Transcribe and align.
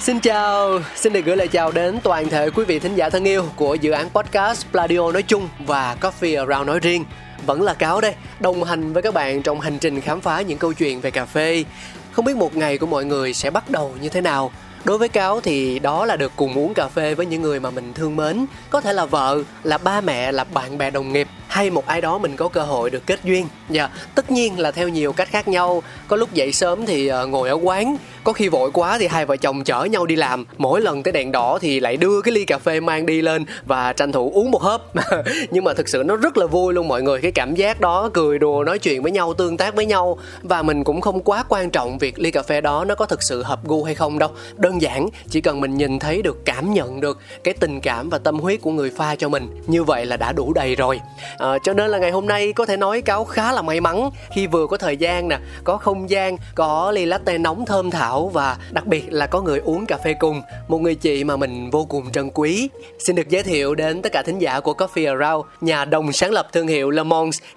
Xin 0.00 0.20
chào, 0.20 0.80
xin 0.96 1.12
được 1.12 1.20
gửi 1.24 1.36
lời 1.36 1.48
chào 1.48 1.72
đến 1.72 1.98
toàn 2.02 2.28
thể 2.28 2.50
quý 2.50 2.64
vị 2.64 2.78
thính 2.78 2.94
giả 2.94 3.10
thân 3.10 3.24
yêu 3.24 3.44
của 3.56 3.74
dự 3.74 3.90
án 3.90 4.10
podcast 4.10 4.66
Pladio 4.70 5.12
nói 5.12 5.22
chung 5.22 5.48
và 5.66 5.96
Coffee 6.00 6.38
Around 6.38 6.66
nói 6.66 6.78
riêng. 6.78 7.04
Vẫn 7.46 7.62
là 7.62 7.74
Cáo 7.74 8.00
đây, 8.00 8.14
đồng 8.40 8.64
hành 8.64 8.92
với 8.92 9.02
các 9.02 9.14
bạn 9.14 9.42
trong 9.42 9.60
hành 9.60 9.78
trình 9.78 10.00
khám 10.00 10.20
phá 10.20 10.40
những 10.40 10.58
câu 10.58 10.72
chuyện 10.72 11.00
về 11.00 11.10
cà 11.10 11.24
phê. 11.24 11.64
Không 12.12 12.24
biết 12.24 12.36
một 12.36 12.56
ngày 12.56 12.78
của 12.78 12.86
mọi 12.86 13.04
người 13.04 13.34
sẽ 13.34 13.50
bắt 13.50 13.70
đầu 13.70 13.94
như 14.00 14.08
thế 14.08 14.20
nào? 14.20 14.52
Đối 14.84 14.98
với 14.98 15.08
Cáo 15.08 15.40
thì 15.40 15.78
đó 15.78 16.06
là 16.06 16.16
được 16.16 16.32
cùng 16.36 16.54
uống 16.54 16.74
cà 16.74 16.88
phê 16.88 17.14
với 17.14 17.26
những 17.26 17.42
người 17.42 17.60
mà 17.60 17.70
mình 17.70 17.92
thương 17.92 18.16
mến 18.16 18.46
Có 18.70 18.80
thể 18.80 18.92
là 18.92 19.04
vợ, 19.04 19.42
là 19.64 19.78
ba 19.78 20.00
mẹ, 20.00 20.32
là 20.32 20.44
bạn 20.44 20.78
bè 20.78 20.90
đồng 20.90 21.12
nghiệp 21.12 21.28
hay 21.50 21.70
một 21.70 21.86
ai 21.86 22.00
đó 22.00 22.18
mình 22.18 22.36
có 22.36 22.48
cơ 22.48 22.60
hội 22.60 22.90
được 22.90 23.06
kết 23.06 23.20
duyên. 23.24 23.46
Dạ, 23.70 23.88
tất 24.14 24.30
nhiên 24.30 24.58
là 24.58 24.70
theo 24.70 24.88
nhiều 24.88 25.12
cách 25.12 25.28
khác 25.30 25.48
nhau. 25.48 25.82
Có 26.08 26.16
lúc 26.16 26.32
dậy 26.32 26.52
sớm 26.52 26.86
thì 26.86 27.06
ờ, 27.06 27.26
ngồi 27.26 27.48
ở 27.48 27.58
quán. 27.62 27.96
Có 28.24 28.32
khi 28.32 28.48
vội 28.48 28.70
quá 28.70 28.98
thì 28.98 29.06
hai 29.06 29.26
vợ 29.26 29.36
chồng 29.36 29.64
chở 29.64 29.84
nhau 29.84 30.06
đi 30.06 30.16
làm. 30.16 30.44
Mỗi 30.58 30.80
lần 30.80 31.02
tới 31.02 31.12
đèn 31.12 31.32
đỏ 31.32 31.58
thì 31.60 31.80
lại 31.80 31.96
đưa 31.96 32.20
cái 32.20 32.32
ly 32.32 32.44
cà 32.44 32.58
phê 32.58 32.80
mang 32.80 33.06
đi 33.06 33.22
lên 33.22 33.44
Và 33.66 33.92
tranh 33.92 34.12
thủ 34.12 34.30
uống 34.34 34.50
một 34.50 34.62
hớp. 34.62 34.82
Nhưng 35.50 35.64
mà 35.64 35.74
thực 35.74 35.88
sự 35.88 36.02
nó 36.06 36.16
rất 36.16 36.36
là 36.36 36.46
vui 36.46 36.74
luôn 36.74 36.88
mọi 36.88 37.02
người. 37.02 37.20
Cái 37.20 37.32
cảm 37.32 37.54
giác 37.54 37.80
đó 37.80 38.10
cười 38.12 38.38
đùa 38.38 38.64
nói 38.64 38.78
chuyện 38.78 39.02
với 39.02 39.12
nhau 39.12 39.34
Tương 39.34 39.56
tác 39.56 39.74
với 39.74 39.86
nhau. 39.86 40.18
Và 40.42 40.62
mình 40.62 40.84
cũng 40.84 41.00
không 41.00 41.20
quá 41.20 41.44
quan 41.48 41.70
trọng 41.70 41.98
việc 41.98 42.18
ly 42.18 42.30
cà 42.30 42.42
phê 42.42 42.60
đó 42.60 42.84
nó 42.84 42.94
có 42.94 43.06
thực 43.06 43.22
sự 43.22 43.42
hợp 43.42 43.64
gu 43.64 43.84
hay 43.84 43.94
không 43.94 44.18
đâu. 44.18 44.30
Đơn 44.56 44.82
giản 44.82 45.08
chỉ 45.30 45.40
cần 45.40 45.60
mình 45.60 45.76
nhìn 45.76 45.98
thấy 45.98 46.22
được 46.22 46.44
cảm 46.44 46.74
nhận 46.74 47.00
được 47.00 47.18
cái 47.44 47.54
tình 47.54 47.80
cảm 47.80 48.10
và 48.10 48.18
tâm 48.18 48.38
huyết 48.38 48.60
của 48.62 48.70
người 48.70 48.90
pha 48.96 49.16
cho 49.16 49.28
mình. 49.28 49.62
Như 49.66 49.84
vậy 49.84 50.06
là 50.06 50.16
đã 50.16 50.32
đủ 50.32 50.52
đầy 50.52 50.74
rồi 50.74 51.00
à, 51.40 51.58
Cho 51.62 51.74
nên 51.74 51.90
là 51.90 51.98
ngày 51.98 52.10
hôm 52.10 52.26
nay 52.26 52.52
có 52.52 52.66
thể 52.66 52.76
nói 52.76 53.02
cáo 53.02 53.24
khá 53.24 53.52
là 53.52 53.62
may 53.62 53.80
mắn 53.80 54.10
Khi 54.34 54.46
vừa 54.46 54.66
có 54.66 54.76
thời 54.76 54.96
gian 54.96 55.28
nè 55.28 55.38
Có 55.64 55.76
không 55.76 56.10
gian, 56.10 56.36
có 56.54 56.92
ly 56.94 57.06
latte 57.06 57.38
nóng 57.38 57.66
thơm 57.66 57.90
thảo 57.90 58.30
Và 58.32 58.56
đặc 58.70 58.86
biệt 58.86 59.12
là 59.12 59.26
có 59.26 59.40
người 59.40 59.58
uống 59.58 59.86
cà 59.86 59.96
phê 60.04 60.14
cùng 60.14 60.42
Một 60.68 60.80
người 60.80 60.94
chị 60.94 61.24
mà 61.24 61.36
mình 61.36 61.70
vô 61.70 61.86
cùng 61.88 62.12
trân 62.12 62.30
quý. 62.34 62.68
Xin 62.98 63.16
được 63.16 63.28
giới 63.28 63.42
thiệu 63.42 63.74
đến 63.74 64.02
tất 64.02 64.12
cả 64.12 64.22
thính 64.22 64.38
giả 64.38 64.60
của 64.60 64.72
Coffee 64.72 65.18
Around 65.18 65.46
Nhà 65.60 65.84
đồng 65.84 66.12
sáng 66.12 66.30
lập 66.30 66.48
thương 66.52 66.66
hiệu 66.66 66.90
Le 66.90 67.02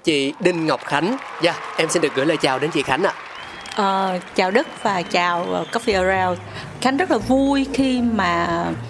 Chị 0.04 0.34
Đinh 0.40 0.66
Ngọc 0.66 0.80
Khánh. 0.86 1.18
Dạ, 1.42 1.56
em 1.78 1.90
xin 1.90 2.02
được 2.02 2.16
gửi 2.16 2.26
lời 2.26 2.38
chào 2.38 2.60
đến 2.60 2.72
chị 2.74 2.82
Khánh 2.84 3.04
ạ. 3.04 3.14
Uh, 3.74 4.22
chào 4.36 4.52
Đức 4.52 4.68
và 4.84 5.02
chào 5.02 5.44
ờ, 5.44 5.66
Coffee 5.72 6.08
Around. 6.08 6.40
Khánh 6.82 6.98
rất 6.98 7.12
là 7.12 7.18
vui 7.18 7.68
khi 7.74 8.02
mà 8.02 8.46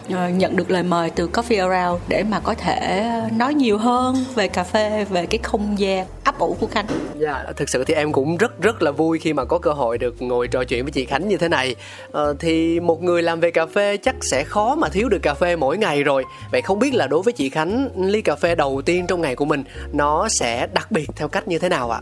ờ, 0.10 0.30
nhận 0.30 0.56
được 0.56 0.72
lời 0.72 0.84
mời 0.84 1.10
từ 1.10 1.30
Coffee 1.34 1.70
Around 1.70 2.02
để 2.08 2.24
mà 2.24 2.40
có 2.40 2.54
thể 2.54 3.12
nói 3.38 3.54
nhiều 3.54 3.78
hơn 3.78 4.16
về 4.36 4.48
cà 4.48 4.64
phê, 4.64 5.06
về 5.10 5.26
cái 5.26 5.40
không 5.44 5.80
gian 5.80 6.06
ấp 6.24 6.40
ủ 6.40 6.58
của 6.60 6.68
Khánh. 6.68 6.86
Dạ, 7.16 7.44
thực 7.56 7.70
sự 7.70 7.84
thì 7.84 7.94
em 7.94 8.12
cũng 8.12 8.38
rất 8.38 8.62
rất 8.62 8.82
là 8.82 8.92
vui 8.92 9.20
khi 9.20 9.34
mà 9.34 9.46
có 9.46 9.60
cơ 9.60 9.72
hội 9.72 9.98
được 9.98 10.22
ngồi 10.22 10.48
trò 10.48 10.64
chuyện 10.64 10.84
với 10.84 10.92
chị 10.92 11.06
Khánh 11.06 11.28
như 11.28 11.38
thế 11.38 11.50
này. 11.50 11.76
Ờ, 12.12 12.36
thì 12.40 12.80
một 12.80 13.04
người 13.04 13.22
làm 13.22 13.40
về 13.40 13.52
cà 13.52 13.66
phê 13.66 13.98
chắc 13.98 14.16
sẽ 14.22 14.44
khó 14.44 14.76
mà 14.76 14.90
thiếu 14.90 15.10
được 15.10 15.20
cà 15.22 15.34
phê 15.34 15.56
mỗi 15.56 15.78
ngày 15.78 16.04
rồi. 16.04 16.24
Vậy 16.52 16.62
không 16.62 16.80
biết 16.80 16.94
là 16.94 17.08
đối 17.08 17.22
với 17.22 17.34
chị 17.34 17.50
Khánh, 17.50 17.90
ly 17.96 18.22
cà 18.22 18.36
phê 18.36 18.56
đầu 18.56 18.82
tiên 18.86 19.08
trong 19.08 19.22
ngày 19.22 19.36
của 19.36 19.46
mình 19.46 19.64
nó 19.94 20.30
sẽ 20.30 20.68
đặc 20.74 20.92
biệt 20.92 21.10
theo 21.16 21.28
cách 21.28 21.48
như 21.48 21.60
thế 21.60 21.70
nào 21.70 21.92
ạ? 21.92 22.00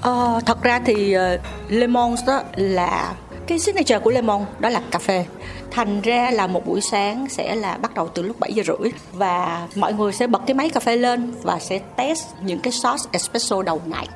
Ờ, 0.00 0.40
thật 0.46 0.62
ra 0.62 0.80
thì 0.84 1.12
ờ, 1.12 1.34
uh, 1.34 1.40
Lemon 1.68 2.14
đó 2.26 2.42
là 2.56 3.14
cái 3.46 3.58
signature 3.58 3.98
của 3.98 4.10
Lemon 4.10 4.44
đó 4.58 4.68
là 4.68 4.82
cà 4.90 4.98
phê. 4.98 5.24
Thành 5.70 6.00
ra 6.00 6.30
là 6.30 6.46
một 6.46 6.66
buổi 6.66 6.80
sáng 6.80 7.28
sẽ 7.28 7.54
là 7.54 7.76
bắt 7.76 7.94
đầu 7.94 8.08
từ 8.08 8.22
lúc 8.22 8.40
7 8.40 8.52
giờ 8.52 8.62
rưỡi 8.66 8.90
và 9.12 9.66
mọi 9.76 9.92
người 9.92 10.12
sẽ 10.12 10.26
bật 10.26 10.42
cái 10.46 10.54
máy 10.54 10.70
cà 10.70 10.80
phê 10.80 10.96
lên 10.96 11.32
và 11.42 11.58
sẽ 11.58 11.78
test 11.78 12.26
những 12.42 12.60
cái 12.60 12.72
sauce 12.72 13.04
espresso 13.12 13.62
đầu 13.62 13.80
ngày. 13.86 14.08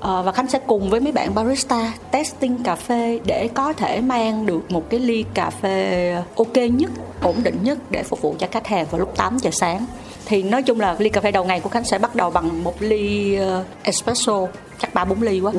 Ờ, 0.00 0.22
và 0.22 0.32
Khánh 0.32 0.48
sẽ 0.48 0.58
cùng 0.66 0.90
với 0.90 1.00
mấy 1.00 1.12
bạn 1.12 1.34
barista 1.34 1.92
testing 2.10 2.62
cà 2.62 2.74
phê 2.74 3.20
để 3.24 3.48
có 3.54 3.72
thể 3.72 4.00
mang 4.00 4.46
được 4.46 4.70
một 4.70 4.90
cái 4.90 5.00
ly 5.00 5.24
cà 5.34 5.50
phê 5.50 6.16
ok 6.36 6.56
nhất, 6.56 6.90
ổn 7.22 7.36
định 7.42 7.58
nhất 7.62 7.78
để 7.90 8.02
phục 8.02 8.22
vụ 8.22 8.34
cho 8.38 8.46
khách 8.50 8.66
hàng 8.66 8.86
vào 8.90 8.98
lúc 8.98 9.16
8 9.16 9.38
giờ 9.38 9.50
sáng. 9.52 9.86
Thì 10.26 10.42
nói 10.42 10.62
chung 10.62 10.80
là 10.80 10.96
ly 10.98 11.08
cà 11.08 11.20
phê 11.20 11.30
đầu 11.30 11.44
ngày 11.44 11.60
của 11.60 11.68
Khánh 11.68 11.84
sẽ 11.84 11.98
bắt 11.98 12.14
đầu 12.14 12.30
bằng 12.30 12.64
một 12.64 12.74
ly 12.82 13.34
ờ, 13.34 13.64
espresso 13.82 14.46
chắc 14.78 14.94
ba 14.94 15.04
bốn 15.04 15.22
ly 15.22 15.40
quá. 15.40 15.52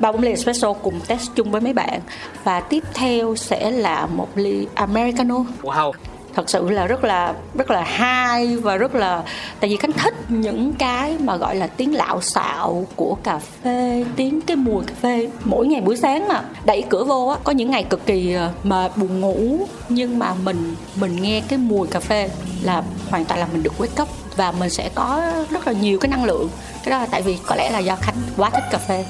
Ba 0.00 0.12
bốn 0.12 0.22
ly 0.22 0.30
espresso 0.30 0.72
cùng 0.72 1.00
test 1.06 1.30
chung 1.34 1.50
với 1.50 1.60
mấy 1.60 1.72
bạn. 1.72 2.00
Và 2.44 2.60
tiếp 2.60 2.84
theo 2.94 3.36
sẽ 3.36 3.70
là 3.70 4.06
một 4.06 4.28
ly 4.34 4.66
americano. 4.74 5.44
Wow, 5.62 5.92
thật 6.34 6.50
sự 6.50 6.70
là 6.70 6.86
rất 6.86 7.04
là 7.04 7.34
rất 7.54 7.70
là 7.70 7.82
hay 7.82 8.56
và 8.56 8.76
rất 8.76 8.94
là 8.94 9.22
tại 9.60 9.70
vì 9.70 9.76
khánh 9.76 9.92
thích 9.92 10.14
những 10.28 10.72
cái 10.78 11.16
mà 11.20 11.36
gọi 11.36 11.56
là 11.56 11.66
tiếng 11.66 11.94
lạo 11.94 12.20
xạo 12.20 12.86
của 12.96 13.16
cà 13.22 13.38
phê 13.38 14.04
tiếng 14.16 14.40
cái 14.40 14.56
mùi 14.56 14.84
cà 14.84 14.94
phê. 15.00 15.28
Mỗi 15.44 15.66
ngày 15.66 15.80
buổi 15.80 15.96
sáng 15.96 16.28
mà 16.28 16.42
đẩy 16.64 16.82
cửa 16.82 17.04
vô 17.04 17.26
á 17.26 17.36
có 17.44 17.52
những 17.52 17.70
ngày 17.70 17.84
cực 17.84 18.06
kỳ 18.06 18.32
ờ, 18.32 18.50
mệt 18.62 18.96
buồn 18.96 19.20
ngủ 19.20 19.66
nhưng 19.88 20.18
mà 20.18 20.34
mình 20.34 20.74
mình 20.96 21.22
nghe 21.22 21.42
cái 21.48 21.58
mùi 21.58 21.86
cà 21.86 22.00
phê 22.00 22.30
là 22.62 22.82
hoàn 23.10 23.24
toàn 23.24 23.40
là 23.40 23.46
mình 23.52 23.62
được 23.62 23.72
wake 23.78 24.02
up. 24.02 24.08
Và 24.36 24.52
mình 24.52 24.70
sẽ 24.70 24.90
có 24.94 25.32
rất 25.50 25.66
là 25.66 25.72
nhiều 25.72 25.98
cái 25.98 26.08
năng 26.08 26.24
lượng 26.24 26.48
cái 26.84 26.90
đó 26.90 26.98
là 26.98 27.06
tại 27.10 27.22
vì 27.22 27.36
có 27.46 27.56
lẽ 27.56 27.70
là 27.70 27.78
do 27.78 27.96
khánh 27.96 28.16
quá 28.36 28.50
thích 28.50 28.64
cà 28.70 28.78
phê 28.78 29.04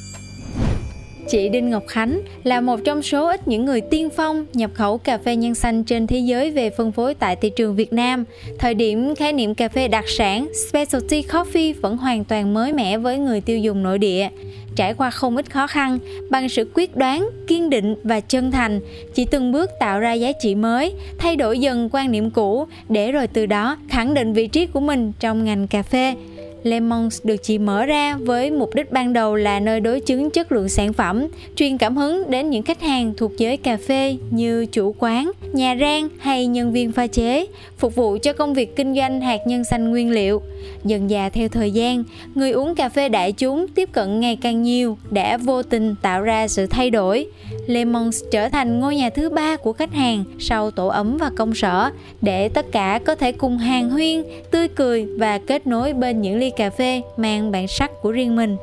Chị 1.31 1.49
Đinh 1.49 1.71
Ngọc 1.71 1.87
Khánh 1.87 2.21
là 2.45 2.61
một 2.61 2.81
trong 2.85 3.03
số 3.03 3.29
ít 3.29 3.49
những 3.49 3.65
người 3.65 3.81
tiên 3.81 4.09
phong 4.17 4.47
nhập 4.53 4.71
khẩu 4.75 4.99
cà 4.99 5.19
phê 5.19 5.37
nhân 5.37 5.55
xanh 5.55 5.85
trên 5.85 6.07
thế 6.07 6.19
giới 6.19 6.51
về 6.51 6.71
phân 6.71 6.93
phối 6.93 7.15
tại 7.15 7.37
thị 7.37 7.51
trường 7.57 7.77
Việt 7.77 7.93
Nam. 7.93 8.25
Thời 8.59 8.75
điểm 8.75 9.15
khái 9.15 9.33
niệm 9.33 9.55
cà 9.55 9.69
phê 9.69 9.89
đặc 9.89 10.05
sản 10.09 10.49
specialty 10.69 11.23
coffee 11.23 11.75
vẫn 11.83 11.97
hoàn 11.97 12.25
toàn 12.25 12.55
mới 12.55 12.73
mẻ 12.73 12.99
với 12.99 13.19
người 13.19 13.41
tiêu 13.41 13.59
dùng 13.59 13.83
nội 13.83 13.99
địa. 13.99 14.29
Trải 14.77 14.95
qua 14.95 15.11
không 15.11 15.37
ít 15.37 15.51
khó 15.51 15.67
khăn, 15.67 15.99
bằng 16.31 16.49
sự 16.49 16.71
quyết 16.75 16.97
đoán, 16.97 17.31
kiên 17.47 17.71
định 17.71 17.95
và 18.05 18.21
chân 18.21 18.51
thành, 18.51 18.81
chị 19.15 19.25
từng 19.25 19.53
bước 19.53 19.71
tạo 19.81 20.01
ra 20.01 20.13
giá 20.13 20.33
trị 20.33 20.55
mới, 20.55 20.95
thay 21.19 21.37
đổi 21.37 21.59
dần 21.59 21.89
quan 21.93 22.11
niệm 22.11 22.31
cũ 22.31 22.67
để 22.89 23.13
rồi 23.13 23.27
từ 23.27 23.47
đó 23.47 23.77
khẳng 23.89 24.15
định 24.15 24.33
vị 24.33 24.47
trí 24.47 24.67
của 24.67 24.81
mình 24.81 25.13
trong 25.21 25.45
ngành 25.45 25.67
cà 25.67 25.83
phê. 25.83 26.15
Lemons 26.63 27.21
được 27.25 27.37
chị 27.43 27.59
mở 27.59 27.87
ra 27.87 28.17
với 28.17 28.51
mục 28.51 28.75
đích 28.75 28.93
ban 28.93 29.13
đầu 29.13 29.35
là 29.35 29.61
nơi 29.61 29.81
đối 29.81 30.01
chứng 30.01 30.31
chất 30.31 30.53
lượng 30.53 30.69
sản 30.69 30.93
phẩm, 30.93 31.27
truyền 31.57 31.79
cảm 31.79 31.97
hứng 31.97 32.31
đến 32.31 32.51
những 32.51 32.63
khách 32.63 32.81
hàng 32.81 33.13
thuộc 33.17 33.33
giới 33.37 33.57
cà 33.57 33.77
phê 33.77 34.17
như 34.31 34.67
chủ 34.67 34.95
quán, 34.99 35.31
nhà 35.53 35.77
rang 35.81 36.09
hay 36.19 36.47
nhân 36.47 36.73
viên 36.73 36.93
pha 36.93 37.07
chế, 37.07 37.47
phục 37.79 37.95
vụ 37.95 38.19
cho 38.23 38.33
công 38.33 38.55
việc 38.55 38.77
kinh 38.77 38.95
doanh 38.95 39.21
hạt 39.21 39.41
nhân 39.47 39.65
xanh 39.65 39.91
nguyên 39.91 40.11
liệu. 40.11 40.43
Dần 40.85 41.09
dà 41.09 41.29
theo 41.29 41.49
thời 41.49 41.71
gian, 41.71 42.05
người 42.35 42.51
uống 42.51 42.75
cà 42.75 42.89
phê 42.89 43.09
đại 43.09 43.33
chúng 43.33 43.69
tiếp 43.69 43.89
cận 43.93 44.21
ngày 44.21 44.37
càng 44.37 44.63
nhiều 44.63 44.99
đã 45.11 45.37
vô 45.37 45.63
tình 45.63 45.95
tạo 46.03 46.23
ra 46.23 46.49
sự 46.49 46.67
thay 46.67 46.91
đổi. 46.91 47.27
Lemons 47.71 48.25
trở 48.31 48.49
thành 48.49 48.81
ngôi 48.81 48.97
nhà 48.97 49.11
thứ 49.11 49.31
ba 49.31 49.57
của 49.57 49.73
khách 49.73 49.93
hàng 49.93 50.25
sau 50.39 50.71
tổ 50.71 50.89
ấm 50.89 51.17
và 51.17 51.31
công 51.37 51.55
sở 51.55 51.91
để 52.21 52.49
tất 52.49 52.67
cả 52.73 53.01
có 53.07 53.15
thể 53.15 53.33
cùng 53.33 53.59
hàng 53.59 53.91
huyên, 53.91 54.23
tươi 54.51 54.69
cười 54.69 55.07
và 55.19 55.39
kết 55.39 55.67
nối 55.67 55.93
bên 55.93 56.21
những 56.21 56.39
ly 56.39 56.51
cà 56.57 56.71
phê 56.71 57.03
mang 57.17 57.51
bản 57.51 57.69
sắc 57.69 57.91
của 58.03 58.13
riêng 58.13 58.37
mình. 58.37 58.57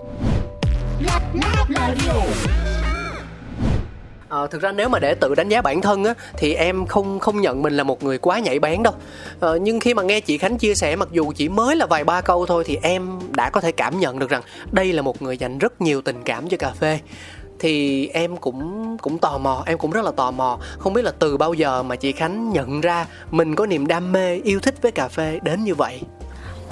À, 4.29 4.47
thực 4.51 4.61
ra 4.61 4.71
nếu 4.71 4.89
mà 4.89 4.99
để 4.99 5.13
tự 5.13 5.35
đánh 5.35 5.49
giá 5.49 5.61
bản 5.61 5.81
thân 5.81 6.03
á 6.03 6.13
thì 6.37 6.53
em 6.53 6.85
không 6.85 7.19
không 7.19 7.41
nhận 7.41 7.61
mình 7.61 7.77
là 7.77 7.83
một 7.83 8.03
người 8.03 8.17
quá 8.17 8.39
nhảy 8.39 8.59
bén 8.59 8.83
đâu. 8.83 8.93
à, 9.39 9.49
nhưng 9.61 9.79
khi 9.79 9.93
mà 9.93 10.03
nghe 10.03 10.19
chị 10.19 10.37
Khánh 10.37 10.57
chia 10.57 10.75
sẻ 10.75 10.95
mặc 10.95 11.09
dù 11.11 11.33
chỉ 11.35 11.49
mới 11.49 11.75
là 11.75 11.85
vài 11.85 12.03
ba 12.03 12.21
câu 12.21 12.45
thôi 12.45 12.63
thì 12.67 12.77
em 12.81 13.19
đã 13.35 13.49
có 13.49 13.61
thể 13.61 13.71
cảm 13.71 13.99
nhận 13.99 14.19
được 14.19 14.29
rằng 14.29 14.41
đây 14.71 14.93
là 14.93 15.01
một 15.01 15.21
người 15.21 15.37
dành 15.37 15.57
rất 15.57 15.81
nhiều 15.81 16.01
tình 16.01 16.23
cảm 16.25 16.49
cho 16.49 16.57
cà 16.57 16.71
phê 16.71 16.99
thì 17.59 18.07
em 18.07 18.37
cũng 18.37 18.97
cũng 18.97 19.17
tò 19.17 19.37
mò 19.37 19.63
em 19.65 19.77
cũng 19.77 19.91
rất 19.91 20.05
là 20.05 20.11
tò 20.11 20.31
mò. 20.31 20.57
Không 20.77 20.93
biết 20.93 21.05
là 21.05 21.11
từ 21.19 21.37
bao 21.37 21.53
giờ 21.53 21.83
mà 21.83 21.95
chị 21.95 22.11
khánh 22.11 22.49
nhận 22.49 22.81
ra 22.81 23.05
mình 23.31 23.55
có 23.55 23.65
niềm 23.65 23.87
đam 23.87 24.11
mê 24.11 24.35
yêu 24.35 24.59
thích 24.59 24.75
với 24.81 24.91
cà 24.91 25.07
phê 25.07 25.39
đến 25.43 25.63
như 25.63 25.75
vậy? 25.75 26.01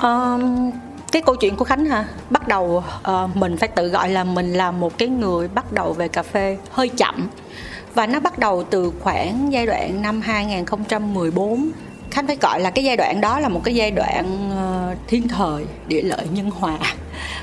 Um, 0.01 0.71
cái 1.11 1.21
câu 1.21 1.35
chuyện 1.35 1.55
của 1.55 1.65
khánh 1.65 1.85
ha 1.85 2.05
bắt 2.29 2.47
đầu 2.47 2.83
uh, 3.11 3.35
mình 3.35 3.57
phải 3.57 3.69
tự 3.69 3.87
gọi 3.87 4.09
là 4.09 4.23
mình 4.23 4.53
là 4.53 4.71
một 4.71 4.97
cái 4.97 5.07
người 5.07 5.47
bắt 5.47 5.71
đầu 5.71 5.93
về 5.93 6.07
cà 6.07 6.23
phê 6.23 6.57
hơi 6.71 6.89
chậm. 6.89 7.29
Và 7.93 8.07
nó 8.07 8.19
bắt 8.19 8.39
đầu 8.39 8.63
từ 8.63 8.91
khoảng 8.99 9.47
giai 9.51 9.65
đoạn 9.65 10.01
năm 10.01 10.21
2014 10.21 11.71
Khánh 12.15 12.27
phải 12.27 12.37
gọi 12.41 12.59
là 12.59 12.69
cái 12.69 12.83
giai 12.83 12.97
đoạn 12.97 13.21
đó 13.21 13.39
là 13.39 13.49
một 13.49 13.61
cái 13.63 13.75
giai 13.75 13.91
đoạn 13.91 14.49
ờ, 14.57 14.95
thiên 15.07 15.27
thời, 15.27 15.65
địa 15.87 16.01
lợi, 16.01 16.27
nhân 16.33 16.49
hòa. 16.49 16.77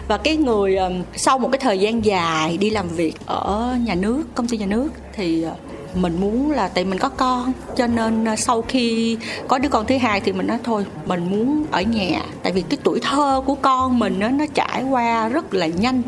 Và 0.08 0.18
cái 0.18 0.36
người 0.36 0.76
ờ, 0.76 0.92
sau 1.16 1.38
một 1.38 1.48
cái 1.52 1.58
thời 1.58 1.78
gian 1.78 2.04
dài 2.04 2.56
đi 2.56 2.70
làm 2.70 2.88
việc 2.88 3.14
ở 3.26 3.76
nhà 3.84 3.94
nước, 3.94 4.22
công 4.34 4.48
ty 4.48 4.58
nhà 4.58 4.66
nước 4.66 4.88
thì 5.12 5.42
ờ, 5.42 5.54
mình 5.94 6.20
muốn 6.20 6.50
là 6.50 6.68
tại 6.68 6.84
mình 6.84 6.98
có 6.98 7.08
con, 7.08 7.52
cho 7.76 7.86
nên 7.86 8.26
sau 8.36 8.62
khi 8.62 9.16
có 9.48 9.58
đứa 9.58 9.68
con 9.68 9.86
thứ 9.86 9.98
hai 9.98 10.20
thì 10.20 10.32
mình 10.32 10.46
nói 10.46 10.58
thôi, 10.64 10.84
mình 11.06 11.30
muốn 11.30 11.64
ở 11.70 11.82
nhà. 11.82 12.22
Tại 12.42 12.52
vì 12.52 12.62
cái 12.62 12.78
tuổi 12.82 13.00
thơ 13.02 13.42
của 13.46 13.54
con 13.54 13.98
mình 13.98 14.18
nó 14.18 14.28
nó 14.28 14.44
trải 14.54 14.82
qua 14.82 15.28
rất 15.28 15.54
là 15.54 15.66
nhanh. 15.66 16.02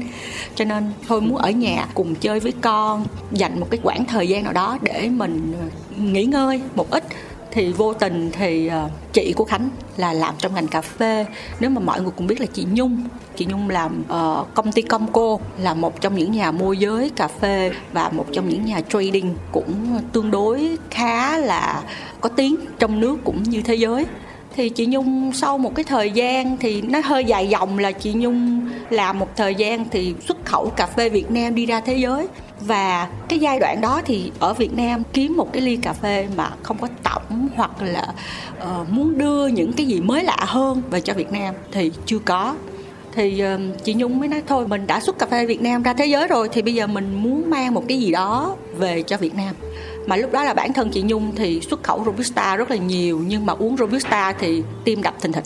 Cho 0.55 0.65
nên 0.65 0.93
thôi 1.09 1.21
muốn 1.21 1.37
ở 1.37 1.51
nhà 1.51 1.87
cùng 1.95 2.15
chơi 2.15 2.41
với 2.41 2.53
con, 2.61 3.07
dành 3.33 3.61
một 3.61 3.67
cái 3.71 3.81
khoảng 3.83 4.05
thời 4.05 4.29
gian 4.29 4.45
nào 4.45 4.53
đó 4.53 4.79
để 4.83 5.09
mình 5.09 5.55
nghỉ 5.97 6.25
ngơi 6.25 6.61
một 6.75 6.91
ít 6.91 7.05
thì 7.55 7.73
vô 7.73 7.95
tình 7.95 8.31
thì 8.33 8.67
ờ, 8.67 8.89
chị 9.13 9.33
của 9.37 9.45
khánh 9.45 9.69
là 9.97 10.13
làm 10.13 10.35
trong 10.39 10.55
ngành 10.55 10.69
cà 10.69 10.81
phê. 10.81 11.27
Nếu 11.61 11.71
mà 11.71 11.81
mọi 11.81 12.01
người 12.01 12.11
cũng 12.17 12.27
biết 12.27 12.41
là 12.41 12.47
chị 12.53 12.67
nhung 12.73 13.05
chị 13.37 13.47
nhung 13.47 13.71
làm 13.71 14.03
uh, 14.03 14.55
công 14.55 14.73
ty 14.73 14.83
comco 14.83 15.39
là 15.59 15.75
một 15.75 16.01
trong 16.01 16.15
những 16.15 16.33
nhà 16.33 16.51
môi 16.51 16.79
giới 16.79 17.11
cà 17.17 17.29
phê 17.29 17.73
và 17.93 18.09
một 18.09 18.27
trong 18.33 18.49
những 18.49 18.65
nhà 18.65 18.81
trading 18.81 19.35
cũng 19.53 20.01
tương 20.13 20.31
đối 20.31 20.79
khá 20.91 21.39
là 21.39 21.83
có 22.21 22.29
tiếng 22.29 22.57
trong 22.79 23.01
nước 23.01 23.17
cũng 23.25 23.43
như 23.43 23.63
thế 23.63 23.75
giới 23.75 24.07
thì 24.57 24.69
chị 24.69 24.87
Nhung 24.87 25.33
sau 25.33 25.59
một 25.59 25.75
cái 25.75 25.85
thời 25.85 26.11
gian 26.11 26.57
thì 26.57 26.83
nó 26.83 27.01
hơi 27.05 27.25
dài 27.25 27.49
dòng 27.49 27.79
là 27.79 27.93
chị 27.93 28.13
Nhung 28.13 28.69
làm 28.91 29.19
một 29.19 29.37
thời 29.37 29.55
gian 29.55 29.85
thì 29.91 30.15
xuất 30.29 30.45
khẩu 30.45 30.73
cà 30.77 30.87
phê 30.87 31.09
Việt 31.09 31.31
Nam 31.31 31.55
đi 31.55 31.67
ra 31.67 31.81
thế 31.81 31.97
giới. 31.97 32.27
Và 32.61 33.09
cái 33.29 33.39
giai 33.39 33.61
đoạn 33.61 33.81
đó 33.81 34.01
thì 34.05 34.33
ở 34.39 34.55
Việt 34.55 34.77
Nam 34.77 35.03
kiếm 35.13 35.37
một 35.37 35.53
cái 35.53 35.63
ly 35.63 35.77
cà 35.77 35.93
phê 35.93 36.29
mà 36.37 36.51
không 36.63 36.79
có 36.79 36.89
tổng 37.03 37.49
hoặc 37.57 37.71
là 37.83 38.07
uh, 38.57 38.91
muốn 38.91 39.19
đưa 39.19 39.47
những 39.47 39.73
cái 39.73 39.87
gì 39.87 40.01
mới 40.01 40.25
lạ 40.25 40.39
hơn 40.41 40.83
về 40.91 41.01
cho 41.01 41.15
Việt 41.15 41.33
Nam 41.33 41.55
thì 41.73 41.93
chưa 42.07 42.19
có. 42.19 42.55
Thì 43.15 43.43
uh, 43.55 43.85
chị 43.85 43.95
Nhung 43.95 44.19
mới 44.19 44.29
nói 44.29 44.43
thôi 44.47 44.69
mình 44.69 44.87
đã 44.87 45.01
xuất 45.01 45.19
cà 45.19 45.27
phê 45.27 45.47
Việt 45.47 45.63
Nam 45.63 45.83
ra 45.83 45.93
thế 45.93 46.07
giới 46.07 46.29
rồi 46.29 46.49
thì 46.53 46.63
bây 46.63 46.75
giờ 46.75 46.87
mình 46.87 47.23
muốn 47.23 47.51
mang 47.51 47.75
một 47.75 47.85
cái 47.89 48.01
gì 48.01 48.13
đó 48.13 48.57
về 48.79 49.03
cho 49.03 49.17
Việt 49.17 49.35
Nam 49.35 49.55
mà 50.07 50.17
lúc 50.17 50.33
đó 50.33 50.45
là 50.45 50.55
bản 50.55 50.73
thân 50.73 50.91
chị 50.91 51.03
Nhung 51.03 51.33
thì 51.37 51.61
xuất 51.61 51.83
khẩu 51.83 52.05
robusta 52.05 52.57
rất 52.57 52.71
là 52.71 52.77
nhiều 52.77 53.23
nhưng 53.27 53.47
mà 53.47 53.53
uống 53.53 53.77
robusta 53.77 54.33
thì 54.39 54.63
tim 54.85 55.03
đập 55.03 55.15
thình 55.21 55.33
thịch. 55.33 55.45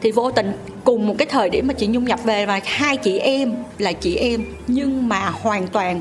Thì 0.00 0.10
vô 0.10 0.30
tình 0.30 0.52
cùng 0.84 1.06
một 1.06 1.14
cái 1.18 1.26
thời 1.26 1.50
điểm 1.50 1.66
mà 1.66 1.74
chị 1.74 1.86
Nhung 1.86 2.04
nhập 2.04 2.20
về 2.24 2.46
và 2.46 2.60
hai 2.64 2.96
chị 2.96 3.18
em 3.18 3.54
là 3.78 3.92
chị 3.92 4.16
em 4.16 4.44
nhưng 4.66 5.08
mà 5.08 5.30
hoàn 5.30 5.66
toàn 5.66 6.00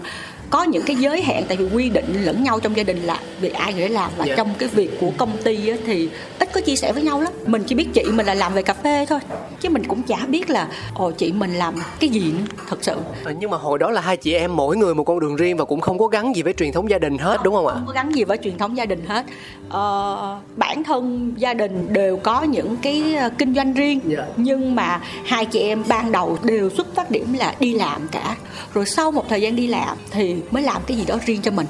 có 0.49 0.63
những 0.63 0.83
cái 0.83 0.95
giới 0.95 1.21
hạn 1.21 1.43
tại 1.47 1.57
vì 1.57 1.65
quy 1.75 1.89
định 1.89 2.23
lẫn 2.23 2.43
nhau 2.43 2.59
trong 2.59 2.77
gia 2.77 2.83
đình 2.83 3.03
là 3.03 3.19
việc 3.41 3.53
ai 3.53 3.73
người 3.73 3.89
làm 3.89 4.11
và 4.17 4.25
yeah. 4.25 4.29
Dạ. 4.29 4.35
trong 4.35 4.53
cái 4.59 4.69
việc 4.69 4.99
của 4.99 5.11
công 5.17 5.37
ty 5.43 5.69
á, 5.69 5.77
thì 5.85 6.09
ít 6.39 6.49
có 6.53 6.61
chia 6.61 6.75
sẻ 6.75 6.93
với 6.93 7.03
nhau 7.03 7.21
lắm 7.21 7.33
mình 7.45 7.63
chỉ 7.67 7.75
biết 7.75 7.87
chị 7.93 8.03
mình 8.03 8.25
là 8.25 8.33
làm 8.33 8.53
về 8.53 8.61
cà 8.61 8.73
phê 8.73 9.05
thôi 9.09 9.19
chứ 9.59 9.69
mình 9.69 9.83
cũng 9.87 10.03
chả 10.03 10.17
biết 10.27 10.49
là 10.49 10.67
ồ 10.95 11.11
chị 11.11 11.31
mình 11.31 11.53
làm 11.53 11.75
cái 11.99 12.09
gì 12.09 12.31
nữa, 12.31 12.45
thật 12.69 12.77
sự 12.81 12.95
à, 13.25 13.31
nhưng 13.39 13.49
mà 13.49 13.57
hồi 13.57 13.79
đó 13.79 13.91
là 13.91 14.01
hai 14.01 14.17
chị 14.17 14.33
em 14.33 14.55
mỗi 14.55 14.77
người 14.77 14.95
một 14.95 15.03
con 15.03 15.19
đường 15.19 15.35
riêng 15.35 15.57
và 15.57 15.65
cũng 15.65 15.81
không 15.81 15.99
có 15.99 16.07
gắn 16.07 16.35
gì 16.35 16.41
với 16.41 16.53
truyền 16.53 16.71
thống 16.71 16.89
gia 16.89 16.97
đình 16.97 17.17
hết 17.17 17.35
không, 17.37 17.43
đúng 17.43 17.55
không 17.55 17.67
ạ 17.67 17.73
không 17.73 17.87
có 17.87 17.93
gắn 17.93 18.15
gì 18.15 18.23
với 18.23 18.37
truyền 18.37 18.57
thống 18.57 18.77
gia 18.77 18.85
đình 18.85 19.05
hết 19.07 19.25
ờ, 19.69 20.39
bản 20.55 20.83
thân 20.83 21.33
gia 21.37 21.53
đình 21.53 21.93
đều 21.93 22.17
có 22.17 22.43
những 22.43 22.75
cái 22.81 23.15
ờ, 23.15 23.29
kinh 23.37 23.53
doanh 23.55 23.73
riêng 23.73 23.99
yeah. 24.07 24.17
Dạ. 24.17 24.33
nhưng 24.37 24.75
mà 24.75 25.01
hai 25.25 25.45
chị 25.45 25.59
em 25.59 25.83
ban 25.87 26.11
đầu 26.11 26.37
đều 26.43 26.69
xuất 26.69 26.95
phát 26.95 27.11
điểm 27.11 27.33
là 27.33 27.55
đi 27.59 27.73
làm 27.73 28.07
cả 28.11 28.35
rồi 28.73 28.85
sau 28.85 29.11
một 29.11 29.29
thời 29.29 29.41
gian 29.41 29.55
đi 29.55 29.67
làm 29.67 29.97
thì 30.11 30.35
mới 30.51 30.63
làm 30.63 30.81
cái 30.87 30.97
gì 30.97 31.05
đó 31.05 31.17
riêng 31.25 31.41
cho 31.41 31.51
mình. 31.51 31.67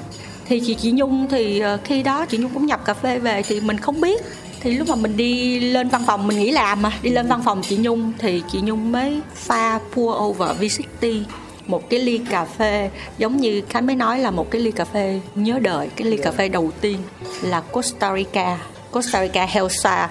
Thì 0.48 0.60
chị 0.60 0.74
chị 0.74 0.90
Nhung 0.90 1.28
thì 1.30 1.60
ờ, 1.60 1.78
khi 1.84 2.02
đó 2.02 2.26
chị 2.26 2.38
Nhung 2.38 2.50
cũng 2.54 2.66
nhập 2.66 2.84
cà 2.84 2.94
phê 2.94 3.18
về 3.18 3.42
thì 3.42 3.60
mình 3.60 3.78
không 3.78 4.00
biết. 4.00 4.22
Thì 4.60 4.70
lúc 4.70 4.88
mà 4.88 4.94
mình 4.94 5.16
đi 5.16 5.60
lên 5.60 5.88
văn 5.88 6.02
phòng 6.06 6.26
mình 6.26 6.38
nghỉ 6.38 6.50
làm 6.50 6.82
mà 6.82 6.92
đi 7.02 7.10
lên 7.10 7.28
văn 7.28 7.42
phòng 7.44 7.62
chị 7.62 7.76
Nhung 7.76 8.12
thì 8.18 8.42
chị 8.52 8.60
Nhung 8.60 8.92
mới 8.92 9.20
pha 9.34 9.78
pour 9.94 10.16
over 10.16 10.50
V60 10.60 11.22
một 11.66 11.90
cái 11.90 12.00
ly 12.00 12.20
cà 12.30 12.44
phê 12.44 12.90
giống 13.18 13.36
như 13.36 13.62
Khánh 13.68 13.86
mới 13.86 13.96
nói 13.96 14.18
là 14.18 14.30
một 14.30 14.50
cái 14.50 14.62
ly 14.62 14.70
cà 14.70 14.84
phê 14.84 15.20
nhớ 15.34 15.58
đời 15.62 15.88
cái 15.96 16.08
ly 16.08 16.16
cà 16.16 16.30
phê 16.30 16.48
đầu 16.48 16.70
tiên 16.80 16.98
là 17.42 17.60
Costa 17.60 18.14
Rica 18.16 18.58
Costa 18.90 19.22
Rica 19.22 19.46
Helsa 19.46 20.08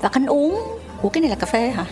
và 0.00 0.08
Khánh 0.08 0.26
uống 0.26 0.81
ủa 1.02 1.08
cái 1.08 1.20
này 1.20 1.30
là 1.30 1.36
cà 1.36 1.46
phê 1.46 1.70
hả 1.70 1.84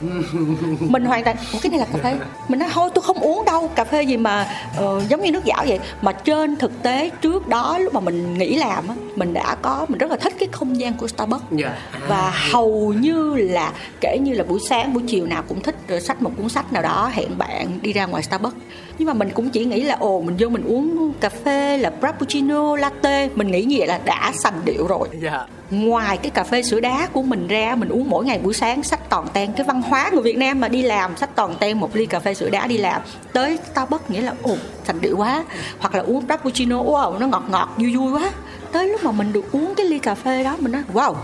mình 0.80 1.04
hoàn 1.04 1.24
toàn 1.24 1.36
ủa 1.52 1.58
cái 1.62 1.70
này 1.70 1.80
là 1.80 1.86
cà 1.92 1.98
phê 2.02 2.16
mình 2.48 2.58
nói 2.58 2.68
thôi 2.72 2.90
tôi 2.94 3.02
không 3.02 3.20
uống 3.20 3.44
đâu 3.44 3.68
cà 3.74 3.84
phê 3.84 4.02
gì 4.02 4.16
mà 4.16 4.46
uh, 4.84 5.08
giống 5.08 5.22
như 5.22 5.30
nước 5.30 5.44
dảo 5.44 5.64
vậy 5.68 5.78
mà 6.02 6.12
trên 6.12 6.56
thực 6.56 6.82
tế 6.82 7.10
trước 7.20 7.48
đó 7.48 7.78
lúc 7.78 7.94
mà 7.94 8.00
mình 8.00 8.38
nghỉ 8.38 8.56
làm 8.56 8.88
á 8.88 8.94
mình 9.16 9.34
đã 9.34 9.56
có 9.62 9.86
mình 9.88 9.98
rất 9.98 10.10
là 10.10 10.16
thích 10.16 10.34
cái 10.38 10.48
không 10.52 10.80
gian 10.80 10.94
của 10.94 11.08
Starbucks 11.08 11.44
yeah. 11.58 11.60
Dạ. 11.92 12.06
và 12.08 12.32
hầu 12.52 12.92
như 12.92 13.34
là 13.34 13.72
kể 14.00 14.18
như 14.18 14.34
là 14.34 14.44
buổi 14.44 14.60
sáng 14.68 14.94
buổi 14.94 15.02
chiều 15.06 15.26
nào 15.26 15.42
cũng 15.48 15.60
thích 15.60 15.76
rồi 15.88 16.00
sách 16.00 16.22
một 16.22 16.30
cuốn 16.36 16.48
sách 16.48 16.72
nào 16.72 16.82
đó 16.82 17.10
hẹn 17.12 17.38
bạn 17.38 17.78
đi 17.82 17.92
ra 17.92 18.06
ngoài 18.06 18.22
Starbucks 18.22 18.56
nhưng 19.00 19.06
mà 19.06 19.14
mình 19.14 19.31
cũng 19.35 19.50
chỉ 19.50 19.64
nghĩ 19.64 19.82
là 19.82 19.97
ồ 20.00 20.20
mình 20.20 20.37
vô 20.38 20.49
mình 20.49 20.64
uống 20.64 21.12
cà 21.20 21.29
phê 21.29 21.79
là 21.79 21.93
frappuccino 22.00 22.76
latte. 22.76 23.29
Mình 23.35 23.50
nghĩ 23.50 23.64
như 23.64 23.76
vậy 23.79 23.88
là 23.88 24.00
đã 24.05 24.32
sành 24.35 24.61
điệu 24.64 24.87
rồi. 24.87 25.08
Yeah 25.12 25.23
dạ. 25.23 25.47
Ngoài 25.70 26.17
cái 26.17 26.31
cà 26.31 26.44
phê 26.44 26.62
sữa 26.62 26.81
đá 26.81 27.08
của 27.12 27.23
mình 27.23 27.49
ra 27.49 27.75
mình 27.75 27.88
uống 27.88 28.11
mỗi 28.11 28.25
ngày 28.25 28.38
buổi 28.38 28.55
sáng 28.55 28.82
sách 28.82 29.11
toàn 29.11 29.26
ten. 29.32 29.52
Cái 29.52 29.67
văn 29.67 29.82
hóa 29.82 30.11
người 30.12 30.23
Việt 30.23 30.38
Nam 30.38 30.61
mà 30.61 30.69
đi 30.69 30.82
làm 30.82 31.17
sách 31.17 31.31
toàn 31.37 31.55
ten 31.61 31.79
một 31.79 31.97
ly 31.97 32.06
cà 32.06 32.20
phê 32.20 32.35
sữa 32.35 32.49
đá 32.49 32.67
đi 32.67 32.79
làm. 32.79 33.02
Tới 33.32 33.58
Starbucks 33.73 34.11
nghĩa 34.11 34.20
là 34.20 34.35
ồ 34.43 34.56
thành 34.85 35.00
điệu 35.00 35.17
quá. 35.17 35.44
Hoặc 35.79 35.94
là 35.94 36.02
uống 36.02 36.26
frappuccino 36.26 36.85
wow 36.85 37.19
nó 37.19 37.26
ngọt 37.26 37.44
ngọt 37.50 37.69
vui 37.76 37.97
vui 37.97 38.12
quá. 38.12 38.31
Tới 38.73 38.88
lúc 38.88 39.05
mà 39.05 39.12
mình 39.12 39.32
được 39.32 39.52
uống 39.52 39.75
cái 39.76 39.87
ly 39.87 39.99
cà 39.99 40.14
phê 40.14 40.44
đó 40.44 40.56
mình 40.61 40.73
nói 40.73 40.82
wow 40.94 41.14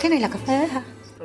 cái 0.00 0.10
này 0.10 0.20
là 0.20 0.28
cà 0.28 0.38
phê 0.46 0.68
hả 0.72 0.82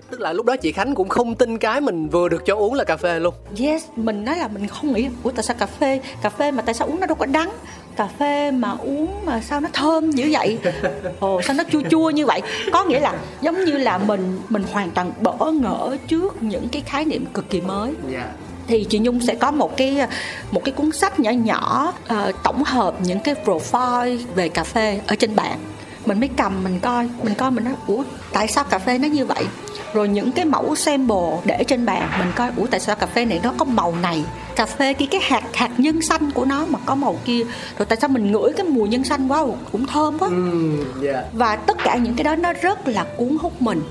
tức 0.09 0.19
là 0.19 0.33
lúc 0.33 0.45
đó 0.45 0.55
chị 0.55 0.71
khánh 0.71 0.95
cũng 0.95 1.09
không 1.09 1.35
tin 1.35 1.57
cái 1.57 1.81
mình 1.81 2.09
vừa 2.09 2.29
được 2.29 2.45
cho 2.45 2.55
uống 2.55 2.73
là 2.73 2.83
cà 2.83 2.97
phê 2.97 3.19
luôn. 3.19 3.33
Yes 3.59 3.83
mình 3.95 4.25
nói 4.25 4.37
là 4.37 4.47
mình 4.47 4.67
không 4.67 4.93
nghĩ 4.93 5.07
ủa 5.23 5.31
tại 5.31 5.43
sao 5.43 5.55
cà 5.59 5.65
phê? 5.65 5.99
Cà 6.23 6.29
phê 6.29 6.51
mà 6.51 6.61
tại 6.61 6.75
sao 6.75 6.87
uống 6.87 6.99
nó 6.99 7.07
đâu 7.07 7.15
có 7.15 7.25
đắng? 7.25 7.51
Cà 7.95 8.07
phê 8.19 8.51
mà 8.51 8.71
uống 8.71 9.25
mà 9.25 9.41
sao 9.41 9.59
nó 9.59 9.69
thơm 9.73 10.11
dữ 10.11 10.29
vậy? 10.31 10.59
Ồ 11.19 11.41
sao 11.41 11.55
nó 11.55 11.63
chua 11.71 11.81
chua 11.89 12.09
như 12.09 12.25
vậy? 12.25 12.41
Có 12.73 12.83
nghĩa 12.83 12.99
là 12.99 13.19
giống 13.41 13.65
như 13.65 13.77
là 13.77 13.97
mình 13.97 14.39
mình 14.49 14.63
hoàn 14.71 14.91
toàn 14.91 15.11
bỡ 15.19 15.51
ngỡ 15.51 15.97
trước 16.07 16.43
những 16.43 16.69
cái 16.69 16.81
khái 16.85 17.05
niệm 17.05 17.25
cực 17.33 17.49
kỳ 17.49 17.61
mới. 17.61 17.87
Yeah 17.87 18.11
dạ. 18.11 18.31
thì 18.67 18.85
chị 18.89 18.99
Nhung 18.99 19.19
sẽ 19.19 19.35
có 19.35 19.51
một 19.51 19.77
cái 19.77 19.97
một 20.51 20.61
cái 20.65 20.73
cuốn 20.73 20.91
sách 20.91 21.19
nhỏ 21.19 21.31
nhỏ 21.31 21.93
uh, 22.13 22.35
tổng 22.43 22.63
hợp 22.63 22.95
những 23.03 23.19
cái 23.19 23.35
profile 23.45 24.19
về 24.35 24.49
cà 24.49 24.63
phê 24.63 25.01
ở 25.07 25.15
trên 25.15 25.35
bàn 25.35 25.59
mình 26.05 26.19
mới 26.19 26.29
cầm 26.37 26.63
mình 26.63 26.79
coi 26.79 27.09
mình 27.23 27.33
coi 27.33 27.51
mình 27.51 27.63
nói 27.63 27.73
ủa 27.87 28.03
tại 28.33 28.47
sao 28.47 28.63
cà 28.63 28.79
phê 28.79 28.97
nó 28.97 29.07
như 29.07 29.25
vậy 29.25 29.45
rồi 29.93 30.09
những 30.09 30.31
cái 30.31 30.45
mẫu 30.45 30.75
sample 30.75 31.37
để 31.45 31.63
trên 31.67 31.85
bàn 31.85 32.09
mình 32.19 32.31
coi 32.35 32.51
ủa 32.57 32.67
tại 32.71 32.79
sao 32.79 32.95
cà 32.95 33.05
phê 33.05 33.25
này 33.25 33.39
nó 33.43 33.53
có 33.57 33.65
màu 33.65 33.95
này? 34.01 34.23
Cà 34.55 34.65
phê 34.65 34.93
cái 34.93 35.07
cái 35.11 35.21
hạt 35.23 35.43
hạt 35.53 35.71
nhân 35.77 36.01
xanh 36.01 36.31
của 36.31 36.45
nó 36.45 36.65
mà 36.65 36.79
có 36.85 36.95
màu 36.95 37.15
kia. 37.25 37.43
Rồi 37.77 37.85
tại 37.85 37.97
sao 38.01 38.07
mình 38.07 38.31
ngửi 38.31 38.53
cái 38.57 38.65
mùi 38.65 38.89
nhân 38.89 39.03
xanh 39.03 39.27
wow 39.27 39.53
cũng 39.71 39.87
thơm 39.87 40.19
quá. 40.19 40.27
Mm, 40.29 41.03
yeah. 41.03 41.25
và 41.33 41.55
tất 41.55 41.77
cả 41.83 41.95
những 41.95 42.15
cái 42.15 42.23
đó 42.23 42.35
nó 42.35 42.53
rất 42.53 42.87
là 42.87 43.05
cuốn 43.17 43.37
hút 43.41 43.61
mình 43.61 43.81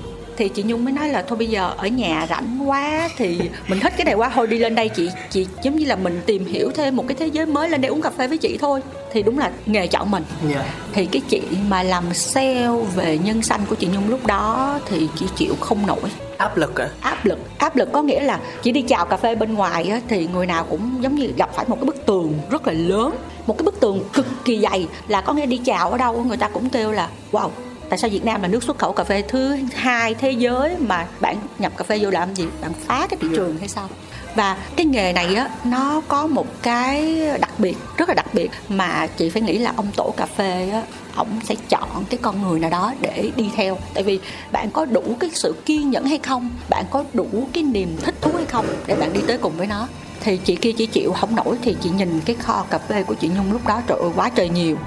thì 0.41 0.49
chị 0.49 0.63
nhung 0.63 0.83
mới 0.83 0.93
nói 0.93 1.09
là 1.09 1.23
thôi 1.27 1.37
bây 1.37 1.47
giờ 1.47 1.73
ở 1.77 1.87
nhà 1.87 2.27
rảnh 2.29 2.69
quá 2.69 3.09
thì 3.17 3.39
mình 3.67 3.79
thích 3.79 3.93
cái 3.97 4.05
này 4.05 4.13
quá 4.13 4.31
thôi 4.35 4.47
đi 4.47 4.59
lên 4.59 4.75
đây 4.75 4.89
chị 4.89 5.09
chị 5.29 5.47
giống 5.63 5.75
như 5.75 5.85
là 5.85 5.95
mình 5.95 6.21
tìm 6.25 6.45
hiểu 6.45 6.71
thêm 6.75 6.95
một 6.95 7.05
cái 7.07 7.15
thế 7.19 7.27
giới 7.27 7.45
mới 7.45 7.69
lên 7.69 7.81
đây 7.81 7.89
uống 7.89 8.01
cà 8.01 8.09
phê 8.09 8.27
với 8.27 8.37
chị 8.37 8.57
thôi 8.61 8.81
thì 9.11 9.23
đúng 9.23 9.39
là 9.39 9.51
nghề 9.65 9.87
chọn 9.87 10.11
mình 10.11 10.23
yeah. 10.43 10.55
Dạ. 10.55 10.73
thì 10.93 11.05
cái 11.05 11.21
chị 11.29 11.41
mà 11.67 11.83
làm 11.83 12.13
sale 12.13 12.67
về 12.95 13.17
nhân 13.17 13.41
xanh 13.41 13.61
của 13.69 13.75
chị 13.75 13.87
nhung 13.93 14.09
lúc 14.09 14.25
đó 14.25 14.79
thì 14.85 15.07
chị 15.15 15.25
chịu 15.35 15.55
không 15.59 15.87
nổi 15.87 16.11
áp 16.37 16.57
lực 16.57 16.81
à? 16.81 16.89
áp 17.01 17.25
lực 17.25 17.39
áp 17.57 17.75
lực 17.75 17.89
có 17.91 18.01
nghĩa 18.01 18.19
là 18.19 18.39
chỉ 18.61 18.71
đi 18.71 18.81
chào 18.81 19.05
cà 19.05 19.17
phê 19.17 19.35
bên 19.35 19.53
ngoài 19.53 19.83
á, 19.83 20.01
thì 20.07 20.27
người 20.27 20.45
nào 20.45 20.65
cũng 20.69 21.03
giống 21.03 21.15
như 21.15 21.33
gặp 21.37 21.49
phải 21.53 21.65
một 21.67 21.75
cái 21.75 21.85
bức 21.85 22.05
tường 22.05 22.33
rất 22.49 22.67
là 22.67 22.73
lớn 22.73 23.15
một 23.47 23.57
cái 23.57 23.63
bức 23.63 23.79
tường 23.79 24.03
cực 24.13 24.25
kỳ 24.45 24.59
dày 24.59 24.87
là 25.07 25.21
có 25.21 25.33
nghĩa 25.33 25.45
đi 25.45 25.57
chào 25.57 25.91
ở 25.91 25.97
đâu 25.97 26.23
người 26.27 26.37
ta 26.37 26.47
cũng 26.47 26.69
kêu 26.69 26.91
là 26.91 27.09
wow 27.31 27.49
tại 27.91 27.97
sao 27.97 28.09
Việt 28.09 28.25
Nam 28.25 28.41
là 28.41 28.47
nước 28.47 28.63
xuất 28.63 28.77
khẩu 28.77 28.93
cà 28.93 29.03
phê 29.03 29.21
thứ 29.21 29.57
hai 29.73 30.13
thế 30.13 30.31
giới 30.31 30.77
mà 30.79 31.07
bạn 31.19 31.37
nhập 31.59 31.77
cà 31.77 31.83
phê 31.83 31.99
vô 32.01 32.09
làm 32.09 32.33
gì? 32.35 32.45
Bạn 32.61 32.71
phá 32.87 33.07
cái 33.09 33.17
thị 33.21 33.27
trường 33.35 33.57
hay 33.57 33.67
sao? 33.67 33.89
Và 34.35 34.57
cái 34.75 34.85
nghề 34.85 35.13
này 35.13 35.35
á, 35.35 35.49
nó 35.63 36.01
có 36.07 36.27
một 36.27 36.47
cái 36.61 37.21
đặc 37.41 37.51
biệt, 37.57 37.77
rất 37.97 38.09
là 38.09 38.15
đặc 38.15 38.33
biệt 38.33 38.51
mà 38.69 39.07
chị 39.17 39.29
phải 39.29 39.41
nghĩ 39.41 39.57
là 39.57 39.73
ông 39.75 39.87
tổ 39.95 40.13
cà 40.17 40.25
phê 40.25 40.69
á 40.69 40.83
ông 41.15 41.39
sẽ 41.43 41.55
chọn 41.69 42.05
cái 42.09 42.19
con 42.21 42.41
người 42.41 42.59
nào 42.59 42.69
đó 42.69 42.93
để 43.01 43.31
đi 43.35 43.49
theo. 43.55 43.77
Tại 43.93 44.03
vì 44.03 44.19
bạn 44.51 44.71
có 44.71 44.85
đủ 44.85 45.03
cái 45.19 45.29
sự 45.33 45.55
kiên 45.65 45.91
nhẫn 45.91 46.05
hay 46.05 46.17
không? 46.17 46.49
Bạn 46.69 46.85
có 46.89 47.03
đủ 47.13 47.27
cái 47.53 47.63
niềm 47.63 47.97
thích 48.01 48.15
thú 48.21 48.31
hay 48.35 48.45
không 48.45 48.65
để 48.87 48.95
bạn 48.95 49.13
đi 49.13 49.19
tới 49.27 49.37
cùng 49.37 49.53
với 49.57 49.67
nó? 49.67 49.87
Thì 50.19 50.37
chị 50.37 50.55
kia 50.55 50.71
chỉ 50.71 50.85
chịu, 50.85 51.13
không 51.13 51.35
nổi 51.35 51.57
thì 51.61 51.75
chị 51.81 51.89
nhìn 51.89 52.21
cái 52.25 52.35
kho 52.35 52.65
cà 52.69 52.77
phê 52.77 53.03
của 53.03 53.13
chị 53.13 53.29
nhung 53.37 53.51
lúc 53.51 53.67
đó 53.67 53.81
trời 53.87 53.97
ơi, 54.01 54.09
quá 54.15 54.29
trời 54.29 54.49
nhiều 54.49 54.77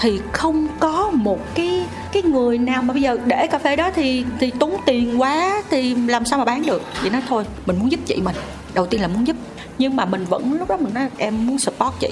thì 0.00 0.20
không 0.32 0.66
có 0.80 1.10
một 1.14 1.54
cái 1.54 1.86
cái 2.12 2.22
người 2.22 2.58
nào 2.58 2.82
mà 2.82 2.92
bây 2.92 3.02
giờ 3.02 3.16
để 3.26 3.46
cà 3.46 3.58
phê 3.58 3.76
đó 3.76 3.90
thì 3.94 4.24
thì 4.40 4.50
tốn 4.58 4.76
tiền 4.86 5.20
quá 5.20 5.62
thì 5.70 5.94
làm 5.94 6.24
sao 6.24 6.38
mà 6.38 6.44
bán 6.44 6.62
được? 6.66 6.82
Vậy 7.00 7.10
nói 7.10 7.22
thôi, 7.28 7.44
mình 7.66 7.78
muốn 7.78 7.90
giúp 7.90 8.00
chị 8.06 8.16
mình. 8.24 8.36
Đầu 8.74 8.86
tiên 8.86 9.00
là 9.00 9.08
muốn 9.08 9.26
giúp. 9.26 9.36
Nhưng 9.78 9.96
mà 9.96 10.04
mình 10.04 10.24
vẫn, 10.24 10.52
lúc 10.58 10.68
đó 10.68 10.76
mình 10.76 10.94
nói, 10.94 11.08
em 11.16 11.46
muốn 11.46 11.58
support 11.58 11.94
chị, 12.00 12.08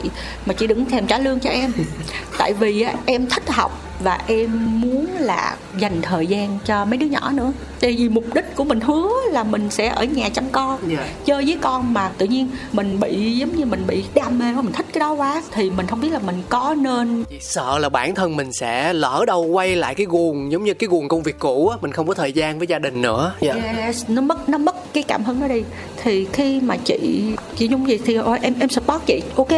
mà 0.47 0.55
chị 0.55 0.67
đừng 0.67 0.85
thèm 0.85 1.07
trả 1.07 1.19
lương 1.19 1.41
cho 1.41 1.51
em. 1.51 1.73
Tại 2.39 2.53
vì 2.53 2.85
em 3.07 3.27
thích 3.27 3.51
học 3.51 3.97
và 4.01 4.19
em 4.27 4.81
muốn 4.81 5.07
là 5.19 5.57
dành 5.79 6.03
thời 6.03 6.27
gian 6.27 6.59
cho 6.65 6.85
mấy 6.85 6.97
đứa 6.97 7.07
nhỏ 7.07 7.31
nữa 7.33 7.53
tại 7.81 7.97
vì 7.99 8.09
mục 8.09 8.25
đích 8.35 8.57
của 8.57 8.65
mình 8.65 8.81
hứa 8.81 9.09
là 9.31 9.45
mình 9.45 9.71
sẽ 9.71 9.89
ở 9.89 10.05
nhà 10.05 10.29
chăm 10.29 10.45
con 10.53 10.79
yeah. 10.89 11.01
Dạ. 11.01 11.09
chơi 11.25 11.45
với 11.45 11.59
con 11.61 11.95
mà 11.95 12.11
tự 12.19 12.27
nhiên 12.27 12.49
mình 12.73 13.01
bị 13.01 13.33
giống 13.39 13.57
như 13.57 13.65
mình 13.65 13.85
bị 13.87 14.05
đam 14.15 14.39
mê 14.39 14.45
quá 14.55 14.63
mình 14.63 14.73
thích 14.73 14.87
cái 14.93 15.01
đó 15.01 15.13
quá 15.13 15.43
thì 15.53 15.71
mình 15.71 15.87
không 15.87 16.01
biết 16.01 16.13
là 16.13 16.19
mình 16.19 16.43
có 16.49 16.75
nên 16.79 17.25
sợ 17.41 17.79
là 17.79 17.89
bản 17.89 18.15
thân 18.15 18.37
mình 18.37 18.53
sẽ 18.53 18.93
lỡ 18.93 19.25
đâu 19.27 19.45
quay 19.45 19.77
lại 19.77 19.95
cái 19.95 20.07
guồng 20.07 20.53
giống 20.53 20.65
như 20.65 20.75
cái 20.75 20.89
guồng 20.89 21.09
công 21.09 21.23
việc 21.23 21.39
cũ 21.39 21.69
á 21.69 21.77
mình 21.81 21.93
không 21.93 22.07
có 22.07 22.15
thời 22.15 22.33
gian 22.33 22.59
với 22.59 22.67
gia 22.67 22.79
đình 22.79 23.03
nữa 23.03 23.35
yeah. 23.41 23.57
Dạ. 23.57 23.73
yes, 23.73 24.05
nó 24.09 24.23
mất 24.23 24.49
nó 24.49 24.59
mất 24.59 24.93
cái 24.93 25.03
cảm 25.03 25.25
hứng 25.25 25.41
đó 25.41 25.49
đi 25.49 25.63
thì 26.03 26.27
khi 26.33 26.61
mà 26.61 26.77
chị 26.77 27.23
chị 27.57 27.69
nhung 27.69 27.89
gì 27.89 27.99
thì 28.05 28.15
ôi 28.15 28.39
em 28.43 28.55
em 28.61 28.69
support 28.69 29.07
chị 29.07 29.23
ok 29.37 29.49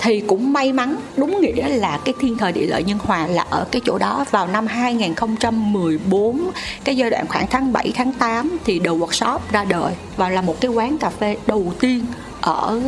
thì 0.00 0.20
cũng 0.20 0.52
may 0.52 0.72
mắn 0.72 0.96
đúng 1.16 1.40
nghĩa 1.40 1.68
là 1.68 2.00
cái 2.04 2.14
thiên 2.20 2.38
thời 2.38 2.52
địa 2.52 2.66
lợi 2.66 2.82
nhân 2.82 2.98
hòa 3.02 3.26
là 3.26 3.46
ở 3.50 3.66
cái 3.70 3.82
chỗ 3.84 3.98
đó 3.98 4.24
vào 4.30 4.46
năm 4.46 4.66
2014 4.66 6.50
cái 6.84 6.96
giai 6.96 7.10
đoạn 7.10 7.26
khoảng 7.28 7.46
tháng 7.46 7.71
7 7.72 7.92
tháng 7.94 8.12
8 8.12 8.58
thì 8.64 8.78
The 8.78 8.90
Workshop 8.90 9.38
ra 9.52 9.64
đời 9.64 9.94
và 10.16 10.28
là 10.28 10.40
một 10.40 10.60
cái 10.60 10.70
quán 10.70 10.98
cà 10.98 11.10
phê 11.10 11.36
đầu 11.46 11.72
tiên 11.80 12.06
ở 12.40 12.80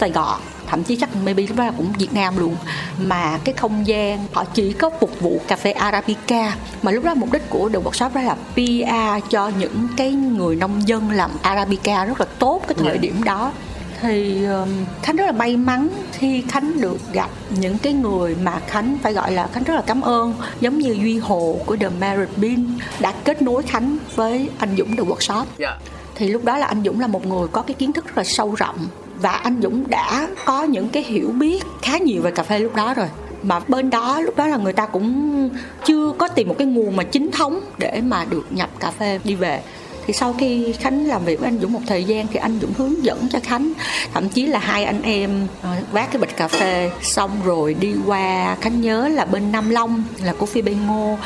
Sài 0.00 0.10
Gòn 0.10 0.40
thậm 0.66 0.84
chí 0.84 0.96
chắc 0.96 1.16
maybe 1.24 1.42
lúc 1.42 1.56
đó 1.56 1.64
là 1.64 1.72
cũng 1.76 1.92
Việt 1.98 2.12
Nam 2.14 2.38
luôn 2.38 2.56
mà 2.98 3.38
cái 3.44 3.54
không 3.54 3.86
gian 3.86 4.26
họ 4.32 4.44
chỉ 4.44 4.72
có 4.72 4.90
phục 5.00 5.20
vụ 5.20 5.40
cà 5.48 5.56
phê 5.56 5.70
Arabica 5.70 6.56
mà 6.82 6.90
lúc 6.92 7.04
đó 7.04 7.14
mục 7.14 7.32
đích 7.32 7.50
của 7.50 7.68
The 7.68 7.78
Workshop 7.78 8.10
đó 8.14 8.20
là 8.20 8.36
PR 8.54 9.30
cho 9.30 9.48
những 9.58 9.88
cái 9.96 10.12
người 10.12 10.56
nông 10.56 10.88
dân 10.88 11.10
làm 11.10 11.30
Arabica 11.42 12.04
rất 12.04 12.20
là 12.20 12.26
tốt 12.38 12.62
cái 12.68 12.74
thời. 12.78 12.92
Dạ. 12.94 13.00
điểm 13.00 13.22
đó 13.24 13.52
thì 14.02 14.46
khánh 15.02 15.16
rất 15.16 15.26
là 15.26 15.32
may 15.32 15.56
mắn 15.56 15.88
khi 16.12 16.42
khánh 16.48 16.80
được 16.80 16.98
gặp 17.12 17.30
những 17.60 17.78
cái 17.78 17.92
người 17.92 18.36
mà 18.42 18.60
khánh 18.66 18.98
phải 19.02 19.12
gọi 19.12 19.32
là 19.32 19.46
khánh 19.52 19.62
rất 19.62 19.74
là 19.74 19.82
cảm 19.86 20.00
ơn 20.00 20.34
giống 20.60 20.78
như 20.78 20.92
duy 20.92 21.18
hồ 21.18 21.58
của 21.66 21.76
the 21.76 21.88
merit 22.00 22.28
bean 22.36 22.78
đã 23.00 23.12
kết 23.24 23.42
nối 23.42 23.62
khánh 23.62 23.98
với 24.14 24.48
anh 24.58 24.76
dũng 24.78 24.96
the 24.96 25.02
workshop 25.02 25.36
yeah. 25.36 25.46
Dạ. 25.58 25.76
thì 26.14 26.28
lúc 26.28 26.44
đó 26.44 26.58
là 26.58 26.66
anh 26.66 26.82
dũng 26.84 27.00
là 27.00 27.06
một 27.06 27.26
người 27.26 27.48
có 27.52 27.62
cái 27.62 27.74
kiến 27.74 27.92
thức 27.92 28.06
rất 28.06 28.18
là 28.18 28.24
sâu 28.24 28.54
rộng 28.54 28.78
và 29.16 29.30
anh 29.30 29.60
dũng 29.62 29.90
đã 29.90 30.28
có 30.44 30.62
những 30.62 30.88
cái 30.88 31.02
hiểu 31.02 31.28
biết 31.28 31.64
khá 31.82 31.98
nhiều 31.98 32.22
về 32.22 32.30
cà 32.30 32.42
phê 32.42 32.58
lúc 32.58 32.74
đó 32.74 32.94
rồi 32.94 33.08
mà 33.42 33.60
bên 33.68 33.90
đó 33.90 34.20
lúc 34.20 34.36
đó 34.36 34.46
là 34.46 34.56
người 34.56 34.72
ta 34.72 34.86
cũng 34.86 35.48
chưa 35.84 36.12
có 36.18 36.28
tìm 36.28 36.48
một 36.48 36.54
cái 36.58 36.66
nguồn 36.66 36.96
mà 36.96 37.02
chính 37.02 37.30
thống 37.30 37.60
để 37.78 38.00
mà 38.00 38.24
được 38.24 38.46
nhập 38.50 38.70
cà 38.80 38.90
phê 38.90 39.20
đi 39.24 39.34
về 39.34 39.62
thì 40.12 40.18
sau 40.18 40.32
khi 40.38 40.72
khánh 40.72 41.06
làm 41.06 41.24
việc 41.24 41.40
với 41.40 41.48
anh 41.48 41.58
dũng 41.60 41.72
một 41.72 41.80
thời 41.86 42.04
gian 42.04 42.26
thì 42.26 42.38
anh 42.38 42.58
dũng 42.62 42.72
hướng 42.78 43.04
dẫn 43.04 43.28
cho 43.32 43.40
khánh 43.42 43.72
thậm 44.14 44.28
chí 44.28 44.46
là 44.46 44.58
hai 44.58 44.84
anh 44.84 45.02
em 45.02 45.46
uh, 45.60 45.92
vác 45.92 46.12
cái 46.12 46.20
bịch 46.20 46.36
cà 46.36 46.48
phê 46.48 46.90
xong 47.02 47.30
rồi 47.44 47.74
đi 47.74 47.94
qua 48.06 48.56
khánh 48.60 48.80
nhớ 48.80 49.08
là 49.08 49.24
bên 49.24 49.52
nam 49.52 49.70
long 49.70 50.02
là 50.24 50.32
của 50.32 50.46
phi 50.46 50.62
bên 50.62 50.86
ngô 50.86 51.18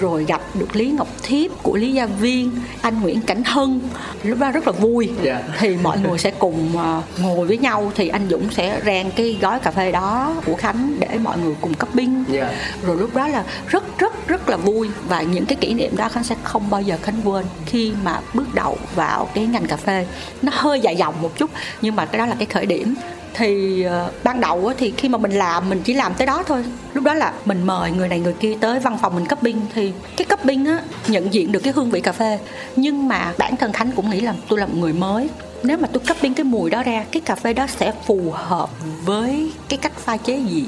rồi 0.00 0.24
gặp 0.24 0.40
được 0.54 0.76
lý 0.76 0.90
ngọc 0.90 1.08
thiếp 1.22 1.62
của 1.62 1.76
lý 1.76 1.92
gia 1.92 2.06
viên 2.06 2.50
anh 2.80 3.00
nguyễn 3.00 3.20
cảnh 3.20 3.42
hân 3.44 3.80
lúc 4.22 4.38
đó 4.38 4.50
rất 4.50 4.66
là 4.66 4.72
vui 4.72 5.06
yeah. 5.06 5.24
Dạ. 5.24 5.54
thì 5.58 5.76
mọi 5.82 5.98
người 5.98 6.18
sẽ 6.18 6.30
cùng 6.30 6.70
uh, 6.74 7.20
ngồi 7.20 7.46
với 7.46 7.58
nhau 7.58 7.92
thì 7.94 8.08
anh 8.08 8.28
dũng 8.30 8.50
sẽ 8.50 8.80
rang 8.86 9.10
cái 9.10 9.38
gói 9.40 9.58
cà 9.58 9.70
phê 9.70 9.92
đó 9.92 10.34
của 10.46 10.54
khánh 10.54 10.96
để 10.98 11.18
mọi 11.22 11.38
người 11.38 11.54
cùng 11.60 11.74
cấp 11.74 11.88
binh 11.94 12.24
yeah. 12.32 12.50
Dạ. 12.50 12.58
rồi 12.86 12.96
lúc 12.96 13.14
đó 13.14 13.28
là 13.28 13.44
rất 13.68 13.98
rất 13.98 14.28
rất 14.28 14.48
là 14.48 14.56
vui 14.56 14.90
và 15.08 15.22
những 15.22 15.46
cái 15.46 15.56
kỷ 15.60 15.74
niệm 15.74 15.96
đó 15.96 16.08
khánh 16.08 16.24
sẽ 16.24 16.34
không 16.42 16.70
bao 16.70 16.82
giờ 16.82 16.96
khánh 17.02 17.20
quên 17.24 17.44
khi 17.66 17.92
mà 18.04 18.20
bước 18.34 18.54
đầu 18.54 18.78
vào 18.94 19.28
cái 19.34 19.46
ngành 19.46 19.66
cà 19.66 19.76
phê. 19.76 20.06
Nó 20.42 20.52
hơi 20.54 20.80
dài 20.80 20.96
dòng 20.96 21.22
một 21.22 21.38
chút 21.38 21.50
nhưng 21.82 21.96
mà 21.96 22.06
cái 22.06 22.18
đó 22.18 22.26
là 22.26 22.34
cái 22.38 22.46
khởi 22.46 22.66
điểm. 22.66 22.94
Thì 23.34 23.84
uh, 23.86 24.24
ban 24.24 24.40
đầu 24.40 24.72
thì 24.78 24.92
khi 24.96 25.08
mà 25.08 25.18
mình 25.18 25.32
làm 25.32 25.68
mình 25.68 25.82
chỉ 25.84 25.94
làm 25.94 26.14
tới 26.14 26.26
đó 26.26 26.42
thôi. 26.46 26.64
Lúc 26.94 27.04
đó 27.04 27.14
là 27.14 27.32
mình 27.44 27.66
mời 27.66 27.90
người 27.90 28.08
này 28.08 28.20
người 28.20 28.34
kia 28.40 28.56
tới 28.60 28.80
văn 28.80 28.98
phòng 29.02 29.14
mình 29.14 29.26
cấp 29.26 29.42
binh 29.42 29.60
thì 29.74 29.92
cái 30.16 30.24
cấp 30.24 30.44
binh 30.44 30.64
á 30.64 30.80
nhận 31.08 31.34
diện 31.34 31.52
được 31.52 31.60
cái 31.60 31.72
hương 31.76 31.90
vị 31.90 32.00
cà 32.00 32.12
phê. 32.12 32.38
Nhưng 32.76 33.08
mà 33.08 33.32
bản 33.38 33.56
thân 33.56 33.72
khánh 33.72 33.92
cũng 33.92 34.10
nghĩ 34.10 34.20
là 34.20 34.34
tôi 34.48 34.60
là 34.60 34.66
một 34.66 34.74
người 34.76 34.92
mới. 34.92 35.28
Nếu 35.62 35.78
mà 35.78 35.88
tôi 35.92 36.02
cấp 36.06 36.16
binh 36.22 36.34
cái 36.34 36.44
mùi 36.44 36.70
đó 36.70 36.82
ra 36.82 37.04
cái 37.12 37.20
cà 37.20 37.34
phê 37.34 37.52
đó 37.52 37.66
sẽ 37.78 37.92
phù 38.06 38.30
hợp 38.34 38.70
với 39.04 39.52
cái 39.68 39.78
cách 39.78 39.92
pha 39.96 40.16
chế 40.16 40.36
gì? 40.36 40.64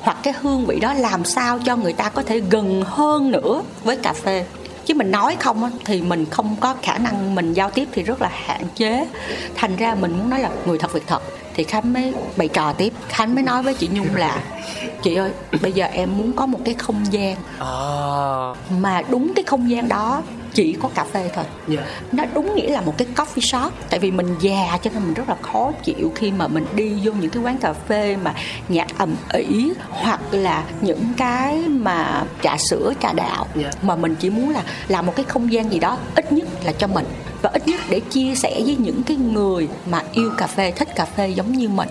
Hoặc 0.00 0.16
cái 0.22 0.34
hương 0.40 0.66
vị 0.66 0.80
đó 0.80 0.94
làm 0.94 1.24
sao 1.24 1.58
cho 1.58 1.76
người 1.76 1.92
ta 1.92 2.08
có 2.08 2.22
thể 2.22 2.40
gần 2.40 2.82
hơn 2.86 3.30
nữa 3.30 3.62
với 3.84 3.96
cà 3.96 4.12
phê? 4.12 4.44
Chứ 4.88 4.94
mình 4.94 5.10
nói 5.10 5.36
không 5.40 5.70
thì 5.84 6.02
mình 6.02 6.26
không 6.30 6.56
có 6.60 6.74
khả 6.82 6.98
năng 6.98 7.34
mình 7.34 7.52
giao 7.52 7.70
tiếp 7.70 7.88
thì 7.92 8.02
rất 8.02 8.22
là 8.22 8.30
hạn 8.32 8.60
chế. 8.74 9.06
Thành 9.54 9.76
ra 9.76 9.94
mình 9.94 10.18
muốn 10.18 10.30
nói 10.30 10.40
là 10.40 10.50
người 10.66 10.78
thật 10.78 10.92
việc 10.92 11.06
thật. 11.06 11.22
Thì 11.54 11.64
khánh 11.64 11.92
mới 11.92 12.14
bày 12.36 12.48
trò 12.48 12.72
tiếp. 12.72 12.92
Khánh 13.08 13.34
mới 13.34 13.44
nói 13.44 13.62
với 13.62 13.74
chị 13.74 13.88
nhung 13.92 14.14
là 14.14 14.42
chị 15.02 15.14
ơi 15.14 15.30
bây 15.62 15.72
giờ 15.72 15.86
em 15.86 16.18
muốn 16.18 16.32
có 16.32 16.46
một 16.46 16.58
cái 16.64 16.74
không 16.74 17.04
gian 17.10 17.36
à. 17.58 17.70
mà 18.80 19.02
đúng 19.08 19.32
cái 19.36 19.44
không 19.44 19.70
gian 19.70 19.88
đó 19.88 20.22
chỉ 20.58 20.76
có 20.82 20.88
cà 20.94 21.04
phê 21.04 21.30
thôi 21.34 21.44
yeah. 21.68 21.80
Dạ. 21.80 22.00
nó 22.12 22.24
đúng 22.34 22.54
nghĩa 22.54 22.70
là 22.70 22.80
một 22.80 22.94
cái 22.98 23.08
coffee 23.16 23.40
shop 23.40 23.72
tại 23.90 24.00
vì 24.00 24.10
mình 24.10 24.34
già 24.40 24.78
cho 24.82 24.90
nên 24.94 25.04
mình 25.04 25.14
rất 25.14 25.28
là 25.28 25.36
khó 25.42 25.72
chịu 25.84 26.12
khi 26.14 26.30
mà 26.30 26.48
mình 26.48 26.66
đi 26.74 26.92
vô 27.04 27.12
những 27.12 27.30
cái 27.30 27.42
quán 27.42 27.58
cà 27.58 27.72
phê 27.72 28.16
mà 28.22 28.34
nhạc 28.68 28.98
ầm 28.98 29.16
ĩ 29.32 29.72
hoặc 29.90 30.20
là 30.30 30.64
những 30.80 31.04
cái 31.16 31.58
mà 31.68 32.24
trà 32.42 32.56
sữa 32.56 32.92
trà 33.00 33.12
đạo 33.12 33.46
yeah. 33.54 33.74
Dạ. 33.74 33.80
mà 33.82 33.96
mình 33.96 34.14
chỉ 34.20 34.30
muốn 34.30 34.50
là 34.50 34.62
làm 34.88 35.06
một 35.06 35.16
cái 35.16 35.24
không 35.28 35.52
gian 35.52 35.72
gì 35.72 35.78
đó 35.78 35.98
ít 36.14 36.32
nhất 36.32 36.48
là 36.64 36.72
cho 36.72 36.86
mình 36.86 37.06
và 37.42 37.50
ít 37.52 37.68
nhất 37.68 37.80
để 37.88 38.00
chia 38.00 38.34
sẻ 38.34 38.60
với 38.64 38.76
những 38.76 39.02
cái 39.02 39.16
người 39.16 39.68
mà 39.86 40.02
yêu 40.12 40.30
cà 40.36 40.46
phê 40.46 40.70
thích 40.70 40.88
cà 40.96 41.04
phê 41.04 41.28
giống 41.28 41.52
như 41.52 41.68
mình 41.68 41.88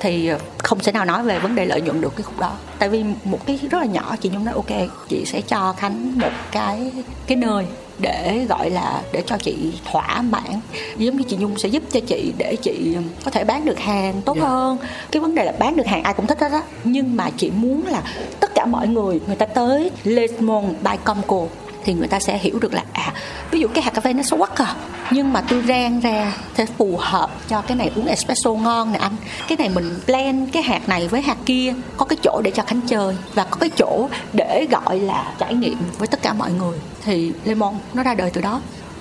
thì 0.00 0.26
ờ, 0.26 0.38
không 0.58 0.78
thể 0.78 0.92
nào 0.92 1.04
nói 1.04 1.22
về 1.22 1.38
vấn 1.38 1.54
đề 1.54 1.66
lợi 1.66 1.80
nhuận 1.80 2.00
được 2.00 2.16
cái 2.16 2.22
khúc 2.22 2.38
đó 2.38 2.52
tại 2.78 2.88
vì 2.88 3.04
một 3.24 3.46
cái 3.46 3.58
rất 3.70 3.78
là 3.78 3.84
nhỏ 3.84 4.16
chị 4.20 4.30
nhung 4.30 4.44
nói 4.44 4.54
ok 4.54 4.88
chị 5.08 5.24
sẽ 5.24 5.40
cho 5.40 5.74
khánh 5.78 6.18
một 6.18 6.32
cái 6.52 6.92
cái 7.26 7.36
nơi 7.36 7.66
để 8.00 8.46
gọi 8.48 8.70
là 8.70 9.02
để 9.12 9.22
cho 9.26 9.36
chị 9.38 9.72
thỏa 9.92 10.22
mãn 10.22 10.60
giống 10.96 11.16
như 11.16 11.22
chị 11.22 11.36
nhung 11.36 11.58
sẽ 11.58 11.68
giúp 11.68 11.82
cho 11.92 12.00
chị 12.06 12.32
để 12.38 12.56
chị 12.62 12.96
có 13.24 13.30
thể 13.30 13.44
bán 13.44 13.64
được 13.64 13.78
hàng 13.78 14.22
tốt 14.22 14.32
yeah. 14.32 14.42
Dạ. 14.42 14.48
hơn 14.48 14.78
cái 15.10 15.20
vấn 15.20 15.34
đề 15.34 15.44
là 15.44 15.52
bán 15.58 15.76
được 15.76 15.86
hàng 15.86 16.02
ai 16.02 16.14
cũng 16.14 16.26
thích 16.26 16.40
hết 16.40 16.52
á 16.52 16.62
nhưng 16.84 17.16
mà 17.16 17.30
chị 17.36 17.50
muốn 17.50 17.86
là 17.86 18.02
tất 18.40 18.54
cả 18.54 18.66
mọi 18.66 18.88
người 18.88 19.20
người 19.26 19.36
ta 19.36 19.46
tới 19.46 19.90
Lesmond 20.04 20.66
by 20.84 20.96
Comco 21.04 21.46
thì 21.84 21.94
người 21.94 22.08
ta 22.08 22.20
sẽ 22.20 22.38
hiểu 22.38 22.58
được 22.58 22.74
là 22.74 22.84
à 22.92 23.12
ví 23.50 23.60
dụ 23.60 23.68
cái 23.68 23.82
hạt 23.82 23.90
cà 23.90 24.00
phê 24.00 24.12
nó 24.12 24.22
xấu 24.22 24.38
quắc 24.38 24.56
à 24.56 24.74
nhưng 25.10 25.32
mà 25.32 25.40
tôi 25.40 25.62
rang 25.68 26.00
ra 26.00 26.32
sẽ 26.56 26.66
phù 26.66 26.96
hợp 26.98 27.30
cho 27.48 27.60
cái 27.60 27.76
này 27.76 27.90
uống 27.96 28.06
espresso 28.06 28.52
ngon 28.52 28.92
nè 28.92 28.98
anh. 28.98 29.16
Cái 29.48 29.58
này 29.58 29.68
mình 29.68 29.98
blend 30.06 30.52
cái 30.52 30.62
hạt 30.62 30.88
này 30.88 31.08
với 31.08 31.22
hạt 31.22 31.36
kia, 31.46 31.74
có 31.96 32.04
cái 32.04 32.16
chỗ 32.22 32.40
để 32.44 32.50
cho 32.50 32.62
khánh 32.62 32.80
chơi 32.80 33.16
và 33.34 33.44
có 33.44 33.56
cái 33.60 33.70
chỗ 33.76 34.08
để 34.32 34.66
gọi 34.70 34.98
là 34.98 35.32
trải 35.38 35.54
nghiệm 35.54 35.78
với 35.98 36.08
tất 36.08 36.22
cả 36.22 36.32
mọi 36.32 36.52
người. 36.52 36.78
Thì 37.04 37.32
lemon 37.44 37.74
nó 37.94 38.02
ra 38.02 38.14
đời 38.14 38.30
từ 38.30 38.40
đó. 38.40 38.60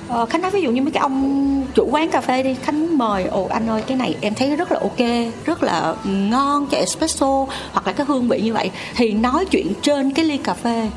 Ờ, 0.09 0.25
Khánh 0.25 0.41
nói 0.41 0.51
ví 0.51 0.61
dụ 0.61 0.71
như 0.71 0.81
mấy 0.81 0.91
cái 0.91 1.01
ông 1.01 1.65
chủ 1.75 1.87
quán 1.91 2.09
cà 2.09 2.21
phê 2.21 2.43
đi 2.43 2.53
Khánh 2.53 2.97
mời 2.97 3.23
ồ 3.23 3.47
anh 3.49 3.69
ơi 3.69 3.83
cái 3.87 3.97
này 3.97 4.15
em 4.21 4.33
thấy 4.33 4.55
rất 4.55 4.71
là 4.71 4.79
ok 4.79 5.31
rất 5.45 5.63
là 5.63 5.95
ngon 6.03 6.67
cho 6.71 6.77
espresso 6.77 7.45
hoặc 7.71 7.87
là 7.87 7.93
cái 7.93 8.05
hương 8.09 8.27
vị 8.27 8.41
như 8.41 8.53
vậy 8.53 8.71
thì 8.95 9.11
nói 9.11 9.45
chuyện 9.45 9.73
trên 9.81 10.13
cái 10.13 10.25
ly 10.25 10.37
cà 10.37 10.53
phê 10.53 10.89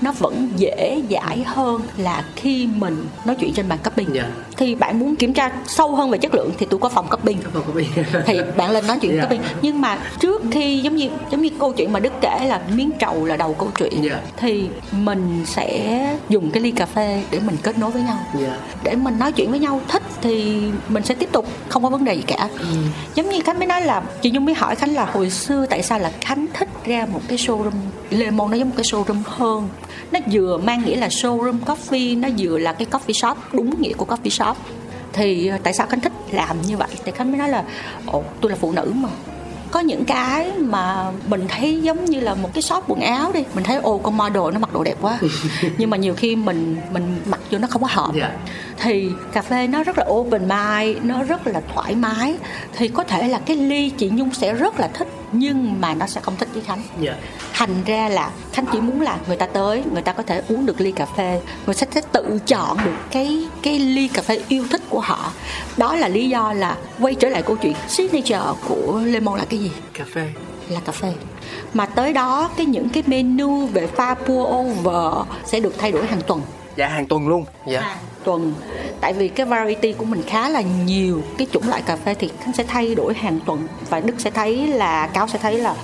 nó 0.00 0.12
vẫn 0.12 0.48
dễ 0.56 1.02
dãi 1.10 1.42
hơn 1.46 1.80
là 1.96 2.24
khi 2.36 2.68
mình 2.76 3.06
nói 3.24 3.36
chuyện 3.40 3.52
trên 3.54 3.68
bàn 3.68 3.78
cupping 3.84 4.14
yeah. 4.14 4.26
Dạ. 4.28 4.44
thì 4.56 4.74
bạn 4.74 4.98
muốn 4.98 5.16
kiểm 5.16 5.32
tra 5.32 5.50
sâu 5.66 5.96
hơn 5.96 6.10
về 6.10 6.18
chất 6.18 6.34
lượng 6.34 6.50
thì 6.58 6.66
tôi 6.70 6.80
có 6.80 6.88
phòng 6.88 7.06
cupping 7.10 7.38
thì 8.26 8.40
bạn 8.56 8.70
lên 8.70 8.86
nói 8.86 8.98
chuyện 9.00 9.12
yeah. 9.12 9.22
Dạ. 9.22 9.36
cupping 9.36 9.42
nhưng 9.62 9.80
mà 9.80 9.98
trước 10.20 10.42
khi 10.50 10.78
giống 10.78 10.96
như 10.96 11.08
giống 11.30 11.42
như 11.42 11.50
câu 11.60 11.72
chuyện 11.72 11.92
mà 11.92 12.00
đức 12.00 12.12
kể 12.20 12.46
là 12.48 12.60
miếng 12.74 12.90
trầu 12.98 13.24
là 13.24 13.36
đầu 13.36 13.54
câu 13.54 13.68
chuyện 13.78 13.92
yeah. 13.92 14.04
Dạ. 14.04 14.20
thì 14.36 14.68
mình 14.92 15.44
sẽ 15.46 16.16
dùng 16.28 16.50
cái 16.50 16.62
ly 16.62 16.70
cà 16.70 16.86
phê 16.86 17.22
để 17.30 17.40
mình 17.46 17.56
kết 17.62 17.78
nối 17.78 17.90
với 17.90 18.02
nhau 18.02 18.18
yeah. 18.40 18.47
Để 18.82 18.96
mình 18.96 19.18
nói 19.18 19.32
chuyện 19.32 19.50
với 19.50 19.60
nhau 19.60 19.80
thích 19.88 20.02
thì 20.20 20.62
mình 20.88 21.02
sẽ 21.04 21.14
tiếp 21.14 21.28
tục 21.32 21.46
không 21.68 21.82
có 21.82 21.88
vấn 21.88 22.04
đề 22.04 22.14
gì 22.14 22.22
cả. 22.26 22.48
Ừ. 22.58 22.66
giống 23.14 23.28
như 23.28 23.40
khánh 23.44 23.58
mới 23.58 23.66
nói 23.66 23.82
là 23.82 24.02
chị 24.22 24.30
nhung 24.30 24.44
mới 24.44 24.54
hỏi 24.54 24.74
khánh 24.74 24.94
là 24.94 25.04
hồi 25.04 25.30
xưa 25.30 25.66
tại 25.70 25.82
sao 25.82 25.98
là 25.98 26.12
khánh 26.20 26.46
thích 26.54 26.68
ra 26.84 27.06
một 27.12 27.20
cái 27.28 27.38
showroom 27.38 27.70
lemon 28.10 28.50
nó 28.50 28.56
giống 28.56 28.68
một 28.68 28.74
cái 28.76 28.84
showroom 28.84 29.22
hơn. 29.24 29.68
Nó 30.12 30.20
vừa 30.32 30.58
mang 30.58 30.84
nghĩa 30.84 30.96
là 30.96 31.08
showroom 31.08 31.58
coffee 31.66 32.20
nó 32.20 32.28
vừa 32.38 32.58
là 32.58 32.72
cái 32.72 32.86
coffee 32.90 33.12
shop 33.12 33.38
đúng 33.52 33.82
nghĩa 33.82 33.92
của 33.92 34.06
coffee 34.06 34.28
shop. 34.30 34.56
Thì 35.12 35.46
ờ, 35.46 35.58
tại 35.62 35.72
sao 35.72 35.86
khánh 35.86 36.00
thích 36.00 36.12
làm 36.30 36.62
như 36.62 36.76
vậy? 36.76 36.88
Thì 37.04 37.12
khánh 37.12 37.30
mới 37.30 37.38
nói 37.38 37.48
là 37.48 37.64
ồ 38.06 38.24
tôi 38.40 38.50
là 38.50 38.56
phụ 38.60 38.72
nữ 38.72 38.92
mà 38.94 39.08
có 39.68 39.80
những 39.80 40.04
cái 40.04 40.52
mà 40.58 41.10
mình 41.28 41.46
thấy 41.48 41.80
giống 41.82 42.04
như 42.04 42.20
là 42.20 42.34
một 42.34 42.50
cái 42.54 42.62
shop 42.62 42.84
quần 42.88 43.00
áo 43.00 43.32
đi 43.32 43.44
mình 43.54 43.64
thấy 43.64 43.76
ồ 43.76 43.98
con 43.98 44.16
model 44.16 44.42
nó 44.52 44.58
mặc 44.58 44.72
đồ 44.72 44.84
đẹp 44.84 44.96
quá. 45.00 45.18
Nhưng 45.78 45.90
mà 45.90 45.96
nhiều 45.96 46.14
khi 46.14 46.36
mình 46.36 46.76
mình 46.92 47.16
mặc 47.26 47.40
vô 47.50 47.58
nó 47.58 47.68
không 47.70 47.82
có 47.82 47.88
hợp. 47.90 48.10
Dạ. 48.14 48.30
thì 48.78 49.10
cà 49.32 49.42
phê 49.42 49.66
nó 49.66 49.84
rất 49.84 49.98
là 49.98 50.04
open 50.08 50.48
mind 50.48 50.98
nó 51.02 51.22
rất 51.22 51.46
là 51.46 51.60
thoải 51.74 51.94
mái. 51.94 52.34
Thì 52.76 52.88
có 52.88 53.04
thể 53.04 53.28
là 53.28 53.38
cái 53.38 53.56
ly 53.56 53.90
chị 53.90 54.10
nhung 54.10 54.34
sẽ 54.34 54.54
rất 54.54 54.80
là 54.80 54.88
thích 54.88 55.08
nhưng 55.32 55.80
mà 55.80 55.94
nó 55.94 56.06
sẽ 56.06 56.20
không 56.20 56.36
thích 56.36 56.48
với 56.52 56.62
khánh. 56.62 56.82
Dạ. 57.00 57.16
Thành 57.52 57.84
ra 57.86 58.08
là 58.08 58.30
khánh 58.52 58.66
chỉ 58.72 58.80
muốn 58.80 59.00
là 59.00 59.18
người 59.26 59.36
ta 59.36 59.46
tới 59.46 59.82
người 59.92 60.02
ta 60.02 60.12
có 60.12 60.22
thể 60.22 60.42
uống 60.48 60.66
được 60.66 60.80
ly 60.80 60.92
cà 60.92 61.06
phê. 61.06 61.40
Người 61.66 61.74
ta 61.74 61.86
sẽ 61.90 62.00
tự 62.12 62.38
chọn 62.46 62.76
được 62.84 62.96
cái 63.10 63.48
cái 63.62 63.78
ly 63.78 64.08
cà 64.08 64.22
phê 64.22 64.40
yêu 64.48 64.64
thích 64.70 64.82
của 64.90 65.00
họ. 65.00 65.32
Đó 65.76 65.96
là 65.96 66.08
lý 66.08 66.28
do 66.28 66.52
là 66.52 66.76
quay 67.00 67.14
trở 67.14 67.28
lại 67.28 67.42
câu 67.42 67.56
chuyện 67.56 67.74
signature 67.88 68.40
của 68.68 69.00
lemon 69.04 69.38
là 69.38 69.44
cái 69.44 69.60
gì? 69.60 69.70
Cà 69.94 70.04
phê. 70.14 70.32
Là 70.68 70.80
cà 70.80 70.92
phê. 70.92 71.12
Mà 71.74 71.86
tới 71.86 72.12
đó 72.12 72.50
cái 72.56 72.66
những 72.66 72.88
cái 72.88 73.02
menu 73.06 73.66
về 73.66 73.86
pha 73.86 74.14
pour 74.14 74.48
over 74.48 75.26
sẽ 75.46 75.60
được 75.60 75.74
thay 75.78 75.92
đổi 75.92 76.06
hàng 76.06 76.20
tuần 76.26 76.40
dạ 76.78 76.88
hàng 76.88 77.06
tuần 77.06 77.28
luôn. 77.28 77.44
Dạ. 77.66 77.80
Hàng 77.80 77.98
tuần. 78.24 78.54
Tại 79.00 79.12
vì 79.12 79.28
cái 79.28 79.46
variety 79.46 79.92
của 79.92 80.04
mình 80.04 80.22
khá 80.26 80.48
là 80.48 80.60
nhiều. 80.60 81.22
Cái 81.38 81.46
chủng 81.52 81.68
loại 81.68 81.82
cà 81.82 81.96
phê 81.96 82.14
thì 82.14 82.30
khánh 82.40 82.52
sẽ 82.52 82.64
thay 82.64 82.94
đổi 82.94 83.14
hàng 83.14 83.40
tuần 83.46 83.68
và 83.90 84.00
đức 84.00 84.14
sẽ 84.18 84.30
thấy 84.30 84.66
là 84.66 85.06
cáo 85.06 85.28
sẽ 85.28 85.38
thấy 85.38 85.58
là 85.58 85.74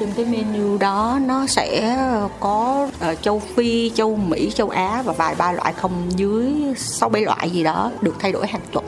trên 0.00 0.08
cái 0.16 0.24
menu 0.24 0.78
đó 0.78 1.18
nó 1.26 1.46
sẽ 1.46 1.96
có 2.40 2.88
ờ, 3.00 3.14
châu 3.14 3.42
phi 3.54 3.90
châu 3.94 4.16
mỹ 4.16 4.50
châu 4.54 4.68
á 4.68 5.02
và 5.04 5.12
vài 5.12 5.34
ba 5.34 5.52
loại 5.52 5.72
không 5.72 5.92
dưới 6.16 6.52
sáu 6.76 7.08
bảy 7.08 7.22
loại 7.22 7.50
gì 7.50 7.64
đó 7.64 7.90
được 8.00 8.14
thay 8.18 8.32
đổi 8.32 8.46
hàng 8.46 8.62
tuần. 8.72 8.84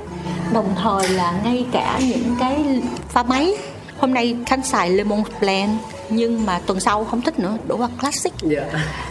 Đồng 0.52 0.74
thời 0.82 1.08
là 1.08 1.40
ngay 1.44 1.66
cả 1.72 2.00
những 2.00 2.36
cái 2.40 2.82
pha 3.08 3.22
máy. 3.22 3.54
Hôm 3.98 4.14
nay 4.14 4.36
khánh 4.46 4.62
xài 4.62 4.90
lemon 4.90 5.22
blend 5.40 5.70
nhưng 6.10 6.46
mà 6.46 6.60
tuần 6.66 6.80
sau 6.80 7.04
không 7.04 7.22
thích 7.22 7.38
nữa 7.38 7.56
đổi 7.66 7.78
qua 7.78 7.88
classic. 8.00 8.32
Dạ. 8.42 8.62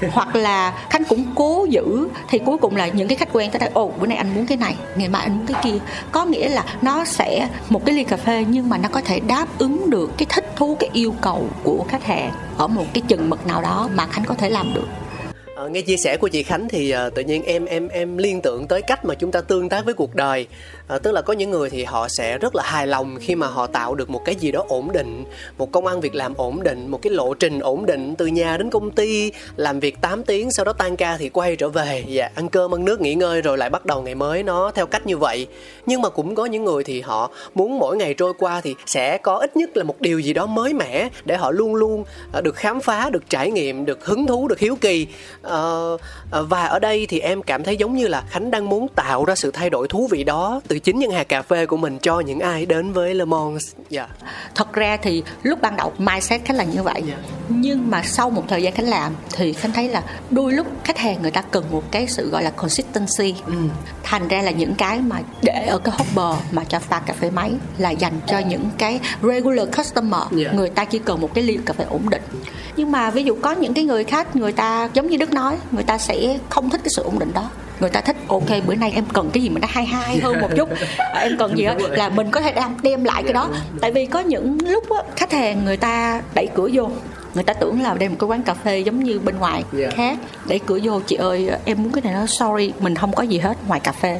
Hoặc 0.12 0.36
là 0.36 0.74
khánh 0.89 1.04
cũng 1.04 1.25
cố 1.36 1.66
giữ 1.70 2.08
thì 2.30 2.39
cuối 2.46 2.58
cùng 2.58 2.75
là 2.75 2.88
những 2.88 3.08
cái 3.08 3.18
khách 3.18 3.34
quen 3.34 3.51
tới 3.51 3.60
đây 3.60 3.70
ồ 3.74 3.92
bữa 4.00 4.08
nay 4.08 4.18
anh 4.18 4.36
muốn 4.36 4.46
cái 4.46 4.58
này 4.58 4.75
ngày 4.96 5.10
mai 5.10 5.22
anh 5.22 5.38
muốn 5.38 5.48
cái 5.48 5.62
kia. 5.63 5.77
Có 6.12 6.25
nghĩa 6.25 6.50
là 6.50 6.63
nó 6.82 7.06
sẽ 7.06 7.48
một 7.70 7.86
cái 7.86 7.96
ly 7.96 8.04
cà 8.04 8.18
phê 8.18 8.46
nhưng 8.50 8.70
mà 8.70 8.77
nó 8.77 8.89
có 8.89 9.01
thể 9.01 9.20
đáp 9.20 9.48
ứng 9.58 9.89
được 9.89 10.12
cái 10.18 10.25
thích 10.30 10.51
thú 10.56 10.77
cái 10.80 10.89
yêu 10.94 11.13
cầu 11.22 11.50
của 11.63 11.86
khách 11.89 12.04
hàng 12.04 12.32
ở 12.58 12.68
một 12.68 12.86
cái 12.94 13.01
chừng 13.08 13.30
mực 13.30 13.48
nào 13.48 13.62
đó 13.62 13.89
mà 13.96 14.06
khánh 14.08 14.25
có 14.25 14.36
thể 14.36 14.50
làm 14.50 14.74
được 14.74 14.88
À, 15.58 15.68
nghe 15.68 15.82
chia 15.82 15.98
sẻ 15.98 16.18
của 16.18 16.28
chị 16.28 16.44
Khánh 16.44 16.70
thì 16.70 16.92
à, 16.92 17.10
tự 17.10 17.24
nhiên 17.24 17.44
em 17.44 17.66
em 17.66 17.88
em 17.88 18.18
liên 18.18 18.42
tưởng 18.42 18.68
tới 18.68 18.82
cách 18.82 19.06
mà 19.06 19.16
chúng 19.16 19.32
ta 19.32 19.42
tương 19.42 19.70
tác 19.70 19.86
với 19.86 19.94
cuộc 19.94 20.16
đời. 20.16 20.48
À, 20.88 21.00
tức 21.00 21.12
là 21.12 21.22
có 21.22 21.34
những 21.34 21.52
người 21.52 21.70
thì 21.70 21.84
họ 21.84 22.08
sẽ 22.10 22.38
rất 22.38 22.56
là 22.56 22.64
hài 22.64 22.88
lòng 22.88 23.18
khi 23.22 23.36
mà 23.36 23.48
họ 23.48 23.68
tạo 23.68 23.96
được 23.96 24.10
một 24.10 24.26
cái 24.26 24.36
gì 24.36 24.52
đó 24.52 24.66
ổn 24.68 24.92
định 24.92 25.26
một 25.58 25.72
công 25.72 25.86
ăn 25.86 26.02
việc 26.02 26.16
làm 26.16 26.34
ổn 26.38 26.64
định 26.64 26.88
một 26.88 27.02
cái 27.02 27.14
lộ 27.14 27.34
trình 27.34 27.60
ổn 27.60 27.86
định 27.86 28.16
từ 28.16 28.26
nhà 28.26 28.58
đến 28.58 28.70
công 28.70 28.92
ty 28.92 29.32
làm 29.56 29.80
việc 29.80 30.02
8 30.02 30.24
tiếng 30.24 30.52
sau 30.52 30.66
đó 30.66 30.74
tan 30.74 30.96
ca 30.96 31.18
thì 31.18 31.30
quay 31.30 31.56
trở 31.56 31.70
về. 31.70 32.04
Dạ 32.08 32.30
ăn 32.36 32.50
cơm 32.50 32.74
ăn 32.74 32.86
nước 32.86 33.02
nghỉ 33.02 33.16
ngơi 33.16 33.42
rồi 33.42 33.58
lại 33.58 33.70
bắt 33.70 33.86
đầu 33.86 34.02
ngày 34.02 34.16
mới. 34.16 34.44
Nó 34.44 34.72
theo 34.72 34.86
cách 34.86 35.06
như 35.06 35.18
vậy. 35.18 35.48
Nhưng 35.86 36.02
mà 36.02 36.10
cũng 36.10 36.36
có 36.36 36.46
những 36.46 36.64
người 36.64 36.84
thì 36.84 37.02
họ 37.02 37.32
muốn 37.56 37.80
mỗi 37.80 37.98
ngày 37.98 38.14
trôi 38.14 38.34
qua 38.40 38.62
thì 38.62 38.76
sẽ 38.86 39.18
có 39.18 39.38
ít 39.38 39.58
nhất 39.58 39.78
là 39.78 39.84
một 39.84 40.02
điều 40.02 40.20
gì 40.20 40.34
đó 40.34 40.46
mới 40.46 40.74
mẻ 40.74 41.10
để 41.26 41.38
họ 41.38 41.52
luôn 41.52 41.76
luôn 41.76 42.04
được 42.44 42.56
khám 42.56 42.80
phá 42.80 43.10
được 43.10 43.30
trải 43.30 43.52
nghiệm 43.52 43.86
được 43.86 44.06
hứng 44.06 44.28
thú 44.28 44.48
được 44.48 44.60
hiếu 44.60 44.76
kỳ. 44.82 45.08
Ờ, 45.48 45.98
ờ, 46.32 46.44
và 46.44 46.66
ở 46.66 46.80
đây 46.80 47.06
thì 47.10 47.20
em 47.20 47.42
cảm 47.42 47.63
thấy 47.63 47.77
giống 47.77 47.96
như 47.96 48.08
là 48.08 48.24
khánh 48.30 48.51
đang 48.51 48.70
muốn 48.70 48.88
tạo 48.96 49.25
ra 49.25 49.36
sự 49.36 49.51
thay 49.51 49.70
đổi 49.70 49.88
thú 49.88 50.08
vị 50.12 50.24
đó 50.24 50.62
từ 50.68 50.80
chính 50.80 51.00
những 51.00 51.12
hạt 51.12 51.24
cà 51.24 51.42
phê 51.42 51.66
của 51.66 51.77
mình 51.77 51.98
cho 52.01 52.20
những 52.20 52.39
ai 52.39 52.66
đến 52.66 52.94
với 52.94 53.13
Le 53.13 53.25
Mans. 53.25 53.72
Dạ. 53.89 54.08
Thật 54.56 54.74
ra 54.74 54.98
thì 54.98 55.24
lúc 55.44 55.62
ban 55.62 55.75
đầu 55.75 55.94
mindset 55.98 56.46
khánh 56.46 56.58
là 56.58 56.63
như 56.63 56.84
vậy. 56.84 57.04
Dạ. 57.08 57.16
nhưng 57.50 57.89
mà 57.89 58.04
sau 58.04 58.30
một 58.30 58.44
thời 58.48 58.63
gian 58.63 58.74
khánh 58.74 58.89
làm 58.89 59.16
thì 59.34 59.54
khánh 59.54 59.72
thấy 59.72 59.89
là 59.89 60.04
đôi 60.30 60.54
lúc 60.54 60.68
khách 60.84 60.98
hàng 60.98 61.22
người 61.22 61.32
ta 61.32 61.42
cần 61.42 61.63
một 61.72 61.84
cái 61.92 62.08
sự 62.08 62.30
gọi 62.30 62.44
là 62.44 62.50
consistency. 62.50 63.36
Thành 64.04 64.27
ra 64.27 64.42
là 64.42 64.51
những 64.51 64.75
cái 64.75 65.00
mà 65.00 65.20
để 65.42 65.66
ở 65.68 65.77
cái 65.77 65.96
hopper 65.98 66.44
mà 66.51 66.63
cho 66.63 66.80
pha 66.80 67.00
cà 67.00 67.13
phê 67.13 67.30
máy 67.30 67.51
là 67.77 67.89
dành 67.89 68.20
cho 68.27 68.39
những 68.39 68.70
cái 68.77 69.00
regular 69.22 69.68
customer. 69.77 70.22
Dạ. 70.32 70.51
người 70.51 70.70
ta 70.70 70.86
chỉ 70.86 71.00
cần 71.00 71.22
một 71.22 71.34
cái 71.34 71.44
ly 71.44 71.58
cà 71.66 71.74
phê 71.74 71.86
ổn 71.89 72.10
định. 72.10 72.22
Nhưng 72.75 72.92
mà 72.92 73.10
ví 73.12 73.24
dụ 73.24 73.36
có 73.42 73.51
những 73.51 73.74
cái 73.74 73.84
người 73.84 74.04
khách 74.04 74.36
người 74.36 74.51
ta 74.51 74.89
giống 74.94 75.08
như 75.08 75.18
đức 75.18 75.34
nói 75.38 75.58
người 75.72 75.84
ta 75.84 75.98
sẽ 75.98 76.39
không 76.50 76.70
thích 76.70 76.82
cái 76.84 76.89
sự 76.89 77.03
ổn 77.03 77.20
định 77.20 77.32
đó. 77.34 77.50
Người 77.79 77.89
ta 77.89 78.01
thích 78.01 78.17
ok 78.27 78.50
bữa 78.65 78.75
nay 78.75 78.91
em 78.95 79.06
cần 79.13 79.30
cái 79.34 79.43
gì 79.43 79.50
mà 79.50 79.60
nó 79.60 79.67
hay 79.71 79.86
hay 79.86 80.19
hơn 80.19 80.41
một 80.41 80.50
chút. 80.58 80.69
À, 80.97 81.19
em 81.21 81.38
cần 81.39 81.58
gì 81.58 81.65
đó 81.65 81.73
là 81.89 82.10
mình 82.10 82.32
có 82.32 82.41
thể 82.41 82.52
đem 82.52 82.76
đem 82.82 83.04
lại 83.04 83.23
cái 83.23 83.34
đó. 83.34 83.50
Tại 83.82 83.91
vì 83.91 84.06
có 84.06 84.19
những 84.19 84.58
lúc 84.69 84.84
á, 84.89 85.04
khách 85.15 85.32
hàng 85.32 85.65
người 85.65 85.78
ta 85.78 86.21
đẩy 86.34 86.47
cửa 86.56 86.69
vô 86.73 86.89
người 87.34 87.43
ta 87.43 87.54
tưởng 87.54 87.82
là 87.82 87.93
đây 87.93 88.10
một 88.10 88.15
cái 88.19 88.28
quán 88.28 88.43
cà 88.43 88.54
phê 88.54 88.80
giống 88.80 89.04
như 89.04 89.19
bên 89.19 89.38
ngoài 89.38 89.63
khác 89.95 90.17
đẩy 90.47 90.60
cửa 90.60 90.80
vô 90.84 91.00
chị 91.08 91.15
ơi 91.15 91.50
em 91.65 91.84
muốn 91.84 91.91
cái 91.91 92.02
này 92.02 92.13
nó 92.13 92.26
sorry 92.26 92.71
mình 92.80 92.95
không 92.95 93.13
có 93.13 93.23
gì 93.23 93.38
hết 93.38 93.58
ngoài 93.67 93.80
cà 93.80 93.91
phê 93.91 94.19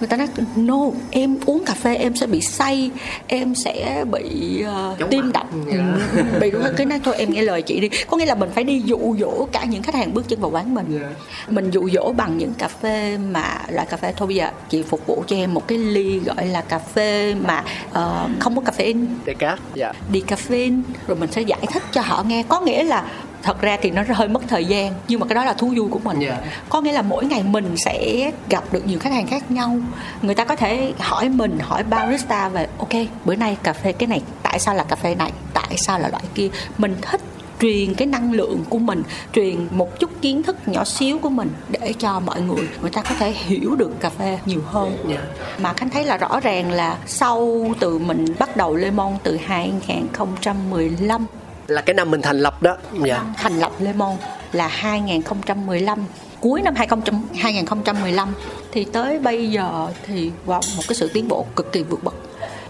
người 0.00 0.08
ta 0.08 0.16
nói 0.16 0.28
no 0.56 0.76
em 1.10 1.38
uống 1.46 1.64
cà 1.64 1.74
phê 1.74 1.96
em 1.96 2.16
sẽ 2.16 2.26
bị 2.26 2.40
say 2.40 2.90
em 3.26 3.54
sẽ 3.54 4.04
bị 4.10 4.64
uh, 4.92 5.10
tim 5.10 5.32
đập. 5.32 5.46
Dạ. 5.72 5.78
ừ, 6.16 6.22
bị 6.40 6.50
cái 6.76 6.86
nói 6.86 7.00
thôi 7.04 7.14
em 7.18 7.30
nghe 7.32 7.42
lời 7.42 7.62
chị 7.62 7.80
đi. 7.80 7.88
Có 8.06 8.16
nghĩa 8.16 8.26
là 8.26 8.34
mình 8.34 8.50
phải 8.54 8.64
đi 8.64 8.82
dụ 8.84 9.16
dỗ 9.20 9.48
cả 9.52 9.64
những 9.64 9.82
khách 9.82 9.94
hàng 9.94 10.14
bước 10.14 10.28
chân 10.28 10.40
vào 10.40 10.50
quán 10.50 10.74
mình. 10.74 10.86
Dạ. 11.00 11.08
mình 11.48 11.70
dụ 11.70 11.88
dỗ 11.90 12.12
bằng 12.12 12.38
những 12.38 12.54
cà 12.58 12.68
phê 12.68 13.18
mà 13.32 13.60
loại 13.68 13.86
cà 13.86 13.96
phê 13.96 14.12
thôi 14.16 14.26
bây 14.26 14.36
giờ 14.36 14.50
chị 14.68 14.82
phục 14.82 15.06
vụ 15.06 15.24
cho 15.26 15.36
em 15.36 15.54
một 15.54 15.68
cái 15.68 15.78
ly 15.78 16.18
gọi 16.18 16.46
là 16.46 16.60
cà 16.60 16.78
phê 16.78 17.34
mà 17.34 17.64
ờ, 17.92 18.28
không 18.38 18.56
có 18.56 18.72
caffeine. 18.72 19.06
Decaf 19.26 19.56
dạ. 19.74 19.92
Đi 20.12 20.22
caffeine 20.26 20.82
rồi 21.06 21.16
mình 21.16 21.32
sẽ 21.32 21.42
giải 21.42 21.66
thích 21.72 21.82
cho 21.92 22.00
họ 22.00 22.22
nghe. 22.22 22.42
Có 22.48 22.60
nghĩa 22.60 22.84
là 22.84 23.04
thật 23.42 23.60
ra 23.60 23.76
thì 23.82 23.90
nó 23.90 24.02
hơi 24.14 24.28
mất 24.28 24.42
thời 24.48 24.64
gian 24.64 24.92
nhưng 25.08 25.20
mà 25.20 25.26
cái 25.26 25.34
đó 25.34 25.44
là 25.44 25.52
thú 25.52 25.72
vui 25.76 25.88
của 25.90 25.98
mình 25.98 26.18
Dạ. 26.20 26.38
có 26.68 26.80
nghĩa 26.80 26.92
là 26.92 27.02
mỗi 27.02 27.24
ngày 27.24 27.42
mình 27.42 27.76
sẽ 27.76 28.30
gặp 28.48 28.64
được 28.72 28.86
nhiều 28.86 28.98
khách 28.98 29.12
hàng 29.12 29.26
khác 29.26 29.50
nhau 29.50 29.76
người 30.22 30.34
ta 30.34 30.44
có 30.44 30.56
thể 30.56 30.92
hỏi 30.98 31.28
mình 31.28 31.58
hỏi 31.58 31.82
barista 31.82 32.48
về 32.48 32.66
ok 32.78 32.92
bữa 33.24 33.34
nay 33.36 33.56
cà 33.62 33.72
phê 33.72 33.92
cái 33.92 34.06
này 34.06 34.22
tại 34.42 34.58
sao 34.58 34.74
là 34.74 34.84
cà 34.84 34.96
phê 34.96 35.14
này 35.14 35.32
tại 35.54 35.76
sao 35.76 35.98
là 35.98 36.08
loại 36.08 36.24
kia 36.34 36.48
mình 36.78 36.96
thích 37.02 37.20
truyền 37.60 37.94
cái 37.94 38.06
năng 38.06 38.32
lượng 38.32 38.64
của 38.68 38.78
mình 38.78 39.02
truyền 39.32 39.66
một 39.70 39.98
chút 40.00 40.10
kiến 40.22 40.42
thức 40.42 40.56
nhỏ 40.68 40.84
xíu 40.84 41.18
của 41.18 41.28
mình 41.28 41.48
để 41.68 41.92
cho 41.98 42.20
mọi 42.20 42.40
người 42.40 42.68
người 42.80 42.90
ta 42.90 43.02
có 43.02 43.14
thể 43.18 43.30
hiểu 43.30 43.76
được 43.76 44.00
cà 44.00 44.10
phê 44.10 44.38
nhiều 44.44 44.60
hơn 44.66 44.96
Dạ. 45.08 45.20
mà 45.58 45.72
khánh 45.72 45.90
thấy 45.90 46.04
là 46.04 46.16
rõ 46.16 46.40
ràng 46.40 46.70
là 46.70 46.96
sau 47.06 47.66
từ 47.80 47.98
mình 47.98 48.24
bắt 48.38 48.56
đầu 48.56 48.76
Lemon 48.76 49.12
từ 49.22 49.36
2015 49.46 51.26
là 51.70 51.80
cái 51.80 51.94
năm 51.94 52.10
mình 52.10 52.22
thành 52.22 52.38
lập 52.40 52.62
đó. 52.62 52.76
Dạ. 53.04 53.16
năm 53.16 53.34
thành 53.36 53.58
lập 53.58 53.72
Lemon 53.78 54.16
là 54.52 54.68
2015 54.68 56.06
cuối 56.40 56.62
năm 56.62 56.74
2000 56.74 57.14
2015 57.38 58.34
thì 58.72 58.84
tới 58.84 59.18
bây 59.18 59.50
giờ 59.50 59.88
thì 60.06 60.30
wow, 60.46 60.60
một 60.76 60.82
cái 60.88 60.94
sự 60.94 61.10
tiến 61.14 61.28
bộ 61.28 61.46
cực 61.56 61.72
kỳ 61.72 61.82
vượt 61.82 62.04
bậc 62.04 62.14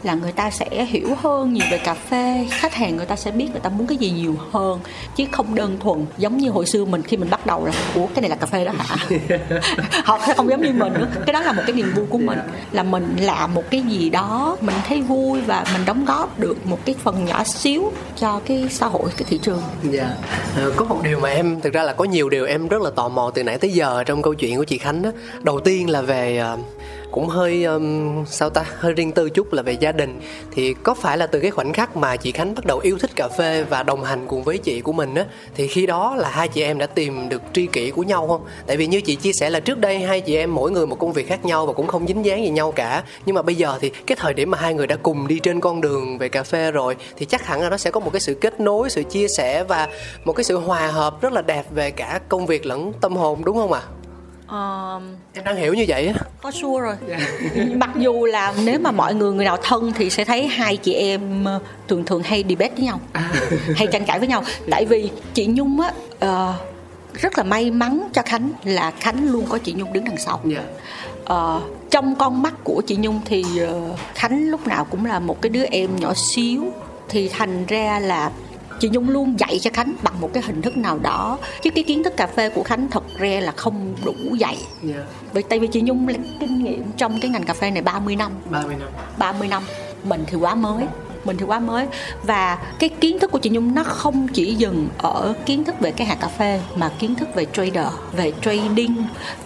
là 0.02 0.14
người 0.14 0.32
ta 0.32 0.50
sẽ 0.50 0.84
hiểu 0.84 1.14
hơn 1.22 1.52
nhiều 1.52 1.66
về 1.70 1.78
cà 1.78 1.94
phê 1.94 2.46
khách 2.50 2.74
hàng 2.74 2.96
người 2.96 3.06
ta 3.06 3.16
sẽ 3.16 3.30
biết 3.30 3.48
người 3.50 3.60
ta 3.60 3.70
muốn 3.70 3.86
cái 3.86 3.98
gì 3.98 4.10
nhiều 4.10 4.36
hơn 4.52 4.80
chứ 5.16 5.24
không 5.32 5.54
đơn 5.54 5.76
thuần 5.80 6.06
giống 6.18 6.38
như 6.38 6.50
hồi 6.50 6.66
xưa 6.66 6.84
mình 6.84 7.02
khi 7.02 7.16
mình 7.16 7.30
bắt 7.30 7.46
đầu 7.46 7.66
là 7.66 7.72
ủa 7.94 8.06
cái 8.06 8.20
này 8.22 8.30
là 8.30 8.36
cà 8.36 8.46
phê 8.46 8.64
đó 8.64 8.72
hả 8.78 8.96
họ 10.04 10.18
sẽ 10.26 10.34
không 10.34 10.50
giống 10.50 10.62
như 10.62 10.72
mình 10.72 10.92
nữa 10.92 11.06
cái 11.26 11.32
đó 11.32 11.40
là 11.40 11.52
một 11.52 11.62
cái 11.66 11.76
niềm 11.76 11.92
vui 11.94 12.06
của 12.06 12.18
mình 12.18 12.38
là 12.72 12.82
mình 12.82 13.16
làm 13.20 13.54
một 13.54 13.64
cái 13.70 13.82
gì 13.82 14.10
đó 14.10 14.56
mình 14.60 14.76
thấy 14.88 15.02
vui 15.02 15.40
và 15.40 15.64
mình 15.72 15.84
đóng 15.86 16.04
góp 16.04 16.38
được 16.38 16.66
một 16.66 16.78
cái 16.84 16.94
phần 17.02 17.24
nhỏ 17.24 17.44
xíu 17.44 17.92
cho 18.16 18.40
cái 18.46 18.66
xã 18.70 18.86
hội 18.86 19.10
cái 19.16 19.24
thị 19.30 19.38
trường 19.42 19.62
Dạ. 19.82 20.10
Ờ, 20.56 20.72
có 20.76 20.84
một 20.84 21.00
điều 21.02 21.20
mà 21.20 21.28
em 21.28 21.60
thực 21.60 21.72
ra 21.72 21.82
là 21.82 21.92
có 21.92 22.04
nhiều 22.04 22.28
điều 22.28 22.46
em 22.46 22.68
rất 22.68 22.82
là 22.82 22.90
tò 22.90 23.08
mò 23.08 23.30
từ 23.34 23.42
nãy 23.42 23.58
tới 23.58 23.70
giờ 23.70 24.04
trong 24.06 24.22
câu 24.22 24.34
chuyện 24.34 24.56
của 24.56 24.64
chị 24.64 24.78
Khánh 24.78 25.02
đó. 25.02 25.10
Đầu 25.42 25.60
tiên 25.60 25.90
là 25.90 26.02
về 26.02 26.38
ờ, 26.38 26.58
cũng 27.10 27.26
hơi 27.26 27.64
um, 27.64 28.24
sao 28.24 28.50
ta 28.50 28.64
hơi 28.78 28.92
riêng 28.92 29.12
tư 29.12 29.30
chút 29.30 29.52
là 29.52 29.62
về 29.62 29.72
gia 29.72 29.92
đình. 29.92 30.20
Thì 30.50 30.74
có 30.74 30.94
phải 30.94 31.18
là 31.18 31.26
từ 31.26 31.40
cái 31.40 31.50
khoảnh 31.50 31.72
khắc 31.72 31.96
mà 31.96 32.16
chị 32.16 32.32
Khánh 32.32 32.54
bắt 32.54 32.64
đầu 32.64 32.78
yêu 32.78 32.98
thích 32.98 33.10
cà 33.16 33.28
phê 33.28 33.64
và 33.70 33.82
đồng 33.82 34.04
hành 34.04 34.26
cùng 34.28 34.42
với 34.42 34.58
chị 34.58 34.80
của 34.80 34.92
mình 34.92 35.14
á 35.14 35.24
thì 35.54 35.66
khi 35.66 35.86
đó 35.86 36.16
là 36.16 36.28
hai 36.28 36.48
chị 36.48 36.62
em 36.62 36.78
đã 36.78 36.86
tìm 36.86 37.28
được 37.28 37.42
tri 37.52 37.66
kỷ 37.66 37.90
của 37.90 38.02
nhau 38.02 38.28
không? 38.28 38.44
Tại 38.66 38.76
vì 38.76 38.86
như 38.86 39.00
chị 39.00 39.14
chia 39.14 39.32
sẻ 39.32 39.50
là 39.50 39.60
trước 39.60 39.78
đây 39.78 39.98
hai 39.98 40.20
chị 40.20 40.36
em 40.36 40.54
mỗi 40.54 40.70
người 40.70 40.86
một 40.86 40.98
công 40.98 41.12
việc 41.12 41.28
khác 41.28 41.44
nhau 41.44 41.66
và 41.66 41.72
cũng 41.72 41.86
không 41.86 42.06
dính 42.06 42.24
dáng 42.24 42.44
gì 42.44 42.50
nhau 42.50 42.72
cả. 42.72 43.02
Nhưng 43.26 43.34
mà 43.34 43.42
bây 43.42 43.54
giờ 43.54 43.78
thì 43.80 43.90
cái 44.06 44.16
thời 44.20 44.34
điểm 44.34 44.50
mà 44.50 44.58
hai 44.58 44.74
người 44.74 44.86
đã 44.86 44.96
cùng 44.96 45.28
đi 45.28 45.38
trên 45.38 45.60
con 45.60 45.80
đường 45.80 46.18
về 46.18 46.28
cà 46.28 46.42
phê 46.42 46.70
rồi 46.70 46.96
thì 47.16 47.26
chắc 47.26 47.46
hẳn 47.46 47.60
là 47.60 47.70
nó 47.70 47.76
sẽ 47.76 47.90
có 47.90 48.00
một 48.00 48.10
cái 48.12 48.20
sự 48.20 48.34
kết 48.34 48.60
nối 48.60 48.90
sự 48.90 49.02
chia 49.02 49.28
sẻ 49.28 49.64
và 49.64 49.88
một 50.24 50.32
cái 50.32 50.44
sự 50.44 50.56
hòa 50.56 50.86
hợp 50.86 51.22
rất 51.22 51.32
là 51.32 51.42
đẹp 51.42 51.64
về 51.70 51.90
cả 51.90 52.20
công 52.28 52.46
việc 52.46 52.66
lẫn 52.66 52.92
tâm 53.00 53.16
hồn 53.16 53.44
đúng 53.44 53.56
không 53.56 53.72
ạ? 53.72 53.82
Ờ, 54.50 55.00
em 55.32 55.44
đang 55.44 55.56
hiểu 55.56 55.74
như 55.74 55.84
vậy 55.88 56.06
á. 56.06 56.14
có 56.42 56.50
sure 56.50 56.82
rồi. 56.82 56.96
Mặc 57.76 57.90
dù 57.96 58.26
là 58.26 58.54
nếu 58.64 58.78
mà 58.78 58.90
mọi 58.90 59.14
người 59.14 59.32
người 59.32 59.44
nào 59.44 59.56
thân 59.62 59.92
thì 59.96 60.10
sẽ 60.10 60.24
thấy 60.24 60.46
hai 60.46 60.76
chị 60.76 60.94
em 60.94 61.44
ờ, 61.44 61.60
thường 61.88 62.04
thường 62.04 62.22
hay 62.22 62.44
debate 62.48 62.74
với 62.74 62.84
nhau 62.84 63.00
hay 63.76 63.86
tranh 63.92 64.04
cãi 64.04 64.18
với 64.18 64.28
nhau. 64.28 64.42
Tại 64.70 64.84
vì 64.84 65.10
chị 65.34 65.46
nhung 65.46 65.80
á 65.80 65.92
ờ, 66.18 66.54
rất 67.14 67.38
là 67.38 67.44
may 67.44 67.70
mắn 67.70 68.08
cho 68.12 68.22
khánh 68.26 68.50
là 68.64 68.90
khánh 69.00 69.32
luôn 69.32 69.46
có 69.48 69.58
chị 69.58 69.72
nhung 69.72 69.92
đứng 69.92 70.04
đằng 70.04 70.18
sau. 70.18 70.40
Dạ. 70.44 70.62
Ờ, 71.24 71.60
trong 71.90 72.14
con 72.14 72.42
mắt 72.42 72.54
của 72.64 72.82
chị 72.86 72.96
Nhung 72.96 73.20
thì 73.24 73.44
ờ, 73.58 73.80
Khánh 74.14 74.48
lúc 74.48 74.66
nào 74.66 74.84
cũng 74.84 75.04
là 75.04 75.18
một 75.18 75.42
cái 75.42 75.50
đứa 75.50 75.64
em 75.64 75.96
nhỏ 75.96 76.12
xíu. 76.14 76.64
Thì 77.08 77.28
thành 77.28 77.66
ra 77.66 77.98
là 77.98 78.30
chị 78.80 78.88
Nhung 78.88 79.10
luôn 79.10 79.38
dạy 79.38 79.58
cho 79.62 79.70
Khánh 79.72 79.94
bằng 80.02 80.20
một 80.20 80.30
cái 80.32 80.42
hình 80.42 80.62
thức 80.62 80.76
nào 80.76 80.98
đó. 80.98 81.38
Chứ 81.62 81.70
cái 81.70 81.84
kiến 81.84 82.02
thức 82.02 82.16
cà 82.16 82.26
phê 82.26 82.50
của 82.50 82.62
Khánh 82.62 82.88
thật 82.90 83.04
ra 83.18 83.40
là 83.40 83.52
không 83.52 83.94
đủ 84.04 84.34
dạy. 84.38 84.58
Dạ. 84.82 84.94
Vì 85.32 85.42
tại 85.42 85.58
vì 85.58 85.66
chị 85.66 85.80
Nhung 85.80 86.08
là 86.08 86.18
kinh 86.40 86.64
nghiệm 86.64 86.92
trong 86.96 87.20
cái 87.20 87.30
ngành 87.30 87.44
cà 87.44 87.54
phê 87.54 87.70
này 87.70 87.82
30 87.82 88.16
năm. 88.16 88.32
30 88.50 88.76
năm. 88.78 88.88
30 89.18 89.48
năm. 89.48 89.62
Mình 90.04 90.24
thì 90.26 90.36
quá 90.36 90.54
mới. 90.54 90.84
Mình 91.24 91.36
thì 91.36 91.44
quá 91.44 91.58
mới. 91.58 91.86
Và 92.22 92.58
cái 92.78 92.88
kiến 92.88 93.18
thức 93.18 93.30
của 93.30 93.38
chị 93.38 93.50
Nhung 93.50 93.74
nó 93.74 93.84
không 93.84 94.28
chỉ 94.28 94.54
dừng 94.54 94.88
ở 94.98 95.34
kiến 95.46 95.64
thức 95.64 95.80
về 95.80 95.90
cái 95.90 96.06
hạt 96.06 96.16
cà 96.20 96.28
phê 96.28 96.60
mà 96.76 96.90
kiến 96.98 97.14
thức 97.14 97.28
về 97.34 97.46
trader 97.52 97.92
về 98.12 98.32
trading. 98.42 98.96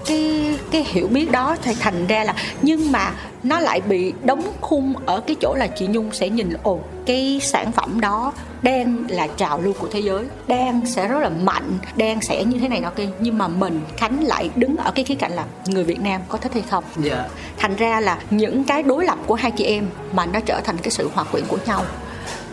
Cái 0.06 0.54
cái 0.70 0.84
hiểu 0.84 1.06
biết 1.06 1.30
đó 1.30 1.56
thì 1.62 1.72
thành 1.80 2.06
ra 2.06 2.24
là 2.24 2.34
nhưng 2.62 2.92
mà 2.92 3.12
nó 3.44 3.60
lại 3.60 3.80
bị 3.80 4.12
đóng 4.24 4.42
khung 4.60 4.94
ở 5.06 5.20
cái 5.20 5.36
chỗ 5.40 5.54
là 5.54 5.66
chị 5.66 5.86
Nhung 5.86 6.12
sẽ 6.12 6.28
nhìn 6.28 6.50
ồ 6.62 6.80
cái 7.06 7.40
sản 7.42 7.72
phẩm 7.72 8.00
đó 8.00 8.32
đang 8.62 9.04
là 9.08 9.26
trào 9.26 9.60
lưu 9.60 9.74
của 9.78 9.88
thế 9.92 10.00
giới 10.00 10.24
đang 10.46 10.86
sẽ 10.86 11.08
rất 11.08 11.18
là 11.18 11.28
mạnh 11.28 11.78
đang 11.96 12.20
sẽ 12.20 12.44
như 12.44 12.58
thế 12.58 12.68
này 12.68 12.80
nọ 12.80 12.90
kia. 12.90 13.08
Nhưng 13.20 13.38
mà 13.38 13.48
mình 13.48 13.80
Khánh 13.96 14.24
lại 14.24 14.50
đứng 14.56 14.76
ở 14.76 14.90
cái 14.94 15.04
khía 15.04 15.14
cạnh 15.14 15.32
là 15.32 15.44
người 15.66 15.84
Việt 15.84 16.00
Nam 16.00 16.20
có 16.28 16.38
thích 16.38 16.52
hay 16.54 16.62
không? 16.70 16.84
Dạ. 17.02 17.28
Thành 17.56 17.76
ra 17.76 18.00
là 18.00 18.18
những 18.30 18.64
cái 18.64 18.82
đối 18.82 19.04
lập 19.04 19.18
của 19.26 19.34
hai 19.34 19.50
chị 19.50 19.64
em 19.64 19.86
mà 20.12 20.26
nó 20.26 20.40
trở 20.40 20.60
thành 20.64 20.76
cái 20.78 20.90
sự 20.90 21.10
hòa 21.14 21.24
quyện 21.24 21.44
của 21.48 21.58
nhau 21.66 21.84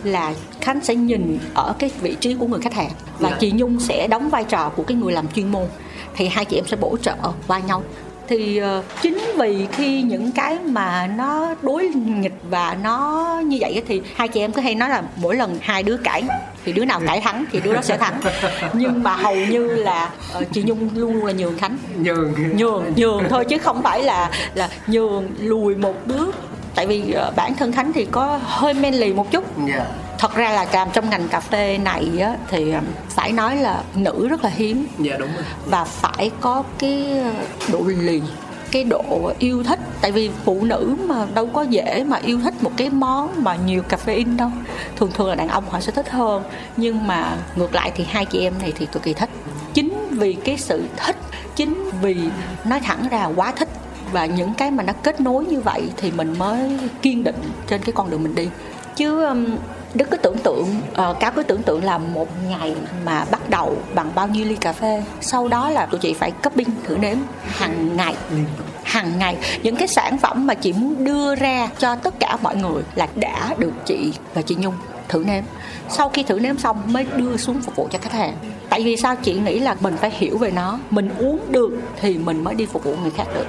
là 0.04 0.34
khánh 0.60 0.80
sẽ 0.80 0.94
nhìn 0.94 1.38
ở 1.54 1.74
cái 1.78 1.90
vị 2.00 2.16
trí 2.20 2.34
của 2.34 2.46
người 2.46 2.60
khách 2.60 2.74
hàng 2.74 2.90
và 3.18 3.30
Dạ. 3.30 3.36
chị 3.40 3.52
nhung 3.52 3.80
sẽ 3.80 4.06
đóng 4.06 4.30
vai 4.30 4.44
trò 4.44 4.68
của 4.76 4.82
cái 4.82 4.96
người 4.96 5.12
làm 5.12 5.28
chuyên 5.28 5.52
môn. 5.52 5.66
Thì 6.16 6.28
hai 6.28 6.44
chị 6.44 6.56
em 6.56 6.66
sẽ 6.66 6.76
bổ 6.76 6.96
trợ 7.02 7.14
vai 7.46 7.62
nhau 7.62 7.82
thì 8.32 8.56
ờ, 8.56 8.82
chính 9.02 9.18
vì 9.36 9.66
khi 9.72 10.02
những 10.02 10.32
cái 10.32 10.58
mà 10.58 11.06
nó 11.16 11.54
đối 11.62 11.84
nghịch 11.94 12.34
và 12.50 12.76
nó 12.82 13.26
như 13.44 13.58
vậy 13.60 13.82
thì 13.88 14.02
hai 14.14 14.28
chị 14.28 14.40
em 14.40 14.52
cứ 14.52 14.60
hay 14.60 14.74
nói 14.74 14.88
là 14.88 15.02
mỗi 15.16 15.36
lần 15.36 15.58
hai 15.60 15.82
đứa 15.82 15.96
cãi 15.96 16.22
thì 16.64 16.72
đứa 16.72 16.84
nào 16.84 17.00
cãi 17.06 17.20
thắng 17.20 17.44
thì 17.52 17.60
đứa 17.60 17.74
đó 17.74 17.82
sẽ 17.82 17.96
thắng. 17.96 18.20
Nhưng 18.72 19.02
mà 19.02 19.16
hầu 19.16 19.36
như 19.36 19.66
là 19.66 20.10
ờ, 20.32 20.44
chị 20.52 20.62
nhung 20.62 20.88
luôn 20.94 21.12
luôn 21.12 21.26
là 21.26 21.32
nhường 21.32 21.58
khánh 21.58 21.76
nhường. 21.98 22.34
Nhường 22.56 22.84
nhường 22.96 23.24
thôi 23.28 23.44
chứ 23.44 23.58
không 23.58 23.82
phải 23.82 24.02
là 24.02 24.30
là 24.54 24.68
nhường 24.86 25.28
lùi 25.40 25.74
một 25.74 26.06
bước 26.06 26.34
tại 26.74 26.86
vì 26.86 27.12
ờ, 27.12 27.32
bản 27.36 27.54
thân 27.54 27.72
khánh 27.72 27.92
thì 27.92 28.04
có 28.04 28.40
hơi 28.42 28.74
men 28.74 28.94
lì 28.94 29.12
một 29.12 29.30
chút. 29.30 29.44
Dạ. 29.68 29.86
Thật 30.18 30.34
ra 30.34 30.52
là 30.52 30.66
làm 30.72 30.88
trong 30.92 31.10
ngành 31.10 31.28
cà 31.28 31.40
phê 31.40 31.78
này 31.78 32.06
á, 32.20 32.36
thì 32.48 32.72
ờ, 32.72 32.80
phải 33.08 33.32
nói 33.32 33.56
là 33.56 33.82
nữ 33.94 34.28
rất 34.28 34.44
là 34.44 34.50
hiếm. 34.54 34.86
Dạ 34.98 35.16
đúng 35.18 35.34
rồi. 35.34 35.44
Và 35.66 35.84
phải 35.84 36.30
có 36.40 36.62
cái 36.78 37.20
ờ, 37.22 37.30
độ 37.72 37.84
lì 37.86 38.22
cái 38.70 38.84
độ 38.84 39.32
yêu 39.38 39.62
thích. 39.62 39.78
Tại 40.00 40.12
vì 40.12 40.30
phụ 40.44 40.64
nữ 40.64 40.96
mà 41.04 41.26
đâu 41.34 41.46
có 41.46 41.62
dễ 41.62 42.04
mà 42.04 42.16
yêu 42.16 42.40
thích 42.44 42.54
một 42.60 42.72
cái 42.76 42.90
món 42.90 43.44
mà 43.44 43.56
nhiều 43.56 43.82
caffeine 43.88 44.36
đâu. 44.36 44.50
Thường 44.96 45.10
thường 45.14 45.28
là 45.28 45.34
đàn 45.34 45.48
ông 45.48 45.64
họ 45.70 45.80
sẽ 45.80 45.92
thích 45.92 46.10
hơn. 46.10 46.42
Nhưng 46.76 47.06
mà 47.06 47.36
ngược 47.56 47.74
lại 47.74 47.92
thì 47.94 48.04
hai 48.04 48.24
chị 48.24 48.40
em 48.40 48.52
này 48.60 48.72
thì 48.78 48.86
cực 48.86 49.02
kỳ 49.02 49.12
thích. 49.12 49.30
Chính 49.74 50.08
vì 50.10 50.32
cái 50.32 50.58
sự 50.58 50.84
thích 50.96 51.16
chính 51.56 51.90
vì 52.00 52.16
nói 52.64 52.80
thẳng 52.80 53.08
ra 53.10 53.28
quá 53.36 53.52
thích 53.52 53.68
và 54.12 54.26
những 54.26 54.54
cái 54.54 54.70
mà 54.70 54.82
nó 54.82 54.92
kết 54.92 55.20
nối 55.20 55.44
như 55.44 55.60
vậy 55.60 55.82
thì 55.96 56.10
mình 56.10 56.38
mới 56.38 56.78
kiên 57.02 57.24
định 57.24 57.42
trên 57.66 57.82
cái 57.82 57.92
con 57.92 58.10
đường 58.10 58.22
mình 58.22 58.34
đi. 58.34 58.48
Chứ 58.96 59.24
um, 59.24 59.46
Đức 59.94 60.10
cứ 60.10 60.16
tưởng 60.16 60.38
tượng, 60.38 60.66
uh, 60.90 61.20
Cáo 61.20 61.32
cứ 61.36 61.42
tưởng 61.42 61.62
tượng 61.62 61.84
là 61.84 61.98
một 61.98 62.28
ngày 62.48 62.74
mà 63.04 63.24
bắt 63.30 63.50
đầu 63.50 63.76
bằng 63.94 64.10
bao 64.14 64.28
nhiêu 64.28 64.44
ly 64.44 64.56
cà 64.56 64.72
phê. 64.72 65.04
Sau 65.20 65.48
đó 65.48 65.70
là 65.70 65.86
tụi 65.86 66.00
chị 66.00 66.14
phải 66.14 66.30
cupping 66.30 66.68
thử 66.84 66.96
nếm 66.96 67.16
hàng 67.46 67.96
ngày. 67.96 68.14
Hàng 68.82 69.18
ngày. 69.18 69.36
Những 69.62 69.76
cái 69.76 69.88
sản 69.88 70.18
phẩm 70.18 70.46
mà 70.46 70.54
chị 70.54 70.72
muốn 70.72 71.04
đưa 71.04 71.34
ra 71.34 71.68
cho 71.78 71.96
tất 71.96 72.14
cả 72.20 72.36
mọi 72.42 72.56
người 72.56 72.82
là 72.94 73.08
đã 73.14 73.54
được 73.58 73.72
chị 73.86 74.12
và 74.34 74.42
chị 74.42 74.56
Nhung 74.58 74.74
thử 75.08 75.24
nếm. 75.26 75.44
Sau 75.88 76.08
khi 76.08 76.22
thử 76.22 76.40
nếm 76.40 76.58
xong 76.58 76.82
mới 76.86 77.06
đưa 77.16 77.36
xuống 77.36 77.62
phục 77.62 77.76
vụ 77.76 77.88
cho 77.92 77.98
khách 77.98 78.12
hàng. 78.12 78.34
Tại 78.68 78.82
vì 78.82 78.96
sao 78.96 79.16
chị 79.16 79.34
nghĩ 79.34 79.58
là 79.58 79.76
mình 79.80 79.96
phải 79.96 80.10
hiểu 80.14 80.38
về 80.38 80.50
nó. 80.50 80.78
Mình 80.90 81.10
uống 81.18 81.38
được 81.50 81.70
thì 82.00 82.18
mình 82.18 82.44
mới 82.44 82.54
đi 82.54 82.66
phục 82.66 82.84
vụ 82.84 82.96
người 83.02 83.10
khác 83.10 83.26
được 83.34 83.46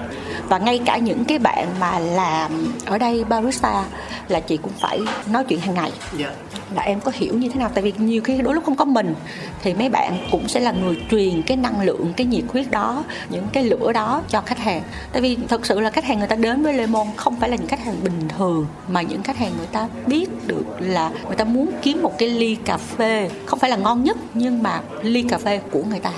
và 0.50 0.58
ngay 0.58 0.82
cả 0.86 0.98
những 0.98 1.26
cái 1.26 1.40
bạn 1.40 1.68
mà 1.80 2.00
làm 2.00 2.74
ở 2.86 2.98
đây 2.98 3.24
barista 3.24 3.84
là 4.28 4.40
chị 4.40 4.58
cũng 4.58 4.72
phải 4.80 5.00
nói 5.28 5.44
chuyện 5.44 5.60
hàng 5.60 5.74
ngày. 5.74 5.92
Dạ. 6.18 6.32
Là 6.76 6.82
em 6.82 7.00
có 7.00 7.12
hiểu 7.16 7.34
như 7.34 7.50
thế 7.50 7.60
nào? 7.60 7.70
Tại 7.74 7.84
vì 7.84 7.94
nhiều 7.98 8.22
khi 8.22 8.42
đôi 8.42 8.54
lúc 8.54 8.64
không 8.66 8.76
có 8.76 8.86
mình 8.86 9.16
thì 9.62 9.74
mấy 9.74 9.90
bạn 9.90 10.18
cũng 10.32 10.48
sẽ 10.48 10.60
là 10.60 10.72
người 10.72 10.98
truyền 11.12 11.42
cái 11.42 11.58
năng 11.58 11.82
lượng 11.82 12.14
cái 12.18 12.28
nhiệt 12.28 12.44
huyết 12.48 12.72
đó 12.72 13.04
những 13.30 13.48
cái 13.54 13.64
lửa 13.64 13.92
đó 13.94 14.22
cho 14.30 14.42
khách 14.42 14.60
hàng. 14.60 14.82
Tại 15.12 15.22
vì 15.22 15.38
thật 15.48 15.66
sự 15.66 15.80
là 15.80 15.90
khách 15.90 16.06
hàng 16.06 16.20
người 16.20 16.28
ta 16.28 16.36
đến 16.36 16.64
với 16.64 16.74
Lemon 16.74 17.08
không 17.16 17.40
phải 17.40 17.50
là 17.50 17.56
những 17.56 17.68
khách 17.68 17.84
hàng 17.86 18.04
bình 18.04 18.28
thường 18.38 18.68
mà 18.88 19.02
những 19.02 19.24
khách 19.24 19.38
hàng 19.38 19.52
người 19.58 19.68
ta 19.68 19.88
biết 20.08 20.48
được 20.48 20.66
là 20.80 21.12
người 21.28 21.36
ta 21.36 21.44
muốn 21.44 21.70
kiếm 21.82 22.02
một 22.02 22.18
cái 22.18 22.30
ly 22.30 22.56
cà 22.56 22.78
phê. 22.78 23.30
Không 23.46 23.60
phải 23.60 23.70
là 23.70 23.76
ngon 23.76 24.04
nhất 24.04 24.18
nhưng 24.34 24.64
mà 24.64 24.82
ly 25.02 25.22
cà 25.22 25.38
phê 25.38 25.60
của 25.72 25.84
người 25.90 26.00
ta 26.00 26.12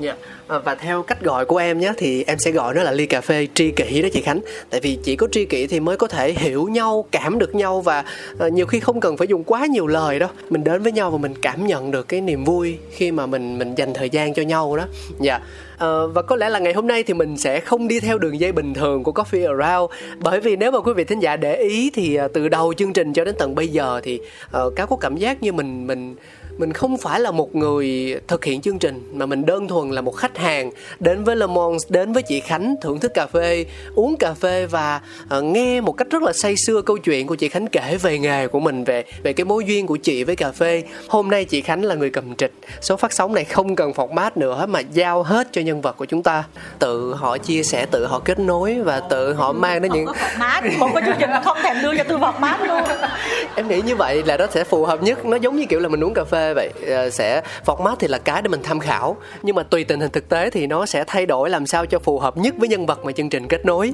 Dạ. 0.00 0.16
Yeah. 0.48 0.64
Và 0.64 0.74
theo 0.74 1.02
cách 1.02 1.20
gọi 1.22 1.44
của 1.44 1.56
em 1.56 1.80
nhé 1.80 1.92
thì 1.96 2.24
em 2.26 2.38
sẽ 2.38 2.50
gọi 2.50 2.74
nó 2.74 2.82
là 2.82 2.92
ly 2.92 3.06
cà 3.06 3.20
phê 3.20 3.46
tri 3.54 3.70
kỷ 3.70 4.02
đó 4.02 4.08
chị 4.12 4.20
Khánh. 4.20 4.40
Tại 4.70 4.80
vì 4.80 4.98
chỉ 5.04 5.16
có 5.16 5.28
tri 5.32 5.44
kỷ 5.44 5.66
thì 5.66 5.80
mới 5.80 5.96
có 5.96 6.06
thể 6.06 6.32
hiểu 6.32 6.68
nhau, 6.68 7.04
cảm 7.10 7.38
được 7.38 7.54
nhau 7.54 7.80
và 7.80 8.04
à, 8.38 8.48
nhiều 8.48 8.66
khi 8.66 8.80
không 8.80 9.00
cần 9.00 9.16
phải 9.16 9.28
dùng 9.28 9.44
quá 9.44 9.66
nhiều 9.66 9.86
lời 9.86 10.18
đâu. 10.18 10.28
Mình 10.50 10.64
đến 10.64 10.82
với 10.82 10.92
nhau 10.92 11.10
và 11.10 11.18
mình 11.18 11.34
cảm 11.42 11.66
nhận 11.66 11.90
được 11.90 12.08
cái 12.08 12.20
niềm 12.20 12.44
vui 12.44 12.78
khi 12.90 13.12
mà 13.12 13.26
mình 13.26 13.58
mình 13.58 13.74
dành 13.74 13.94
thời 13.94 14.10
gian 14.10 14.34
cho 14.34 14.42
nhau 14.42 14.76
đó. 14.76 14.84
Dạ. 15.20 15.40
Ờ, 15.80 16.08
và 16.08 16.22
có 16.22 16.36
lẽ 16.36 16.48
là 16.48 16.58
ngày 16.58 16.72
hôm 16.72 16.86
nay 16.86 17.02
thì 17.02 17.14
mình 17.14 17.36
sẽ 17.36 17.60
không 17.60 17.88
đi 17.88 18.00
theo 18.00 18.18
đường 18.18 18.40
dây 18.40 18.52
bình 18.52 18.74
thường 18.74 19.02
của 19.02 19.12
Coffee 19.12 19.58
Around 19.58 19.92
bởi 20.18 20.40
vì 20.40 20.56
nếu 20.56 20.70
mà 20.70 20.80
quý 20.80 20.92
vị 20.92 21.04
thính 21.04 21.20
giả 21.20 21.36
để 21.36 21.56
ý 21.56 21.90
thì 21.94 22.18
từ 22.34 22.48
đầu 22.48 22.74
chương 22.74 22.92
trình 22.92 23.12
cho 23.12 23.24
đến 23.24 23.34
tận 23.38 23.54
bây 23.54 23.68
giờ 23.68 24.00
thì 24.04 24.20
ờ, 24.50 24.64
uh, 24.66 24.76
cáo 24.76 24.86
có 24.86 24.96
cảm 24.96 25.16
giác 25.16 25.42
như 25.42 25.52
mình 25.52 25.86
mình 25.86 26.14
mình 26.60 26.72
không 26.72 26.96
phải 26.96 27.20
là 27.20 27.30
một 27.30 27.54
người 27.54 28.16
thực 28.28 28.44
hiện 28.44 28.60
chương 28.60 28.78
trình 28.78 29.10
mà 29.12 29.26
mình 29.26 29.46
đơn 29.46 29.68
thuần 29.68 29.90
là 29.90 30.00
một 30.00 30.16
khách 30.16 30.38
hàng 30.38 30.70
đến 31.00 31.24
với 31.24 31.36
Le 31.36 31.46
Monde, 31.46 31.78
đến 31.88 32.12
với 32.12 32.22
chị 32.22 32.40
Khánh 32.40 32.74
thưởng 32.82 32.98
thức 32.98 33.14
cà 33.14 33.26
phê, 33.26 33.64
uống 33.94 34.16
cà 34.16 34.34
phê 34.34 34.66
và 34.66 35.00
uh, 35.38 35.44
nghe 35.44 35.80
một 35.80 35.92
cách 35.92 36.06
rất 36.10 36.22
là 36.22 36.32
say 36.32 36.56
sưa 36.56 36.82
câu 36.82 36.98
chuyện 36.98 37.26
của 37.26 37.34
chị 37.34 37.48
Khánh 37.48 37.66
kể 37.66 37.98
về 38.02 38.18
nghề 38.18 38.46
của 38.46 38.60
mình 38.60 38.84
về 38.84 39.04
về 39.22 39.32
cái 39.32 39.44
mối 39.44 39.64
duyên 39.64 39.86
của 39.86 39.96
chị 39.96 40.24
với 40.24 40.36
cà 40.36 40.52
phê. 40.52 40.82
Hôm 41.08 41.30
nay 41.30 41.44
chị 41.44 41.60
Khánh 41.60 41.84
là 41.84 41.94
người 41.94 42.10
cầm 42.10 42.34
trịch. 42.36 42.52
Số 42.80 42.96
phát 42.96 43.12
sóng 43.12 43.34
này 43.34 43.44
không 43.44 43.76
cần 43.76 43.92
format 43.92 44.30
nữa 44.34 44.66
mà 44.68 44.80
giao 44.80 45.22
hết 45.22 45.48
cho 45.52 45.60
nhân 45.60 45.80
vật 45.80 45.96
của 45.96 46.06
chúng 46.06 46.22
ta. 46.22 46.44
Tự 46.78 47.14
họ 47.14 47.38
chia 47.38 47.62
sẻ, 47.62 47.86
tự 47.86 48.06
họ 48.06 48.18
kết 48.18 48.38
nối 48.38 48.80
và 48.84 49.00
tự 49.00 49.32
họ 49.32 49.52
mang 49.52 49.82
đến 49.82 49.92
những 49.92 50.06
có 50.06 50.12
format 50.12 50.92
có 50.94 51.00
chương 51.06 51.16
trình 51.18 51.30
mà 51.30 51.40
không 51.44 51.56
thèm 51.62 51.76
đưa 51.82 51.96
cho 51.96 52.04
tôi 52.04 52.18
format 52.18 52.66
luôn 52.66 52.82
em 53.54 53.68
nghĩ 53.68 53.82
như 53.86 53.96
vậy 53.96 54.22
là 54.26 54.36
nó 54.36 54.46
sẽ 54.50 54.64
phù 54.64 54.84
hợp 54.84 55.02
nhất 55.02 55.24
nó 55.24 55.36
giống 55.36 55.56
như 55.56 55.66
kiểu 55.66 55.80
là 55.80 55.88
mình 55.88 56.04
uống 56.04 56.14
cà 56.14 56.24
phê 56.24 56.49
vậy 56.54 56.70
ờ, 56.86 57.10
sẽ 57.10 57.42
format 57.64 57.96
thì 57.98 58.08
là 58.08 58.18
cái 58.18 58.42
để 58.42 58.48
mình 58.48 58.62
tham 58.62 58.80
khảo. 58.80 59.16
Nhưng 59.42 59.56
mà 59.56 59.62
tùy 59.62 59.84
tình 59.84 60.00
hình 60.00 60.10
thực 60.10 60.28
tế 60.28 60.50
thì 60.50 60.66
nó 60.66 60.86
sẽ 60.86 61.04
thay 61.06 61.26
đổi 61.26 61.50
làm 61.50 61.66
sao 61.66 61.86
cho 61.86 61.98
phù 61.98 62.18
hợp 62.18 62.36
nhất 62.36 62.54
với 62.58 62.68
nhân 62.68 62.86
vật 62.86 63.04
mà 63.04 63.12
chương 63.12 63.28
trình 63.28 63.48
kết 63.48 63.64
nối. 63.64 63.92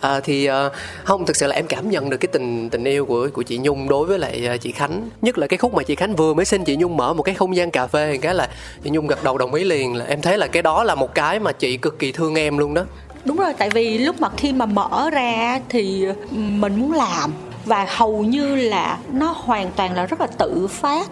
À, 0.00 0.20
thì 0.20 0.46
ờ, 0.46 0.70
không 1.04 1.26
thực 1.26 1.36
sự 1.36 1.46
là 1.46 1.54
em 1.54 1.66
cảm 1.66 1.90
nhận 1.90 2.10
được 2.10 2.16
cái 2.16 2.28
tình 2.32 2.70
tình 2.70 2.84
yêu 2.84 3.06
của 3.06 3.28
của 3.32 3.42
chị 3.42 3.58
Nhung 3.58 3.88
đối 3.88 4.06
với 4.06 4.18
lại 4.18 4.58
chị 4.60 4.72
Khánh. 4.72 5.08
Nhất 5.22 5.38
là 5.38 5.46
cái 5.46 5.58
khúc 5.58 5.74
mà 5.74 5.82
chị 5.82 5.94
Khánh 5.94 6.16
vừa 6.16 6.34
mới 6.34 6.44
xin 6.44 6.64
chị 6.64 6.76
Nhung 6.76 6.96
mở 6.96 7.14
một 7.14 7.22
cái 7.22 7.34
không 7.34 7.56
gian 7.56 7.70
cà 7.70 7.86
phê 7.86 8.18
cái 8.22 8.34
là 8.34 8.48
chị 8.84 8.90
Nhung 8.90 9.06
gật 9.06 9.24
đầu 9.24 9.38
đồng 9.38 9.54
ý 9.54 9.64
liền 9.64 9.96
là 9.96 10.04
em 10.04 10.20
thấy 10.20 10.38
là 10.38 10.46
cái 10.46 10.62
đó 10.62 10.84
là 10.84 10.94
một 10.94 11.14
cái 11.14 11.40
mà 11.40 11.52
chị 11.52 11.76
cực 11.76 11.98
kỳ 11.98 12.12
thương 12.12 12.34
em 12.34 12.58
luôn 12.58 12.74
đó. 12.74 12.84
Đúng 13.24 13.36
rồi 13.36 13.52
tại 13.58 13.70
vì 13.70 13.98
lúc 13.98 14.20
mà 14.20 14.28
khi 14.36 14.52
mà 14.52 14.66
mở 14.66 15.10
ra 15.12 15.60
thì 15.68 16.04
ừ, 16.04 16.14
mình 16.30 16.76
muốn 16.76 16.92
làm. 16.92 17.32
Và 17.64 17.86
hầu 17.88 18.22
như 18.22 18.56
là 18.56 18.98
nó 19.12 19.34
hoàn 19.36 19.70
toàn 19.76 19.94
là 19.94 20.06
rất 20.06 20.20
là 20.20 20.26
tự 20.26 20.66
phát 20.70 21.08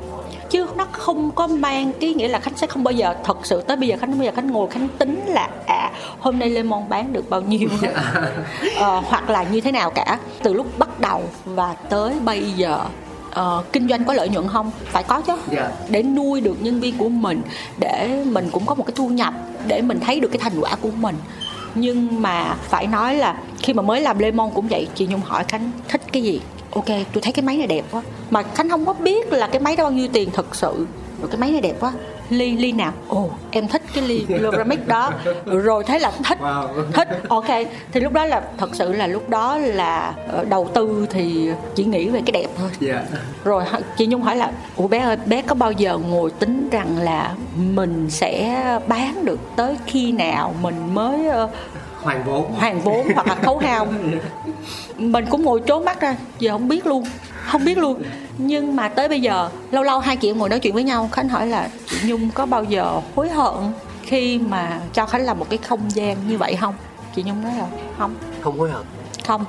chứ 0.51 0.67
nó 0.77 0.87
không 0.93 1.31
có 1.31 1.47
mang 1.47 1.93
cái 2.01 2.15
nghĩa 2.15 2.29
là 2.29 2.39
khánh 2.39 2.57
sẽ 2.57 2.67
không 2.67 2.85
bao 2.85 2.93
giờ 2.93 3.15
thật 3.25 3.39
sự 3.43 3.61
tới 3.61 3.77
bây 3.77 3.89
giờ 3.89 3.97
khánh 4.01 4.19
bao 4.19 4.25
giờ 4.25 4.33
khánh 4.37 4.47
ngồi 4.47 4.71
khánh 4.71 4.89
tính 4.99 5.25
là 5.27 5.49
à 5.67 5.91
hôm 6.19 6.39
nay 6.39 6.51
lemon 6.51 6.89
bán 6.89 7.13
được 7.13 7.31
bao 7.31 7.41
nhiêu? 7.41 7.69
Ờ, 8.77 9.03
hoặc 9.05 9.31
là 9.31 9.43
như 9.43 9.61
thế 9.61 9.73
nào 9.73 9.91
cả. 9.91 10.19
Từ 10.43 10.53
lúc 10.53 10.79
bắt 10.79 11.01
đầu 11.01 11.23
và 11.45 11.75
tới 11.89 12.15
bây 12.25 12.53
giờ 12.53 12.81
ờ, 13.31 13.65
kinh 13.73 13.89
doanh 13.89 14.05
có 14.05 14.13
lợi 14.13 14.29
nhuận 14.29 14.49
không? 14.49 14.71
Phải 14.85 15.03
có 15.03 15.21
chứ. 15.21 15.33
Dạ. 15.51 15.71
để 15.89 16.03
nuôi 16.03 16.41
được 16.41 16.63
nhân 16.63 16.81
viên 16.81 16.99
của 16.99 17.09
mình 17.09 17.43
để 17.79 18.25
mình 18.27 18.49
cũng 18.53 18.67
có 18.67 18.75
một 18.75 18.87
cái 18.87 18.95
thu 18.97 19.09
nhập 19.09 19.35
để 19.67 19.83
mình 19.83 20.01
thấy 20.01 20.21
được 20.21 20.29
cái 20.29 20.39
thành 20.39 20.61
quả 20.61 20.77
của 20.81 20.91
mình. 20.91 21.17
Nhưng 21.75 22.23
mà 22.23 22.57
phải 22.63 22.87
nói 22.87 23.15
là 23.15 23.39
khi 23.59 23.73
mà 23.73 23.83
mới 23.83 24.01
làm 24.01 24.19
lemon 24.19 24.51
cũng 24.55 24.69
vậy 24.69 24.89
chị 24.95 25.07
nhung 25.07 25.21
hỏi 25.21 25.45
khánh 25.49 25.71
thích 25.89 26.03
cái 26.13 26.23
gì 26.23 26.41
ok 26.79 26.97
tôi 27.13 27.23
thấy 27.23 27.33
cái 27.33 27.43
máy 27.43 27.57
này 27.57 27.67
đẹp 27.67 27.85
quá. 27.91 28.03
Mà 28.31 28.43
khánh 28.43 28.69
không 28.69 28.87
có 28.87 28.93
biết 28.93 29.33
là 29.33 29.47
cái 29.47 29.61
máy 29.61 29.77
đó 29.77 29.85
bao 29.85 29.93
nhiêu 29.93 30.09
tiền 30.13 30.31
thật 30.33 30.55
sự. 30.55 30.87
Rồi 31.21 31.29
cái 31.31 31.41
máy 31.41 31.51
này 31.51 31.61
đẹp 31.61 31.75
quá. 31.81 31.93
Ly 32.31 32.57
ly 32.57 32.73
nào? 32.73 32.93
Ồ 33.09 33.31
em 33.51 33.69
thích 33.69 33.83
cái 33.95 34.05
ly 34.09 34.27
Loramic 34.29 34.89
đó. 34.89 35.13
Rồi 35.47 35.85
thấy 35.85 36.01
là 36.01 36.13
thích. 36.25 36.39
Thích. 36.93 37.09
Ok 37.29 37.47
thì 37.93 38.01
lúc 38.01 38.13
đó 38.13 38.25
là 38.25 38.43
thật 38.59 38.71
sự 38.73 38.93
là 38.93 39.07
lúc 39.07 39.29
đó 39.29 39.59
là 39.59 40.15
ờ, 40.29 40.45
đầu 40.45 40.69
tư 40.75 41.07
thì 41.11 41.51
chỉ 41.75 41.85
nghĩ 41.85 42.09
về 42.09 42.23
cái 42.27 42.33
đẹp 42.33 42.47
thôi. 42.59 42.71
Dạ. 42.81 43.03
Rồi 43.45 43.65
chị 43.97 44.07
nhung 44.07 44.23
hỏi 44.23 44.37
là 44.37 44.53
ủa 44.77 44.89
bé 44.89 44.99
ơi 44.99 45.17
bé 45.27 45.43
có 45.43 45.55
bao 45.55 45.73
giờ 45.73 45.99
ngồi 45.99 46.31
tính 46.31 46.69
rằng 46.71 46.99
là 46.99 47.35
mình 47.57 48.11
sẽ 48.11 48.63
bán 48.89 49.25
được 49.25 49.41
tới 49.57 49.77
khi 49.87 50.13
nào 50.13 50.55
mình 50.63 50.95
mới 50.95 51.29
hoàn 52.03 52.25
vốn 52.25 52.53
hoàn 52.53 52.81
vốn 52.81 53.07
hoặc 53.15 53.27
là 53.27 53.35
khấu 53.35 53.59
hao. 53.59 53.87
Mình 54.97 55.27
cũng 55.31 55.43
ngồi 55.43 55.63
trố 55.67 55.81
mắt 55.81 56.01
ra 56.01 56.17
giờ 56.39 56.53
không 56.53 56.69
biết 56.69 56.87
luôn 56.87 57.05
không 57.45 57.65
biết 57.65 57.79
luôn. 57.79 58.03
Nhưng 58.39 58.77
mà 58.77 58.89
tới 58.89 59.09
bây 59.09 59.21
giờ 59.21 59.49
lâu 59.71 59.83
lâu 59.83 59.99
hai 59.99 60.17
chị 60.17 60.33
ngồi 60.33 60.49
nói 60.49 60.59
chuyện 60.61 60.75
với 60.75 60.85
nhau 60.85 61.09
khánh 61.13 61.29
hỏi 61.29 61.47
là 61.47 61.69
chị 61.87 61.97
nhung 62.05 62.31
có 62.35 62.47
bao 62.47 62.65
giờ 62.65 63.01
hối 63.17 63.29
hận 63.29 63.55
khi 64.03 64.39
mà 64.39 64.81
cho 64.93 65.07
khánh 65.07 65.25
làm 65.25 65.39
một 65.39 65.47
cái 65.51 65.59
không 65.59 65.81
gian 65.89 66.17
như 66.29 66.39
vậy 66.39 66.57
không? 66.61 66.75
Chị 67.17 67.23
nhung 67.23 67.43
nói 67.43 67.53
là 67.59 67.67
không. 67.99 68.15
Không 68.41 68.59
hối 68.59 68.71
hận. 68.71 68.83
Không. 69.27 69.45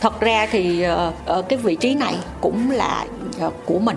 Thật 0.00 0.20
ra 0.20 0.46
thì 0.50 0.82
ờ, 0.82 1.12
ở 1.26 1.42
cái 1.42 1.58
vị 1.58 1.76
trí 1.76 1.94
này 1.94 2.16
cũng 2.40 2.70
là 2.70 3.04
ờ, 3.40 3.50
của 3.64 3.78
mình 3.78 3.96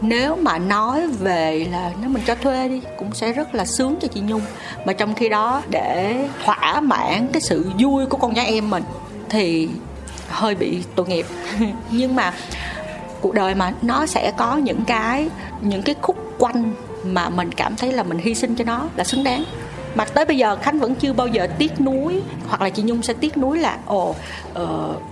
nếu 0.00 0.36
mà 0.36 0.58
nói 0.58 1.06
về 1.06 1.66
là 1.70 1.92
nếu 2.00 2.10
mình 2.10 2.22
cho 2.26 2.34
thuê 2.34 2.68
đi 2.68 2.80
cũng 2.98 3.14
sẽ 3.14 3.32
rất 3.32 3.54
là 3.54 3.64
sướng 3.64 3.96
cho 4.00 4.08
chị 4.08 4.20
nhung. 4.20 4.42
Mà 4.84 4.92
trong 4.92 5.14
khi 5.14 5.28
đó 5.28 5.62
để 5.70 6.16
thỏa 6.44 6.80
mãn 6.80 7.28
cái 7.32 7.40
sự 7.40 7.70
vui 7.78 8.06
của 8.06 8.16
con 8.16 8.34
gái 8.34 8.46
em 8.46 8.70
mình 8.70 8.82
thì 9.28 9.68
hơi 10.28 10.54
bị 10.54 10.82
tội 10.94 11.06
nghiệp. 11.06 11.26
Nhưng 11.90 12.16
mà 12.16 12.32
cuộc 13.20 13.34
đời 13.34 13.54
mà 13.54 13.72
nó 13.82 14.06
sẽ 14.06 14.32
có 14.36 14.56
những 14.56 14.84
cái 14.86 15.28
những 15.60 15.82
cái 15.82 15.94
khúc 16.02 16.16
quanh 16.38 16.72
mà 17.04 17.28
mình 17.28 17.52
cảm 17.52 17.76
thấy 17.76 17.92
là 17.92 18.02
mình 18.02 18.18
hy 18.18 18.34
sinh 18.34 18.56
cho 18.56 18.64
nó 18.64 18.88
là 18.96 19.04
xứng 19.04 19.24
đáng. 19.24 19.44
Mà 19.94 20.04
tới 20.04 20.24
bây 20.24 20.36
giờ 20.36 20.56
khánh 20.56 20.78
vẫn 20.78 20.94
chưa 20.94 21.12
bao 21.12 21.26
giờ 21.26 21.46
tiếc 21.58 21.80
nuối 21.80 22.22
hoặc 22.48 22.62
là 22.62 22.70
chị 22.70 22.82
nhung 22.82 23.02
sẽ 23.02 23.14
tiếc 23.14 23.36
nuối 23.36 23.58
là 23.58 23.78
ồ 23.86 24.14
uh, 24.62 24.66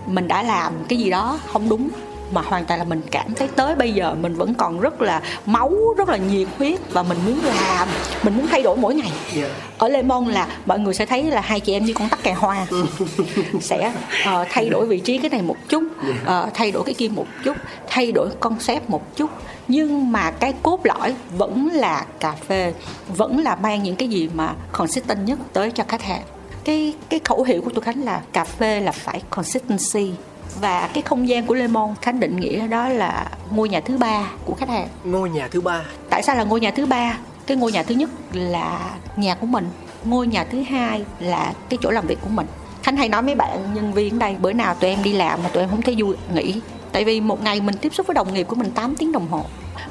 mình 0.06 0.28
đã 0.28 0.42
làm 0.42 0.72
cái 0.88 0.98
gì 0.98 1.10
đó 1.10 1.38
không 1.52 1.68
đúng 1.68 1.88
mà 2.32 2.42
hoàn 2.42 2.64
toàn 2.64 2.78
là 2.78 2.84
mình 2.84 3.00
cảm 3.10 3.34
thấy 3.34 3.48
tới 3.48 3.74
bây 3.74 3.92
giờ 3.92 4.14
mình 4.14 4.34
vẫn 4.34 4.54
còn 4.54 4.80
rất 4.80 5.02
là 5.02 5.22
máu 5.46 5.72
rất 5.98 6.08
là 6.08 6.16
nhiệt 6.16 6.48
huyết 6.58 6.80
và 6.92 7.02
mình 7.02 7.18
muốn 7.26 7.40
làm 7.44 7.88
mình 8.22 8.36
muốn 8.36 8.46
thay 8.46 8.62
đổi 8.62 8.76
mỗi 8.76 8.94
ngày. 8.94 9.12
Yeah. 9.36 9.50
ở 9.78 9.88
Lê 9.88 10.02
Môn 10.02 10.24
là 10.24 10.46
mọi 10.66 10.78
người 10.78 10.94
sẽ 10.94 11.06
thấy 11.06 11.22
là 11.22 11.40
hai 11.40 11.60
chị 11.60 11.72
em 11.72 11.84
như 11.84 11.92
con 11.92 12.08
tắc 12.08 12.22
kè 12.22 12.32
hoa 12.32 12.66
sẽ 13.60 13.92
uh, 14.22 14.46
thay 14.50 14.68
đổi 14.68 14.86
vị 14.86 15.00
trí 15.00 15.18
cái 15.18 15.30
này 15.30 15.42
một 15.42 15.56
chút 15.68 15.82
uh, 16.22 16.54
thay 16.54 16.70
đổi 16.72 16.82
cái 16.84 16.94
kia 16.94 17.08
một 17.08 17.26
chút 17.44 17.56
thay 17.86 18.12
đổi 18.12 18.28
concept 18.40 18.90
một 18.90 19.16
chút. 19.16 19.30
Nhưng 19.68 20.12
mà 20.12 20.30
cái 20.30 20.54
cốt 20.62 20.80
lõi 20.84 21.14
vẫn 21.36 21.68
là 21.72 22.06
cà 22.20 22.32
phê 22.32 22.72
vẫn 23.08 23.38
là 23.38 23.56
mang 23.56 23.82
những 23.82 23.96
cái 23.96 24.08
gì 24.08 24.28
mà 24.34 24.54
consistent 24.72 25.26
nhất 25.26 25.38
tới 25.52 25.70
cho 25.70 25.84
khách 25.88 26.02
hàng. 26.02 26.22
Cái 26.64 26.94
cái 27.08 27.20
khẩu 27.24 27.42
hiệu 27.42 27.62
của 27.62 27.70
tôi 27.74 27.82
khánh 27.82 28.04
là 28.04 28.20
cà 28.32 28.44
phê 28.44 28.80
là 28.80 28.92
phải 28.92 29.22
consistency 29.30 30.12
và 30.60 30.90
cái 30.94 31.02
không 31.02 31.28
gian 31.28 31.46
của 31.46 31.54
Lemon 31.54 31.94
Khánh 32.02 32.20
định 32.20 32.36
nghĩa 32.36 32.66
đó 32.66 32.88
là 32.88 33.30
ngôi 33.50 33.68
nhà 33.68 33.80
thứ 33.80 33.98
ba 33.98 34.30
của 34.44 34.54
khách 34.54 34.68
hàng. 34.68 34.88
Ngôi 35.04 35.30
nhà 35.30 35.48
thứ 35.48 35.60
ba. 35.60 35.82
Tại 36.10 36.22
sao 36.22 36.36
là 36.36 36.44
ngôi 36.44 36.60
nhà 36.60 36.70
thứ 36.70 36.86
ba? 36.86 37.18
Cái 37.46 37.56
ngôi 37.56 37.72
nhà 37.72 37.82
thứ 37.82 37.94
nhất 37.94 38.10
là 38.32 38.90
nhà 39.16 39.34
của 39.34 39.46
mình. 39.46 39.68
Ngôi 40.04 40.26
nhà 40.26 40.44
thứ 40.44 40.62
hai 40.62 41.04
là 41.18 41.52
cái 41.68 41.78
chỗ 41.82 41.90
làm 41.90 42.06
việc 42.06 42.18
của 42.22 42.30
mình. 42.30 42.46
Khánh 42.82 42.96
hay 42.96 43.08
nói 43.08 43.22
mấy 43.22 43.34
bạn 43.34 43.74
nhân 43.74 43.92
viên 43.92 44.14
ở 44.14 44.18
đây 44.18 44.36
bữa 44.40 44.52
nào 44.52 44.74
tụi 44.74 44.90
em 44.90 45.02
đi 45.02 45.12
làm 45.12 45.42
mà 45.42 45.48
tụi 45.48 45.62
em 45.62 45.70
không 45.70 45.82
thấy 45.82 45.94
vui 45.98 46.16
nghỉ. 46.34 46.60
Tại 46.92 47.04
vì 47.04 47.20
một 47.20 47.42
ngày 47.42 47.60
mình 47.60 47.76
tiếp 47.76 47.94
xúc 47.94 48.06
với 48.06 48.14
đồng 48.14 48.34
nghiệp 48.34 48.44
của 48.44 48.56
mình 48.56 48.70
8 48.70 48.96
tiếng 48.96 49.12
đồng 49.12 49.28
hồ 49.28 49.44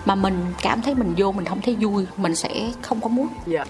mà 0.06 0.16
mình 0.16 0.46
cảm 0.62 0.82
thấy 0.82 0.96
mình 0.96 1.14
vô 1.18 1.32
mình 1.32 1.46
không 1.46 1.62
thấy 1.62 1.76
vui 1.80 2.06
mình 2.18 2.36
sẽ 2.36 2.50
không 2.82 3.02
có 3.02 3.10
muốn. 3.10 3.28
Yeah. 3.52 3.68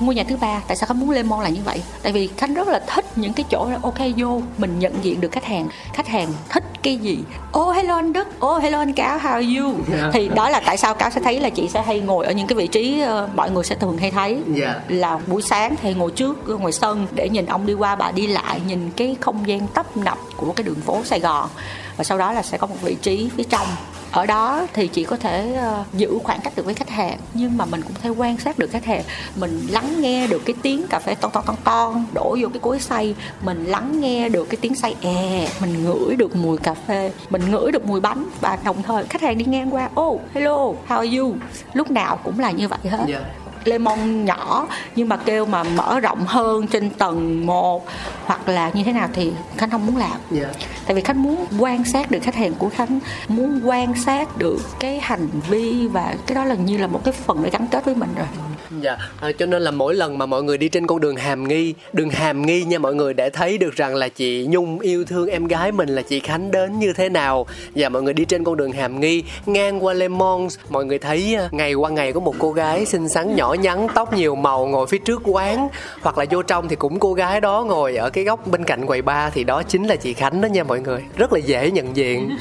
Ngôi 0.00 0.14
nhà 0.14 0.24
thứ 0.28 0.36
ba 0.36 0.60
tại 0.68 0.76
sao 0.76 0.86
khánh 0.86 1.00
muốn 1.00 1.10
lemon 1.10 1.40
là 1.40 1.48
như 1.48 1.60
vậy 1.64 1.82
tại 2.02 2.12
vì 2.12 2.28
khánh 2.36 2.54
rất 2.54 2.68
là 2.68 2.80
thích 2.86 3.04
những 3.16 3.32
cái 3.32 3.44
chỗ 3.50 3.68
là 3.70 3.78
ok 3.82 3.98
vô 4.16 4.42
mình 4.58 4.78
nhận 4.78 4.92
diện 5.02 5.20
được 5.20 5.32
khách 5.32 5.44
hàng 5.44 5.68
khách 5.92 6.08
hàng 6.08 6.32
thích 6.48 6.64
cái 6.82 6.96
gì 6.96 7.18
oh, 7.58 7.74
hello 7.76 7.96
anh 7.96 8.12
đức 8.12 8.28
oh, 8.46 8.62
hello 8.62 8.78
anh 8.78 8.92
cáo 8.92 9.18
how 9.18 9.32
are 9.32 9.46
you 9.58 9.66
yeah. 9.66 10.00
Dạ. 10.00 10.10
thì 10.12 10.28
đó 10.28 10.50
là 10.50 10.60
tại 10.66 10.76
sao 10.76 10.94
cáo 10.94 11.10
sẽ 11.10 11.20
thấy 11.20 11.40
là 11.40 11.50
chị 11.50 11.68
sẽ 11.68 11.82
hay 11.82 12.00
ngồi 12.00 12.26
ở 12.26 12.32
những 12.32 12.46
cái 12.46 12.56
vị 12.56 12.66
trí 12.66 13.02
uh, 13.02 13.34
mọi 13.34 13.50
người 13.50 13.64
sẽ 13.64 13.74
thường 13.74 13.98
hay 13.98 14.10
thấy 14.10 14.32
yeah. 14.32 14.56
Dạ. 14.56 14.80
là 14.88 15.18
buổi 15.26 15.42
sáng 15.42 15.76
thì 15.82 15.94
ngồi 15.94 16.10
trước 16.10 16.48
ngoài 16.60 16.72
sân 16.72 17.06
để 17.14 17.28
nhìn 17.28 17.46
ông 17.46 17.66
đi 17.66 17.74
qua 17.74 17.96
bà 17.96 18.10
đi 18.10 18.26
lại 18.26 18.60
nhìn 18.66 18.90
cái 18.96 19.16
không 19.20 19.48
gian 19.48 19.66
tấp 19.66 19.96
nập 19.96 20.18
của 20.36 20.52
cái 20.52 20.64
đường 20.64 20.80
phố 20.80 21.02
sài 21.04 21.20
gòn 21.20 21.48
và 21.96 22.04
sau 22.04 22.18
đó 22.18 22.32
là 22.32 22.42
sẽ 22.42 22.58
có 22.58 22.66
một 22.66 22.76
vị 22.82 22.96
trí 23.02 23.30
phía 23.36 23.44
trong 23.44 23.66
ở 24.12 24.26
đó 24.26 24.66
thì 24.72 24.88
chỉ 24.88 25.04
có 25.04 25.16
thể 25.16 25.54
ờ, 25.54 25.84
giữ 25.92 26.18
khoảng 26.24 26.40
cách 26.40 26.52
được 26.56 26.64
với 26.64 26.74
khách 26.74 26.90
hàng, 26.90 27.18
nhưng 27.34 27.56
mà 27.56 27.64
mình 27.64 27.82
cũng 27.82 27.92
thể 28.02 28.10
quan 28.10 28.38
sát 28.38 28.58
được 28.58 28.70
khách 28.70 28.84
hàng. 28.84 29.02
Mình 29.36 29.66
lắng 29.70 30.00
nghe 30.00 30.26
được 30.26 30.42
cái 30.44 30.54
tiếng 30.62 30.86
cà 30.86 30.98
phê 30.98 31.14
ton 31.14 31.30
ton 31.32 31.44
ton 31.46 31.56
ton 31.64 32.04
đổ 32.12 32.36
vô 32.40 32.48
cái 32.52 32.60
cối 32.60 32.80
xay. 32.80 33.14
Mình 33.42 33.64
lắng 33.64 34.00
nghe 34.00 34.28
được 34.28 34.48
cái 34.50 34.58
tiếng 34.60 34.74
xay 34.74 34.94
è 35.00 35.48
mình 35.60 35.84
ngửi 35.84 36.16
được 36.16 36.36
mùi 36.36 36.58
cà 36.58 36.74
phê. 36.74 37.12
Mình 37.30 37.50
ngửi 37.50 37.72
được 37.72 37.86
mùi 37.86 38.00
bánh 38.00 38.26
và 38.40 38.58
đồng 38.64 38.82
thời 38.82 39.04
khách 39.04 39.22
hàng 39.22 39.38
đi 39.38 39.44
ngang 39.44 39.74
qua 39.74 39.90
oh 40.00 40.20
hello, 40.34 40.72
how 40.88 40.98
are 40.98 41.16
you? 41.18 41.34
Lúc 41.72 41.90
nào 41.90 42.18
cũng 42.24 42.38
là 42.38 42.50
như 42.50 42.68
vậy 42.68 42.78
hết. 42.84 43.04
Yeah 43.08 43.22
lemon 43.64 44.24
nhỏ 44.24 44.66
nhưng 44.96 45.08
mà 45.08 45.16
kêu 45.16 45.46
mà 45.46 45.62
mở 45.62 46.00
rộng 46.00 46.26
hơn 46.26 46.66
trên 46.66 46.90
tầng 46.90 47.46
1 47.46 47.86
hoặc 48.24 48.48
là 48.48 48.70
như 48.74 48.84
thế 48.84 48.92
nào 48.92 49.08
thì 49.12 49.32
khánh 49.56 49.70
không 49.70 49.86
muốn 49.86 49.96
làm 49.96 50.10
yeah. 50.10 50.20
Dạ. 50.30 50.48
tại 50.86 50.94
vì 50.94 51.02
khánh 51.02 51.22
muốn 51.22 51.46
quan 51.58 51.84
sát 51.84 52.10
được 52.10 52.18
khách 52.22 52.34
hàng 52.34 52.54
của 52.54 52.68
khánh 52.68 53.00
muốn 53.28 53.60
quan 53.64 53.94
sát 53.94 54.38
được 54.38 54.60
cái 54.80 55.00
hành 55.02 55.28
vi 55.48 55.88
và 55.88 56.14
cái 56.26 56.34
đó 56.34 56.44
là 56.44 56.54
như 56.54 56.78
là 56.78 56.86
một 56.86 57.00
cái 57.04 57.12
phần 57.12 57.42
để 57.42 57.50
gắn 57.50 57.66
kết 57.66 57.84
với 57.84 57.94
mình 57.94 58.10
rồi 58.16 58.26
dạ 58.70 58.96
à, 59.20 59.32
cho 59.38 59.46
nên 59.46 59.62
là 59.62 59.70
mỗi 59.70 59.94
lần 59.94 60.18
mà 60.18 60.26
mọi 60.26 60.42
người 60.42 60.58
đi 60.58 60.68
trên 60.68 60.86
con 60.86 61.00
đường 61.00 61.16
hàm 61.16 61.48
nghi 61.48 61.74
đường 61.92 62.10
hàm 62.10 62.46
nghi 62.46 62.64
nha 62.64 62.78
mọi 62.78 62.94
người 62.94 63.14
để 63.14 63.30
thấy 63.30 63.58
được 63.58 63.76
rằng 63.76 63.94
là 63.94 64.08
chị 64.08 64.46
nhung 64.50 64.80
yêu 64.80 65.04
thương 65.04 65.28
em 65.28 65.46
gái 65.46 65.72
mình 65.72 65.88
là 65.88 66.02
chị 66.02 66.20
khánh 66.20 66.50
đến 66.50 66.78
như 66.78 66.92
thế 66.92 67.08
nào. 67.08 67.46
Và 67.74 67.88
mọi 67.88 68.02
người 68.02 68.14
đi 68.14 68.24
trên 68.24 68.44
con 68.44 68.56
đường 68.56 68.72
hàm 68.72 69.00
nghi 69.00 69.24
ngang 69.46 69.84
qua 69.84 69.94
lemons 69.94 70.58
mọi 70.68 70.84
người 70.84 70.98
thấy 70.98 71.34
à, 71.34 71.48
ngày 71.50 71.74
qua 71.74 71.90
ngày 71.90 72.12
có 72.12 72.20
một 72.20 72.34
cô 72.38 72.52
gái 72.52 72.86
xinh 72.86 73.08
xắn 73.08 73.34
nhỏ 73.34 73.54
nhắn 73.54 73.86
tóc 73.94 74.12
nhiều 74.12 74.34
màu 74.34 74.66
ngồi 74.66 74.86
phía 74.86 74.98
trước 74.98 75.22
quán. 75.24 75.68
Hoặc 76.02 76.18
là 76.18 76.24
vô 76.30 76.42
trong 76.42 76.68
thì 76.68 76.76
cũng 76.76 76.98
cô 76.98 77.14
gái 77.14 77.40
đó 77.40 77.64
ngồi 77.68 77.96
ở 77.96 78.10
cái 78.10 78.24
góc 78.24 78.46
bên 78.46 78.64
cạnh 78.64 78.86
quầy 78.86 79.02
bar 79.02 79.32
thì 79.32 79.44
đó 79.44 79.62
chính 79.62 79.84
là 79.84 79.96
chị 79.96 80.14
khánh 80.14 80.40
đó 80.40 80.46
nha 80.46 80.64
mọi 80.64 80.80
người. 80.80 81.04
Rất 81.16 81.32
là 81.32 81.38
dễ 81.38 81.70
nhận 81.70 81.96
diện. 81.96 82.36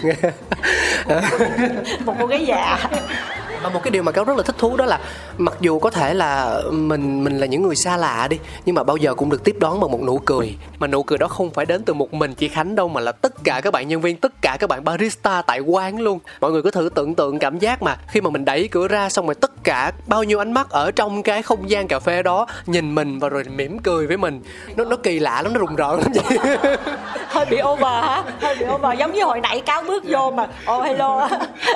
Một 2.05 2.13
cô 2.19 2.25
gái 2.25 2.45
già 2.45 2.89
và 3.63 3.69
một 3.69 3.79
cái 3.83 3.91
điều 3.91 4.03
mà 4.03 4.11
cáo 4.11 4.23
rất 4.23 4.37
là 4.37 4.43
thích 4.43 4.55
thú 4.57 4.77
đó 4.77 4.85
là 4.85 4.99
mặc 5.37 5.53
dù 5.61 5.79
có 5.79 5.89
thể 5.89 6.13
là 6.13 6.61
mình 6.71 7.23
mình 7.23 7.37
là 7.39 7.45
những 7.45 7.61
người 7.61 7.75
xa 7.75 7.97
lạ 7.97 8.27
đi 8.29 8.37
nhưng 8.65 8.75
mà 8.75 8.83
bao 8.83 8.97
giờ 8.97 9.13
cũng 9.13 9.29
được 9.29 9.43
tiếp 9.43 9.55
đón 9.59 9.79
bằng 9.79 9.91
một 9.91 10.01
nụ 10.01 10.17
cười. 10.17 10.55
Mà 10.79 10.87
nụ 10.87 11.03
cười 11.03 11.17
đó 11.17 11.27
không 11.27 11.49
phải 11.51 11.65
đến 11.65 11.83
từ 11.83 11.93
một 11.93 12.13
mình 12.13 12.33
chị 12.33 12.47
khánh 12.47 12.75
đâu 12.75 12.87
mà 12.87 13.01
là 13.01 13.11
tất 13.11 13.43
cả 13.43 13.61
các 13.61 13.73
bạn 13.73 13.87
nhân 13.87 14.01
viên 14.01 14.17
tất 14.17 14.41
cả 14.41 14.57
các 14.59 14.69
bạn 14.69 14.83
barista 14.83 15.41
tại 15.41 15.59
quán 15.59 15.99
luôn. 15.99 16.19
Mọi 16.41 16.51
người 16.51 16.61
có 16.61 16.71
thử 16.71 16.89
tưởng 16.95 17.15
tượng 17.15 17.39
cảm 17.39 17.59
giác 17.59 17.81
mà 17.81 17.97
khi 18.07 18.21
mà 18.21 18.29
mình 18.29 18.45
đẩy 18.45 18.67
cửa 18.67 18.87
ra 18.87 19.09
xong 19.09 19.25
rồi 19.25 19.35
tất 19.35 19.51
cả 19.63 19.91
bao 20.07 20.23
nhiêu 20.23 20.41
ánh 20.41 20.51
mắt 20.51 20.69
ở 20.69 20.91
trong 20.91 21.23
cái 21.23 21.41
không 21.41 21.69
gian 21.69 21.87
cà 21.87 21.99
phê 21.99 22.23
đó 22.23 22.47
nhìn 22.65 22.95
mình 22.95 23.19
và 23.19 23.29
rồi 23.29 23.43
mỉm 23.43 23.79
cười 23.79 24.07
với 24.07 24.17
mình. 24.17 24.41
Nó 24.75 24.85
nó 24.85 24.95
kỳ 24.95 25.19
lạ 25.19 25.41
lắm 25.41 25.53
nó 25.53 25.59
rùng 25.59 25.75
rợn 25.75 25.99
lắm 25.99 26.11
vậy 26.13 26.57
hơi 27.27 27.45
bị 27.45 27.57
over 27.63 28.03
hả? 28.03 28.23
Hơi 28.41 28.55
bị 28.55 28.65
over. 28.65 28.99
Giống 28.99 29.13
như 29.13 29.23
hồi 29.23 29.41
nãy 29.41 29.61
cáo 29.61 29.83
bước 29.83 30.03
vô 30.07 30.31
mà. 30.31 30.47
Oh 30.73 30.85
hello. 30.85 31.29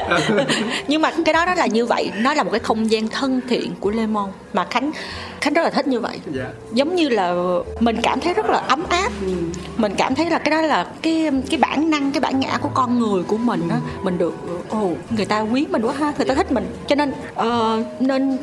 Nhưng 0.87 1.01
mà 1.01 1.11
cái 1.25 1.33
đó 1.33 1.45
đó 1.45 1.55
là 1.55 1.65
như 1.71 1.85
vậy 1.85 2.11
nó 2.15 2.33
là 2.33 2.43
một 2.43 2.51
cái 2.51 2.59
không 2.59 2.91
gian 2.91 3.07
thân 3.07 3.41
thiện 3.49 3.75
của 3.79 3.91
lemon. 3.91 4.29
Mà 4.53 4.67
khánh 4.69 4.91
khánh 5.41 5.53
rất 5.53 5.63
là 5.63 5.69
thích 5.69 5.87
như 5.87 5.99
vậy 5.99 6.19
yeah. 6.25 6.35
Dạ. 6.35 6.45
giống 6.73 6.95
như 6.95 7.09
là 7.09 7.35
mình 7.79 7.99
cảm 8.03 8.19
thấy 8.19 8.33
rất 8.33 8.45
là 8.45 8.57
ấm 8.57 8.83
áp 8.89 9.11
ừ. 9.21 9.33
mình 9.77 9.95
cảm 9.97 10.15
thấy 10.15 10.29
là 10.29 10.39
cái 10.39 10.51
đó 10.51 10.61
là 10.61 10.87
cái 11.01 11.29
cái 11.49 11.59
bản 11.59 11.89
năng 11.89 12.11
cái 12.11 12.21
bản 12.21 12.39
ngã 12.39 12.57
của 12.61 12.69
con 12.73 12.99
người 12.99 13.23
của 13.23 13.37
mình 13.37 13.61
ừ. 13.69 13.75
mình 14.03 14.17
được 14.17 14.33
ồ 14.69 14.83
oh, 14.83 14.97
người 15.11 15.25
ta 15.25 15.39
quý 15.39 15.65
mình 15.69 15.81
quá 15.81 15.93
ha 15.93 16.13
người 16.17 16.25
ta 16.27 16.35
thích 16.35 16.51
mình 16.51 16.65
cho 16.87 16.95
nên 16.95 17.13
uh, 17.39 18.01
nên 18.01 18.37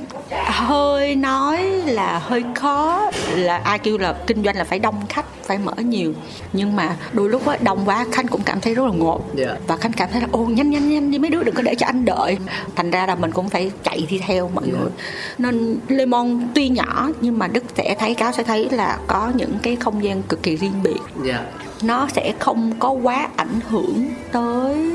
hơi 0.44 1.14
nói 1.14 1.62
là 1.86 2.18
hơi 2.18 2.44
khó 2.54 3.10
là 3.34 3.56
ai 3.56 3.78
kêu 3.78 3.98
là 3.98 4.14
kinh 4.26 4.44
doanh 4.44 4.56
là 4.56 4.64
phải 4.64 4.78
đông 4.78 4.94
khách 5.08 5.26
phải 5.42 5.58
mở 5.58 5.72
nhiều 5.76 6.12
nhưng 6.52 6.76
mà 6.76 6.96
đôi 7.12 7.28
lúc 7.28 7.46
á 7.46 7.56
đông 7.60 7.78
quá 7.84 8.06
khánh 8.12 8.26
cũng 8.26 8.42
cảm 8.44 8.60
thấy 8.60 8.74
rất 8.74 8.84
là 8.86 8.92
ngột 8.92 9.36
yeah. 9.36 9.50
Dạ. 9.50 9.56
và 9.66 9.76
khánh 9.76 9.92
cảm 9.92 10.08
thấy 10.12 10.20
là 10.20 10.28
ô 10.32 10.44
nhanh 10.44 10.70
nhanh 10.70 10.88
nhanh 10.88 11.10
đi 11.10 11.18
mấy 11.18 11.30
đứa 11.30 11.42
đừng 11.42 11.54
có 11.54 11.62
để 11.62 11.74
cho 11.74 11.86
anh 11.86 12.04
đợi 12.04 12.38
thành 12.76 12.90
ra 12.90 13.06
là 13.06 13.14
mình 13.14 13.30
cũng 13.32 13.48
phải 13.48 13.70
chạy 13.82 14.06
đi 14.10 14.18
theo 14.26 14.50
mọi 14.54 14.64
yeah. 14.64 14.80
người 14.80 14.90
nên 15.38 15.76
lemon 15.88 16.40
tuy 16.54 16.68
nhỏ 16.68 16.87
nhưng 17.20 17.38
mà 17.38 17.48
đức 17.48 17.64
sẽ 17.76 17.96
thấy 17.98 18.14
cáo 18.14 18.32
sẽ 18.32 18.42
thấy 18.42 18.68
là 18.70 18.98
có 19.06 19.32
những 19.34 19.58
cái 19.62 19.76
không 19.76 20.04
gian 20.04 20.22
cực 20.22 20.42
kỳ 20.42 20.56
riêng 20.56 20.82
biệt. 20.82 20.98
Yeah. 21.24 21.40
nó 21.82 22.08
sẽ 22.14 22.32
không 22.38 22.72
có 22.78 22.90
quá 22.90 23.28
ảnh 23.36 23.60
hưởng 23.68 24.10
tới 24.32 24.92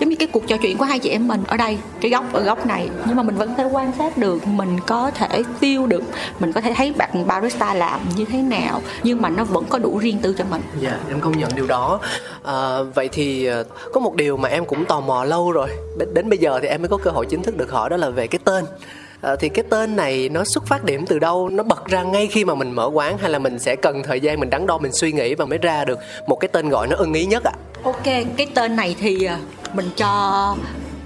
giống 0.00 0.08
như 0.08 0.16
cái 0.16 0.28
cuộc 0.32 0.46
trò 0.46 0.56
chuyện 0.56 0.78
của 0.78 0.84
hai 0.84 0.98
chị 0.98 1.10
em 1.10 1.28
mình 1.28 1.44
ở 1.46 1.56
đây 1.56 1.78
cái 2.00 2.10
góc 2.10 2.32
ở 2.32 2.42
góc 2.42 2.66
này. 2.66 2.90
Nhưng 3.06 3.16
mà 3.16 3.22
mình 3.22 3.36
vẫn 3.36 3.54
thể 3.56 3.64
quan 3.64 3.92
sát 3.98 4.18
được 4.18 4.46
mình 4.46 4.80
có 4.86 5.10
thể 5.10 5.42
feel 5.60 5.86
được 5.86 6.02
mình 6.40 6.52
có 6.52 6.60
thể 6.60 6.74
thấy 6.76 6.92
bạn 6.92 7.26
barista 7.26 7.74
làm 7.74 8.00
như 8.16 8.24
thế 8.24 8.42
nào 8.42 8.82
nhưng 9.02 9.22
mà 9.22 9.28
nó 9.28 9.44
vẫn 9.44 9.64
có 9.68 9.78
đủ 9.78 9.98
riêng 9.98 10.18
tư 10.22 10.34
cho 10.38 10.44
mình. 10.50 10.62
Dạ 10.80 10.90
yeah, 10.90 11.00
em 11.08 11.20
công 11.20 11.38
nhận 11.38 11.50
điều 11.54 11.66
đó. 11.66 12.00
À, 12.42 12.82
vậy 12.94 13.08
thì 13.12 13.46
ờ, 13.46 13.64
có 13.92 14.00
một 14.00 14.14
điều 14.14 14.36
mà 14.36 14.48
em 14.48 14.64
cũng 14.64 14.84
tò 14.84 15.00
mò 15.00 15.24
lâu 15.24 15.52
rồi. 15.52 15.68
Đến 16.14 16.28
bây 16.28 16.38
giờ 16.38 16.58
thì 16.62 16.68
em 16.68 16.82
mới 16.82 16.88
có 16.88 16.96
cơ 16.96 17.10
hội 17.10 17.26
chính 17.26 17.42
thức 17.42 17.56
được 17.56 17.70
hỏi 17.70 17.90
đó 17.90 17.96
là 17.96 18.10
về 18.10 18.26
cái 18.26 18.38
tên 18.44 18.64
à, 19.20 19.36
thì 19.36 19.48
cái 19.48 19.64
tên 19.70 19.96
này 19.96 20.28
nó 20.28 20.44
xuất 20.44 20.66
phát 20.66 20.84
điểm 20.84 21.06
từ 21.06 21.18
đâu 21.18 21.48
nó 21.48 21.62
bật 21.62 21.86
ra 21.86 22.02
ngay 22.02 22.26
khi 22.26 22.44
mà 22.44 22.54
mình 22.54 22.70
mở 22.70 22.90
quán 22.92 23.18
hay 23.18 23.30
là 23.30 23.38
mình 23.38 23.58
sẽ 23.58 23.76
cần 23.76 24.02
thời 24.02 24.20
gian 24.20 24.40
mình 24.40 24.50
đắn 24.50 24.66
đo 24.66 24.78
mình 24.78 24.92
suy 24.92 25.12
nghĩ 25.12 25.34
và 25.34 25.44
mới 25.44 25.58
ra 25.58 25.84
được 25.84 25.98
một 26.26 26.36
cái 26.36 26.48
tên 26.48 26.68
gọi 26.68 26.86
nó 26.86 26.96
ưng 26.96 27.12
ý 27.12 27.26
nhất 27.26 27.44
ạ 27.44 27.52
à? 27.54 27.58
ok 27.82 28.04
cái 28.36 28.46
tên 28.54 28.76
này 28.76 28.96
thì 29.00 29.24
ờ, 29.24 29.36
mình 29.72 29.90
cho 29.96 30.56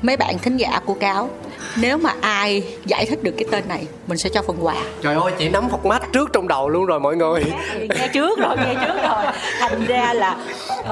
mấy 0.03 0.17
bạn 0.17 0.39
thính 0.39 0.57
giả 0.57 0.81
của 0.85 0.95
cáo 0.95 1.31
nếu 1.77 1.99
mà 1.99 2.15
ai 2.21 2.63
giải 2.87 3.07
thích 3.07 3.23
được 3.23 3.35
cái 3.39 3.45
tên 3.51 3.65
này 3.69 3.87
mình 4.07 4.19
sẽ 4.19 4.31
cho 4.31 4.43
phần 4.43 4.57
quà. 4.61 4.75
Trời 5.03 5.15
ơi 5.15 5.33
chị 5.39 5.49
nắm 5.49 5.69
format 5.69 6.01
trước 6.13 6.31
trong 6.33 6.49
đầu 6.49 6.69
luôn 6.69 6.87
rồi 6.87 7.01
mọi 7.01 7.17
người. 7.17 7.45
Nghe 7.79 8.09
trước 8.13 8.39
rồi 8.39 8.57
nghe 8.57 8.75
trước 8.75 9.03
rồi. 9.03 9.25
Thành 9.59 9.85
ra 9.87 10.13
là 10.13 10.37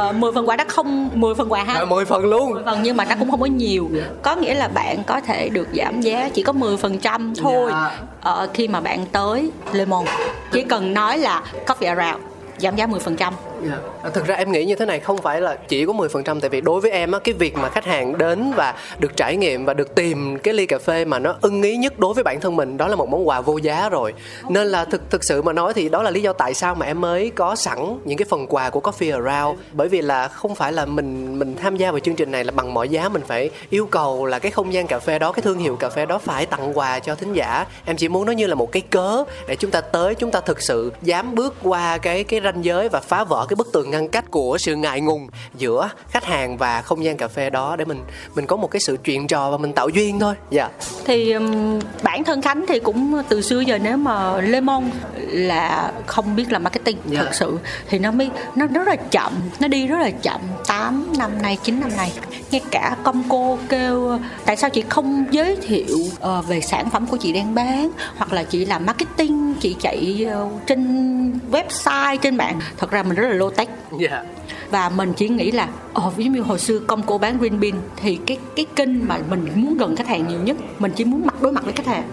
uh, 0.08 0.14
10 0.14 0.32
phần 0.32 0.48
quà 0.48 0.56
đó 0.56 0.64
không 0.68 1.10
10 1.14 1.34
phần 1.34 1.52
quà 1.52 1.62
ha? 1.62 1.74
À, 1.74 1.84
10 1.84 2.04
phần 2.04 2.24
luôn. 2.24 2.52
10 2.52 2.62
phần 2.64 2.78
nhưng 2.82 2.96
mà 2.96 3.04
nó 3.04 3.14
cũng 3.18 3.30
không 3.30 3.40
có 3.40 3.46
nhiều. 3.46 3.90
Có 4.22 4.36
nghĩa 4.36 4.54
là 4.54 4.68
bạn 4.68 5.04
có 5.06 5.20
thể 5.20 5.48
được 5.48 5.68
giảm 5.74 6.00
giá 6.00 6.30
chỉ 6.34 6.42
có 6.42 6.52
10 6.52 6.76
phần 6.76 6.98
trăm 6.98 7.34
thôi. 7.34 7.70
Dạ. 7.72 7.90
ờ, 8.20 8.48
khi 8.54 8.68
mà 8.68 8.80
bạn 8.80 9.06
tới 9.12 9.50
Lemon 9.72 10.04
chỉ 10.52 10.62
cần 10.62 10.94
nói 10.94 11.18
là 11.18 11.42
coffee 11.66 11.96
around 11.96 12.24
giảm 12.58 12.76
giá 12.76 12.86
10 12.86 13.00
phần 13.00 13.16
trăm 13.16 13.34
Dạ. 13.62 13.72
À, 13.72 13.78
yeah. 14.02 14.14
Thực 14.14 14.26
ra 14.26 14.34
em 14.34 14.52
nghĩ 14.52 14.64
như 14.64 14.74
thế 14.74 14.86
này, 14.86 15.00
không 15.00 15.18
phải 15.18 15.40
là 15.40 15.56
chỉ 15.68 15.86
có 15.86 15.92
10% 15.92 16.40
tại 16.40 16.50
vì 16.50 16.60
đối 16.60 16.80
với 16.80 16.90
em 16.90 17.12
á, 17.12 17.18
cái 17.24 17.34
việc 17.34 17.56
mà 17.56 17.68
khách 17.68 17.84
hàng 17.84 18.18
đến 18.18 18.52
và 18.56 18.74
được 18.98 19.16
trải 19.16 19.36
nghiệm 19.36 19.64
và 19.64 19.74
được 19.74 19.94
tìm 19.94 20.38
cái 20.38 20.54
ly 20.54 20.66
cà 20.66 20.78
phê 20.78 21.04
mà 21.04 21.18
nó 21.18 21.34
ưng 21.40 21.62
ý 21.62 21.76
nhất 21.76 21.98
đối 21.98 22.14
với 22.14 22.24
bản 22.24 22.40
thân 22.40 22.56
mình, 22.56 22.76
đó 22.76 22.88
là 22.88 22.96
một 22.96 23.08
món 23.08 23.28
quà 23.28 23.40
vô 23.40 23.56
giá 23.56 23.88
rồi. 23.88 24.14
Nên 24.48 24.66
là 24.66 24.84
thực 24.84 25.10
thực 25.10 25.24
sự 25.24 25.42
mà 25.42 25.52
nói 25.52 25.74
thì 25.74 25.88
đó 25.88 26.02
là 26.02 26.10
lý 26.10 26.22
do 26.22 26.32
tại 26.32 26.54
sao 26.54 26.74
mà 26.74 26.86
em 26.86 27.00
mới 27.00 27.30
có 27.30 27.56
sẵn 27.56 27.98
những 28.04 28.18
cái 28.18 28.26
phần 28.30 28.46
quà 28.46 28.70
của 28.70 28.80
Coffee 28.80 29.24
Around 29.24 29.60
bởi 29.72 29.88
vì 29.88 30.02
là 30.02 30.28
không 30.28 30.54
phải 30.54 30.72
là 30.72 30.86
mình 30.86 31.38
mình 31.38 31.56
tham 31.56 31.76
gia 31.76 31.90
vào 31.90 32.00
chương 32.00 32.14
trình 32.14 32.30
này 32.30 32.44
là 32.44 32.52
bằng 32.52 32.74
mọi 32.74 32.88
giá, 32.88 33.08
mình 33.08 33.22
phải 33.26 33.50
yêu 33.70 33.86
cầu 33.86 34.26
là 34.26 34.38
cái 34.38 34.52
không 34.52 34.72
gian 34.72 34.86
cà 34.86 34.98
phê 34.98 35.18
đó, 35.18 35.32
cái 35.32 35.42
thương 35.42 35.58
hiệu 35.58 35.76
cà 35.76 35.88
phê 35.88 36.06
đó 36.06 36.18
phải 36.18 36.46
tặng 36.46 36.78
quà 36.78 36.98
cho 36.98 37.14
thính 37.14 37.32
giả. 37.32 37.66
Em 37.84 37.96
chỉ 37.96 38.08
muốn 38.08 38.26
nó 38.26 38.32
như 38.32 38.46
là 38.46 38.54
một 38.54 38.72
cái 38.72 38.82
cớ 38.90 39.24
để 39.48 39.56
chúng 39.56 39.70
ta 39.70 39.80
tới, 39.80 40.14
chúng 40.14 40.30
ta 40.30 40.40
thực 40.40 40.62
sự 40.62 40.92
dám 41.02 41.34
bước 41.34 41.54
qua 41.62 41.98
cái 41.98 42.24
cái 42.24 42.40
ranh 42.44 42.64
giới 42.64 42.88
và 42.88 43.00
phá 43.00 43.24
vỡ 43.24 43.46
cái 43.48 43.56
bức 43.56 43.72
tường 43.72 43.90
ngăn 43.90 44.08
cách 44.08 44.30
của 44.30 44.58
sự 44.58 44.76
ngại 44.76 45.00
ngùng 45.00 45.28
giữa 45.56 45.90
khách 46.08 46.24
hàng 46.24 46.56
và 46.56 46.82
không 46.82 47.04
gian 47.04 47.16
cà 47.16 47.28
phê 47.28 47.50
đó 47.50 47.76
để 47.76 47.84
mình 47.84 48.00
mình 48.34 48.46
có 48.46 48.56
một 48.56 48.70
cái 48.70 48.80
sự 48.80 48.96
chuyện 49.04 49.26
trò 49.26 49.50
và 49.50 49.56
mình 49.56 49.72
tạo 49.72 49.88
duyên 49.88 50.20
thôi. 50.20 50.34
Dạ. 50.50 50.68
Thì 51.04 51.32
um, 51.32 51.80
bản 52.02 52.24
thân 52.24 52.42
khánh 52.42 52.64
thì 52.68 52.80
cũng 52.80 53.22
từ 53.28 53.42
xưa 53.42 53.60
giờ 53.60 53.78
nếu 53.78 53.96
mà 53.96 54.40
lemon 54.40 54.90
là 55.28 55.92
không 56.06 56.36
biết 56.36 56.52
làm 56.52 56.64
marketing 56.64 56.98
Dạ. 57.06 57.22
thật 57.22 57.34
sự 57.34 57.58
thì 57.88 57.98
nó 57.98 58.10
mới 58.10 58.30
nó 58.56 58.66
rất 58.66 58.88
là 58.88 58.96
chậm 58.96 59.32
nó 59.60 59.68
đi 59.68 59.86
rất 59.86 59.98
là 59.98 60.10
chậm 60.10 60.40
8 60.66 61.12
năm 61.18 61.42
nay 61.42 61.58
9 61.62 61.80
năm 61.80 61.90
nay. 61.96 62.12
Ngay 62.50 62.60
cả 62.70 62.96
công 63.02 63.22
cô 63.28 63.58
kêu 63.68 64.18
tại 64.44 64.56
sao 64.56 64.70
chị 64.70 64.84
không 64.88 65.24
giới 65.30 65.56
thiệu 65.56 65.98
ờ, 66.20 66.42
về 66.42 66.60
sản 66.60 66.90
phẩm 66.90 67.06
của 67.06 67.16
chị 67.16 67.32
đang 67.32 67.54
bán? 67.54 67.90
Hoặc 68.16 68.32
là 68.32 68.42
chị 68.42 68.64
làm 68.64 68.86
marketing 68.86 69.54
chị 69.60 69.76
chạy 69.80 70.26
ờ, 70.30 70.48
trên 70.66 71.40
website 71.52 72.16
trên 72.16 72.36
mạng. 72.36 72.60
Thật 72.76 72.90
ra 72.90 73.02
mình 73.02 73.14
rất 73.14 73.28
là 73.28 73.34
low 73.38 73.50
tech 73.50 73.68
dạ. 73.98 74.22
Và 74.70 74.88
mình 74.88 75.12
chỉ 75.16 75.28
nghĩ 75.28 75.50
là 75.50 75.68
ồ 75.92 76.10
ví 76.10 76.24
dụ 76.24 76.30
như 76.30 76.40
hồi 76.40 76.58
xưa 76.58 76.78
công 76.78 77.02
cô 77.02 77.18
bán 77.18 77.38
green 77.38 77.60
bean 77.60 77.74
thì 77.96 78.18
cái 78.26 78.38
cái 78.56 78.66
kênh 78.76 79.08
mà 79.08 79.18
mình 79.30 79.48
muốn 79.54 79.76
gần 79.76 79.96
khách 79.96 80.06
hàng 80.06 80.28
nhiều 80.28 80.40
nhất 80.42 80.56
mình 80.78 80.92
chỉ 80.96 81.04
muốn 81.04 81.26
mặt 81.26 81.42
đối 81.42 81.52
mặt 81.52 81.64
với 81.64 81.72
khách 81.72 81.86
hàng. 81.86 82.10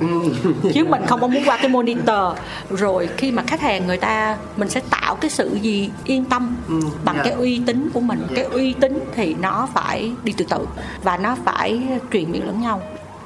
Chứ 0.74 0.86
mình 0.86 1.02
không 1.08 1.22
có 1.22 1.28
muốn 1.28 1.44
qua 1.46 1.58
cái 1.58 1.70
monitor. 1.70 2.38
Rồi 2.70 3.10
khi 3.18 3.32
mà 3.32 3.44
khách 3.48 3.62
hàng 3.62 3.88
người 3.88 3.98
ta 3.98 4.38
mình 4.58 4.70
sẽ 4.70 4.82
tạo 4.90 5.16
cái 5.16 5.30
sự 5.30 5.56
gì 5.62 5.90
yên 6.06 6.26
tâm 6.26 6.56
bằng 7.06 7.16
dạ. 7.18 7.24
cái 7.24 7.34
uy 7.34 7.62
tín 7.66 7.90
của 7.94 8.00
mình. 8.00 8.28
Cái 8.36 8.46
uy 8.46 8.74
tín 8.74 9.00
thì 9.16 9.36
nó 9.42 9.68
phải 9.74 10.12
đi 10.24 10.34
từ 10.38 10.46
từ 10.50 10.68
và 11.04 11.18
nó 11.18 11.38
phải 11.46 11.82
truyền 12.12 12.32
miệng 12.32 12.46
lẫn 12.46 12.62
nhau 12.62 12.82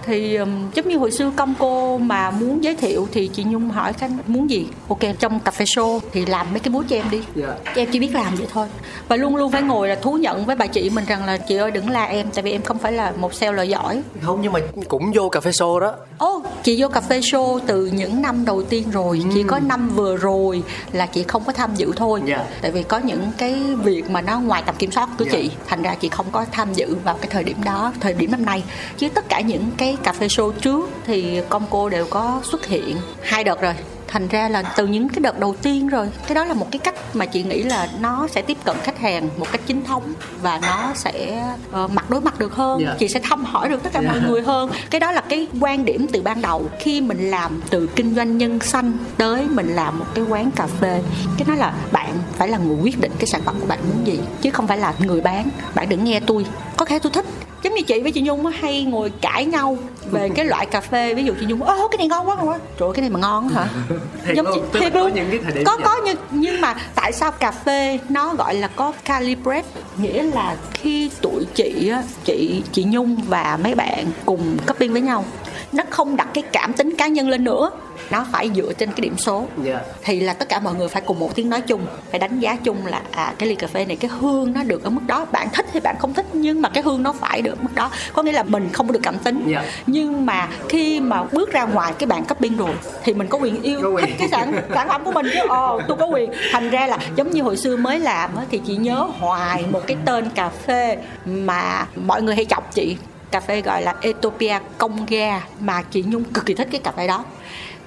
thì 0.09 0.35
um, 0.35 0.49
giống 0.73 0.87
như 0.87 0.97
hồi 0.97 1.11
xưa 1.11 1.31
công 1.35 1.53
cô 1.59 1.97
mà 1.97 2.31
muốn 2.31 2.63
giới 2.63 2.75
thiệu 2.75 3.07
thì 3.11 3.27
chị 3.27 3.43
Nhung 3.43 3.69
hỏi 3.69 3.93
Khánh 3.93 4.17
muốn 4.27 4.49
gì 4.49 4.67
ok 4.87 4.99
trong 5.19 5.39
cà 5.39 5.51
phê 5.51 5.65
show 5.65 5.99
thì 6.11 6.25
làm 6.25 6.47
mấy 6.51 6.59
cái 6.59 6.71
bút 6.71 6.83
cho 6.89 6.95
em 6.95 7.05
đi 7.11 7.21
Dạ. 7.35 7.47
em 7.75 7.89
chỉ 7.91 7.99
biết 7.99 8.13
làm 8.13 8.35
vậy 8.35 8.47
thôi 8.53 8.67
và 9.07 9.15
luôn 9.15 9.35
luôn 9.35 9.51
phải 9.51 9.61
ngồi 9.61 9.87
là 9.87 9.95
thú 9.95 10.13
nhận 10.13 10.45
với 10.45 10.55
bà 10.55 10.67
chị 10.67 10.89
mình 10.89 11.05
rằng 11.05 11.25
là 11.25 11.37
chị 11.37 11.55
ơi 11.55 11.71
đừng 11.71 11.89
la 11.89 12.03
em 12.03 12.27
tại 12.33 12.43
vì 12.43 12.51
em 12.51 12.61
không 12.61 12.77
phải 12.77 12.91
là 12.91 13.13
một 13.19 13.33
seller 13.33 13.69
giỏi 13.69 14.01
không 14.21 14.39
nhưng 14.41 14.53
mà 14.53 14.59
cũng 14.87 15.11
vô 15.15 15.29
cà 15.29 15.39
phê 15.39 15.51
show 15.51 15.79
đó 15.79 15.93
Ô, 16.17 16.41
chị 16.63 16.75
vô 16.81 16.87
cà 16.87 17.01
phê 17.01 17.19
show 17.19 17.59
từ 17.67 17.85
những 17.85 18.21
năm 18.21 18.45
đầu 18.45 18.63
tiên 18.63 18.91
rồi, 18.91 19.21
chỉ 19.33 19.43
có 19.43 19.59
năm 19.59 19.89
vừa 19.95 20.17
rồi 20.17 20.63
là 20.91 21.05
chị 21.05 21.23
không 21.27 21.43
có 21.43 21.53
tham 21.53 21.75
dự 21.75 21.91
thôi. 21.95 22.21
Dạ. 22.25 22.45
Tại 22.61 22.71
vì 22.71 22.83
có 22.83 22.97
những 22.97 23.31
cái 23.37 23.63
việc 23.83 24.09
mà 24.09 24.21
nó 24.21 24.39
ngoài 24.39 24.63
tầm 24.65 24.75
kiểm 24.75 24.91
soát 24.91 25.09
của 25.17 25.25
Dạ. 25.25 25.31
chị, 25.31 25.49
thành 25.67 25.81
ra 25.81 25.95
chị 25.95 26.09
không 26.09 26.25
có 26.31 26.45
tham 26.51 26.73
dự 26.73 26.95
vào 27.03 27.15
cái 27.21 27.27
thời 27.31 27.43
điểm 27.43 27.57
đó, 27.65 27.93
thời 27.99 28.13
điểm 28.13 28.31
năm 28.31 28.45
nay. 28.45 28.63
Chứ 28.97 29.09
tất 29.09 29.29
cả 29.29 29.41
những 29.41 29.63
cái 29.77 29.97
cà 30.03 30.13
phê 30.13 30.27
show 30.27 30.51
trước 30.51 30.89
thì 31.05 31.41
công 31.49 31.65
cô 31.69 31.89
đều 31.89 32.05
có 32.09 32.41
xuất 32.43 32.65
hiện 32.65 32.97
hai 33.21 33.43
đợt 33.43 33.61
rồi. 33.61 33.73
Thành 34.11 34.27
ra 34.27 34.49
là 34.49 34.61
từ 34.77 34.87
những 34.87 35.09
cái 35.09 35.19
đợt 35.21 35.39
đầu 35.39 35.55
tiên 35.61 35.87
rồi 35.87 36.09
Cái 36.27 36.35
đó 36.35 36.45
là 36.45 36.53
một 36.53 36.67
cái 36.71 36.79
cách 36.79 37.15
mà 37.15 37.25
chị 37.25 37.43
nghĩ 37.43 37.63
là 37.63 37.87
nó 37.99 38.27
sẽ 38.31 38.41
tiếp 38.41 38.57
cận 38.65 38.75
khách 38.83 38.99
hàng 38.99 39.29
một 39.37 39.51
cách 39.51 39.61
chính 39.67 39.83
thống 39.83 40.13
Và 40.41 40.59
nó 40.61 40.93
sẽ 40.95 41.43
ờ, 41.71 41.87
mặt 41.87 42.09
đối 42.09 42.21
mặt 42.21 42.39
được 42.39 42.53
hơn 42.55 42.81
Dạ. 42.81 42.95
Chị 42.99 43.07
sẽ 43.07 43.19
thăm 43.23 43.45
hỏi 43.45 43.69
được 43.69 43.83
tất 43.83 43.89
cả 43.93 44.01
Dạ. 44.03 44.11
mọi 44.11 44.21
người 44.21 44.41
hơn 44.41 44.71
cái 44.89 44.99
đó 44.99 45.11
là 45.11 45.21
cái 45.21 45.47
quan 45.61 45.85
điểm 45.85 46.07
từ 46.13 46.21
ban 46.21 46.41
đầu 46.41 46.65
khi 46.79 47.01
mình 47.01 47.31
làm 47.31 47.61
từ 47.69 47.87
kinh 47.95 48.15
doanh 48.15 48.37
nhân 48.37 48.59
xanh 48.59 48.93
tới 49.17 49.47
mình 49.49 49.67
làm 49.75 49.99
một 49.99 50.05
cái 50.15 50.25
quán 50.29 50.51
cà 50.51 50.67
phê 50.67 51.01
cái 51.37 51.45
đó 51.47 51.55
là 51.55 51.73
bạn 51.91 52.13
phải 52.37 52.47
là 52.47 52.57
người 52.57 52.77
quyết 52.83 52.99
định 53.01 53.11
cái 53.19 53.27
sản 53.27 53.41
phẩm 53.41 53.55
của 53.59 53.65
bạn 53.67 53.79
muốn 53.89 54.07
gì 54.07 54.19
chứ 54.41 54.49
không 54.51 54.67
phải 54.67 54.77
là 54.77 54.93
người 54.99 55.21
bán 55.21 55.49
bạn 55.75 55.89
đừng 55.89 56.03
nghe 56.03 56.19
tôi 56.19 56.45
có 56.77 56.85
thể 56.85 56.99
tôi 56.99 57.11
thích 57.11 57.25
giống 57.63 57.73
như 57.73 57.81
chị 57.81 58.01
với 58.01 58.11
chị 58.11 58.21
nhung 58.21 58.45
hay 58.45 58.83
ngồi 58.83 59.11
cãi 59.21 59.45
nhau 59.45 59.77
về 60.11 60.29
cái 60.35 60.45
loại 60.45 60.65
cà 60.65 60.81
phê. 60.81 61.13
Ví 61.13 61.23
dụ 61.23 61.33
chị 61.39 61.45
nhung 61.45 61.63
ơ 61.63 61.87
cái 61.91 61.97
này 61.97 62.07
ngon 62.07 62.29
quá 62.29 62.35
ngon 62.35 62.47
quá. 62.47 62.59
Trời 62.79 62.89
cái 62.93 63.01
này 63.01 63.09
mà 63.09 63.19
ngon 63.19 63.49
hả? 63.49 63.67
Thiệt 64.25 64.35
Giống 64.35 64.45
luôn, 64.45 64.63
thiệt 64.73 64.93
có 64.93 65.07
những 65.07 65.27
cái 65.29 65.39
thời 65.43 65.51
điểm 65.51 65.63
có 65.65 65.77
vậy. 65.77 65.85
có 65.85 66.01
nhưng 66.05 66.17
nhưng 66.31 66.61
mà 66.61 66.75
tại 66.95 67.13
sao 67.13 67.31
cà 67.31 67.51
phê 67.51 67.99
nó 68.09 68.33
gọi 68.35 68.55
là 68.55 68.67
có 68.67 68.93
calibrate 69.05 69.67
nghĩa 69.97 70.23
là 70.23 70.55
khi 70.73 71.09
tụi 71.21 71.45
chị 71.55 71.89
á, 71.93 72.03
chị 72.23 72.63
chị 72.71 72.83
Nhung 72.83 73.15
và 73.27 73.59
mấy 73.63 73.75
bạn 73.75 74.05
cùng 74.25 74.57
copying 74.67 74.93
với 74.93 75.01
nhau 75.01 75.25
nó 75.71 75.83
không 75.89 76.15
đặt 76.15 76.27
cái 76.33 76.43
cảm 76.51 76.73
tính 76.73 76.95
cá 76.95 77.07
nhân 77.07 77.29
lên 77.29 77.43
nữa 77.43 77.71
nó 78.11 78.25
phải 78.31 78.49
dựa 78.55 78.73
trên 78.73 78.89
cái 78.91 79.01
điểm 79.01 79.17
số. 79.17 79.45
Dạ. 79.63 79.81
thì 80.03 80.19
là 80.19 80.33
tất 80.33 80.49
cả 80.49 80.59
mọi 80.59 80.73
người 80.75 80.87
phải 80.87 81.01
cùng 81.01 81.19
một 81.19 81.35
tiếng 81.35 81.49
nói 81.49 81.61
chung 81.61 81.81
phải 82.11 82.19
đánh 82.19 82.39
giá 82.39 82.55
chung 82.63 82.85
là 82.85 83.01
à 83.11 83.33
cái 83.37 83.49
ly 83.49 83.55
cà 83.55 83.67
phê 83.67 83.85
này 83.85 83.95
cái 83.95 84.11
hương 84.19 84.53
nó 84.53 84.63
được 84.63 84.83
ở 84.83 84.89
mức 84.89 85.01
đó. 85.07 85.25
Bạn 85.31 85.47
thích 85.53 85.65
thì 85.73 85.79
bạn 85.79 85.95
không 85.99 86.13
thích 86.13 86.25
nhưng 86.33 86.61
mà 86.61 86.69
cái 86.69 86.83
hương 86.83 87.03
nó 87.03 87.13
phải 87.13 87.41
được 87.41 87.63
mức 87.63 87.69
đó. 87.75 87.91
Có 88.13 88.23
nghĩa 88.23 88.31
là 88.31 88.43
mình 88.43 88.69
không 88.73 88.91
được 88.91 88.99
cảm 89.03 89.17
tính. 89.19 89.43
Dạ. 89.47 89.63
nhưng 89.87 90.25
mà 90.25 90.47
khi 90.69 90.99
mà 90.99 91.23
bước 91.31 91.51
ra 91.51 91.63
ngoài 91.63 91.93
cái 91.99 92.07
bạn 92.07 92.25
copying 92.25 92.57
rồi 92.57 92.73
thì 93.03 93.13
mình 93.13 93.27
có 93.27 93.37
quyền 93.37 93.61
yêu 93.61 93.79
Có 93.83 93.89
quyền. 93.89 94.05
thích 94.05 94.15
cái 94.19 94.29
sản 94.29 94.53
sản 94.75 94.87
phẩm 94.87 95.03
của 95.03 95.11
mình 95.11 95.25
chứ. 95.33 95.39
Ồ 95.49 95.81
tôi 95.87 95.97
có 95.97 96.05
quyền. 96.05 96.31
Thành 96.51 96.69
ra 96.69 96.87
là 96.87 96.97
giống 97.15 97.31
như 97.31 97.41
hồi 97.43 97.57
xưa 97.57 97.75
mới 97.75 97.99
làm 97.99 98.31
thì 98.51 98.61
chị 98.67 98.75
nhớ 98.75 99.07
hoài 99.19 99.65
một 99.71 99.81
cái 99.87 99.97
tên 100.05 100.29
cà 100.29 100.49
phê 100.49 100.97
mà 101.25 101.85
mọi 101.95 102.21
người 102.21 102.35
hay 102.35 102.45
chọc 102.45 102.75
chị. 102.75 102.97
Cà 103.31 103.39
phê 103.39 103.61
gọi 103.61 103.81
là 103.81 103.95
Ethiopia 104.01 104.59
công 104.77 105.05
ga 105.05 105.41
mà 105.59 105.81
chị 105.81 106.03
Nhung 106.07 106.23
cực 106.23 106.45
kỳ 106.45 106.53
thích 106.53 106.67
cái 106.71 106.81
cà 106.83 106.91
phê 106.91 107.07
đó 107.07 107.23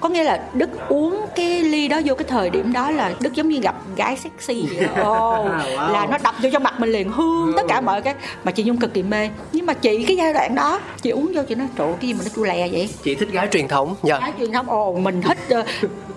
có 0.03 0.09
nghĩa 0.09 0.23
là 0.23 0.41
Đức 0.53 0.69
uống 0.89 1.25
cái 1.35 1.63
ly 1.63 1.87
đó 1.87 2.01
vô 2.05 2.15
cái 2.15 2.25
thời 2.27 2.49
điểm 2.49 2.73
đó 2.73 2.91
là 2.91 3.13
Đức 3.19 3.33
giống 3.33 3.49
như 3.49 3.59
gặp 3.59 3.75
gái 3.95 4.17
sexy 4.17 4.65
vậy 4.69 4.87
đó. 4.95 5.03
Ồ, 5.03 5.33
Wow. 5.43 5.91
là 5.91 6.07
nó 6.11 6.17
đập 6.23 6.35
vô 6.43 6.49
trong 6.53 6.63
mặt 6.63 6.79
mình 6.79 6.89
liền 6.91 7.11
hương 7.11 7.53
tất 7.57 7.63
cả 7.67 7.81
mọi 7.81 8.01
cái. 8.01 8.15
Mà 8.43 8.51
chị 8.51 8.63
Nhung 8.63 8.77
cực 8.77 8.93
kỳ 8.93 9.03
mê. 9.03 9.29
Nhưng 9.51 9.65
mà 9.65 9.73
chị 9.73 10.03
cái 10.07 10.17
giai 10.17 10.33
đoạn 10.33 10.55
đó 10.55 10.79
chị 11.01 11.09
uống 11.09 11.31
vô 11.35 11.41
chị 11.49 11.55
nói 11.55 11.67
ơi, 11.77 11.93
cái 12.01 12.07
gì 12.07 12.13
mà 12.13 12.19
nó 12.23 12.29
chua 12.35 12.43
lè 12.43 12.69
vậy? 12.71 12.89
Chị 13.03 13.15
thích 13.15 13.29
gái 13.31 13.47
truyền 13.51 13.67
thống 13.67 13.95
dạ. 14.03 14.19
Cái 14.19 14.31
truyền 14.39 14.51
thống 14.51 14.69
ồ 14.69 14.93
mình 14.93 15.21
thích 15.21 15.37
uh, 15.59 15.65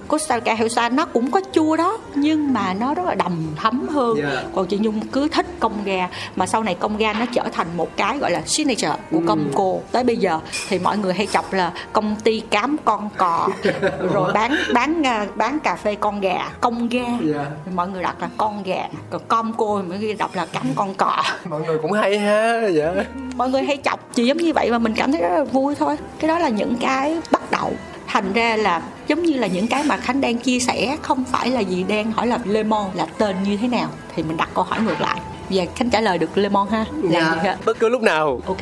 Costa 0.09 0.41
Helsa 0.45 0.89
nó 0.89 1.05
cũng 1.05 1.31
có 1.31 1.41
chua 1.53 1.77
đó 1.77 1.99
nhưng 2.15 2.53
mà 2.53 2.75
nó 2.75 2.95
rất 2.95 3.03
là 3.07 3.15
đầm 3.15 3.47
thấm 3.57 3.89
hơn. 3.89 4.17
Yeah. 4.17 4.45
còn 4.55 4.67
chị 4.67 4.79
Nhung 4.81 5.01
cứ 5.13 5.29
thích 5.29 5.47
công 5.61 5.85
ga 5.85 6.09
mà 6.37 6.47
sau 6.47 6.63
này 6.63 6.75
công 6.75 6.97
ga 6.97 7.13
nó 7.13 7.27
trở 7.35 7.43
thành 7.53 7.67
một 7.77 7.97
cái 7.97 8.19
gọi 8.19 8.31
là 8.31 8.43
signature 8.47 8.95
của 9.11 9.21
công 9.27 9.51
cô. 9.55 9.81
Tới 9.93 10.05
bây 10.05 10.17
giờ 10.17 10.41
thì 10.69 10.79
mọi 10.79 10.99
người 10.99 11.15
hay 11.15 11.27
chọc 11.27 11.53
là 11.53 11.73
công 11.93 12.17
ty 12.17 12.41
cám 12.41 12.77
con 12.85 13.09
cò 13.17 13.49
rồi 14.13 14.33
bán 14.33 14.57
bán 14.75 15.07
à, 15.07 15.27
bán 15.35 15.59
cà 15.61 15.77
phê 15.77 15.95
con 15.95 16.21
gà 16.21 16.49
công 16.61 16.89
ga. 16.89 17.05
Yeah. 17.35 17.47
mọi 17.75 17.89
người 17.89 18.03
đặt 18.03 18.17
là 18.21 18.29
con 18.37 18.63
gà 18.63 18.89
còn 19.11 19.23
com 19.29 19.53
cô 19.57 19.83
thì 19.83 19.89
mọi 19.89 19.99
người 19.99 20.15
đọc 20.15 20.31
là 20.35 20.47
cám 20.47 20.67
con 20.75 20.95
cò. 20.95 21.23
Mọi 21.49 21.61
người 21.61 21.79
cũng 21.83 21.93
hay 21.93 22.19
ha 22.19 22.61
dạ. 22.75 22.93
Mọi 23.37 23.51
người 23.51 23.63
hay 23.63 23.79
chọc 23.85 24.15
chị 24.15 24.27
giống 24.27 24.37
như 24.37 24.53
vậy 24.53 24.71
mà 24.71 24.79
mình 24.79 24.95
cảm 24.97 25.13
thấy 25.13 25.21
rất 25.21 25.29
là 25.29 25.45
vui 25.45 25.75
thôi. 25.75 25.97
Cái 26.19 26.29
đó 26.29 26.39
là 26.39 26.49
những 26.49 26.77
cái 26.81 27.19
bắt 27.31 27.51
đầu 27.51 27.73
thành 28.07 28.33
ra 28.33 28.57
là 28.57 28.83
giống 29.09 29.23
như 29.23 29.39
là 29.39 29.47
những 29.47 29.69
cái 29.69 29.85
mà 29.85 29.97
khánh 29.97 30.21
đang 30.21 30.39
chia 30.39 30.59
sẻ 30.59 30.97
không 31.03 31.25
phải 31.25 31.51
là 31.51 31.61
gì 31.61 31.85
đang 31.89 32.13
hỏi 32.13 32.27
là 32.27 32.39
lemon 32.45 32.91
là 32.95 33.07
tên 33.19 33.37
như 33.43 33.57
thế 33.57 33.69
nào 33.69 33.89
thì 34.17 34.23
mình 34.23 34.37
đặt 34.37 34.49
câu 34.55 34.65
hỏi 34.65 34.81
ngược 34.81 35.01
lại. 35.01 35.21
Và 35.51 35.65
khánh 35.75 35.91
trả 35.91 36.01
lời 36.01 36.19
được 36.19 36.39
lemon 36.39 36.69
ha. 36.71 36.85
Là 37.03 37.03
gì 37.03 37.11
dạ 37.13 37.43
ha 37.43 37.57
bất 37.65 37.79
cứ 37.79 37.89
lúc 37.89 38.03
nào. 38.03 38.41
Ok. 38.47 38.61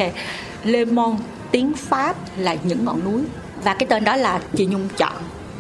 Lemon 0.65 1.17
tiếng 1.51 1.75
pháp 1.75 2.17
là 2.37 2.57
những 2.65 2.85
ngọn 2.85 3.05
núi. 3.05 3.23
Và 3.65 3.75
cái 3.75 3.87
tên 3.87 4.05
đó 4.05 4.17
là 4.17 4.41
chị 4.57 4.67
nhung 4.67 4.89
chọn. 4.97 5.13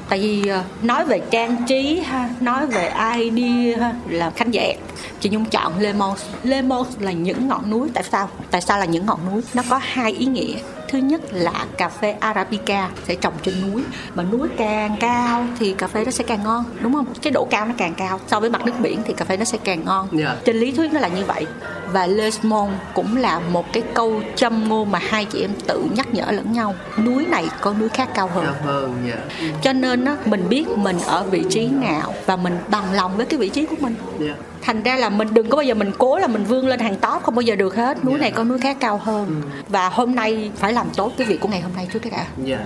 Tại 0.08 0.18
vì 0.18 0.48
ờ, 0.48 0.62
nói 0.82 1.04
về 1.04 1.20
trang 1.30 1.56
trí 1.68 2.00
ha 2.00 2.28
nói 2.40 2.66
về 2.66 2.92
idea 3.18 3.78
ha 3.80 3.94
là 4.08 4.30
khánh 4.30 4.52
dẹt 4.52 4.76
chị 5.20 5.30
nhung 5.30 5.44
chọn 5.44 5.78
lemon 5.78 6.16
lemon 6.42 6.86
là 6.98 7.12
những 7.12 7.48
ngọn 7.48 7.70
núi. 7.70 7.88
Tại 7.94 8.04
sao? 8.12 8.28
Tại 8.50 8.60
sao 8.60 8.78
là 8.78 8.84
những 8.84 9.06
ngọn 9.06 9.18
núi? 9.32 9.42
Nó 9.54 9.62
có 9.70 9.80
hai 9.82 10.12
ý 10.12 10.26
nghĩa 10.26 10.54
thứ 10.94 11.00
nhất 11.00 11.20
là 11.32 11.66
cà 11.78 11.88
phê 11.88 12.14
arabica 12.20 12.90
sẽ 13.08 13.14
trồng 13.14 13.32
trên 13.42 13.54
núi. 13.62 13.82
Mà 14.14 14.22
núi 14.22 14.48
càng 14.56 14.96
cao 15.00 15.46
thì 15.58 15.74
cà 15.78 15.86
phê 15.86 16.04
nó 16.04 16.10
sẽ 16.10 16.24
càng 16.24 16.42
ngon 16.44 16.64
đúng 16.80 16.92
không? 16.92 17.06
Cái 17.22 17.30
độ 17.30 17.46
cao 17.50 17.66
nó 17.66 17.74
càng 17.78 17.94
cao. 17.94 18.20
So 18.26 18.40
với 18.40 18.50
mặt 18.50 18.66
nước 18.66 18.72
biển 18.80 19.02
thì 19.06 19.12
cà 19.12 19.24
phê 19.24 19.36
nó 19.36 19.44
sẽ 19.44 19.58
càng 19.64 19.84
ngon. 19.84 20.08
Dạ. 20.12 20.36
trên 20.44 20.56
lý 20.56 20.72
thuyết 20.72 20.92
nó 20.92 21.00
là 21.00 21.08
như 21.08 21.24
vậy. 21.24 21.46
Và 21.92 22.06
Les 22.06 22.38
Mon 22.42 22.70
cũng 22.94 23.16
là 23.16 23.38
một 23.38 23.72
cái 23.72 23.82
câu 23.94 24.20
châm 24.36 24.68
ngôn 24.68 24.90
mà 24.90 24.98
hai 24.98 25.24
chị 25.24 25.40
em 25.40 25.50
tự 25.66 25.84
nhắc 25.96 26.14
nhở 26.14 26.24
lẫn 26.30 26.52
nhau. 26.52 26.74
Núi 27.04 27.26
này 27.26 27.48
có 27.60 27.74
núi 27.80 27.88
khác 27.88 28.08
cao 28.14 28.30
hơn. 28.34 28.44
Cao 28.44 28.54
hơn 28.64 28.94
dạ. 29.08 29.48
cho 29.62 29.72
nên 29.72 30.04
á 30.04 30.16
mình 30.24 30.48
biết 30.48 30.68
mình 30.68 30.98
ở 31.06 31.22
vị 31.22 31.44
trí 31.50 31.68
nào 31.68 32.14
và 32.26 32.36
mình 32.36 32.58
bằng 32.68 32.92
lòng 32.92 33.16
với 33.16 33.26
cái 33.26 33.38
vị 33.38 33.48
trí 33.48 33.66
của 33.66 33.76
mình. 33.80 33.94
Dạ. 34.18 34.34
Thành 34.64 34.82
ra 34.82 34.96
là 34.96 35.08
mình 35.08 35.28
đừng 35.32 35.48
có 35.48 35.56
bao 35.56 35.64
giờ 35.64 35.74
mình 35.74 35.92
cố 35.98 36.18
là 36.18 36.26
mình 36.26 36.44
vươn 36.44 36.66
lên 36.66 36.80
hàng 36.80 36.96
top 36.96 37.22
không 37.22 37.34
bao 37.34 37.42
giờ 37.42 37.56
được 37.56 37.76
hết. 37.76 38.04
Núi 38.04 38.18
này 38.18 38.30
có 38.30 38.44
núi 38.44 38.58
khác 38.58 38.76
cao 38.80 38.98
hơn. 38.98 39.42
Và 39.68 39.88
hôm 39.88 40.14
nay 40.14 40.50
phải 40.56 40.72
làm 40.72 40.86
tốt 40.96 41.12
cái 41.18 41.26
việc 41.26 41.40
của 41.40 41.48
ngày 41.48 41.60
hôm 41.60 41.72
nay 41.76 41.88
trước 41.92 41.98
cái 41.98 42.10
đã 42.10 42.26
Dạ. 42.44 42.58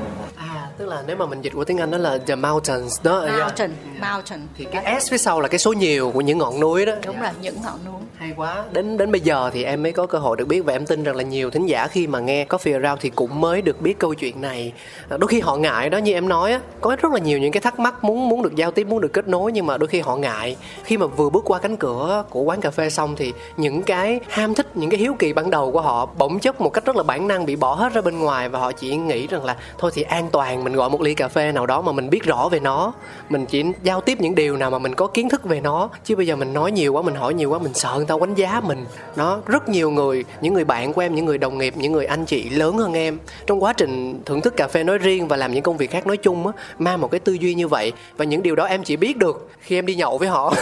Tức 0.79 0.87
là 0.89 1.03
nếu 1.07 1.16
mà 1.16 1.26
mình 1.26 1.41
dịch 1.43 1.53
qua 1.57 1.64
tiếng 1.66 1.79
Anh 1.79 1.91
đó 1.91 1.99
là 1.99 2.18
the 2.26 2.35
mountains 2.35 3.03
đó. 3.03 3.26
mountain 3.39 3.72
mountain 4.01 4.41
Thì 4.57 4.64
cái 4.64 5.01
S 5.01 5.11
phía 5.11 5.18
sau 5.18 5.41
là 5.41 5.49
cái 5.49 5.59
số 5.59 5.72
nhiều 5.72 6.11
của 6.14 6.20
những 6.20 6.39
ngọn 6.39 6.61
núi 6.61 6.87
đó. 6.87 6.93
đúng 7.07 7.20
rồi 7.20 7.31
những 7.43 7.57
ngọn 7.62 7.79
núi 7.85 7.95
Hay 8.16 8.33
quá. 8.37 8.64
Đến 8.72 8.97
đến 8.97 9.12
bây 9.12 9.20
giờ 9.20 9.51
thì 9.53 9.64
em 9.64 9.83
mới 9.83 9.93
có 9.93 10.07
cơ 10.07 10.18
hội 10.18 10.37
được 10.37 10.49
biết 10.49 10.61
và 10.61 10.72
em 10.72 10.87
tin 10.87 11.05
rằng 11.05 11.16
là 11.16 11.22
nhiều 11.22 11.51
thính 11.51 11.66
giả 11.66 11.87
khi 11.87 12.07
mà 12.07 12.20
nghe 12.20 12.45
Coffee 12.45 12.72
Around 12.83 13.01
thì 13.01 13.11
cũng 13.11 13.41
mới 13.41 13.62
được 13.62 13.81
biết 13.81 13.99
câu 13.99 14.14
chuyện 14.14 14.41
này. 14.41 14.72
À, 15.09 15.16
Đôi 15.16 15.29
khi 15.29 15.41
họ 15.41 15.57
ngại 15.57 15.91
đó 15.91 15.99
như 15.99 16.12
em 16.12 16.29
nói 16.29 16.53
á, 16.53 16.61
có 16.81 16.97
rất 17.03 17.12
là 17.12 17.18
nhiều 17.18 17.39
những 17.39 17.53
cái 17.53 17.61
thắc 17.61 17.79
mắc 17.79 18.05
muốn 18.05 18.29
muốn 18.29 18.43
được 18.43 18.55
giao 18.55 18.70
tiếp, 18.70 18.87
muốn 18.87 19.01
được 19.01 19.12
kết 19.12 19.29
nối 19.29 19.53
nhưng 19.53 19.66
mà 19.66 19.76
đôi 19.79 19.89
khi 19.89 20.01
họ 20.01 20.16
ngại. 20.16 20.57
Khi 20.85 20.97
mà 20.97 21.07
vừa 21.07 21.31
bước 21.31 21.45
qua 21.45 21.59
cánh 21.59 21.76
cửa 21.76 22.24
của 22.31 22.41
quán 22.43 22.61
cà 22.61 22.70
phê 22.70 22.91
xong 22.91 23.16
thì 23.16 23.33
những 23.57 23.83
cái 23.83 24.20
ham 24.29 24.55
thích, 24.55 24.76
những 24.76 24.91
cái 24.91 25.01
hiếu 25.01 25.14
kỳ 25.18 25.33
ban 25.33 25.51
đầu 25.51 25.72
của 25.72 25.81
họ 25.81 26.07
bỗng 26.18 26.39
chốc 26.39 26.61
một 26.61 26.70
cách 26.70 26.85
rất 26.85 26.97
là 26.97 27.03
bản 27.03 27.29
năng 27.29 27.47
bị 27.47 27.57
bỏ 27.57 27.74
hết 27.74 27.93
ra 27.95 28.01
bên 28.01 28.18
ngoài 28.18 28.49
và 28.49 28.59
họ 28.59 28.72
chỉ 28.72 28.97
nghĩ 28.97 29.26
rằng 29.26 29.45
là 29.45 29.57
thôi 29.79 29.91
thì 29.95 30.03
an 30.03 30.29
toàn 30.33 30.64
mình 30.69 30.77
gọi 30.77 30.91
một 30.91 31.01
ly 31.01 31.14
cà 31.14 31.29
phê 31.29 31.53
nào 31.53 31.66
đó 31.66 31.83
mà 31.83 31.93
mình 31.93 32.11
biết 32.11 32.25
rõ 32.25 32.49
về 32.49 32.61
nó, 32.61 32.93
mình 33.29 33.47
chỉ 33.47 33.64
giao 33.83 34.01
tiếp 34.01 34.21
những 34.21 34.35
điều 34.35 34.57
nào 34.57 34.71
mà 34.71 34.79
mình 34.79 34.95
có 34.95 35.07
kiến 35.07 35.29
thức 35.29 35.45
về 35.45 35.61
nó. 35.61 35.89
Chứ 36.05 36.16
bây 36.16 36.27
giờ 36.27 36.37
mình 36.37 36.53
nói 36.53 36.73
nhiều 36.73 36.93
quá 36.93 37.03
mình 37.03 37.14
hỏi 37.14 37.35
nhiều 37.35 37.51
quá 37.51 37.59
mình 37.59 37.75
sợ 37.75 37.95
người 37.97 38.07
ta 38.07 38.14
đánh 38.21 38.35
giá 38.35 38.61
mình. 38.61 38.85
Nó 39.16 39.39
rất 39.47 39.69
nhiều 39.69 39.91
người 39.91 40.25
những 40.41 40.55
người 40.55 40.64
bạn 40.64 40.93
của 40.93 41.01
em 41.01 41.14
những 41.14 41.25
người 41.25 41.39
đồng 41.39 41.59
nghiệp 41.59 41.75
những 41.77 41.93
người 41.93 42.07
anh 42.07 42.25
chị 42.25 42.51
lớn 42.51 42.79
hơn 42.79 42.93
em. 42.93 43.19
Trong 43.47 43.62
quá 43.62 43.73
trình 43.73 44.23
thưởng 44.25 44.41
thức 44.41 44.57
cà 44.57 44.69
phê 44.69 44.85
nói 44.85 44.99
riêng 44.99 45.29
và 45.29 45.37
làm 45.37 45.53
những 45.53 45.62
công 45.62 45.77
việc 45.77 45.91
khác 45.91 46.07
nói 46.07 46.16
chung 46.16 46.47
á 46.47 46.53
mang 46.79 47.01
một 47.01 47.11
cái 47.11 47.21
tư 47.21 47.33
duy 47.33 47.55
như 47.55 47.69
vậy. 47.69 47.93
Và 48.16 48.25
những 48.25 48.43
điều 48.43 48.55
đó 48.55 48.64
em 48.64 48.85
chỉ 48.85 48.97
biết 48.97 49.16
được 49.16 49.51
khi 49.61 49.79
em 49.79 49.87
đi 49.87 49.95
nhậu 49.95 50.19
với 50.19 50.29
họ. 50.29 50.55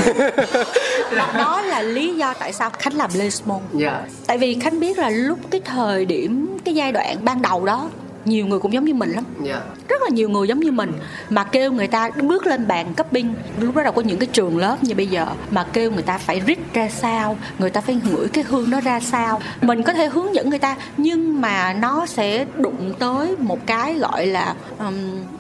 Đó 1.39 1.63
là 1.63 1.83
lý 1.83 2.15
do 2.15 2.35
tại 2.39 2.53
sao 2.53 2.71
khánh 2.71 2.95
làm 2.95 3.11
Les 3.15 3.43
Mon 3.45 3.61
dạ. 3.73 4.03
Tại 4.27 4.39
vì 4.39 4.55
khánh 4.61 4.81
biết 4.81 4.99
là 4.99 5.11
lúc 5.11 5.39
cái 5.51 5.61
thời 5.65 6.05
điểm 6.05 6.59
cái 6.65 6.75
giai 6.75 6.93
đoạn 6.93 7.17
ban 7.23 7.43
đầu 7.43 7.65
đó 7.65 7.89
nhiều 8.27 8.47
người 8.47 8.59
cũng 8.59 8.73
giống 8.73 8.85
như 8.85 8.95
mình 8.95 9.11
lắm. 9.11 9.25
Dạ. 9.43 9.61
Rất 9.89 10.03
là 10.03 10.09
nhiều 10.09 10.29
người 10.29 10.49
giống 10.49 10.61
như 10.61 10.73
mình 10.73 10.93
mà 11.31 11.45
kêu 11.45 11.73
người 11.73 11.87
ta 11.87 12.11
bước 12.11 12.47
lên 12.47 12.69
bàn 12.69 12.95
cấp 12.95 13.13
binh 13.13 13.35
lúc 13.61 13.77
đó 13.77 13.83
đâu 13.83 13.93
có 13.93 14.03
những 14.03 14.19
cái 14.19 14.27
trường 14.33 14.59
lớp 14.59 14.85
như 14.85 14.95
bây 14.95 15.07
giờ 15.07 15.27
mà 15.51 15.67
kêu 15.73 15.91
người 15.91 16.03
ta 16.03 16.19
phải 16.19 16.41
rít 16.41 16.59
ra 16.75 16.89
sao 16.89 17.39
người 17.59 17.71
ta 17.71 17.81
phải 17.81 18.01
ngửi 18.11 18.29
cái 18.29 18.45
hương 18.49 18.71
đó 18.71 18.81
ra 18.81 19.01
sao. 19.01 19.41
Mình 19.63 19.83
có 19.83 19.93
thể 19.93 20.07
hướng 20.09 20.35
dẫn 20.35 20.51
người 20.51 20.59
ta 20.59 20.77
nhưng 20.97 21.41
mà 21.41 21.73
nó 21.73 22.07
sẽ 22.07 22.47
đụng 22.57 22.95
tới 22.99 23.37
một 23.39 23.67
cái 23.67 23.95
gọi 23.95 24.27
là 24.27 24.55
um, 24.79 24.95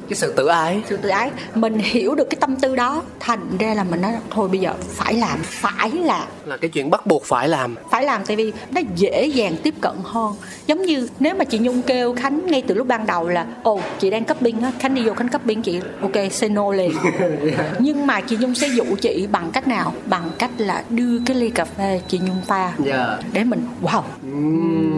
cái 0.09 0.17
sự 0.17 0.33
tự 0.37 0.47
ái. 0.47 0.83
sự 0.89 0.97
tự 0.97 1.09
ái. 1.09 1.31
Mình 1.55 1.79
hiểu 1.79 2.15
được 2.15 2.31
cái 2.31 2.39
tâm 2.41 2.57
tư 2.57 2.77
đó 2.77 3.03
thành 3.21 3.59
ra 3.59 3.75
là 3.75 3.85
mình 3.85 4.01
nói 4.01 4.13
thôi 4.31 4.49
bây 4.49 4.61
giờ 4.61 4.75
phải 4.89 5.15
làm 5.15 5.39
phải 5.43 5.91
làm. 5.91 6.29
Là 6.45 6.57
cái 6.57 6.71
chuyện 6.71 6.91
bắt 6.91 7.07
buộc 7.07 7.25
phải 7.25 7.49
làm. 7.49 7.75
Phải 7.91 8.05
làm 8.05 8.25
tại 8.27 8.37
vì 8.37 8.53
nó 8.71 8.81
dễ 8.97 9.27
dàng 9.27 9.57
tiếp 9.63 9.75
cận 9.81 9.95
hơn. 10.05 10.35
Giống 10.67 10.83
như 10.83 11.09
nếu 11.21 11.35
mà 11.35 11.45
chị 11.45 11.59
nhung 11.59 11.83
kêu 11.83 12.15
khánh 12.15 12.47
ngay 12.47 12.63
từ 12.67 12.75
lúc 12.77 12.87
ban 12.87 13.07
đầu 13.07 13.29
là 13.29 13.47
ồ 13.63 13.81
chị 13.99 14.11
đang 14.11 14.25
cấp 14.25 14.43
binh 14.43 14.63
á 14.63 14.73
khánh 14.79 14.95
đi 14.95 15.03
vô 15.03 15.15
khánh 15.15 15.29
cấp 15.29 15.45
binh 15.45 15.63
chị. 15.63 15.81
Ok 16.01 16.13
say 16.31 16.49
no 16.49 16.73
liền. 16.73 16.93
Nhưng 17.79 18.07
mà 18.07 18.21
chị 18.21 18.37
nhung 18.37 18.55
sẽ 18.55 18.69
dụ 18.69 18.85
chị 19.01 19.27
bằng 19.33 19.51
cách 19.51 19.69
nào? 19.69 19.93
Bằng 20.07 20.31
cách 20.39 20.51
là 20.59 20.83
đưa 20.91 21.19
cái 21.27 21.37
ly 21.37 21.51
cà 21.51 21.65
phê 21.65 22.01
chị 22.09 22.19
nhung 22.19 22.43
pha 22.47 22.73
dạ 22.79 23.19
để 23.33 23.45
mình 23.45 23.67
wow. 23.83 24.03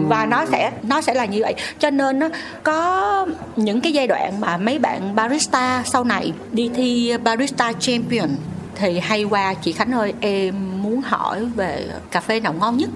Và 0.09 0.25
nó 0.25 0.45
sẽ 0.45 0.71
nó 0.83 1.01
sẽ 1.01 1.13
là 1.13 1.25
như 1.25 1.39
vậy. 1.41 1.53
Cho 1.79 1.89
nên 1.89 2.19
nó 2.19 2.29
có 2.63 3.27
những 3.55 3.81
cái 3.81 3.93
giai 3.93 4.07
đoạn 4.07 4.41
mà 4.41 4.57
mấy 4.57 4.79
bạn 4.79 5.15
barista 5.15 5.83
sau 5.85 6.03
này 6.03 6.33
đi 6.51 6.69
thi 6.75 7.17
barista 7.23 7.73
champion 7.79 8.29
thì 8.75 8.99
hay 8.99 9.23
qua 9.23 9.53
chị 9.53 9.71
Khánh 9.71 9.91
ơi 9.91 10.13
em 10.19 10.83
muốn 10.83 11.01
hỏi 11.01 11.45
về 11.45 11.87
cà 12.11 12.21
phê 12.21 12.39
nào 12.39 12.53
ngon 12.53 12.77
nhất? 12.77 12.89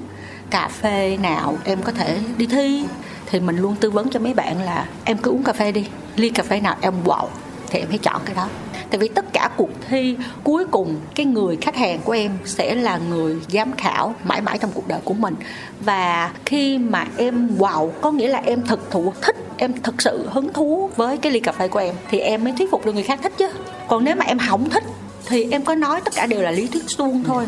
Cà 0.49 0.67
phê 0.67 1.17
nào 1.21 1.57
em 1.63 1.81
có 1.81 1.91
thể 1.91 2.19
đi 2.38 2.45
thi 2.45 2.86
thì 3.34 3.39
mình 3.39 3.57
luôn 3.57 3.75
tư 3.75 3.91
vấn 3.91 4.09
cho 4.09 4.19
mấy 4.19 4.34
bạn 4.34 4.61
là, 4.61 4.88
em 5.03 5.17
cứ 5.17 5.31
uống 5.31 5.43
cà 5.43 5.53
phê 5.53 5.71
đi, 5.71 5.86
ly 6.15 6.29
cà 6.29 6.43
phê 6.43 6.59
nào 6.59 6.75
em 6.81 6.93
wow 7.05 7.27
thì 7.69 7.79
em 7.79 7.88
hãy 7.89 7.97
chọn 7.97 8.21
cái 8.25 8.36
đó. 8.36 8.47
Tại 8.89 8.99
vì 8.99 9.07
tất 9.07 9.34
cả 9.34 9.49
cuộc 9.57 9.69
thi 9.89 10.17
cuối 10.43 10.65
cùng, 10.65 10.95
cái 11.15 11.25
người 11.25 11.57
khách 11.61 11.75
hàng 11.75 11.99
của 12.03 12.11
em 12.11 12.31
sẽ 12.45 12.75
là 12.75 12.97
người 12.97 13.36
giám 13.47 13.71
khảo 13.77 14.15
mãi 14.23 14.41
mãi 14.41 14.57
trong 14.57 14.71
cuộc 14.73 14.88
đời 14.88 14.99
của 15.03 15.13
mình. 15.13 15.36
Và 15.79 16.31
khi 16.45 16.77
mà 16.77 17.05
em 17.17 17.57
wow 17.57 17.89
có 18.01 18.11
nghĩa 18.11 18.27
là 18.27 18.41
em 18.45 18.61
thực 18.65 18.91
thụ, 18.91 19.13
thích, 19.21 19.36
em 19.57 19.73
thực 19.84 20.01
sự 20.01 20.29
hứng 20.31 20.53
thú 20.53 20.89
với 20.95 21.17
cái 21.17 21.31
ly 21.31 21.39
cà 21.39 21.51
phê 21.51 21.67
của 21.67 21.79
em, 21.79 21.95
thì 22.11 22.19
em 22.19 22.43
mới 22.43 22.53
thuyết 22.57 22.71
phục 22.71 22.86
được 22.86 22.93
người 22.93 23.03
khác 23.03 23.19
thích 23.23 23.34
chứ. 23.38 23.49
Còn 23.88 24.03
nếu 24.03 24.15
mà 24.15 24.25
em 24.25 24.39
không 24.49 24.69
thích, 24.69 24.84
thì 25.25 25.47
em 25.51 25.65
có 25.65 25.75
nói 25.75 26.01
tất 26.01 26.13
cả 26.15 26.25
đều 26.25 26.41
là 26.41 26.51
lý 26.51 26.67
thuyết 26.67 26.84
suông 26.88 27.23
thôi 27.23 27.45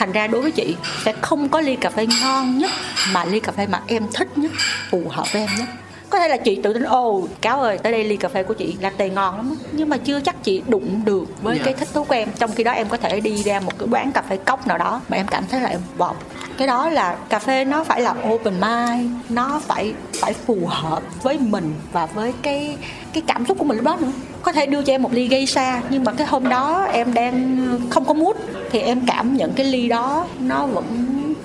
thành 0.00 0.12
ra 0.12 0.26
đối 0.26 0.42
với 0.42 0.50
chị 0.50 0.76
sẽ 1.04 1.12
không 1.20 1.48
có 1.48 1.60
ly 1.60 1.76
cà 1.76 1.90
phê 1.90 2.06
ngon 2.20 2.58
nhất 2.58 2.70
mà 3.12 3.24
ly 3.24 3.40
cà 3.40 3.52
phê 3.52 3.66
mà 3.66 3.80
em 3.86 4.06
thích 4.14 4.38
nhất, 4.38 4.52
phù 4.90 5.08
hợp 5.08 5.32
với 5.32 5.42
em 5.42 5.50
nhất 5.58 5.68
có 6.10 6.18
thể 6.18 6.28
là 6.28 6.36
chị 6.36 6.60
tự 6.62 6.72
tin 6.72 6.82
ồ 6.82 7.22
cáo 7.40 7.60
ơi 7.60 7.78
tới 7.78 7.92
đây 7.92 8.04
ly 8.04 8.16
cà 8.16 8.28
phê 8.28 8.42
của 8.42 8.54
chị 8.54 8.76
latte 8.80 9.08
ngon 9.08 9.36
lắm 9.36 9.50
á." 9.50 9.68
nhưng 9.72 9.88
mà 9.88 9.96
chưa 9.96 10.20
chắc 10.20 10.44
chị 10.44 10.62
đụng 10.68 11.00
được 11.04 11.42
với 11.42 11.56
Dạ. 11.58 11.64
cái 11.64 11.74
thích 11.74 11.88
thú 11.94 12.04
của 12.04 12.14
em 12.14 12.28
trong 12.38 12.50
khi 12.52 12.64
đó 12.64 12.72
em 12.72 12.88
có 12.88 12.96
thể 12.96 13.20
đi 13.20 13.42
ra 13.42 13.60
một 13.60 13.72
cái 13.78 13.88
quán 13.92 14.12
cà 14.12 14.22
phê 14.22 14.36
cốc 14.36 14.66
nào 14.66 14.78
đó 14.78 15.00
mà 15.08 15.16
em 15.16 15.26
cảm 15.30 15.44
thấy 15.50 15.60
là 15.60 15.68
em 15.68 15.80
wow 15.98 16.12
cái 16.58 16.66
đó 16.66 16.88
là 16.90 17.16
cà 17.28 17.38
phê 17.38 17.64
nó 17.64 17.84
phải 17.84 18.00
là 18.00 18.14
open 18.32 18.54
mind 18.60 19.10
nó 19.28 19.60
phải 19.66 19.94
phải 20.20 20.32
phù 20.32 20.58
hợp 20.66 21.02
với 21.22 21.38
mình 21.38 21.74
và 21.92 22.06
với 22.06 22.32
cái 22.42 22.76
cái 23.12 23.22
cảm 23.26 23.46
xúc 23.46 23.58
của 23.58 23.64
mình 23.64 23.76
lúc 23.76 23.84
đó 23.86 23.96
nữa 24.00 24.12
có 24.42 24.52
thể 24.52 24.66
đưa 24.66 24.82
cho 24.82 24.92
em 24.94 25.02
một 25.02 25.12
ly 25.12 25.28
gây 25.28 25.46
xa 25.46 25.80
nhưng 25.90 26.04
mà 26.04 26.12
cái 26.12 26.26
hôm 26.26 26.48
đó 26.48 26.86
em 26.92 27.14
đang 27.14 27.66
không 27.90 28.04
có 28.04 28.14
mút 28.14 28.36
thì 28.70 28.78
em 28.80 29.00
cảm 29.06 29.36
nhận 29.36 29.52
cái 29.52 29.66
ly 29.66 29.88
đó 29.88 30.26
nó 30.40 30.66
vẫn 30.66 30.84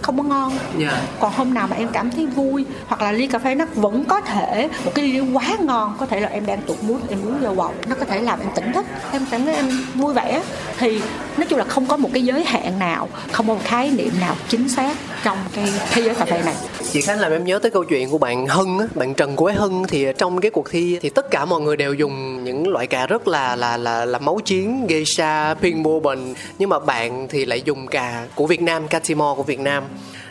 không 0.02 0.18
có 0.18 0.24
ngon. 0.24 0.54
Dạ. 0.78 1.02
Còn 1.20 1.34
hôm 1.34 1.54
nào 1.54 1.68
mà 1.68 1.76
em 1.76 1.90
cảm 1.94 2.12
thấy 2.12 2.26
vui 2.26 2.66
hoặc 2.88 3.02
là 3.02 3.12
ly 3.12 3.28
cà 3.28 3.40
phê 3.40 3.56
nó 3.56 3.66
vẫn 3.76 4.06
có 4.06 4.22
thể 4.22 4.70
một 4.86 4.92
cái 4.96 5.06
ly 5.08 5.20
quá 5.20 5.58
ngon 5.62 5.96
có 6.00 6.06
thể 6.06 6.20
là 6.20 6.28
em 6.28 6.46
đang 6.46 6.62
tụt 6.62 6.78
mút 6.82 7.00
em 7.10 7.20
uống 7.26 7.40
vô 7.40 7.50
wow 7.50 7.72
nó 7.88 7.96
có 8.00 8.06
thể 8.06 8.22
làm 8.22 8.40
em 8.40 8.50
tỉnh 8.56 8.74
thức 8.74 8.86
em 9.12 9.26
cảm 9.32 9.46
thấy 9.46 9.56
em 9.56 9.86
vui 9.94 10.14
vẻ 10.14 10.42
thì 10.78 11.02
nói 11.38 11.46
chung 11.50 11.60
là 11.60 11.66
không 11.66 11.86
có 11.86 11.98
một 11.98 12.10
cái 12.14 12.24
giới 12.24 12.44
hạn 12.44 12.80
nào 12.80 13.10
không 13.32 13.48
có 13.48 13.54
một 13.54 13.62
khái 13.64 13.90
niệm 13.90 14.12
nào 14.20 14.36
chính 14.48 14.70
xác 14.70 14.98
trong 15.24 15.38
cái 15.54 15.66
thế 15.92 16.02
giới 16.02 16.16
cà 16.16 16.26
phê 16.26 16.42
này. 16.46 16.56
Chị 16.92 17.02
Khánh 17.02 17.20
làm 17.20 17.32
em 17.32 17.46
nhớ 17.46 17.60
tới 17.60 17.72
câu 17.72 17.84
chuyện 17.84 18.10
của 18.10 18.18
bạn 18.18 18.48
Hân 18.48 18.78
á, 18.80 18.86
bạn 18.96 19.14
Trần 19.14 19.36
Quế 19.36 19.54
Hân 19.54 19.84
thì 19.88 20.06
trong 20.18 20.42
cái 20.42 20.52
cuộc 20.52 20.70
thi 20.70 21.00
thì 21.02 21.10
tất 21.10 21.32
cả 21.32 21.46
mọi 21.46 21.62
người 21.62 21.78
đều 21.78 21.94
dùng 21.94 22.44
những 22.44 22.68
loại 22.68 22.88
cà 22.88 23.08
rất 23.08 23.28
là 23.28 23.56
là 23.56 23.78
là 23.78 24.06
là 24.06 24.20
máu 24.20 24.40
chiến, 24.46 24.88
geisha, 24.88 25.54
bourbon 25.84 26.20
nhưng 26.60 26.70
mà 26.70 26.80
bạn 26.80 27.28
thì 27.28 27.46
lại 27.46 27.62
dùng 27.66 27.88
cà 27.88 28.26
của 28.36 28.48
Việt 28.48 28.62
Nam, 28.62 28.88
Catimore 28.88 29.38
của 29.38 29.44
Việt 29.44 29.60
Nam 29.60 29.84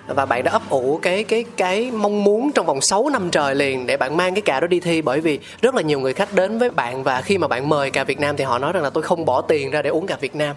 và 0.06 0.26
bạn 0.26 0.44
đã 0.44 0.52
ấp 0.52 0.70
ủ 0.70 0.98
cái 1.02 1.24
cái 1.24 1.44
cái 1.56 1.90
mong 1.90 2.24
muốn 2.24 2.52
trong 2.52 2.66
vòng 2.66 2.80
6 2.80 3.08
năm 3.08 3.30
trời 3.30 3.54
liền 3.54 3.86
để 3.86 3.96
bạn 3.96 4.16
mang 4.16 4.34
cái 4.34 4.42
cà 4.42 4.60
đó 4.60 4.66
đi 4.66 4.80
thi. 4.80 5.02
Bởi 5.02 5.20
vì 5.20 5.38
rất 5.62 5.74
là 5.74 5.82
nhiều 5.82 6.00
người 6.00 6.12
khách 6.12 6.34
đến 6.34 6.58
với 6.58 6.70
bạn 6.70 7.02
và 7.02 7.20
khi 7.20 7.38
mà 7.38 7.48
bạn 7.48 7.68
mời 7.68 7.90
cà 7.90 8.04
Việt 8.04 8.20
Nam 8.20 8.36
thì 8.36 8.44
họ 8.44 8.58
nói 8.58 8.72
rằng 8.72 8.82
là 8.82 8.90
tôi 8.90 9.02
không 9.02 9.24
bỏ 9.24 9.40
tiền 9.40 9.70
ra 9.70 9.82
để 9.82 9.90
uống 9.90 10.06
cà 10.06 10.16
Việt 10.20 10.36
Nam. 10.36 10.56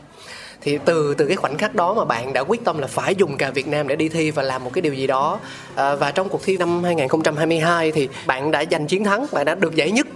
Thì 0.61 0.79
từ 0.85 1.15
từ 1.17 1.25
cái 1.25 1.35
khoảnh 1.35 1.57
khắc 1.57 1.75
đó 1.75 1.93
mà 1.93 2.05
bạn 2.05 2.33
đã 2.33 2.41
quyết 2.41 2.65
tâm 2.65 2.77
là 2.77 2.87
phải 2.87 3.15
dùng 3.15 3.37
cà 3.37 3.51
Việt 3.51 3.67
Nam 3.67 3.87
để 3.87 3.95
đi 3.95 4.09
thi 4.09 4.31
và 4.31 4.43
làm 4.43 4.63
một 4.63 4.71
cái 4.73 4.81
điều 4.81 4.93
gì 4.93 5.07
đó. 5.07 5.39
À, 5.75 5.95
và 5.95 6.11
trong 6.11 6.29
cuộc 6.29 6.43
thi 6.43 6.57
năm 6.57 6.83
2022 6.83 7.91
thì 7.91 8.09
bạn 8.25 8.51
đã 8.51 8.63
giành 8.71 8.87
chiến 8.87 9.03
thắng 9.03 9.25
bạn 9.31 9.45
đã 9.45 9.55
được 9.55 9.75
giải 9.75 9.91
nhất 9.91 10.07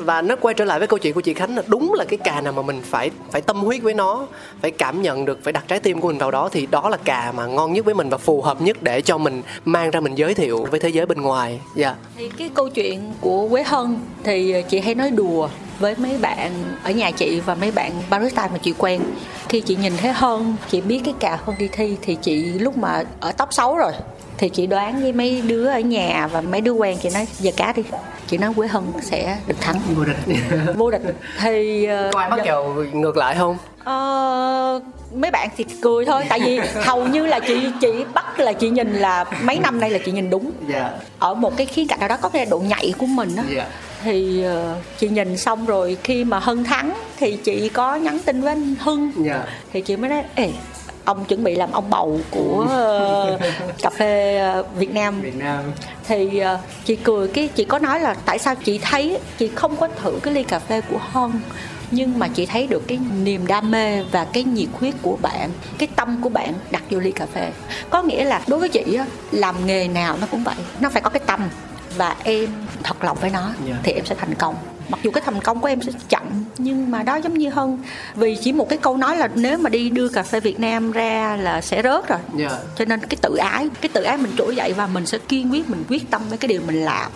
và 0.00 0.22
nó 0.22 0.36
quay 0.36 0.54
trở 0.54 0.64
lại 0.64 0.78
với 0.78 0.88
câu 0.88 0.98
chuyện 0.98 1.14
của 1.14 1.20
chị 1.20 1.34
Khánh 1.34 1.56
là 1.56 1.62
đúng 1.66 1.92
là 1.94 2.04
cái 2.04 2.18
cà 2.18 2.40
nào 2.40 2.52
mà 2.52 2.62
mình 2.62 2.82
phải 2.84 3.10
phải 3.30 3.40
tâm 3.40 3.56
huyết 3.56 3.82
với 3.82 3.94
nó, 3.94 4.26
phải 4.60 4.70
cảm 4.70 5.02
nhận 5.02 5.24
được, 5.24 5.38
phải 5.44 5.52
đặt 5.52 5.64
trái 5.68 5.80
tim 5.80 6.00
của 6.00 6.08
mình 6.08 6.18
vào 6.18 6.30
đó 6.30 6.48
thì 6.52 6.66
đó 6.66 6.88
là 6.88 6.96
cà 6.96 7.32
mà 7.36 7.46
ngon 7.46 7.72
nhất 7.72 7.84
với 7.84 7.94
mình 7.94 8.08
và 8.08 8.18
phù 8.18 8.42
hợp 8.42 8.60
nhất 8.60 8.82
để 8.82 9.00
cho 9.00 9.18
mình 9.18 9.42
mang 9.64 9.90
ra 9.90 10.00
mình 10.00 10.14
giới 10.14 10.34
thiệu 10.34 10.66
với 10.70 10.80
thế 10.80 10.88
giới 10.88 11.06
bên 11.06 11.20
ngoài. 11.20 11.60
Dạ. 11.76 11.94
Thì 12.16 12.28
cái 12.38 12.50
câu 12.54 12.68
chuyện 12.68 13.12
của 13.20 13.48
Quế 13.48 13.62
Hân 13.62 13.98
thì 14.24 14.54
chị 14.68 14.80
hay 14.80 14.94
nói 14.94 15.10
đùa 15.10 15.48
với 15.78 15.94
mấy 15.98 16.18
bạn 16.18 16.52
ở 16.84 16.90
nhà 16.90 17.10
chị 17.10 17.40
và 17.40 17.54
mấy 17.54 17.70
bạn 17.70 17.92
barista 18.10 18.48
mà 18.52 18.58
chị 18.58 18.74
quen. 18.78 19.00
Khi 19.48 19.60
chị 19.60 19.76
nhìn 19.76 19.92
thấy 19.96 20.12
Hân, 20.12 20.56
chị 20.70 20.80
biết 20.80 21.00
cái 21.04 21.14
cà 21.20 21.38
hơn 21.44 21.56
đi 21.58 21.68
thi 21.72 21.96
thì 22.02 22.14
chị 22.14 22.44
lúc 22.44 22.76
mà 22.76 23.02
ở 23.20 23.32
top 23.32 23.52
6 23.52 23.76
rồi, 23.76 23.92
thì 24.38 24.48
chị 24.48 24.66
đoán 24.66 25.02
với 25.02 25.12
mấy 25.12 25.40
đứa 25.40 25.66
ở 25.66 25.80
nhà 25.80 26.28
và 26.32 26.40
mấy 26.40 26.60
đứa 26.60 26.72
quen, 26.72 26.98
chị 27.02 27.10
nói, 27.14 27.26
giờ 27.38 27.50
cá 27.56 27.72
đi 27.72 27.82
chị 28.32 28.38
nói 28.38 28.52
Quế 28.56 28.68
Hân 28.68 28.82
sẽ 29.02 29.38
được 29.46 29.60
thắng. 29.60 29.80
Vô 29.96 30.04
địch. 30.04 30.16
Vô 30.76 30.90
địch. 30.90 31.02
Thì 31.40 31.84
ờ, 31.84 32.10
có 32.12 32.20
ai 32.20 32.30
bắt 32.30 32.40
kèo 32.44 32.74
ngược 32.92 33.16
lại 33.16 33.36
không? 33.38 33.56
Ờ, 33.84 34.80
mấy 35.14 35.30
bạn 35.30 35.48
thì 35.56 35.64
cười 35.80 36.04
thôi 36.04 36.24
tại 36.28 36.40
vì 36.40 36.60
hầu 36.84 37.08
như 37.08 37.26
là 37.26 37.40
chị 37.40 37.66
chị 37.80 38.04
bắt 38.14 38.40
là 38.40 38.52
chị 38.52 38.70
nhìn 38.70 38.92
là 38.92 39.24
mấy 39.42 39.58
năm 39.58 39.80
nay 39.80 39.90
là 39.90 39.98
chị 40.04 40.12
nhìn 40.12 40.30
đúng. 40.30 40.50
Dạ. 40.68 40.90
Ở 41.18 41.34
một 41.34 41.56
cái 41.56 41.66
khía 41.66 41.84
cạnh 41.88 42.00
nào 42.00 42.08
đó 42.08 42.16
có 42.22 42.28
cái 42.28 42.46
độ 42.46 42.58
nhạy 42.58 42.94
của 42.98 43.06
mình 43.06 43.36
á. 43.36 43.44
Dạ. 43.54 43.66
Thì 44.04 44.42
ờ, 44.42 44.76
chị 44.98 45.08
nhìn 45.08 45.36
xong 45.36 45.66
rồi 45.66 45.96
khi 46.04 46.24
mà 46.24 46.38
hân 46.38 46.64
thắng 46.64 46.92
thì 47.16 47.36
chị 47.36 47.68
có 47.68 47.96
nhắn 47.96 48.18
tin 48.24 48.40
với 48.40 48.52
anh 48.52 48.74
hưng. 48.80 49.12
Dạ. 49.16 49.44
Thì 49.72 49.80
chị 49.80 49.96
mới 49.96 50.10
nói 50.10 50.22
ê 50.34 50.50
ông 51.04 51.24
chuẩn 51.24 51.44
bị 51.44 51.54
làm 51.54 51.72
ông 51.72 51.90
bầu 51.90 52.20
của 52.30 52.66
ờ, 52.70 53.38
cà 53.82 53.90
phê 53.90 54.38
ờ, 54.38 54.64
Việt 54.76 54.94
Nam. 54.94 55.20
Việt 55.20 55.36
nam. 55.36 55.64
Thì 56.08 56.38
ờ, 56.38 56.58
chị 56.84 56.96
cười 56.96 57.28
cái 57.28 57.48
chị 57.48 57.64
có 57.64 57.78
nói 57.78 58.00
là 58.00 58.14
tại 58.24 58.38
sao 58.38 58.54
chị 58.54 58.78
thấy 58.78 59.18
chị 59.38 59.50
không 59.54 59.76
có 59.76 59.88
thử 60.02 60.18
cái 60.22 60.34
ly 60.34 60.42
cà 60.42 60.58
phê 60.58 60.80
của 60.80 60.98
Hân 61.00 61.30
nhưng 61.90 62.18
mà 62.18 62.28
chị 62.28 62.46
thấy 62.46 62.66
được 62.66 62.82
cái 62.88 62.98
niềm 63.22 63.46
đam 63.46 63.70
mê 63.70 64.02
và 64.02 64.26
cái 64.32 64.44
nhiệt 64.44 64.68
huyết 64.72 64.94
của 65.02 65.16
bạn 65.22 65.50
cái 65.78 65.88
tâm 65.96 66.20
của 66.22 66.28
bạn 66.28 66.54
đặt 66.70 66.82
vô 66.90 66.98
ly 66.98 67.12
cà 67.12 67.26
phê. 67.26 67.50
Có 67.90 68.02
nghĩa 68.02 68.24
là 68.24 68.42
đối 68.46 68.60
với 68.60 68.68
chị 68.68 68.94
á, 68.94 69.06
làm 69.32 69.66
nghề 69.66 69.88
nào 69.88 70.16
nó 70.20 70.26
cũng 70.30 70.44
vậy 70.44 70.54
nó 70.80 70.90
phải 70.90 71.02
có 71.02 71.10
cái 71.10 71.22
tâm 71.26 71.40
và 71.96 72.16
em 72.24 72.50
thật 72.82 73.04
lòng 73.04 73.18
với 73.20 73.30
nó 73.30 73.50
Dạ. 73.68 73.74
thì 73.82 73.92
em 73.92 74.04
sẽ 74.06 74.14
thành 74.14 74.34
công. 74.34 74.54
Mặc 74.88 75.00
dù 75.02 75.10
cái 75.10 75.22
thành 75.26 75.40
công 75.40 75.60
của 75.60 75.68
em 75.68 75.82
sẽ 75.82 75.92
chậm 76.08 76.22
nhưng 76.58 76.90
mà 76.90 77.02
đó 77.02 77.16
giống 77.16 77.38
như 77.38 77.50
hơn 77.50 77.78
vì 78.14 78.36
chỉ 78.40 78.52
một 78.52 78.68
cái 78.68 78.78
câu 78.78 78.96
nói 78.96 79.16
là 79.16 79.28
nếu 79.34 79.58
mà 79.58 79.70
đi 79.70 79.90
đưa 79.90 80.08
cà 80.08 80.22
phê 80.22 80.40
Việt 80.40 80.60
Nam 80.60 80.92
ra 80.92 81.36
là 81.40 81.60
sẽ 81.60 81.82
rớt 81.82 82.08
rồi. 82.08 82.18
Dạ. 82.36 82.50
Cho 82.76 82.84
nên 82.84 83.00
cái 83.00 83.16
tự 83.22 83.36
ái 83.36 83.68
cái 83.80 83.88
tự 83.88 84.02
ái 84.02 84.16
mình 84.16 84.32
trỗi 84.38 84.56
dậy 84.56 84.72
và 84.72 84.86
mình 84.86 85.06
sẽ 85.06 85.18
kiên 85.18 85.52
quyết 85.52 85.70
mình 85.70 85.84
quyết 85.88 86.10
tâm 86.10 86.22
với 86.28 86.38
cái 86.38 86.48
điều 86.48 86.60
mình 86.66 86.84
làm. 86.84 87.12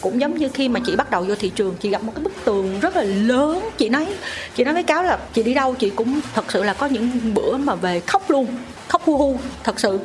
Cũng 0.00 0.20
giống 0.20 0.36
như 0.38 0.48
khi 0.54 0.68
mà 0.68 0.80
chị 0.86 0.96
bắt 0.96 1.10
đầu 1.10 1.24
vô 1.28 1.34
thị 1.34 1.50
trường 1.54 1.74
chị 1.80 1.90
gặp 1.90 2.02
một 2.02 2.12
cái 2.14 2.24
bức 2.24 2.32
tường 2.44 2.80
rất 2.80 2.96
là 2.96 3.02
lớn. 3.02 3.68
Chị 3.78 3.88
nói 3.88 4.06
chị 4.54 4.64
nói 4.64 4.74
với 4.74 4.82
cáo 4.82 5.02
là 5.02 5.18
chị 5.32 5.42
đi 5.42 5.54
đâu 5.54 5.74
chị 5.74 5.90
cũng 5.90 6.20
thật 6.34 6.44
sự 6.52 6.62
là 6.62 6.74
có 6.74 6.86
những 6.86 7.34
bữa 7.34 7.56
mà 7.56 7.74
về 7.74 8.00
khóc 8.00 8.30
luôn 8.30 8.46
khóc 8.88 9.02
hu 9.04 9.18
hu 9.18 9.38
thật 9.64 9.80
sự 9.80 9.98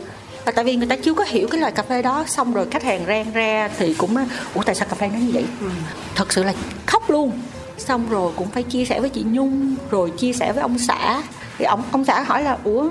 và 0.46 0.52
tại 0.52 0.66
vì 0.66 0.76
người 0.76 0.88
ta 0.88 0.96
chưa 0.96 1.14
có 1.14 1.24
hiểu 1.24 1.48
cái 1.52 1.62
loại 1.62 1.72
cà 1.72 1.84
phê 1.84 2.02
đó 2.02 2.24
xong 2.28 2.54
rồi 2.54 2.68
khách 2.72 2.84
hàng 2.84 3.06
rang 3.08 3.32
ra 3.34 3.70
thì 3.78 3.94
cũng 3.94 4.16
ủa 4.54 4.64
tại 4.64 4.76
sao 4.76 4.88
cà 4.90 4.96
phê 4.96 5.10
nó 5.14 5.20
như 5.20 5.32
vậy? 5.34 5.46
Thật 6.16 6.34
sự 6.34 6.44
là 6.44 6.54
khóc 6.86 7.10
luôn. 7.10 7.32
Xong 7.78 8.10
rồi 8.10 8.34
cũng 8.36 8.50
phải 8.50 8.64
chia 8.64 8.86
sẻ 8.86 9.00
với 9.00 9.10
chị 9.10 9.24
nhung 9.28 9.76
rồi 9.92 10.12
chia 10.18 10.34
sẻ 10.34 10.54
với 10.54 10.62
ông 10.62 10.80
xã. 10.80 11.22
Thì 11.58 11.66
ông 11.66 11.84
ông 11.92 12.06
xã 12.06 12.22
hỏi 12.22 12.44
là 12.44 12.58
ủa 12.64 12.90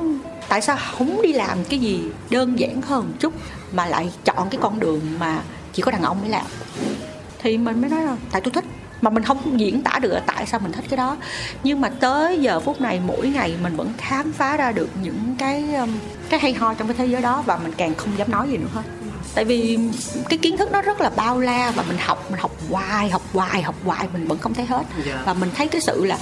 tại 0.49 0.61
sao 0.61 0.79
không 0.97 1.23
đi 1.23 1.33
làm 1.33 1.65
cái 1.65 1.79
gì 1.79 2.01
đơn 2.31 2.59
giản 2.59 2.83
hơn 2.83 3.13
chút 3.19 3.35
mà 3.73 3.87
lại 3.87 4.13
chọn 4.25 4.49
cái 4.51 4.59
con 4.63 4.81
đường 4.81 5.01
mà 5.19 5.43
chỉ 5.73 5.83
có 5.83 5.91
đàn 5.91 6.03
ông 6.03 6.21
mới 6.21 6.31
làm? 6.31 6.47
Thì 7.43 7.59
mình 7.59 7.81
mới 7.81 7.91
nói 7.91 8.03
là 8.03 8.17
tại 8.31 8.41
tôi 8.41 8.53
thích 8.53 8.65
mà 9.05 9.11
mình 9.11 9.25
không 9.25 9.61
diễn 9.61 9.83
tả 9.83 9.99
được 9.99 10.19
tại 10.27 10.47
sao 10.47 10.61
mình 10.61 10.73
thích 10.73 10.85
cái 10.89 10.97
đó. 10.97 11.17
Nhưng 11.65 11.81
mà 11.81 11.89
tới 11.89 12.39
giờ 12.41 12.61
phút 12.61 12.81
này 12.81 13.01
mỗi 13.07 13.29
ngày 13.29 13.55
mình 13.63 13.77
vẫn 13.77 13.93
khám 13.99 14.33
phá 14.33 14.57
ra 14.57 14.73
được 14.73 14.89
những 15.03 15.35
cái 15.39 15.75
um, 15.75 15.91
cái 16.29 16.41
hay 16.41 16.53
ho 16.53 16.75
trong 16.75 16.89
cái 16.89 16.97
thế 16.99 17.07
giới 17.07 17.23
đó 17.23 17.43
và 17.47 17.57
mình 17.57 17.73
càng 17.77 17.95
không 17.95 18.19
dám 18.19 18.31
nói 18.31 18.49
gì 18.49 18.57
nữa 18.57 18.69
hết. 18.73 18.83
Tại 19.35 19.45
vì 19.45 19.79
cái 20.29 20.39
kiến 20.39 20.57
thức 20.57 20.73
nó 20.73 20.83
rất 20.83 21.01
là 21.01 21.11
bao 21.17 21.41
la 21.41 21.71
và 21.71 21.85
mình 21.89 21.97
học 22.01 22.31
mình 22.31 22.41
học 22.41 22.53
hoài 22.71 23.11
học 23.11 23.23
hoài 23.33 23.63
học 23.63 23.75
hoài 23.85 24.09
mình 24.13 24.29
vẫn 24.29 24.39
không 24.39 24.55
thấy 24.55 24.67
hết. 24.67 24.83
Dạ. 25.07 25.23
và 25.25 25.35
mình 25.35 25.51
thấy 25.57 25.69
cái 25.69 25.81
sự 25.81 26.05
là 26.05 26.19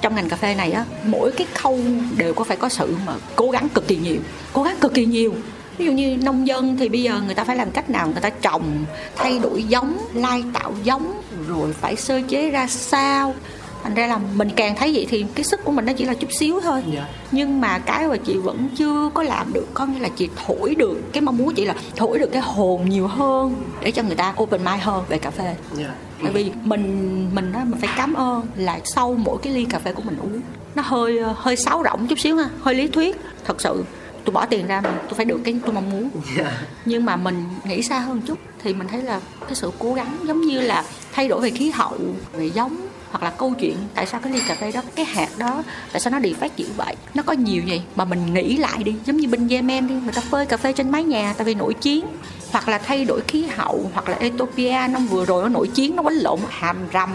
trong 0.00 0.14
ngành 0.14 0.28
cà 0.28 0.36
phê 0.36 0.54
này 0.54 0.72
á 0.72 0.84
mỗi 1.04 1.32
cái 1.32 1.46
khâu 1.54 1.80
đều 2.16 2.34
có 2.34 2.44
phải 2.44 2.56
có 2.56 2.68
sự 2.68 2.96
mà 3.06 3.12
cố 3.36 3.50
gắng 3.50 3.68
cực 3.68 3.88
kỳ 3.88 3.96
nhiều 3.96 4.16
cố 4.52 4.62
gắng 4.62 4.76
cực 4.80 4.94
kỳ 4.94 5.06
nhiều. 5.06 5.34
Ví 5.78 5.86
dụ 5.86 5.92
như 5.92 6.16
nông 6.16 6.46
dân 6.46 6.76
thì 6.76 6.88
bây 6.88 7.02
giờ 7.02 7.20
người 7.26 7.34
ta 7.34 7.44
phải 7.44 7.56
làm 7.56 7.70
cách 7.70 7.90
nào? 7.90 8.06
Người 8.06 8.20
ta 8.20 8.30
trồng 8.30 8.84
thay 9.16 9.38
đổi 9.38 9.62
giống 9.62 9.98
lai 10.14 10.44
tạo 10.54 10.72
giống 10.84 11.22
rồi 11.48 11.72
phải 11.72 11.96
sơ 11.96 12.20
chế 12.28 12.50
ra 12.50 12.66
sao. 12.66 13.34
Thành 13.82 13.94
ra 13.94 14.06
là 14.06 14.18
mình 14.34 14.50
càng 14.56 14.76
thấy 14.76 14.92
vậy 14.94 15.06
thì 15.10 15.26
cái 15.34 15.44
sức 15.44 15.60
của 15.64 15.72
mình 15.72 15.84
nó 15.84 15.92
chỉ 15.92 16.04
là 16.04 16.14
chút 16.14 16.32
xíu 16.32 16.60
thôi. 16.60 16.82
Dạ. 16.94 17.08
nhưng 17.32 17.60
mà 17.60 17.78
cái 17.78 18.08
mà 18.08 18.16
chị 18.16 18.36
vẫn 18.36 18.68
chưa 18.76 19.10
có 19.14 19.22
làm 19.22 19.52
được 19.52 19.66
có 19.74 19.86
nghĩa 19.86 19.98
là 19.98 20.08
chị 20.16 20.28
thổi 20.46 20.74
được 20.74 21.00
cái 21.12 21.20
mong 21.20 21.36
muốn 21.36 21.54
chị 21.54 21.64
là 21.64 21.74
thổi 21.96 22.18
được 22.18 22.32
cái 22.32 22.42
hồn 22.42 22.88
nhiều 22.88 23.06
hơn 23.06 23.54
để 23.80 23.90
cho 23.90 24.02
người 24.02 24.16
ta 24.16 24.34
open 24.42 24.64
mind 24.64 24.82
hơn 24.82 25.04
về 25.08 25.18
cà 25.18 25.30
phê. 25.30 25.56
Dạ. 25.76 25.94
Tại 26.22 26.32
vì 26.32 26.50
mình 26.62 27.26
mình 27.34 27.52
đó 27.52 27.60
mình 27.64 27.80
phải 27.80 27.90
cảm 27.96 28.14
ơn 28.14 28.46
là 28.56 28.80
sau 28.84 29.14
mỗi 29.14 29.38
cái 29.42 29.52
ly 29.52 29.64
cà 29.64 29.78
phê 29.78 29.92
của 29.92 30.02
mình 30.02 30.16
uống 30.22 30.40
nó 30.74 30.82
hơi 30.86 31.20
hơi 31.34 31.56
sáo 31.56 31.82
rỗng 31.84 32.06
chút 32.06 32.18
xíu 32.18 32.36
ha 32.36 32.48
hơi 32.62 32.74
lý 32.74 32.88
thuyết. 32.88 33.16
Thật 33.44 33.60
sự 33.60 33.84
tôi 34.26 34.32
bỏ 34.32 34.46
tiền 34.46 34.66
ra 34.66 34.80
mà 34.80 34.90
tôi 35.02 35.14
phải 35.14 35.24
được 35.24 35.40
cái 35.44 35.54
tôi 35.64 35.74
mong 35.74 35.90
muốn. 35.90 36.10
Dạ. 36.36 36.52
Nhưng 36.84 37.04
mà 37.04 37.16
mình 37.16 37.44
nghĩ 37.64 37.82
xa 37.82 37.98
hơn 37.98 38.20
chút 38.26 38.38
thì 38.62 38.74
mình 38.74 38.88
thấy 38.88 39.02
là 39.02 39.20
cái 39.40 39.54
sự 39.54 39.70
cố 39.78 39.94
gắng 39.94 40.16
giống 40.24 40.40
như 40.40 40.60
là 40.60 40.84
thay 41.12 41.28
đổi 41.28 41.40
về 41.40 41.50
khí 41.50 41.70
hậu 41.70 41.98
về 42.32 42.46
giống 42.46 42.85
hoặc 43.10 43.22
là 43.22 43.30
câu 43.30 43.54
chuyện 43.54 43.76
tại 43.94 44.06
sao 44.06 44.20
cái 44.20 44.32
ly 44.32 44.40
cà 44.48 44.54
phê 44.54 44.72
đó, 44.72 44.82
cái 44.94 45.04
hạt 45.04 45.28
đó, 45.38 45.62
tại 45.92 46.00
sao 46.00 46.10
nó 46.10 46.18
đi 46.18 46.32
phát 46.32 46.56
triển 46.56 46.68
vậy? 46.76 46.94
Nó 47.14 47.22
có 47.22 47.32
nhiều 47.32 47.62
gì 47.62 47.82
mà 47.96 48.04
mình 48.04 48.34
nghĩ 48.34 48.56
lại 48.56 48.84
đi, 48.84 48.94
giống 49.04 49.16
như 49.16 49.28
bên 49.28 49.48
Yemen 49.48 49.88
đi, 49.88 49.94
người 49.94 50.12
ta 50.12 50.20
phơi 50.20 50.46
cà 50.46 50.56
phê 50.56 50.72
trên 50.72 50.90
mái 50.90 51.04
nhà 51.04 51.34
tại 51.36 51.44
vì 51.44 51.54
nổi 51.54 51.74
chiến, 51.74 52.06
hoặc 52.50 52.68
là 52.68 52.78
thay 52.78 53.04
đổi 53.04 53.20
khí 53.28 53.46
hậu, 53.56 53.90
hoặc 53.94 54.08
là 54.08 54.16
Ethiopia 54.16 54.86
năm 54.90 55.06
vừa 55.06 55.24
rồi 55.24 55.42
nó 55.42 55.48
nổi 55.48 55.68
chiến, 55.68 55.96
nó 55.96 56.02
quánh 56.02 56.14
lộn 56.14 56.38
hàm 56.48 56.76
rầm 56.92 57.10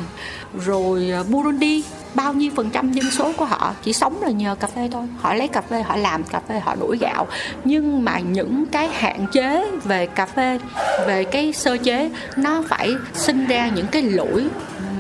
rồi 0.66 1.10
ờ, 1.10 1.24
Burundi, 1.24 1.84
bao 2.14 2.34
nhiêu 2.34 2.52
phần 2.56 2.70
trăm 2.70 2.92
dân 2.92 3.12
số 3.12 3.34
của 3.38 3.46
họ 3.46 3.74
chỉ 3.84 3.94
sống 3.94 4.22
là 4.22 4.30
nhờ 4.30 4.56
cà 4.60 4.68
phê 4.68 4.90
thôi. 4.92 5.08
Họ 5.20 5.34
lấy 5.34 5.48
cà 5.48 5.62
phê, 5.62 5.82
họ 5.82 5.96
làm 5.96 6.24
cà 6.24 6.42
phê, 6.48 6.60
họ 6.60 6.76
đuổi 6.76 6.98
gạo. 6.98 7.28
Nhưng 7.64 8.06
mà 8.06 8.20
những 8.20 8.66
cái 8.66 8.90
hạn 8.94 9.26
chế 9.32 9.72
về 9.84 10.06
cà 10.06 10.26
phê, 10.26 10.60
về 11.08 11.24
cái 11.24 11.54
sơ 11.54 11.78
chế, 11.78 12.10
nó 12.38 12.64
phải 12.68 12.96
sinh 13.14 13.46
ra 13.46 13.70
những 13.76 13.88
cái 13.88 14.02
lỗi 14.02 14.46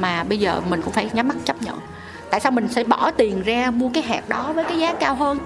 mà 0.02 0.24
bây 0.24 0.39
giờ 0.39 0.62
mình 0.70 0.82
cũng 0.82 0.93
phải 0.93 1.10
nhắm 1.14 1.28
mắt 1.28 1.36
chấp 1.45 1.62
nhận. 1.62 1.80
Tại 2.30 2.39
sao 2.39 2.52
mình 2.52 2.68
sẽ 2.68 2.84
bỏ 2.84 3.12
tiền 3.12 3.41
ra 3.41 3.72
mua 3.72 3.89
cái 3.93 4.04
hạt 4.04 4.30
đó 4.30 4.54
với 4.54 4.64
cái 4.64 4.80
giá 4.80 4.93
cao 4.93 5.16
hơn? 5.16 5.38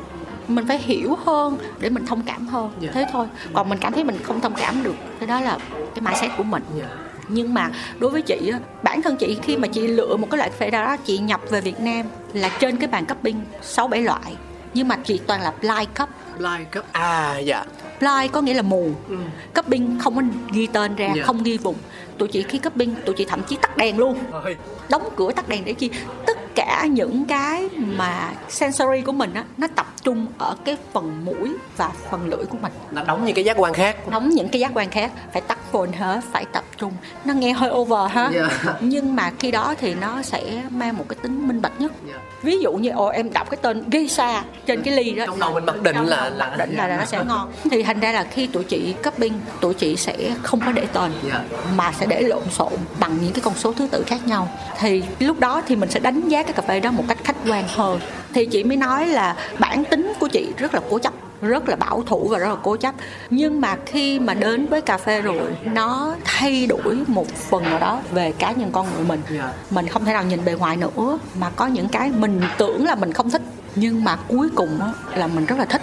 Mình 0.48 0.68
phải 0.68 0.78
hiểu 0.78 1.18
hơn 1.26 1.58
để 1.80 1.90
mình 1.90 2.06
thông 2.06 2.22
cảm 2.22 2.48
hơn. 2.48 2.72
Dạ. 2.80 2.90
thế 2.94 3.06
thôi. 3.12 3.28
Còn 3.54 3.70
mình 3.70 3.80
cảm 3.82 3.94
thấy 3.94 4.04
mình 4.04 4.18
không 4.24 4.42
thông 4.42 4.54
cảm 4.54 4.84
được 4.84 4.96
cái 5.20 5.28
đó 5.28 5.42
là 5.42 5.58
cái 5.76 6.02
mindset 6.02 6.32
của 6.38 6.44
mình. 6.44 6.64
Dạ. 6.78 6.88
Nhưng 7.28 7.54
mà 7.54 7.70
đối 8.00 8.12
với 8.12 8.22
chị 8.22 8.52
bản 8.84 9.02
thân 9.02 9.18
chị 9.18 9.38
khi 9.44 9.58
mà 9.58 9.68
chị 9.68 9.88
lựa 9.88 10.16
một 10.16 10.28
cái 10.32 10.38
loại 10.38 10.50
cà 10.50 10.56
phê 10.60 10.70
đó 10.70 10.98
chị 10.98 11.18
nhập 11.18 11.42
về 11.50 11.62
Việt 11.62 11.80
Nam 11.80 12.06
là 12.34 12.50
trên 12.60 12.78
cái 12.78 12.88
bàn 12.88 13.06
cupping 13.06 13.42
sáu 13.62 13.88
bảy 13.88 14.02
loại. 14.02 14.36
Nhưng 14.74 14.88
mà 14.88 14.96
chị 15.04 15.20
toàn 15.28 15.42
là 15.42 15.54
blind 15.62 15.90
cup 16.00 16.10
blind 16.38 16.68
cup 16.76 16.84
à 16.92 17.38
dạ. 17.38 17.64
Blind 18.00 18.32
có 18.32 18.42
nghĩa 18.42 18.54
là 18.54 18.62
mù. 18.62 18.90
Ừ. 19.10 19.16
cupping 19.56 20.00
không 20.04 20.16
có 20.16 20.22
ghi 20.54 20.68
tên 20.68 20.96
ra 20.96 21.10
Dạ. 21.16 21.24
không 21.24 21.44
ghi 21.44 21.58
vùng. 21.58 21.76
Tụi 22.18 22.28
chị 22.28 22.44
khi 22.44 22.58
cupping 22.60 22.96
tụi 23.06 23.16
chị 23.16 23.26
thậm 23.26 23.42
chí 23.44 23.56
tắt 23.62 23.78
đèn 23.78 23.98
luôn. 23.98 24.18
Ôi, 24.32 24.56
đóng 24.90 25.10
cửa 25.16 25.32
tắt 25.36 25.50
đèn 25.50 25.66
để 25.66 25.74
chi? 25.74 25.90
Tất 26.28 26.38
cả 26.56 26.86
những 26.92 27.26
cái 27.26 27.70
mà 27.76 28.30
sensory 28.50 29.02
của 29.02 29.12
mình 29.12 29.34
á 29.34 29.44
nó 29.58 29.68
tập 29.76 29.86
trung 30.04 30.28
ở 30.38 30.56
cái 30.66 30.78
phần 30.94 31.26
mũi 31.26 31.54
và 31.78 31.90
phần 32.12 32.28
lưỡi 32.30 32.46
của 32.46 32.58
mình. 32.62 32.72
Là 32.92 33.04
đóng 33.04 33.26
những 33.26 33.36
cái 33.36 33.46
giác 33.46 33.58
quan 33.60 33.74
khác. 33.74 34.10
Đóng 34.10 34.30
những 34.30 34.50
cái 34.50 34.62
giác 34.62 34.72
quan 34.74 34.90
khác. 34.90 35.12
Phải 35.34 35.42
tắt 35.42 35.58
phone 35.72 35.90
hết 35.98 36.22
phải 36.32 36.46
tập 36.52 36.64
trung. 36.78 36.94
Nó 37.26 37.34
nghe 37.34 37.54
hơi 37.54 37.70
over 37.72 38.12
ha 38.12 38.30
Dạ. 38.34 38.74
nhưng 38.82 39.16
mà 39.16 39.32
khi 39.40 39.52
đó 39.52 39.76
thì 39.80 39.94
nó 39.94 40.22
sẽ 40.22 40.64
mang 40.70 40.98
một 40.98 41.06
cái 41.10 41.18
tính 41.22 41.48
minh 41.48 41.62
bạch 41.62 41.82
nhất. 41.82 41.92
Dạ. 42.08 42.14
ví 42.42 42.60
dụ 42.60 42.74
như 42.74 42.90
ồ 42.90 43.08
em 43.08 43.34
đọc 43.34 43.50
cái 43.50 43.58
tên 43.62 43.84
geisha 43.92 44.44
trên 44.66 44.82
cái 44.84 44.94
ly 44.96 45.12
đó. 45.12 45.26
Trong 45.26 45.40
đầu 45.40 45.54
mình 45.54 45.66
mặc 45.66 45.82
định 45.82 45.96
Trong 45.96 46.06
là- 46.08 46.25
là- 46.30 46.48
mặc 46.50 46.58
định 46.58 46.76
là, 46.76 46.88
là 46.88 46.98
nó 46.98 47.06
sẽ 47.06 47.24
ngon. 47.28 47.52
Thì 47.72 47.84
thành 47.84 48.00
ra 48.00 48.12
là 48.12 48.24
khi 48.24 48.48
tụi 48.48 48.64
chị 48.64 48.94
cupping 49.04 49.34
tụi 49.62 49.74
chị 49.74 49.96
sẽ 49.96 50.16
không 50.44 50.60
có 50.66 50.72
để 50.72 50.86
tên 50.94 51.12
Dạ. 51.28 51.42
mà 51.76 51.92
sẽ 52.00 52.06
để 52.06 52.22
lộn 52.22 52.44
xộn 52.52 52.74
bằng 53.00 53.18
những 53.22 53.34
cái 53.34 53.42
con 53.42 53.54
số 53.56 53.74
thứ 53.74 53.88
tự 53.92 54.04
khác 54.08 54.28
nhau. 54.28 54.50
Thì 54.80 55.04
lúc 55.20 55.40
đó 55.40 55.62
thì 55.68 55.76
mình 55.76 55.90
sẽ 55.92 56.00
đánh 56.00 56.28
giá 56.30 56.44
cái 56.44 56.54
cà 56.54 56.62
phê 56.62 56.80
đó 56.80 56.92
một 56.92 57.04
cách 57.08 57.18
khách 57.24 57.36
quan 57.50 57.64
hơn. 57.68 58.00
Thì 58.34 58.46
chị 58.46 58.64
mới 58.64 58.78
nói 58.78 59.08
là 59.08 59.36
bản 59.60 59.86
tính 59.86 60.14
của 60.20 60.28
chị 60.28 60.54
rất 60.58 60.74
là 60.74 60.82
cố 60.90 61.00
chấp 61.00 61.14
rất 61.42 61.70
là 61.70 61.76
bảo 61.76 62.04
thủ 62.08 62.28
và 62.32 62.38
rất 62.40 62.50
là 62.50 62.56
cố 62.64 62.76
chấp. 62.78 62.96
Nhưng 63.30 63.62
mà 63.62 63.76
khi 63.86 64.20
mà 64.20 64.34
đến 64.34 64.66
với 64.66 64.82
cà 64.82 64.98
phê 64.98 65.22
rồi 65.22 65.56
nó 65.64 66.16
thay 66.24 66.68
đổi 66.68 66.98
một 67.08 67.28
phần 67.50 67.64
nào 67.64 67.80
đó 67.80 68.02
về 68.12 68.32
cá 68.40 68.52
nhân 68.52 68.70
con 68.72 68.88
người 68.96 69.04
mình. 69.06 69.22
Dạ. 69.38 69.50
mình 69.70 69.88
không 69.88 70.06
thể 70.06 70.14
nào 70.14 70.24
nhìn 70.24 70.46
bề 70.46 70.54
ngoài 70.54 70.78
nữa 70.78 71.18
mà 71.40 71.50
có 71.56 71.68
những 71.68 71.88
cái 71.90 72.12
mình 72.12 72.42
tưởng 72.58 72.86
là 72.86 72.96
mình 72.96 73.14
không 73.14 73.30
thích 73.30 73.42
nhưng 73.76 74.04
mà 74.04 74.16
cuối 74.28 74.50
cùng 74.56 74.80
á, 74.82 74.88
là 75.16 75.28
mình 75.28 75.46
rất 75.46 75.60
là 75.60 75.66
thích. 75.66 75.82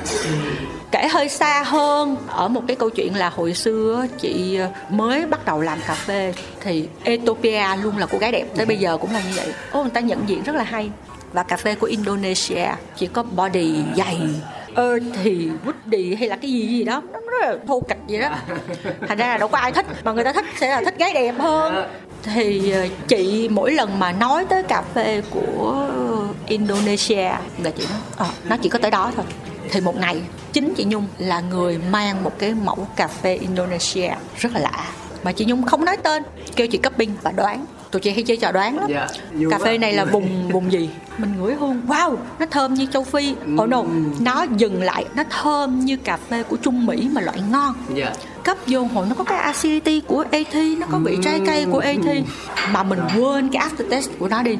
Kể 0.90 1.08
hơi 1.08 1.28
xa 1.28 1.62
hơn 1.66 2.16
ở 2.28 2.48
một 2.48 2.62
cái 2.66 2.76
câu 2.76 2.90
chuyện 2.90 3.16
là 3.16 3.28
hồi 3.28 3.54
xưa 3.54 4.06
chị 4.18 4.56
ờ, 4.56 4.68
mới 4.88 5.26
bắt 5.26 5.44
đầu 5.44 5.60
làm 5.60 5.78
cà 5.86 5.94
phê 5.94 6.34
thì 6.60 6.88
Ethiopia 7.04 7.62
luôn 7.82 7.98
là 7.98 8.06
cô 8.06 8.18
gái 8.18 8.32
đẹp. 8.32 8.44
Tới 8.56 8.66
bây 8.66 8.76
giờ 8.76 8.96
cũng 8.96 9.12
là 9.12 9.20
như 9.20 9.32
vậy. 9.36 9.52
Ô 9.72 9.82
người 9.82 9.90
ta 9.90 10.00
nhận 10.00 10.18
diện 10.26 10.42
rất 10.42 10.56
là 10.56 10.64
hay. 10.64 10.90
Và 11.32 11.42
cà 11.42 11.56
phê 11.56 11.74
của 11.74 11.86
Indonesia 11.86 12.66
chỉ 12.96 13.06
có 13.06 13.22
body 13.22 13.74
dày 13.96 14.20
earthy 14.76 15.48
woody 15.64 16.18
hay 16.18 16.28
là 16.28 16.36
cái 16.36 16.50
gì 16.50 16.66
gì 16.66 16.84
đó 16.84 17.02
nó 17.12 17.20
rất 17.20 17.46
là 17.46 17.56
thô 17.66 17.80
kịch 17.88 17.98
vậy 18.08 18.18
đó. 18.18 18.30
Thành 19.08 19.18
ra 19.18 19.26
là 19.26 19.38
đâu 19.38 19.48
có 19.48 19.58
ai 19.58 19.72
thích 19.72 19.86
mà 20.04 20.12
người 20.12 20.24
ta 20.24 20.32
thích 20.32 20.44
sẽ 20.60 20.68
là 20.68 20.82
thích 20.84 20.98
gái 20.98 21.12
đẹp 21.14 21.34
hơn. 21.38 21.84
Thì 22.22 22.70
ờ, 22.70 22.86
chị 23.08 23.48
mỗi 23.48 23.72
lần 23.72 23.98
mà 23.98 24.12
nói 24.12 24.44
tới 24.44 24.62
cà 24.62 24.82
phê 24.94 25.22
của 25.30 25.88
Indonesia. 26.46 27.30
Là 27.58 27.70
chị 27.76 27.84
nói 27.90 28.00
ờ, 28.16 28.26
nó 28.44 28.56
chỉ 28.62 28.68
có 28.68 28.78
tới 28.78 28.90
đó 28.90 29.12
thôi. 29.16 29.24
Thì 29.70 29.80
một 29.80 29.96
ngày 29.96 30.22
chính 30.52 30.74
chị 30.76 30.84
Nhung 30.84 31.06
là 31.18 31.40
người 31.40 31.78
mang 31.90 32.24
một 32.24 32.38
cái 32.38 32.54
mẫu 32.54 32.86
cà 32.96 33.08
phê 33.08 33.34
Indonesia 33.34 34.10
rất 34.36 34.52
là 34.52 34.60
lạ. 34.60 34.90
Mà 35.22 35.32
chị 35.32 35.44
nhung 35.44 35.62
không 35.62 35.84
nói 35.84 35.96
tên 35.96 36.22
kêu 36.56 36.66
chị 36.66 36.78
cấp 36.78 36.98
binh 36.98 37.10
và 37.22 37.32
đoán. 37.32 37.64
Tụi 37.90 38.00
chị 38.00 38.10
hay 38.10 38.22
chơi 38.22 38.36
trò 38.36 38.52
đoán 38.52 38.78
lắm. 38.78 38.86
Dạ, 38.90 39.06
vui 39.32 39.50
cà 39.50 39.58
quá. 39.58 39.64
phê 39.64 39.78
này 39.78 39.92
là 39.92 40.04
vùng 40.04 40.48
vùng 40.48 40.72
gì? 40.72 40.90
Mình 41.18 41.34
ngửi 41.38 41.54
hương. 41.54 41.82
Wow 41.86 42.16
nó 42.38 42.46
thơm 42.46 42.74
như 42.74 42.86
châu 42.86 43.04
phi. 43.04 43.34
Oh 43.62 43.68
no 43.68 43.84
nó 44.20 44.46
dừng 44.56 44.82
lại. 44.82 45.04
Nó 45.14 45.22
thơm 45.30 45.80
như 45.80 45.96
cà 45.96 46.18
phê 46.28 46.42
của 46.42 46.56
trung 46.56 46.86
mỹ 46.86 47.08
mà 47.12 47.20
loại 47.20 47.40
ngon. 47.50 47.74
Dạ 47.94 48.12
cấp 48.44 48.56
vô 48.66 48.84
hồi, 48.84 49.06
nó 49.08 49.14
có 49.14 49.24
cái 49.24 49.38
acidity 49.38 50.00
của 50.06 50.24
AT 50.32 50.54
nó 50.78 50.86
có 50.90 50.98
vị 50.98 51.18
trái 51.22 51.40
cây 51.46 51.66
của 51.70 51.78
AT 51.78 52.16
mà 52.72 52.82
mình 52.82 53.00
quên 53.16 53.48
cái 53.48 53.68
aftertaste 53.68 54.10
của 54.18 54.28
nó 54.28 54.42
đi. 54.42 54.58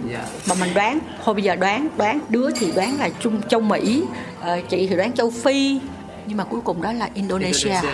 Mà 0.49 0.55
mình 0.61 0.71
đoán, 0.75 0.99
thôi 1.25 1.35
bây 1.35 1.45
giờ 1.45 1.57
đoán 1.57 1.89
đoán, 1.97 2.21
đứa 2.29 2.51
thì 2.51 2.73
đoán 2.77 2.99
là 2.99 3.09
trung, 3.21 3.41
châu 3.49 3.61
Mỹ 3.61 4.03
ờ, 4.41 4.61
chị 4.69 4.87
thì 4.87 4.97
đoán 4.97 5.13
châu 5.13 5.31
Phi 5.31 5.81
nhưng 6.27 6.37
mà 6.37 6.45
cuối 6.45 6.61
cùng 6.65 6.83
đó 6.83 6.93
là 6.93 7.09
Indonesia. 7.15 7.69
Indonesia. 7.69 7.89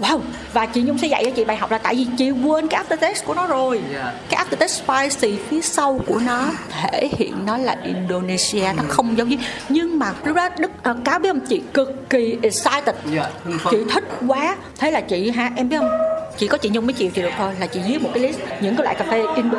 Wow 0.00 0.20
và 0.52 0.66
chị 0.66 0.82
Nhung 0.82 0.98
sẽ 0.98 1.06
dạy 1.06 1.24
cho 1.24 1.30
chị 1.30 1.44
bài 1.44 1.56
học 1.56 1.70
là 1.70 1.78
tại 1.78 1.94
vì 1.94 2.06
chị 2.18 2.30
quên 2.30 2.68
cái 2.68 2.84
aftertaste 2.84 3.24
của 3.26 3.34
nó 3.34 3.46
rồi 3.46 3.80
Dạ. 3.94 4.12
cái 4.28 4.44
aftertaste 4.44 5.08
spicy 5.08 5.36
phía 5.48 5.60
sau 5.60 6.00
của 6.06 6.20
nó 6.26 6.50
thể 6.82 7.08
hiện 7.18 7.34
nó 7.46 7.56
là 7.56 7.76
Indonesia 7.84 8.72
nó 8.76 8.82
không 8.88 9.18
giống 9.18 9.28
như 9.28 9.36
nhưng 9.68 9.98
mà 9.98 10.12
lúc 10.24 10.36
đó 10.36 10.48
Đức 10.58 10.70
uh, 10.90 11.04
cáo 11.04 11.18
biết 11.18 11.28
không 11.28 11.40
chị 11.48 11.62
cực 11.74 12.10
kỳ 12.10 12.38
excited 12.42 12.94
Dạ, 13.14 13.26
hưng 13.44 13.58
phấn. 13.58 13.72
chị 13.74 13.78
thích 13.94 14.04
quá 14.28 14.56
thế 14.78 14.90
là 14.90 15.00
chị 15.00 15.30
ha 15.30 15.50
em 15.56 15.68
biết 15.68 15.76
không 15.78 15.90
chỉ 16.38 16.48
có 16.48 16.58
chị 16.58 16.68
nhung 16.72 16.86
mới 16.86 16.92
chịu 16.92 17.10
chị 17.14 17.22
được 17.22 17.30
thôi 17.38 17.52
là 17.60 17.66
chị 17.66 17.80
viết 17.88 18.02
một 18.02 18.10
cái 18.14 18.22
list 18.22 18.38
những 18.60 18.76
cái 18.76 18.84
loại 18.84 18.94
cà 18.96 19.04
phê 19.10 19.22
indo 19.36 19.58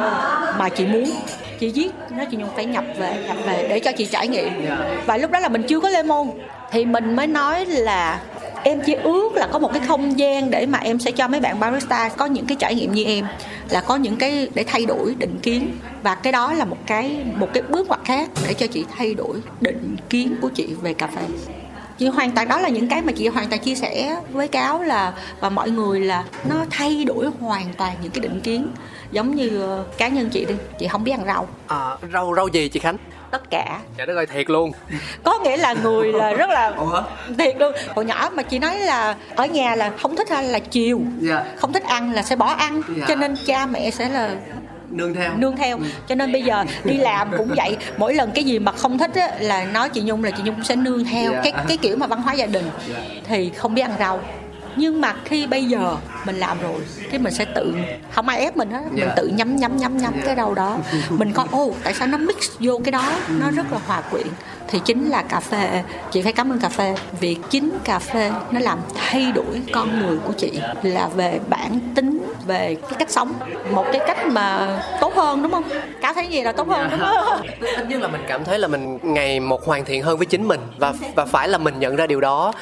mà 0.59 0.69
chị 0.69 0.85
muốn 0.85 1.03
chị 1.63 1.71
viết 1.71 1.91
nói 2.17 2.27
chị 2.31 2.37
nhung 2.37 2.49
phải 2.55 2.65
nhập 2.65 2.83
về 2.97 3.23
nhập 3.27 3.37
về 3.45 3.65
để 3.69 3.79
cho 3.79 3.91
chị 3.91 4.05
trải 4.05 4.27
nghiệm. 4.27 4.49
Và 5.05 5.17
lúc 5.17 5.31
đó 5.31 5.39
là 5.39 5.49
mình 5.49 5.63
chưa 5.63 5.79
có 5.79 5.89
lemon 5.89 6.27
thì 6.71 6.85
mình 6.85 7.15
mới 7.15 7.27
nói 7.27 7.65
là 7.65 8.19
em 8.63 8.81
chỉ 8.85 8.93
ước 8.93 9.35
là 9.35 9.47
có 9.51 9.59
một 9.59 9.73
cái 9.73 9.81
không 9.87 10.19
gian 10.19 10.49
để 10.51 10.65
mà 10.65 10.79
em 10.79 10.99
sẽ 10.99 11.11
cho 11.11 11.27
mấy 11.27 11.39
bạn 11.39 11.59
barista 11.59 12.09
có 12.09 12.25
những 12.25 12.45
cái 12.45 12.57
trải 12.59 12.75
nghiệm 12.75 12.91
như 12.91 13.03
em 13.03 13.25
là 13.69 13.81
có 13.81 13.95
những 13.95 14.15
cái 14.15 14.47
để 14.53 14.63
thay 14.67 14.85
đổi 14.85 15.15
định 15.19 15.39
kiến. 15.43 15.71
Và 16.03 16.15
cái 16.15 16.33
đó 16.33 16.53
là 16.53 16.65
một 16.65 16.77
cái 16.85 17.17
một 17.35 17.49
cái 17.53 17.63
bước 17.69 17.87
ngoặt 17.87 17.99
khác 18.05 18.29
để 18.47 18.53
cho 18.53 18.67
chị 18.67 18.85
thay 18.97 19.13
đổi 19.13 19.37
định 19.61 19.95
kiến 20.09 20.35
của 20.41 20.49
chị 20.49 20.69
về 20.81 20.93
cà 20.93 21.07
phê. 21.07 21.21
Chị 21.97 22.07
hoàn 22.07 22.31
toàn 22.31 22.47
đó 22.47 22.59
là 22.59 22.69
những 22.69 22.87
cái 22.87 23.01
mà 23.01 23.11
chị 23.11 23.27
hoàn 23.27 23.49
toàn 23.49 23.61
chia 23.61 23.75
sẻ 23.75 24.15
với 24.31 24.47
cáo 24.47 24.83
là 24.83 25.13
và 25.39 25.49
mọi 25.49 25.69
người 25.69 25.99
là 25.99 26.23
nó 26.49 26.55
thay 26.69 27.03
đổi 27.03 27.29
hoàn 27.39 27.65
toàn 27.77 27.95
những 28.01 28.11
cái 28.11 28.21
định 28.21 28.41
kiến 28.41 28.67
giống 29.13 29.35
như 29.35 29.61
ờ, 29.61 29.83
cá 29.97 30.07
nhân 30.07 30.29
chị 30.29 30.45
đi 30.45 30.55
chị 30.79 30.87
không 30.87 31.03
biết 31.03 31.11
ăn 31.11 31.25
rau. 31.25 31.47
À, 31.67 31.97
rau 32.13 32.33
rau 32.35 32.47
gì 32.47 32.67
chị 32.69 32.79
khánh? 32.79 32.97
Tất 33.31 33.49
cả. 33.49 33.79
Dạ 33.97 34.05
đất 34.05 34.15
ơi 34.15 34.25
thiệt 34.25 34.49
luôn. 34.49 34.71
Có 35.23 35.39
nghĩa 35.43 35.57
là 35.57 35.73
người 35.83 36.13
là 36.13 36.33
rất 36.33 36.49
là 36.49 36.67
Ủa? 36.77 37.01
thiệt 37.37 37.55
luôn. 37.59 37.71
Hồi 37.95 38.05
nhỏ 38.05 38.29
mà 38.33 38.43
chị 38.43 38.59
nói 38.59 38.79
là 38.79 39.15
ở 39.35 39.45
nhà 39.45 39.75
là 39.75 39.91
không 40.01 40.15
thích 40.15 40.27
ăn 40.29 40.45
là 40.45 40.59
chiều. 40.59 41.01
Dạ. 41.19 41.43
không 41.57 41.73
thích 41.73 41.83
ăn 41.83 42.11
là 42.11 42.21
sẽ 42.23 42.35
bỏ 42.35 42.45
ăn. 42.45 42.81
Dạ. 42.97 43.05
cho 43.07 43.15
nên 43.15 43.35
cha 43.45 43.65
mẹ 43.65 43.91
sẽ 43.91 44.09
là 44.09 44.35
nương 44.89 45.13
theo. 45.13 45.31
nương 45.37 45.57
theo. 45.57 45.79
Cho 46.07 46.15
nên 46.15 46.31
bây 46.31 46.41
giờ 46.41 46.63
đi 46.83 46.97
làm 46.97 47.31
cũng 47.37 47.49
vậy. 47.57 47.77
Mỗi 47.97 48.13
lần 48.13 48.31
cái 48.35 48.43
gì 48.43 48.59
mà 48.59 48.71
không 48.71 48.97
thích 48.97 49.11
á, 49.15 49.29
là 49.39 49.65
nói 49.65 49.89
chị 49.89 50.01
nhung 50.01 50.23
là 50.23 50.31
chị 50.31 50.43
nhung 50.45 50.55
cũng 50.55 50.63
sẽ 50.63 50.75
nương 50.75 51.05
theo. 51.05 51.31
Dạ. 51.33 51.41
cái 51.43 51.53
cái 51.67 51.77
kiểu 51.77 51.97
mà 51.97 52.07
văn 52.07 52.21
hóa 52.21 52.33
gia 52.33 52.45
đình 52.45 52.65
Dạ. 52.89 52.99
thì 53.27 53.49
không 53.57 53.75
biết 53.75 53.81
ăn 53.81 53.91
rau 53.99 54.19
nhưng 54.75 55.01
mà 55.01 55.13
khi 55.25 55.47
bây 55.47 55.63
giờ 55.65 55.95
mình 56.25 56.35
làm 56.35 56.61
rồi 56.61 56.81
cái 57.09 57.19
mình 57.19 57.33
sẽ 57.33 57.45
tự 57.45 57.73
không 58.11 58.27
ai 58.27 58.39
ép 58.39 58.57
mình 58.57 58.71
hết. 58.71 58.83
Mình 58.91 59.05
Dạ. 59.07 59.13
tự 59.15 59.27
nhắm 59.27 59.55
nhắm 59.55 59.77
nhắm 59.77 59.97
nhắm 59.97 60.13
cái 60.25 60.35
rau 60.35 60.53
đó. 60.53 60.77
Mình 61.09 61.33
có 61.33 61.45
ô 61.51 61.71
tại 61.83 61.93
sao 61.93 62.07
nó 62.07 62.17
mix 62.17 62.35
vô 62.59 62.81
cái 62.83 62.91
đó? 62.91 63.11
Nó 63.27 63.51
rất 63.51 63.71
là 63.71 63.79
hòa 63.87 64.01
quyện. 64.11 64.27
Thì 64.67 64.79
chính 64.85 65.09
là 65.09 65.21
cà 65.21 65.39
phê. 65.39 65.83
Chị 66.11 66.21
phải 66.21 66.33
cảm 66.33 66.51
ơn 66.51 66.59
cà 66.59 66.69
phê 66.69 66.95
vì 67.19 67.37
chính 67.49 67.71
cà 67.83 67.99
phê 67.99 68.31
nó 68.51 68.59
làm 68.59 68.79
thay 68.95 69.31
đổi 69.31 69.61
con 69.71 69.99
người 69.99 70.17
của 70.27 70.33
chị 70.33 70.59
là 70.83 71.09
về 71.15 71.39
bản 71.49 71.79
tính 71.95 72.33
về 72.45 72.75
cái 72.81 72.93
cách 72.99 73.09
sống. 73.11 73.33
Một 73.71 73.85
cái 73.93 74.01
cách 74.07 74.27
mà 74.27 74.77
tốt 75.01 75.15
hơn 75.15 75.43
đúng 75.43 75.51
không? 75.51 75.63
Cá 76.01 76.13
thấy 76.13 76.27
gì 76.27 76.41
là 76.41 76.51
tốt 76.51 76.67
hơn 76.67 76.87
đúng 76.91 76.99
không? 76.99 77.41
Ít 77.61 77.85
nhất 77.89 78.01
là 78.01 78.07
mình 78.07 78.21
cảm 78.27 78.43
thấy 78.43 78.59
là 78.59 78.67
mình 78.67 78.99
ngày 79.03 79.39
một 79.39 79.65
hoàn 79.65 79.85
thiện 79.85 80.03
hơn 80.03 80.17
với 80.17 80.25
chính 80.25 80.47
mình 80.47 80.59
và 80.77 80.93
và 81.15 81.25
phải 81.25 81.47
là 81.49 81.57
mình 81.57 81.79
nhận 81.79 81.95
ra 81.95 82.07
điều 82.07 82.21
đó 82.21 82.53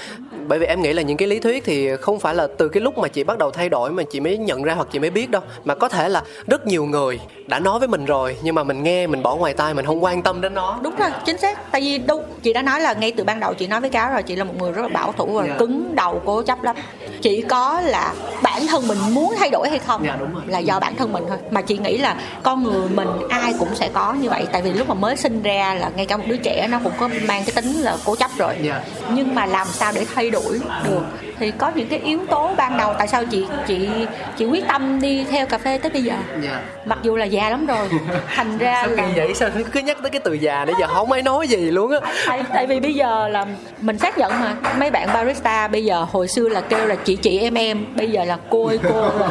bởi 0.48 0.60
vì 0.60 0.66
em 0.66 0.82
nghĩ 0.82 0.94
là 0.94 1.02
những 1.02 1.18
cái 1.18 1.28
lý 1.28 1.39
thuyết 1.39 1.64
thì 1.66 1.96
không 2.02 2.20
phải 2.20 2.36
là 2.36 2.48
từ 2.58 2.70
cái 2.70 2.82
lúc 2.82 2.98
mà 2.98 3.08
chị 3.08 3.24
bắt 3.24 3.38
đầu 3.38 3.52
thay 3.52 3.70
đổi 3.70 3.92
mà 3.92 4.04
chị 4.12 4.20
mới 4.20 4.38
nhận 4.38 4.64
ra 4.64 4.74
hoặc 4.74 4.88
chị 4.92 5.00
mới 5.00 5.10
biết 5.10 5.30
đâu. 5.30 5.42
Mà 5.66 5.76
có 5.76 5.89
thể 5.89 6.10
là 6.10 6.24
rất 6.48 6.68
nhiều 6.68 6.86
người 6.86 7.20
đã 7.48 7.60
nói 7.60 7.80
với 7.80 7.88
mình 7.88 8.06
rồi 8.06 8.38
nhưng 8.42 8.56
mà 8.56 8.64
mình 8.64 8.84
nghe 8.84 9.08
mình 9.08 9.24
bỏ 9.24 9.36
ngoài 9.36 9.54
tai 9.54 9.74
mình 9.74 9.86
không 9.86 10.04
quan 10.04 10.22
tâm 10.22 10.42
đến 10.42 10.54
nó. 10.54 10.80
Đúng 10.84 10.96
rồi 10.96 11.10
chính 11.26 11.38
xác. 11.38 11.72
Tại 11.72 11.82
vì 11.82 11.98
đâu 11.98 12.24
chị 12.44 12.54
đã 12.54 12.62
nói 12.62 12.82
là 12.82 12.94
ngay 12.94 13.12
từ 13.18 13.24
ban 13.24 13.39
đầu 13.39 13.54
chị 13.54 13.68
nói 13.68 13.82
với 13.82 13.89
cáo 13.89 14.12
rồi 14.14 14.24
chị 14.24 14.36
là 14.36 14.44
một 14.44 14.54
người 14.60 14.72
rất 14.72 14.82
là 14.82 14.88
bảo 14.88 15.14
thủ 15.18 15.26
và 15.26 15.46
Dạ. 15.48 15.56
cứng 15.60 15.96
đầu 15.96 16.22
cố 16.26 16.42
chấp 16.42 16.64
lắm. 16.64 16.76
Chỉ 17.22 17.42
có 17.42 17.82
là 17.82 18.14
bản 18.44 18.68
thân 18.68 18.88
mình 18.88 18.98
muốn 19.12 19.34
thay 19.39 19.50
đổi 19.50 19.70
hay 19.70 19.80
không 19.80 20.04
Dạ, 20.06 20.16
đúng 20.20 20.34
rồi. 20.34 20.44
là 20.48 20.60
do 20.60 20.80
bản 20.80 20.96
thân 20.96 21.14
mình 21.14 21.24
thôi. 21.30 21.38
Mà 21.52 21.62
chị 21.62 21.78
nghĩ 21.78 21.98
là 21.98 22.16
con 22.44 22.64
người 22.64 22.89
mình 22.89 23.08
ai 23.30 23.54
cũng 23.60 23.76
sẽ 23.76 23.89
có 23.94 24.14
như 24.14 24.30
vậy. 24.30 24.46
Tại 24.52 24.62
vì 24.62 24.74
lúc 24.74 24.88
mà 24.89 24.94
mới 24.96 25.16
sinh 25.16 25.44
ra 25.44 25.74
là 25.80 25.89
ngay 25.96 26.06
cả 26.06 26.18
một 26.18 26.24
đứa 26.28 26.38
trẻ 26.38 26.68
nó 26.72 26.80
cũng 26.84 26.94
có 27.00 27.10
mang 27.28 27.44
cái 27.46 27.56
tính 27.56 27.74
là 27.74 27.98
cố 28.06 28.16
chấp 28.16 28.32
rồi. 28.38 28.54
Dạ. 28.62 28.82
nhưng 29.14 29.36
mà 29.36 29.46
làm 29.46 29.68
sao 29.68 29.92
để 29.96 30.06
thay 30.16 30.30
đổi 30.32 30.59
được. 30.84 31.01
Thì 31.39 31.51
có 31.51 31.71
những 31.75 31.88
cái 31.89 31.99
yếu 31.99 32.19
tố 32.29 32.51
ban 32.57 32.77
đầu 32.77 32.93
tại 32.97 33.07
sao 33.07 33.25
chị 33.25 33.47
chị 33.67 33.89
chị 34.38 34.45
quyết 34.45 34.67
tâm 34.67 35.01
đi 35.01 35.25
theo 35.32 35.45
cà 35.45 35.57
phê 35.57 35.77
tới 35.77 35.91
bây 35.91 36.03
giờ? 36.03 36.15
Dạ. 36.41 36.61
mặc 36.86 36.99
dù 37.01 37.15
là 37.15 37.25
già 37.25 37.49
lắm 37.49 37.65
rồi 37.65 37.89
thành 38.27 38.57
ra 38.57 38.82
sao 38.82 38.89
kỳ 38.89 38.95
là 38.95 39.09
vậy? 39.15 39.34
Sao 39.36 39.49
cứ 39.71 39.79
nhắc 39.79 39.97
tới 40.01 40.11
cái 40.11 40.21
từ 40.23 40.34
già 40.34 40.65
nãy 40.65 40.75
giờ 40.79 40.88
không 40.88 41.11
ai 41.11 41.21
nói 41.21 41.47
gì 41.47 41.71
luôn 41.71 41.91
á? 41.91 42.13
Tại, 42.27 42.43
tại 42.53 42.67
vì 42.67 42.79
bây 42.79 42.93
giờ 42.93 43.27
là 43.27 43.45
mình 43.82 43.97
xác 43.97 44.17
nhận 44.17 44.32
mà 44.32 44.55
mấy 44.77 44.91
bạn 44.91 45.07
barista 45.13 45.67
bây 45.67 45.86
giờ 45.86 46.05
hồi 46.11 46.27
xưa 46.27 46.49
là 46.49 46.61
kêu 46.61 46.86
là 46.86 46.95
chị 46.95 47.15
chị 47.15 47.39
em 47.39 47.53
em 47.53 47.86
bây 47.95 48.11
giờ 48.11 48.23
là 48.23 48.38
cô 48.49 48.67
ơi 48.67 48.79
cô 48.84 49.01
rồi 49.01 49.29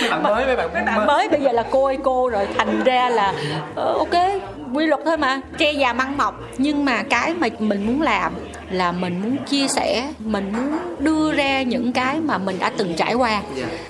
mấy 0.00 0.10
bạn 0.22 0.22
mới 0.22 0.46
mấy 0.46 0.56
bạn, 0.56 0.70
mấy 0.74 0.82
bạn 0.82 1.06
mới 1.06 1.28
bây 1.28 1.40
giờ 1.40 1.52
là 1.52 1.64
cô 1.70 1.84
ơi 1.84 1.98
cô 2.02 2.28
rồi 2.28 2.48
thành 2.58 2.84
ra 2.84 3.08
là 3.08 3.32
ờ, 3.74 3.94
ok 3.98 4.14
quy 4.74 4.86
luật 4.86 5.00
thôi 5.04 5.16
mà 5.16 5.40
tre 5.58 5.72
già 5.72 5.92
măng 5.92 6.16
mọc. 6.16 6.40
Nhưng 6.58 6.84
mà 6.84 7.02
cái 7.02 7.34
mà 7.34 7.48
mình 7.58 7.86
muốn 7.86 8.02
làm 8.02 8.32
là 8.70 8.92
mình 8.92 9.22
muốn 9.22 9.36
chia 9.46 9.68
sẻ, 9.68 10.12
mình 10.18 10.52
muốn 10.56 10.78
đưa 10.98 11.32
ra 11.32 11.62
những 11.62 11.92
cái 11.92 12.20
mà 12.20 12.38
mình 12.38 12.58
đã 12.58 12.72
từng 12.76 12.94
trải 12.96 13.14
qua 13.14 13.42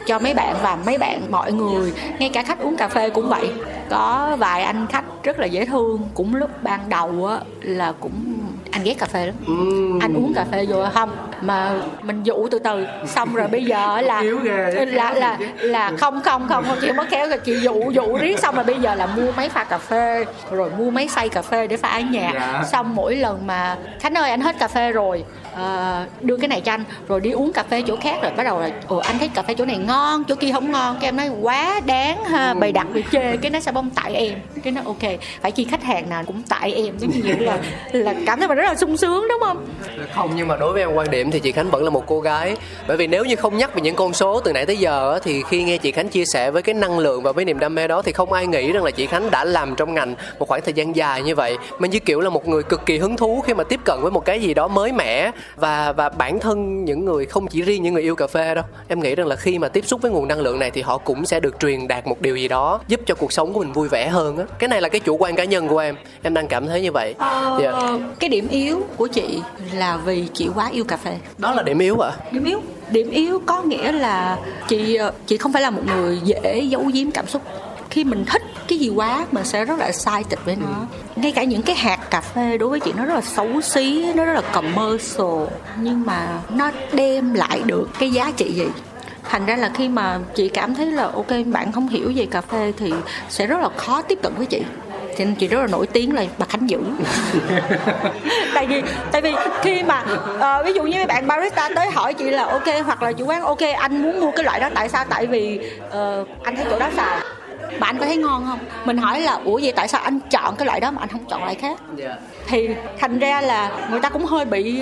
cho 0.06 0.18
mấy 0.18 0.34
bạn 0.34 0.56
và 0.62 0.78
mấy 0.86 0.98
bạn, 0.98 1.20
mọi 1.30 1.52
người, 1.52 1.92
ngay 2.18 2.28
cả 2.28 2.42
khách 2.42 2.58
uống 2.58 2.76
cà 2.76 2.88
phê 2.88 3.10
cũng 3.10 3.28
vậy. 3.28 3.50
Có 3.90 4.36
vài 4.38 4.62
anh 4.62 4.86
khách 4.86 5.04
rất 5.22 5.38
là 5.38 5.46
dễ 5.46 5.64
thương, 5.64 6.08
cũng 6.14 6.34
lúc 6.34 6.50
ban 6.62 6.88
đầu 6.88 7.26
á 7.26 7.38
là 7.60 7.92
cũng 8.00 8.34
anh 8.70 8.84
ghét 8.84 8.94
cà 8.98 9.06
phê 9.06 9.26
lắm. 9.26 9.34
Ừm. 9.46 9.98
anh 9.98 10.14
uống 10.14 10.34
cà 10.34 10.44
phê 10.52 10.66
vô 10.68 10.84
không 10.94 11.16
mà 11.40 11.72
mình 12.02 12.22
dụ 12.22 12.48
từ 12.50 12.58
từ. 12.58 12.86
Xong 13.06 13.34
rồi 13.34 13.48
bây 13.48 13.64
giờ 13.64 14.00
là 14.00 14.22
ghê. 14.44 14.86
là 14.86 15.12
là 15.14 15.38
là 15.60 15.92
không 15.98 16.22
không 16.22 16.48
không 16.48 16.64
không 16.68 16.78
chị 16.80 16.86
không 16.86 16.96
có 16.96 17.06
kéo 17.10 17.28
chị 17.44 17.56
dụ 17.56 17.90
dụ 17.90 18.16
riết. 18.16 18.38
Xong 18.38 18.54
rồi 18.54 18.64
bây 18.64 18.80
giờ 18.80 18.94
là 18.94 19.06
mua 19.06 19.32
máy 19.36 19.48
pha 19.48 19.64
cà 19.64 19.78
phê 19.78 20.24
rồi 20.50 20.70
mua 20.78 20.90
máy 20.90 21.08
xay 21.08 21.28
cà 21.28 21.42
phê 21.42 21.66
để 21.66 21.76
pha 21.76 21.88
ở 21.88 22.00
nhà. 22.00 22.30
Dạ. 22.34 22.62
xong 22.72 22.94
mỗi 22.94 23.16
lần 23.16 23.46
mà 23.46 23.76
khánh 24.00 24.14
ơi 24.14 24.30
anh 24.30 24.40
hết 24.40 24.58
cà 24.58 24.68
phê 24.68 24.92
rồi 24.92 25.24
ờ, 25.54 26.04
đưa 26.20 26.36
cái 26.36 26.48
này 26.48 26.60
cho 26.60 26.72
anh 26.72 26.84
rồi 27.08 27.20
đi 27.20 27.30
uống 27.30 27.52
cà 27.52 27.62
phê 27.62 27.82
chỗ 27.86 27.96
khác 27.96 28.22
rồi 28.22 28.32
bắt 28.36 28.44
đầu 28.44 28.60
là 28.60 28.70
ồ 28.88 28.96
anh 28.96 29.18
thấy 29.18 29.28
cà 29.28 29.42
phê 29.42 29.54
chỗ 29.54 29.64
này 29.64 29.76
ngon 29.76 30.24
chỗ 30.24 30.34
kia 30.34 30.52
không 30.52 30.72
ngon. 30.72 30.96
Cái 31.00 31.08
em 31.08 31.16
nói 31.16 31.28
quá 31.28 31.80
đáng 31.86 32.24
ha 32.24 32.54
bày 32.54 32.72
đặt 32.72 32.86
rồi 32.94 33.04
chê. 33.12 33.36
Cái 33.36 33.50
nó 33.50 33.60
sẽ 33.60 33.72
bông 33.72 33.90
tại 33.90 34.14
em. 34.14 34.38
Cái 34.62 34.72
nó 34.72 34.80
ok 34.84 35.02
phải 35.40 35.52
chi 35.52 35.64
khách 35.64 35.82
hàng 35.82 36.08
nào 36.08 36.22
cũng 36.26 36.42
tại 36.48 36.72
em. 36.72 36.98
Giống 36.98 37.10
như 37.10 37.34
là 37.38 37.58
là 37.92 38.14
cảm 38.26 38.38
thấy 38.38 38.48
mình 38.48 38.56
rất 38.56 38.65
là 38.66 38.74
sung 38.74 38.96
sướng 38.96 39.26
đúng 39.28 39.40
không? 39.40 39.66
Không 40.14 40.30
nhưng 40.36 40.48
mà 40.48 40.56
đối 40.56 40.72
với 40.72 40.82
em 40.82 40.94
quan 40.94 41.10
điểm 41.10 41.30
thì 41.30 41.40
chị 41.40 41.52
Khánh 41.52 41.70
vẫn 41.70 41.84
là 41.84 41.90
một 41.90 42.04
cô 42.06 42.20
gái. 42.20 42.56
Bởi 42.88 42.96
vì 42.96 43.06
nếu 43.06 43.24
như 43.24 43.36
không 43.36 43.56
nhắc 43.56 43.74
về 43.74 43.80
những 43.80 43.94
con 43.94 44.12
số 44.12 44.40
từ 44.40 44.52
nãy 44.52 44.66
tới 44.66 44.76
giờ 44.76 45.18
thì 45.22 45.42
khi 45.42 45.62
nghe 45.62 45.78
chị 45.78 45.92
Khánh 45.92 46.08
chia 46.08 46.24
sẻ 46.24 46.50
với 46.50 46.62
cái 46.62 46.74
năng 46.74 46.98
lượng 46.98 47.22
và 47.22 47.32
với 47.32 47.44
niềm 47.44 47.58
đam 47.58 47.74
mê 47.74 47.88
đó 47.88 48.02
thì 48.02 48.12
không 48.12 48.32
ai 48.32 48.46
nghĩ 48.46 48.72
rằng 48.72 48.84
là 48.84 48.90
chị 48.90 49.06
Khánh 49.06 49.30
đã 49.30 49.44
làm 49.44 49.74
trong 49.76 49.94
ngành 49.94 50.14
một 50.38 50.48
khoảng 50.48 50.60
thời 50.62 50.74
gian 50.74 50.96
dài 50.96 51.22
như 51.22 51.34
vậy. 51.34 51.56
Mà 51.78 51.88
như 51.88 51.98
kiểu 51.98 52.20
là 52.20 52.30
một 52.30 52.48
người 52.48 52.62
cực 52.62 52.86
kỳ 52.86 52.98
hứng 52.98 53.16
thú 53.16 53.40
khi 53.46 53.54
mà 53.54 53.64
tiếp 53.64 53.80
cận 53.84 53.98
với 54.02 54.10
một 54.10 54.24
cái 54.24 54.40
gì 54.40 54.54
đó 54.54 54.68
mới 54.68 54.92
mẻ. 54.92 55.30
Và 55.56 55.92
và 55.92 56.08
bản 56.08 56.40
thân 56.40 56.84
những 56.84 57.04
người 57.04 57.26
không 57.26 57.46
chỉ 57.46 57.62
riêng 57.62 57.82
những 57.82 57.94
người 57.94 58.02
yêu 58.02 58.16
cà 58.16 58.26
phê 58.26 58.54
đâu 58.54 58.64
em 58.88 59.00
nghĩ 59.00 59.14
rằng 59.14 59.26
là 59.26 59.36
khi 59.36 59.58
mà 59.58 59.68
tiếp 59.68 59.86
xúc 59.86 60.02
với 60.02 60.10
nguồn 60.10 60.28
năng 60.28 60.40
lượng 60.40 60.58
này 60.58 60.70
thì 60.70 60.82
họ 60.82 60.98
cũng 60.98 61.26
sẽ 61.26 61.40
được 61.40 61.60
truyền 61.60 61.88
đạt 61.88 62.06
một 62.06 62.20
điều 62.20 62.36
gì 62.36 62.48
đó 62.48 62.80
giúp 62.88 63.00
cho 63.06 63.14
cuộc 63.14 63.32
sống 63.32 63.52
của 63.52 63.60
mình 63.60 63.72
vui 63.72 63.88
vẻ 63.88 64.08
hơn 64.08 64.38
á. 64.38 64.44
Cái 64.58 64.68
này 64.68 64.80
là 64.80 64.88
cái 64.88 65.00
chủ 65.00 65.16
quan 65.16 65.36
cá 65.36 65.44
nhân 65.44 65.68
của 65.68 65.78
em. 65.78 65.96
Em 66.22 66.34
đang 66.34 66.46
cảm 66.46 66.66
thấy 66.66 66.82
như 66.82 66.92
vậy. 66.92 67.14
Dạ. 67.60 67.70
Ờ, 67.72 67.98
cái 68.20 68.30
điểm 68.30 68.45
yếu 68.48 68.82
của 68.96 69.06
chị 69.06 69.40
là 69.72 69.96
vì 69.96 70.24
chị 70.34 70.48
quá 70.54 70.68
yêu 70.68 70.84
cà 70.84 70.96
phê. 70.96 71.18
Đó 71.38 71.54
là 71.54 71.62
điểm 71.62 71.78
yếu 71.78 71.98
ạ. 71.98 72.12
Điểm 72.32 72.44
yếu. 72.44 72.60
Điểm 72.90 73.10
yếu 73.10 73.42
có 73.46 73.62
nghĩa 73.62 73.92
là 73.92 74.38
chị 74.68 74.94
ờ, 74.94 75.12
chị 75.26 75.36
không 75.36 75.52
phải 75.52 75.62
là 75.62 75.70
một 75.70 75.82
người 75.86 76.20
dễ 76.24 76.60
giấu 76.68 76.90
giếm 76.94 77.10
cảm 77.10 77.26
xúc. 77.26 77.42
Khi 77.90 78.04
mình 78.04 78.24
thích 78.24 78.42
cái 78.68 78.78
gì 78.78 78.88
quá 78.88 79.26
mình 79.32 79.44
sẽ 79.44 79.64
rất 79.64 79.78
là 79.78 79.92
sai 79.92 80.24
tịch 80.24 80.38
với 80.44 80.56
nó. 80.56 80.86
Ngay 81.16 81.32
cả 81.32 81.44
những 81.44 81.62
cái 81.62 81.76
hạt 81.76 81.98
cà 82.10 82.20
phê 82.20 82.58
đối 82.58 82.68
với 82.68 82.80
chị 82.80 82.92
nó 82.96 83.04
rất 83.04 83.14
là 83.14 83.20
xấu 83.20 83.60
xí 83.60 84.12
nó 84.14 84.24
rất 84.24 84.32
là 84.32 84.40
commercial 84.40 85.44
nhưng 85.80 86.06
mà 86.06 86.40
nó 86.50 86.70
đem 86.92 87.34
lại 87.34 87.60
được 87.64 87.88
cái 87.98 88.10
giá 88.10 88.32
trị 88.36 88.52
gì? 88.52 88.66
Thành 89.30 89.46
ra 89.46 89.56
là 89.56 89.70
khi 89.74 89.88
mà 89.88 90.18
chị 90.34 90.48
cảm 90.48 90.74
thấy 90.74 90.86
là 90.86 91.04
ok 91.04 91.30
bạn 91.46 91.72
không 91.72 91.88
hiểu 91.88 92.12
về 92.16 92.26
cà 92.30 92.40
phê 92.40 92.72
thì 92.76 92.92
sẽ 93.28 93.46
rất 93.46 93.60
là 93.60 93.68
khó 93.76 94.02
tiếp 94.02 94.18
cận 94.22 94.32
với 94.36 94.46
chị 94.46 94.62
thì 95.16 95.24
chị 95.38 95.48
rất 95.48 95.60
là 95.60 95.66
nổi 95.66 95.86
tiếng 95.86 96.14
là 96.14 96.24
bà 96.38 96.46
khánh 96.46 96.70
dữ. 96.70 96.78
Tại 98.54 98.66
vì 98.66 98.82
tại 99.12 99.22
vì 99.22 99.34
khi 99.62 99.82
mà 99.82 100.04
uh, 100.36 100.66
ví 100.66 100.72
dụ 100.72 100.82
như 100.82 101.06
bạn 101.06 101.26
barista 101.26 101.68
tới 101.74 101.90
hỏi 101.90 102.14
chị 102.14 102.30
là 102.30 102.44
ok 102.44 102.68
hoặc 102.84 103.02
là 103.02 103.12
chủ 103.12 103.24
quán 103.26 103.42
ok 103.42 103.60
anh 103.78 104.02
muốn 104.02 104.20
mua 104.20 104.30
cái 104.30 104.44
loại 104.44 104.60
đó 104.60 104.68
tại 104.74 104.88
sao? 104.88 105.04
Tại 105.08 105.26
vì 105.26 105.60
uh, 105.86 106.28
anh 106.42 106.56
thấy 106.56 106.66
chỗ 106.70 106.78
đó 106.78 106.88
xài 106.96 107.18
mà 107.80 107.86
anh 107.86 107.98
có 107.98 108.06
thấy 108.06 108.16
ngon 108.16 108.46
không? 108.46 108.58
Mình 108.84 108.96
hỏi 108.96 109.20
là 109.20 109.32
ủa 109.32 109.60
vậy 109.62 109.72
tại 109.76 109.88
sao 109.88 110.00
anh 110.00 110.20
chọn 110.30 110.56
cái 110.56 110.66
loại 110.66 110.80
đó 110.80 110.90
mà 110.90 111.00
anh 111.00 111.08
không 111.08 111.24
chọn 111.30 111.40
loại 111.40 111.54
khác? 111.54 111.80
Dạ. 111.96 112.16
Thì 112.46 112.68
thành 112.98 113.18
ra 113.18 113.40
là 113.40 113.70
người 113.90 114.00
ta 114.00 114.08
cũng 114.08 114.24
hơi 114.24 114.44
bị 114.44 114.80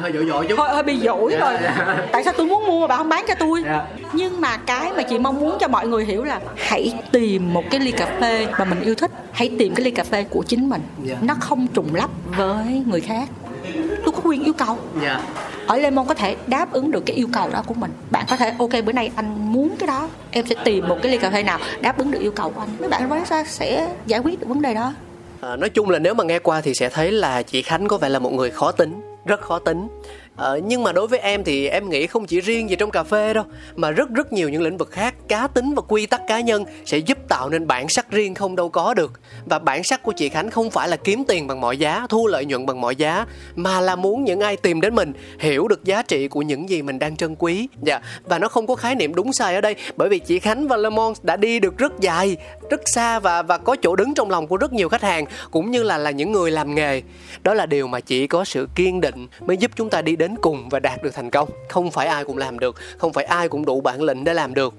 hơi 0.00 0.12
dội 0.12 0.26
dội 0.26 0.46
chút. 0.48 0.58
Hơi 0.58 0.74
hơi 0.74 0.82
bị 0.82 0.98
dỗi 1.00 1.36
rồi. 1.40 1.54
Dạ. 1.62 1.96
tại 2.12 2.24
sao 2.24 2.32
tôi 2.36 2.46
muốn 2.46 2.66
mua 2.66 2.80
mà 2.80 2.86
bà 2.86 2.96
không 2.96 3.08
bán 3.08 3.24
cho 3.28 3.34
tôi? 3.34 3.62
Dạ. 3.64 3.84
nhưng 4.12 4.40
mà 4.40 4.56
cái 4.56 4.92
mà 4.96 5.02
chị 5.02 5.18
mong 5.18 5.40
muốn 5.40 5.56
cho 5.60 5.68
mọi 5.68 5.86
người 5.86 6.04
hiểu 6.04 6.24
là 6.24 6.40
hãy 6.56 6.94
tìm 7.12 7.54
một 7.54 7.64
cái 7.70 7.80
ly 7.80 7.90
cà 7.90 8.06
phê 8.20 8.46
mà 8.58 8.64
mình 8.64 8.80
yêu 8.80 8.94
thích. 8.94 9.10
Hãy 9.32 9.50
tìm 9.58 9.74
cái 9.74 9.84
ly 9.84 9.90
cà 9.90 10.04
phê 10.04 10.24
của 10.24 10.42
chính 10.42 10.68
mình. 10.68 10.82
Dạ. 11.04 11.16
nó 11.20 11.34
không 11.40 11.66
trùng 11.66 11.94
lắp 11.94 12.10
với 12.36 12.84
người 12.86 13.00
khác. 13.00 13.28
Tôi 14.04 14.12
có 14.12 14.20
quyền 14.24 14.44
yêu 14.44 14.52
cầu. 14.52 14.78
Dạ 15.02 15.20
ở 15.70 15.76
Lemon 15.76 16.06
có 16.06 16.14
thể 16.14 16.36
đáp 16.46 16.72
ứng 16.72 16.90
được 16.90 17.06
cái 17.06 17.16
yêu 17.16 17.28
cầu 17.32 17.48
đó 17.50 17.62
của 17.66 17.74
mình. 17.74 17.90
Bạn 18.10 18.26
có 18.30 18.36
thể 18.36 18.52
ok 18.58 18.70
bữa 18.86 18.92
nay 18.92 19.10
anh 19.16 19.52
muốn 19.52 19.76
cái 19.78 19.86
đó 19.86 20.08
em 20.30 20.46
sẽ 20.46 20.54
tìm 20.64 20.88
một 20.88 20.98
cái 21.02 21.12
ly 21.12 21.18
cà 21.18 21.30
phê 21.30 21.42
nào 21.42 21.58
đáp 21.80 21.98
ứng 21.98 22.10
được 22.10 22.18
yêu 22.20 22.32
cầu 22.32 22.50
của 22.50 22.60
anh. 22.60 22.68
Mấy 22.80 22.88
bạn 22.88 23.08
barista 23.08 23.44
sẽ 23.44 23.94
giải 24.06 24.20
quyết 24.20 24.40
được 24.40 24.46
vấn 24.48 24.62
đề 24.62 24.74
đó. 24.74 24.92
À, 25.40 25.56
nói 25.56 25.70
chung 25.70 25.90
là 25.90 25.98
nếu 25.98 26.14
mà 26.14 26.24
nghe 26.24 26.38
qua 26.38 26.60
thì 26.60 26.74
sẽ 26.74 26.88
thấy 26.88 27.12
là 27.12 27.42
chị 27.42 27.62
Khánh 27.62 27.88
có 27.88 27.98
vẻ 27.98 28.08
là 28.08 28.18
một 28.18 28.32
người 28.32 28.50
khó 28.50 28.72
tính 28.72 29.00
rất 29.24 29.40
khó 29.40 29.58
tính. 29.58 29.88
Ờ, 30.40 30.60
nhưng 30.64 30.82
mà 30.82 30.92
đối 30.92 31.06
với 31.06 31.18
em 31.18 31.44
thì 31.44 31.68
em 31.68 31.90
nghĩ 31.90 32.06
không 32.06 32.26
chỉ 32.26 32.40
riêng 32.40 32.70
gì 32.70 32.76
trong 32.76 32.90
cà 32.90 33.02
phê 33.02 33.34
đâu 33.34 33.44
mà 33.76 33.90
rất 33.90 34.10
rất 34.10 34.32
nhiều 34.32 34.48
những 34.48 34.62
lĩnh 34.62 34.76
vực 34.76 34.90
khác 34.90 35.14
cá 35.28 35.46
tính 35.46 35.74
và 35.74 35.82
quy 35.88 36.06
tắc 36.06 36.20
cá 36.28 36.40
nhân 36.40 36.64
sẽ 36.84 36.98
giúp 36.98 37.18
tạo 37.28 37.48
nên 37.50 37.66
bản 37.66 37.88
sắc 37.88 38.10
riêng 38.10 38.34
không 38.34 38.56
đâu 38.56 38.68
có 38.68 38.94
được. 38.94 39.12
Và 39.46 39.58
bản 39.58 39.84
sắc 39.84 40.02
của 40.02 40.12
chị 40.12 40.28
Khánh 40.28 40.50
không 40.50 40.70
phải 40.70 40.88
là 40.88 40.96
kiếm 40.96 41.24
tiền 41.28 41.46
bằng 41.46 41.60
mọi 41.60 41.76
giá 41.76 42.06
thu 42.08 42.26
lợi 42.26 42.44
nhuận 42.44 42.66
bằng 42.66 42.80
mọi 42.80 42.96
giá 42.96 43.26
mà 43.56 43.80
là 43.80 43.96
muốn 43.96 44.24
những 44.24 44.40
ai 44.40 44.56
tìm 44.56 44.80
đến 44.80 44.94
mình 44.94 45.12
hiểu 45.38 45.68
được 45.68 45.84
giá 45.84 46.02
trị 46.02 46.28
của 46.28 46.42
những 46.42 46.68
gì 46.68 46.82
mình 46.82 46.98
đang 46.98 47.16
trân 47.16 47.34
quý. 47.38 47.68
Dạ 47.82 48.00
và 48.24 48.38
nó 48.38 48.48
không 48.48 48.66
có 48.66 48.74
khái 48.74 48.94
niệm 48.94 49.14
đúng 49.14 49.32
sai 49.32 49.54
ở 49.54 49.60
đây 49.60 49.74
bởi 49.96 50.08
vì 50.08 50.18
chị 50.18 50.38
Khánh 50.38 50.68
và 50.68 50.76
Lemon 50.76 51.12
đã 51.22 51.36
đi 51.36 51.60
được 51.60 51.78
rất 51.78 52.00
dài 52.00 52.36
rất 52.70 52.88
xa 52.88 53.18
và 53.18 53.42
và 53.42 53.58
có 53.58 53.76
chỗ 53.82 53.96
đứng 53.96 54.14
trong 54.14 54.30
lòng 54.30 54.46
của 54.46 54.56
rất 54.56 54.72
nhiều 54.72 54.88
khách 54.88 55.02
hàng 55.02 55.24
cũng 55.50 55.70
như 55.70 55.82
là 55.82 55.98
là 55.98 56.10
những 56.10 56.32
người 56.32 56.50
làm 56.50 56.74
nghề. 56.74 57.02
Đó 57.42 57.54
là 57.54 57.66
điều 57.66 57.86
mà 57.86 58.00
chỉ 58.00 58.26
có 58.26 58.44
sự 58.44 58.68
kiên 58.74 59.00
định 59.00 59.26
mới 59.40 59.56
giúp 59.56 59.70
chúng 59.76 59.90
ta 59.90 60.02
đi 60.02 60.16
đến 60.16 60.29
cùng 60.36 60.68
và 60.68 60.78
đạt 60.78 61.02
được 61.02 61.14
thành 61.14 61.30
công. 61.30 61.48
Không 61.68 61.90
phải 61.90 62.06
ai 62.06 62.24
cũng 62.24 62.38
làm 62.38 62.58
được, 62.58 62.76
không 62.98 63.12
phải 63.12 63.24
ai 63.24 63.48
cũng 63.48 63.64
đủ 63.64 63.80
bản 63.80 64.02
lĩnh 64.02 64.24
để 64.24 64.34
làm 64.34 64.54
được 64.54 64.74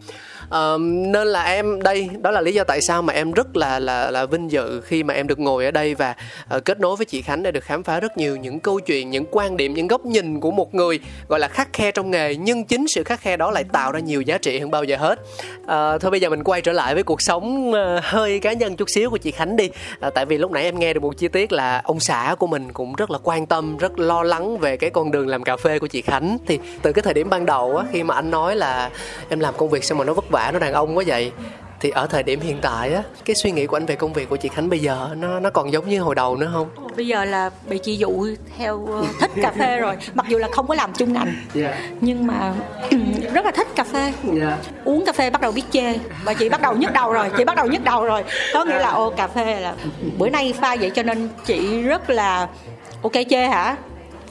uh, 0.55 0.81
nên 0.81 1.27
là 1.27 1.43
em 1.43 1.81
đây 1.81 2.09
đó 2.21 2.31
là 2.31 2.41
lý 2.41 2.53
do 2.53 2.63
tại 2.63 2.81
sao 2.81 3.01
mà 3.01 3.13
em 3.13 3.31
rất 3.31 3.57
là 3.57 3.79
là 3.79 4.11
là 4.11 4.25
vinh 4.25 4.51
dự 4.51 4.81
khi 4.81 5.03
mà 5.03 5.13
em 5.13 5.27
được 5.27 5.39
ngồi 5.39 5.65
ở 5.65 5.71
đây 5.71 5.95
và 5.95 6.15
uh, 6.55 6.65
kết 6.65 6.79
nối 6.79 6.95
với 6.95 7.05
chị 7.05 7.21
Khánh 7.21 7.43
để 7.43 7.51
được 7.51 7.63
khám 7.63 7.83
phá 7.83 7.99
rất 7.99 8.17
nhiều 8.17 8.35
những 8.35 8.59
câu 8.59 8.79
chuyện 8.79 9.09
những 9.09 9.25
quan 9.31 9.57
điểm 9.57 9.73
những 9.73 9.87
góc 9.87 10.05
nhìn 10.05 10.39
của 10.39 10.51
một 10.51 10.75
người 10.75 10.99
gọi 11.27 11.39
là 11.39 11.47
khắc 11.47 11.73
khe 11.73 11.91
trong 11.91 12.11
nghề. 12.11 12.35
Nhưng 12.35 12.65
chính 12.65 12.85
sự 12.87 13.03
khắc 13.03 13.21
khe 13.21 13.37
đó 13.37 13.51
lại 13.51 13.63
tạo 13.63 13.91
ra 13.91 13.99
nhiều 13.99 14.21
giá 14.21 14.37
trị 14.37 14.59
hơn 14.59 14.71
bao 14.71 14.83
giờ 14.83 14.97
hết. 14.97 15.19
Uh, 15.61 16.01
thôi 16.01 16.11
bây 16.11 16.19
giờ 16.19 16.29
mình 16.29 16.43
quay 16.43 16.61
trở 16.61 16.71
lại 16.71 16.93
với 16.93 17.03
cuộc 17.03 17.21
sống 17.21 17.71
uh, 17.71 18.03
hơi 18.03 18.39
cá 18.39 18.53
nhân 18.53 18.75
chút 18.75 18.89
xíu 18.89 19.09
của 19.09 19.17
chị 19.17 19.31
Khánh 19.31 19.55
đi. 19.55 19.69
Uh, 20.07 20.13
tại 20.13 20.25
vì 20.25 20.37
lúc 20.37 20.51
nãy 20.51 20.63
em 20.63 20.79
nghe 20.79 20.93
được 20.93 21.03
một 21.03 21.17
chi 21.17 21.27
tiết 21.27 21.51
là 21.51 21.81
ông 21.83 21.99
xã 21.99 22.35
của 22.39 22.47
mình 22.47 22.73
cũng 22.73 22.95
rất 22.95 23.11
là 23.11 23.17
quan 23.23 23.45
tâm 23.45 23.77
rất 23.77 23.99
lo 23.99 24.23
lắng 24.23 24.57
về 24.57 24.77
cái 24.77 24.89
con 24.89 25.11
đường 25.11 25.27
làm 25.27 25.43
cà 25.43 25.57
phê 25.57 25.79
của 25.79 25.87
chị 25.87 26.01
Khánh. 26.01 26.37
Thì 26.47 26.59
từ 26.81 26.91
cái 26.93 27.03
thời 27.03 27.13
điểm 27.13 27.29
ban 27.29 27.45
đầu 27.45 27.77
á 27.77 27.85
khi 27.91 28.03
mà 28.03 28.15
anh 28.15 28.31
nói 28.31 28.55
là 28.55 28.89
em 29.29 29.39
làm 29.39 29.53
công 29.57 29.69
việc 29.69 29.83
xong 29.83 29.97
mà 29.97 30.03
nó 30.03 30.13
vất 30.13 30.29
vả 30.29 30.40
nó 30.53 30.59
đàn 30.59 30.73
ông 30.73 30.97
quá 30.97 31.03
vậy 31.07 31.31
thì 31.79 31.89
ở 31.89 32.07
thời 32.07 32.23
điểm 32.23 32.39
hiện 32.39 32.57
tại 32.61 32.93
á 32.93 33.03
cái 33.25 33.35
suy 33.35 33.51
nghĩ 33.51 33.67
của 33.67 33.77
anh 33.77 33.85
về 33.85 33.95
công 33.95 34.13
việc 34.13 34.29
của 34.29 34.35
chị 34.35 34.49
Khánh 34.49 34.69
bây 34.69 34.79
giờ 34.79 35.09
nó 35.17 35.39
nó 35.39 35.49
còn 35.49 35.71
giống 35.73 35.89
như 35.89 36.01
hồi 36.01 36.15
đầu 36.15 36.35
nữa 36.35 36.49
không? 36.53 36.67
bây 36.97 37.07
giờ 37.07 37.25
là 37.25 37.49
bị 37.69 37.77
chị 37.77 37.95
dụ 37.97 38.27
theo 38.57 38.85
ờ, 38.91 39.03
thích 39.19 39.31
cà 39.41 39.51
phê 39.59 39.77
rồi 39.79 39.95
mặc 40.13 40.25
dù 40.29 40.37
là 40.37 40.47
không 40.51 40.67
có 40.67 40.75
làm 40.75 40.93
chung 40.93 41.13
ngành 41.13 41.33
Dạ. 41.53 41.77
nhưng 42.01 42.27
mà 42.27 42.53
rất 43.33 43.45
là 43.45 43.51
thích 43.51 43.67
cà 43.75 43.83
phê 43.83 44.13
Dạ. 44.33 44.57
uống 44.85 45.05
cà 45.05 45.11
phê 45.13 45.29
bắt 45.29 45.41
đầu 45.41 45.51
biết 45.51 45.63
chê 45.71 45.93
và 46.23 46.33
chị 46.33 46.49
bắt 46.49 46.61
đầu 46.61 46.73
nhức 46.75 46.93
đầu 46.93 47.11
rồi 47.13 47.29
chị 47.37 47.43
bắt 47.45 47.55
đầu 47.55 47.65
nhức 47.67 47.83
đầu 47.83 48.03
rồi 48.05 48.23
có 48.53 48.65
nghĩa 48.65 48.79
là 48.79 48.89
ô 48.89 49.09
cà 49.09 49.27
phê 49.27 49.59
là 49.59 49.73
bữa 50.17 50.29
nay 50.29 50.53
pha 50.61 50.75
vậy 50.75 50.89
cho 50.95 51.03
nên 51.03 51.29
chị 51.45 51.81
rất 51.81 52.09
là 52.09 52.47
ok 53.01 53.13
chê 53.29 53.47
hả 53.47 53.75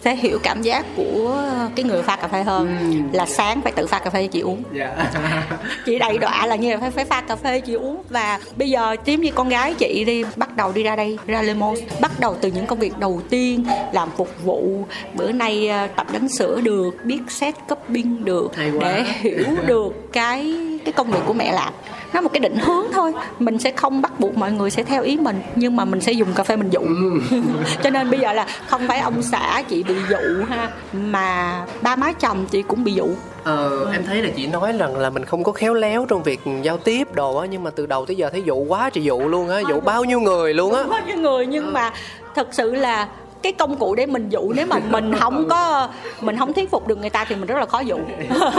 sẽ 0.05 0.17
hiểu 0.17 0.39
cảm 0.43 0.63
giác 0.63 0.87
của 0.97 1.43
cái 1.77 1.85
người 1.85 2.03
pha 2.03 2.17
cà 2.17 2.29
phê 2.29 2.43
hơn. 2.43 2.77
Là 3.13 3.27
sáng 3.27 3.61
phải 3.63 3.73
tự 3.73 3.87
pha 3.87 3.99
cà 3.99 4.11
phê 4.11 4.27
chị 4.27 4.41
uống. 4.41 4.63
Dạ. 4.73 5.11
chị 5.87 5.99
đầy 5.99 6.19
đọa 6.19 6.47
là 6.47 6.57
như 6.57 6.73
là 6.73 6.79
phải 6.81 6.91
phải 6.91 7.05
pha 7.05 7.21
cà 7.21 7.37
phê 7.37 7.61
chị 7.61 7.75
uống. 7.75 8.03
Và 8.09 8.39
bây 8.57 8.71
giờ 8.71 8.97
giống 9.05 9.21
như 9.21 9.31
con 9.35 9.49
gái 9.49 9.75
chị 9.75 10.05
đi 10.05 10.25
bắt 10.37 10.57
đầu 10.57 10.73
đi 10.73 10.83
ra 10.83 10.97
đây 10.97 11.19
ra 11.27 11.43
Lemos 11.43 11.79
bắt 12.01 12.21
đầu 12.21 12.37
từ 12.41 12.51
những 12.51 12.67
công 12.67 12.79
việc 12.79 12.99
đầu 12.99 13.21
tiên 13.31 13.65
làm 13.93 14.09
phục 14.17 14.45
vụ. 14.45 14.85
Bữa 15.15 15.33
nay 15.33 15.69
ờ, 15.69 15.87
tập 15.97 16.07
đánh 16.13 16.29
sữa 16.29 16.61
được 16.61 16.91
biết 17.05 17.21
set 17.29 17.55
cupping 17.69 18.25
được 18.25 18.53
để 18.81 19.05
hiểu 19.21 19.47
được 19.67 20.13
cái 20.13 20.55
cái 20.85 20.93
công 20.93 21.11
việc 21.11 21.21
của 21.27 21.33
mẹ 21.33 21.53
làm 21.53 21.73
nó 22.13 22.21
một 22.21 22.33
cái 22.33 22.41
định 22.41 22.57
hướng 22.57 22.85
thôi. 22.93 23.13
Mình 23.39 23.59
sẽ 23.59 23.71
không 23.71 24.03
bắt 24.03 24.21
buộc 24.21 24.37
mọi 24.37 24.53
người 24.53 24.71
sẽ 24.71 24.83
theo 24.83 25.03
ý 25.03 25.17
mình 25.17 25.43
nhưng 25.57 25.77
mà 25.77 25.85
mình 25.85 26.01
sẽ 26.01 26.13
dùng 26.13 26.29
cà 26.35 26.43
phê 26.43 26.57
mình 26.57 26.71
dụ. 26.71 26.81
Cho 27.83 27.91
nên 27.91 28.11
bây 28.11 28.21
giờ 28.21 28.33
là 28.33 28.47
không 28.67 28.89
phải 28.89 28.99
ông 29.01 29.23
xã 29.23 29.63
chị 29.69 29.83
bị 29.83 29.95
dụ 30.11 30.45
ha 30.49 30.71
mà 30.93 31.63
ba 31.83 31.97
má 31.97 32.13
chồng 32.13 32.47
chị 32.51 32.63
cũng 32.63 32.85
bị 32.85 32.93
dụ. 32.93 33.09
Ờ, 33.45 33.93
em 33.93 34.05
thấy 34.07 34.23
là 34.23 34.29
chị 34.37 34.47
nói 34.47 34.73
rằng 34.73 34.97
là 34.97 35.11
mình 35.11 35.25
không 35.25 35.45
có 35.45 35.53
khéo 35.53 35.75
léo 35.75 36.07
trong 36.09 36.23
việc 36.23 36.41
giao 36.63 36.79
tiếp 36.79 37.15
đồ 37.15 37.37
á 37.37 37.47
nhưng 37.51 37.65
mà 37.65 37.71
từ 37.71 37.87
đầu 37.87 38.07
tới 38.07 38.17
giờ 38.17 38.31
thấy 38.31 38.43
dụ 38.43 38.57
quá 38.57 38.91
trời 38.91 39.05
dụ 39.05 39.19
luôn 39.19 39.49
á 39.49 39.61
dụ 39.69 39.81
bao 39.81 40.05
nhiêu 40.05 40.21
người 40.21 40.55
luôn 40.55 40.75
á. 40.75 40.85
Có 40.91 41.01
những 41.07 41.23
người 41.23 41.47
nhưng 41.47 41.73
mà 41.73 41.93
thật 42.35 42.49
sự 42.53 42.75
là 42.75 43.09
cái 43.43 43.53
công 43.53 43.77
cụ 43.77 43.95
để 43.95 44.07
mình 44.07 44.29
dụ. 44.29 44.53
Nếu 44.53 44.67
mà 44.67 44.81
mình 44.91 45.15
không 45.21 45.49
có 45.49 45.89
mình 46.21 46.37
không 46.39 46.53
thuyết 46.53 46.71
phục 46.71 46.89
được 46.89 46.99
người 46.99 47.11
ta 47.11 47.25
thì 47.25 47.35
mình 47.35 47.47
rất 47.47 47.59
là 47.59 47.67
khó 47.67 47.81
dụ. 47.81 47.99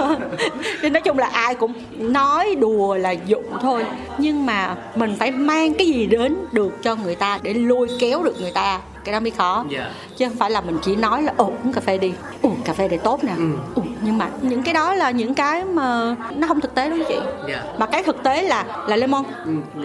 Nên 0.81 0.93
nói 0.93 1.01
chung 1.01 1.19
là 1.19 1.27
ai 1.27 1.55
cũng 1.55 1.73
nói 1.97 2.55
đùa 2.55 2.95
là 2.95 3.11
dụ 3.11 3.41
thôi. 3.61 3.85
Nhưng 4.17 4.45
mà 4.45 4.75
mình 4.95 5.15
phải 5.19 5.31
mang 5.31 5.73
cái 5.73 5.87
gì 5.87 6.05
đến 6.05 6.37
được 6.51 6.83
cho 6.83 6.95
người 6.95 7.15
ta 7.15 7.39
để 7.43 7.53
lôi 7.53 7.87
kéo 7.99 8.23
được 8.23 8.41
người 8.41 8.51
ta 8.51 8.79
cái 9.03 9.13
đó 9.13 9.19
mới 9.19 9.31
khó. 9.31 9.65
Dạ. 9.69 9.91
chứ 10.17 10.27
không 10.27 10.37
phải 10.37 10.51
là 10.51 10.61
mình 10.61 10.77
chỉ 10.81 10.95
nói 10.95 11.23
là 11.23 11.33
ồ 11.37 11.45
uống 11.45 11.73
cà 11.73 11.81
phê 11.81 11.97
đi. 11.97 12.13
Ồ 12.41 12.51
cà 12.65 12.73
phê 12.73 12.87
này 12.87 12.97
tốt 12.97 13.23
nè. 13.23 13.31
Ồ, 13.75 13.81
nhưng 14.01 14.17
mà 14.17 14.29
những 14.41 14.63
cái 14.63 14.73
đó 14.73 14.93
là 14.93 15.11
những 15.11 15.33
cái 15.33 15.65
mà 15.65 16.15
nó 16.35 16.47
không 16.47 16.61
thực 16.61 16.75
tế 16.75 16.89
đúng 16.89 16.97
không 16.97 17.07
chị? 17.07 17.19
Dạ. 17.49 17.63
mà 17.77 17.85
cái 17.85 18.03
thực 18.03 18.23
tế 18.23 18.41
là 18.41 18.65
là 18.87 18.95
lemon. 18.95 19.23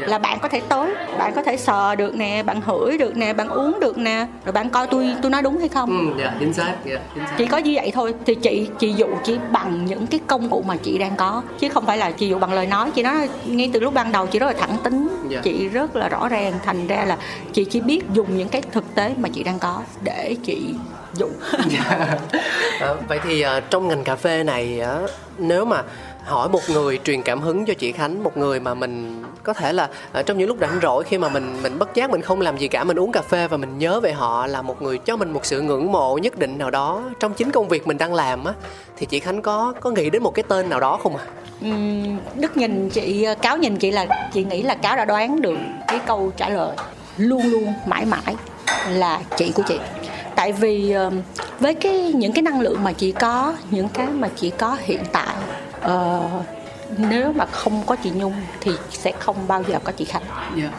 Dạ. 0.01 0.07
là 0.07 0.19
bạn 0.19 0.39
có 0.43 0.49
thể 0.49 0.61
tới 0.69 0.95
bạn 1.19 1.33
có 1.35 1.43
thể 1.43 1.57
sờ 1.57 1.95
được 1.95 2.15
nè 2.15 2.43
bạn 2.43 2.61
hửi 2.61 2.99
được 2.99 3.17
nè 3.17 3.33
bạn 3.33 3.49
uống 3.49 3.81
được 3.81 3.99
nè. 3.99 4.27
Rồi 4.45 4.53
bạn 4.53 4.71
coi 4.71 4.87
tôi 4.87 5.15
tôi 5.23 5.31
nói 5.31 5.43
đúng 5.43 5.59
hay 5.59 5.69
không? 5.69 5.91
Ừ, 5.91 6.23
dạ 6.23 6.35
chính 6.41 6.53
xác 6.53 6.75
chính 6.85 6.95
xác. 7.27 7.35
Chỉ 7.39 7.47
có 7.47 7.59
như 7.59 7.73
vậy 7.75 7.91
thôi. 7.95 8.15
Thì 8.27 8.35
chị 8.35 8.69
chị 8.79 8.93
dụ 8.93 9.07
chỉ 9.25 9.39
bằng 9.53 9.85
những 9.87 10.07
cái 10.07 10.21
công 10.27 10.49
cụ 10.49 10.65
mà 10.67 10.77
chị 10.77 10.99
đang 10.99 11.17
có. 11.17 11.43
Chứ 11.59 11.69
không 11.69 11.87
phải 11.87 11.99
là 11.99 12.11
chị 12.11 12.29
dụ 12.29 12.39
bằng 12.39 12.53
lời 12.53 12.67
nói. 12.67 12.91
Chị 12.91 13.03
nói 13.03 13.29
ngay 13.47 13.71
từ 13.73 13.81
lúc 13.81 13.95
ban 13.95 14.13
đầu 14.13 14.27
chị 14.27 14.39
rất 14.39 14.47
là 14.47 14.53
thẳng 14.53 14.77
tính. 14.83 15.09
Dạ. 15.29 15.41
chị 15.45 15.69
rất 15.69 15.97
là 15.97 16.09
rõ 16.09 16.29
ràng 16.29 16.53
thành 16.65 16.87
ra 16.87 17.05
là 17.05 17.17
chị 17.53 17.65
chỉ 17.65 17.81
biết 17.81 18.01
dùng 18.13 18.37
những 18.37 18.49
cái 18.49 18.63
thực 18.73 18.95
tế 18.95 19.06
mà 19.19 19.29
chị 19.29 19.43
đang 19.43 19.59
có 19.59 19.83
để 20.03 20.37
chị 20.45 20.75
dụ. 21.15 21.27
Ờ, 22.81 22.97
vậy 23.09 23.19
thì 23.25 23.41
ờ, 23.41 23.61
trong 23.61 23.89
ngành 23.89 24.05
cà 24.05 24.17
phê 24.17 24.45
này 24.45 24.81
á 24.81 24.99
nếu 25.39 25.65
mà 25.65 25.83
hỏi 26.25 26.49
một 26.49 26.61
người 26.69 26.99
truyền 27.05 27.23
cảm 27.23 27.41
hứng 27.41 27.67
cho 27.67 27.75
chị 27.75 27.93
Khánh 27.93 28.23
một 28.23 28.37
người 28.37 28.61
mà 28.61 28.75
mình 28.75 29.25
có 29.43 29.53
thể 29.53 29.73
là 29.73 29.89
ờ, 30.13 30.23
trong 30.23 30.39
những 30.39 30.49
lúc 30.49 30.57
rảnh 30.61 30.79
rỗi 30.83 31.05
khi 31.05 31.19
mà 31.19 31.29
mình 31.29 31.63
mình 31.63 31.79
bất 31.79 31.95
giác 31.95 32.11
mình 32.11 32.23
không 32.23 32.41
làm 32.41 32.59
gì 32.59 32.69
cả 32.69 32.85
mình 32.85 32.99
uống 32.99 33.13
cà 33.13 33.23
phê 33.23 33.49
và 33.49 33.57
mình 33.57 33.79
nhớ 33.79 34.01
về 34.01 34.13
họ 34.13 34.47
là 34.47 34.63
một 34.63 34.83
người 34.83 34.99
cho 34.99 35.17
mình 35.17 35.33
một 35.33 35.47
sự 35.47 35.61
ngưỡng 35.61 35.93
mộ 35.93 36.19
nhất 36.19 36.39
định 36.39 36.59
nào 36.59 36.71
đó 36.71 37.03
trong 37.21 37.35
chính 37.35 37.51
công 37.51 37.69
việc 37.69 37.87
mình 37.87 37.99
đang 37.99 38.15
làm 38.15 38.45
á 38.45 38.53
thì 38.97 39.07
chị 39.07 39.21
Khánh 39.21 39.43
có 39.43 39.75
có 39.81 39.91
nghĩ 39.91 40.11
đến 40.11 40.23
một 40.23 40.35
cái 40.35 40.43
tên 40.49 40.69
nào 40.69 40.81
đó 40.81 40.99
không 41.03 41.17
ạ? 41.17 41.25
Ừm, 41.61 42.19
Đức 42.35 42.57
nhìn 42.57 42.91
chị 42.91 43.27
cáo 43.43 43.59
nhìn 43.59 43.77
chị 43.77 43.91
là 43.91 44.07
chị 44.33 44.45
nghĩ 44.45 44.63
là 44.63 44.75
cáo 44.75 44.97
đã 44.97 45.05
đoán 45.05 45.41
được 45.41 45.59
cái 45.89 46.01
câu 46.07 46.33
trả 46.37 46.49
lời 46.49 46.77
luôn 47.17 47.43
luôn 47.51 47.75
mãi 47.87 48.05
mãi 48.05 48.37
là 48.89 49.21
chị 49.37 49.53
của 49.55 49.63
chị. 49.69 49.79
Tại 50.35 50.53
vì 50.53 50.91
ờm, 50.91 51.23
với 51.61 51.75
cái 51.75 52.13
những 52.13 52.33
cái 52.33 52.43
năng 52.43 52.61
lượng 52.61 52.85
mà 52.85 52.93
chị 52.93 53.13
có 53.13 53.55
những 53.71 53.89
cái 53.89 54.07
mà 54.07 54.29
chị 54.37 54.51
có 54.51 54.77
hiện 54.81 55.01
tại 55.13 55.35
ờ, 55.81 56.21
nếu 56.97 57.33
mà 57.33 57.47
không 57.47 57.83
có 57.87 57.97
chị 57.97 58.11
Nhung 58.11 58.35
thì 58.61 58.73
sẽ 58.91 59.13
không 59.19 59.37
bao 59.49 59.63
giờ 59.69 59.79
có 59.85 59.93
chị 59.93 60.05
Khánh. 60.05 60.23
Dạ. 60.57 60.71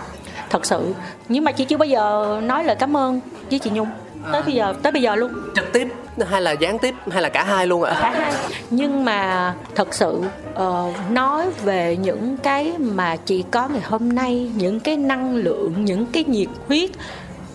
thật 0.49 0.65
sự. 0.65 0.93
Nhưng 1.29 1.43
mà 1.43 1.51
chị 1.51 1.65
chưa 1.65 1.77
bao 1.77 1.88
giờ 1.88 2.39
nói 2.43 2.63
lời 2.63 2.75
cảm 2.79 2.97
ơn 2.97 3.19
với 3.49 3.59
chị 3.59 3.69
Nhung. 3.69 3.89
Tới 4.31 4.41
bây 4.41 4.53
giờ 4.53 4.73
tới 4.83 4.91
bây 4.91 5.01
giờ 5.01 5.15
luôn. 5.15 5.31
Trực 5.55 5.73
tiếp 5.73 5.88
hay 6.29 6.41
là 6.41 6.51
gián 6.51 6.79
tiếp 6.79 6.95
hay 7.11 7.21
là 7.21 7.29
cả 7.29 7.43
hai 7.43 7.67
luôn 7.67 7.83
ạ? 7.83 7.97
cả 8.01 8.11
hai. 8.11 8.33
Nhưng 8.69 9.05
mà 9.05 9.53
thật 9.75 9.93
sự 9.93 10.21
ờ, 10.53 10.93
nói 11.09 11.45
về 11.63 11.97
những 12.01 12.38
cái 12.38 12.73
mà 12.77 13.15
chị 13.15 13.43
có 13.51 13.67
ngày 13.67 13.81
hôm 13.83 14.15
nay 14.15 14.51
những 14.55 14.79
cái 14.79 14.97
năng 14.97 15.35
lượng 15.35 15.85
những 15.85 16.05
cái 16.05 16.23
nhiệt 16.23 16.49
huyết 16.67 16.89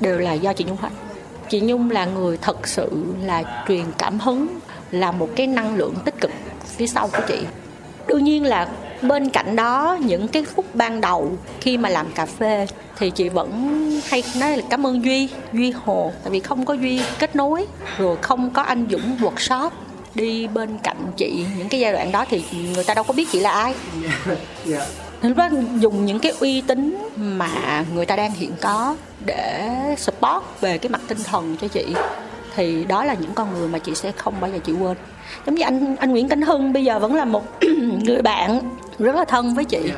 đều 0.02 0.18
là 0.18 0.32
do 0.32 0.52
chị 0.52 0.64
nhung 0.64 0.76
hết. 0.76 0.88
Chị 1.48 1.60
nhung 1.60 1.90
là 1.90 2.04
người 2.04 2.36
thật 2.36 2.68
sự 2.68 3.04
là 3.22 3.64
truyền 3.68 3.84
cảm 3.98 4.20
hứng, 4.20 4.48
là 4.90 5.12
một 5.12 5.28
cái 5.36 5.46
năng 5.46 5.76
lượng 5.76 5.94
tích 6.04 6.20
cực 6.20 6.30
phía 6.76 6.86
sau 6.86 7.08
của 7.08 7.22
chị. 7.28 7.38
Đương 8.06 8.24
nhiên 8.24 8.44
là 8.44 8.68
bên 9.02 9.30
cạnh 9.30 9.56
đó, 9.56 9.98
những 10.00 10.28
cái 10.28 10.44
phút 10.44 10.74
ban 10.74 11.00
đầu 11.00 11.32
khi 11.60 11.78
mà 11.78 11.88
làm 11.88 12.06
cà 12.14 12.26
phê 12.26 12.66
thì 12.98 13.10
chị 13.10 13.28
vẫn 13.28 13.50
hay 14.04 14.22
nói 14.36 14.56
là 14.56 14.62
cảm 14.70 14.86
ơn 14.86 15.04
duy 15.04 15.28
duy 15.52 15.70
hồ. 15.70 16.12
Tại 16.22 16.30
vì 16.30 16.40
không 16.40 16.64
có 16.64 16.74
duy 16.74 17.00
kết 17.18 17.36
nối, 17.36 17.66
rồi 17.98 18.16
không 18.20 18.50
có 18.50 18.62
anh 18.62 18.86
dũng 18.90 19.16
workshop 19.20 19.70
đi 20.14 20.46
bên 20.46 20.78
cạnh 20.82 21.12
chị. 21.16 21.46
Những 21.58 21.68
cái 21.68 21.80
giai 21.80 21.92
đoạn 21.92 22.12
đó 22.12 22.24
thì 22.30 22.44
người 22.74 22.84
ta 22.84 22.94
đâu 22.94 23.04
có 23.04 23.14
biết 23.14 23.28
chị 23.32 23.40
là 23.40 23.50
ai. 23.50 23.74
Dạ 24.64 24.86
lúc 25.22 25.36
đó 25.36 25.48
dùng 25.78 26.06
những 26.06 26.18
cái 26.18 26.32
uy 26.40 26.60
tín 26.60 26.96
mà 27.16 27.84
người 27.94 28.06
ta 28.06 28.16
đang 28.16 28.32
hiện 28.32 28.52
có 28.60 28.96
để 29.26 29.70
support 29.98 30.44
về 30.60 30.78
cái 30.78 30.90
mặt 30.90 31.00
tinh 31.08 31.18
thần 31.24 31.56
cho 31.60 31.68
chị. 31.68 31.94
Thì 32.54 32.84
đó 32.84 33.04
là 33.04 33.14
những 33.14 33.34
con 33.34 33.54
người 33.54 33.68
mà 33.68 33.78
chị 33.78 33.94
sẽ 33.94 34.12
không 34.12 34.34
bao 34.40 34.50
giờ 34.50 34.58
chị 34.64 34.72
quên. 34.72 34.96
Giống 35.46 35.54
như 35.54 35.62
anh 35.62 35.96
anh 35.96 36.10
Nguyễn 36.10 36.28
Cảnh 36.28 36.42
Hưng 36.42 36.72
bây 36.72 36.84
giờ 36.84 36.98
vẫn 36.98 37.14
là 37.14 37.24
một 37.24 37.44
người 38.04 38.22
bạn 38.22 38.60
rất 39.02 39.14
là 39.14 39.24
thân 39.24 39.54
với 39.54 39.64
chị. 39.64 39.92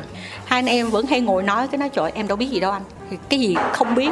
Hai 0.45 0.59
anh 0.59 0.65
em 0.65 0.89
vẫn 0.89 1.05
hay 1.05 1.21
ngồi 1.21 1.43
nói 1.43 1.67
cái 1.67 1.77
nói 1.77 1.89
trời 1.89 2.11
em 2.15 2.27
đâu 2.27 2.37
biết 2.37 2.49
gì 2.49 2.59
đâu 2.59 2.71
anh. 2.71 2.81
Thì 3.09 3.17
cái 3.29 3.39
gì 3.39 3.55
không 3.73 3.95
biết 3.95 4.09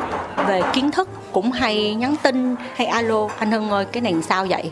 về 0.48 0.62
kiến 0.74 0.92
thức 0.92 1.10
cũng 1.32 1.52
hay 1.52 1.96
nhắn 1.96 2.16
tin 2.24 2.56
hay 2.76 2.88
alo 2.88 3.28
anh 3.38 3.52
Hưng 3.52 3.70
ơi 3.70 3.86
cái 3.86 4.02
này 4.02 4.16
sao 4.30 4.46
vậy? 4.50 4.72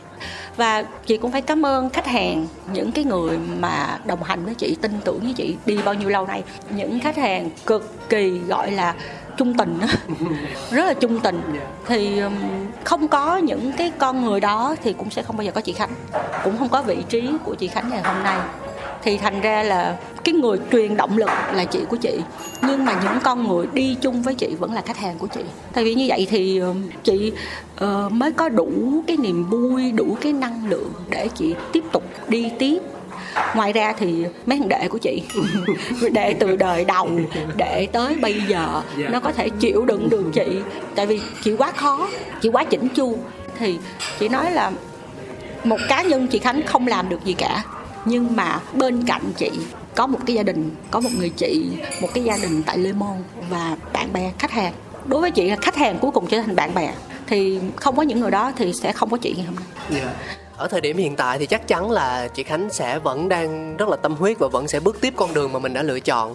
Và 0.57 0.84
chị 1.05 1.17
cũng 1.17 1.32
phải 1.32 1.41
cảm 1.41 1.65
ơn 1.65 1.89
khách 1.89 2.05
hàng 2.05 2.47
những 2.74 2.91
cái 2.91 3.03
người 3.03 3.38
mà 3.59 3.99
đồng 4.05 4.24
hành 4.24 4.45
với 4.45 4.55
chị 4.55 4.76
tin 4.82 4.91
tưởng 5.05 5.19
với 5.19 5.34
chị 5.34 5.55
đi 5.65 5.78
bao 5.86 5.93
nhiêu 5.93 6.09
lâu 6.09 6.26
nay. 6.26 6.43
Những 6.69 6.99
khách 6.99 7.17
hàng 7.17 7.49
cực 7.65 8.09
kỳ 8.09 8.39
gọi 8.47 8.72
là 8.72 8.95
trung 9.38 9.53
tình 9.57 9.80
rất 10.72 10.86
là 10.86 10.93
trung 10.93 11.19
tình. 11.19 11.41
Thì 11.88 12.22
không 12.84 13.07
có 13.07 13.38
những 13.38 13.72
cái 13.72 13.91
con 13.97 14.26
người 14.26 14.39
đó 14.39 14.76
thì 14.84 14.93
cũng 14.93 15.09
sẽ 15.09 15.24
không 15.24 15.38
bao 15.38 15.43
giờ 15.43 15.51
có 15.51 15.61
chị 15.61 15.74
khánh. 15.74 15.91
Cũng 16.43 16.57
không 16.57 16.69
có 16.69 16.82
vị 16.82 16.97
trí 17.09 17.30
của 17.43 17.55
chị 17.55 17.67
khánh 17.67 17.89
ngày 17.89 18.01
hôm 18.03 18.24
nay 18.24 18.39
thì 19.04 19.18
thành 19.18 19.41
ra 19.41 19.64
là 19.64 19.97
cái 20.24 20.34
người 20.34 20.58
truyền 20.72 20.97
động 20.97 21.18
lực 21.18 21.30
là 21.54 21.66
chị 21.66 21.80
của 21.89 21.97
chị. 21.97 22.20
Nhưng 22.68 22.86
mà 22.86 23.02
những 23.04 23.20
con 23.24 23.47
người 23.47 23.68
đi 23.74 23.97
chung 24.02 24.22
với 24.22 24.34
chị 24.34 24.56
vẫn 24.60 24.74
là 24.74 24.82
khách 24.82 24.97
hàng 24.97 25.18
của 25.18 25.28
chị. 25.28 25.41
Tại 25.74 25.84
vì 25.84 25.95
như 25.95 26.06
vậy 26.10 26.28
thì 26.30 26.62
chị 27.04 27.32
uh, 27.84 28.12
mới 28.12 28.32
có 28.32 28.49
đủ 28.49 29.04
cái 29.08 29.18
niềm 29.18 29.49
vui 29.49 29.91
đủ 29.91 30.18
cái 30.22 30.34
năng 30.34 30.70
lượng 30.70 30.93
để 31.10 31.28
chị 31.36 31.56
tiếp 31.72 31.84
tục 31.91 32.04
đi 32.28 32.52
tiếp. 32.60 32.78
Ngoài 33.56 33.74
ra 33.74 33.93
thì 33.97 34.26
mấy 34.45 34.58
thằng 34.58 34.70
đệ 34.70 34.88
của 34.88 34.97
chị 34.97 35.22
đệ 36.12 36.34
từ 36.34 36.56
đời 36.56 36.86
đầu 36.86 37.10
đệ 37.58 37.88
tới 37.91 38.16
bây 38.16 38.41
giờ 38.47 38.82
nó 38.97 39.20
có 39.20 39.32
thể 39.32 39.49
chịu 39.49 39.86
đựng 39.86 40.10
được 40.10 40.26
chị. 40.34 40.60
Tại 40.95 41.06
vì 41.06 41.22
chị 41.43 41.56
quá 41.56 41.72
khó 41.72 42.08
chị 42.41 42.49
quá 42.49 42.64
chỉnh 42.64 42.88
chu. 42.95 43.18
Thì 43.60 43.80
chị 44.20 44.30
nói 44.30 44.52
là 44.52 44.72
một 45.64 45.78
cá 45.89 46.02
nhân 46.02 46.28
chị 46.28 46.39
khánh 46.39 46.62
không 46.66 46.88
làm 46.88 47.10
được 47.10 47.26
gì 47.26 47.34
cả 47.34 47.64
nhưng 48.06 48.36
mà 48.36 48.60
bên 48.74 49.04
cạnh 49.06 49.22
chị, 49.38 49.52
có 49.95 50.08
một 50.08 50.20
cái 50.26 50.36
gia 50.36 50.43
đình, 50.43 50.76
có 50.91 50.99
một 50.99 51.10
người 51.18 51.30
chị, 51.30 51.70
một 52.02 52.10
cái 52.14 52.24
gia 52.24 52.38
đình 52.38 52.64
tại 52.64 52.78
lê 52.78 52.91
môn 52.93 53.18
và 53.49 53.78
bạn 53.93 54.14
bè, 54.14 54.32
khách 54.39 54.52
hàng. 54.52 54.74
Đối 55.06 55.22
với 55.22 55.32
chị 55.32 55.49
là 55.49 55.56
khách 55.56 55.76
hàng 55.76 55.97
cuối 55.99 56.12
cùng 56.12 56.28
trở 56.28 56.41
thành 56.41 56.56
bạn 56.56 56.74
bè, 56.74 56.93
thì 57.28 57.60
không 57.76 57.95
có 57.95 58.04
những 58.04 58.20
người 58.20 58.32
đó 58.32 58.52
thì 58.58 58.74
sẽ 58.74 58.91
không 58.91 59.10
có 59.10 59.18
chị 59.18 59.34
ngày 59.38 59.45
hôm 59.45 59.56
nay. 59.56 60.02
Yeah 60.02 60.16
ở 60.62 60.68
thời 60.68 60.82
điểm 60.82 60.97
hiện 60.97 61.16
tại 61.16 61.39
thì 61.39 61.45
chắc 61.45 61.68
chắn 61.68 61.91
là 61.91 62.28
chị 62.28 62.43
Khánh 62.43 62.70
sẽ 62.70 62.99
vẫn 62.99 63.30
đang 63.30 63.78
rất 63.78 63.89
là 63.89 63.95
tâm 63.95 64.16
huyết 64.16 64.39
và 64.39 64.47
vẫn 64.47 64.68
sẽ 64.68 64.80
bước 64.80 65.02
tiếp 65.02 65.14
con 65.16 65.34
đường 65.34 65.54
mà 65.54 65.60
mình 65.60 65.74
đã 65.74 65.84
lựa 65.84 65.99
chọn 65.99 66.34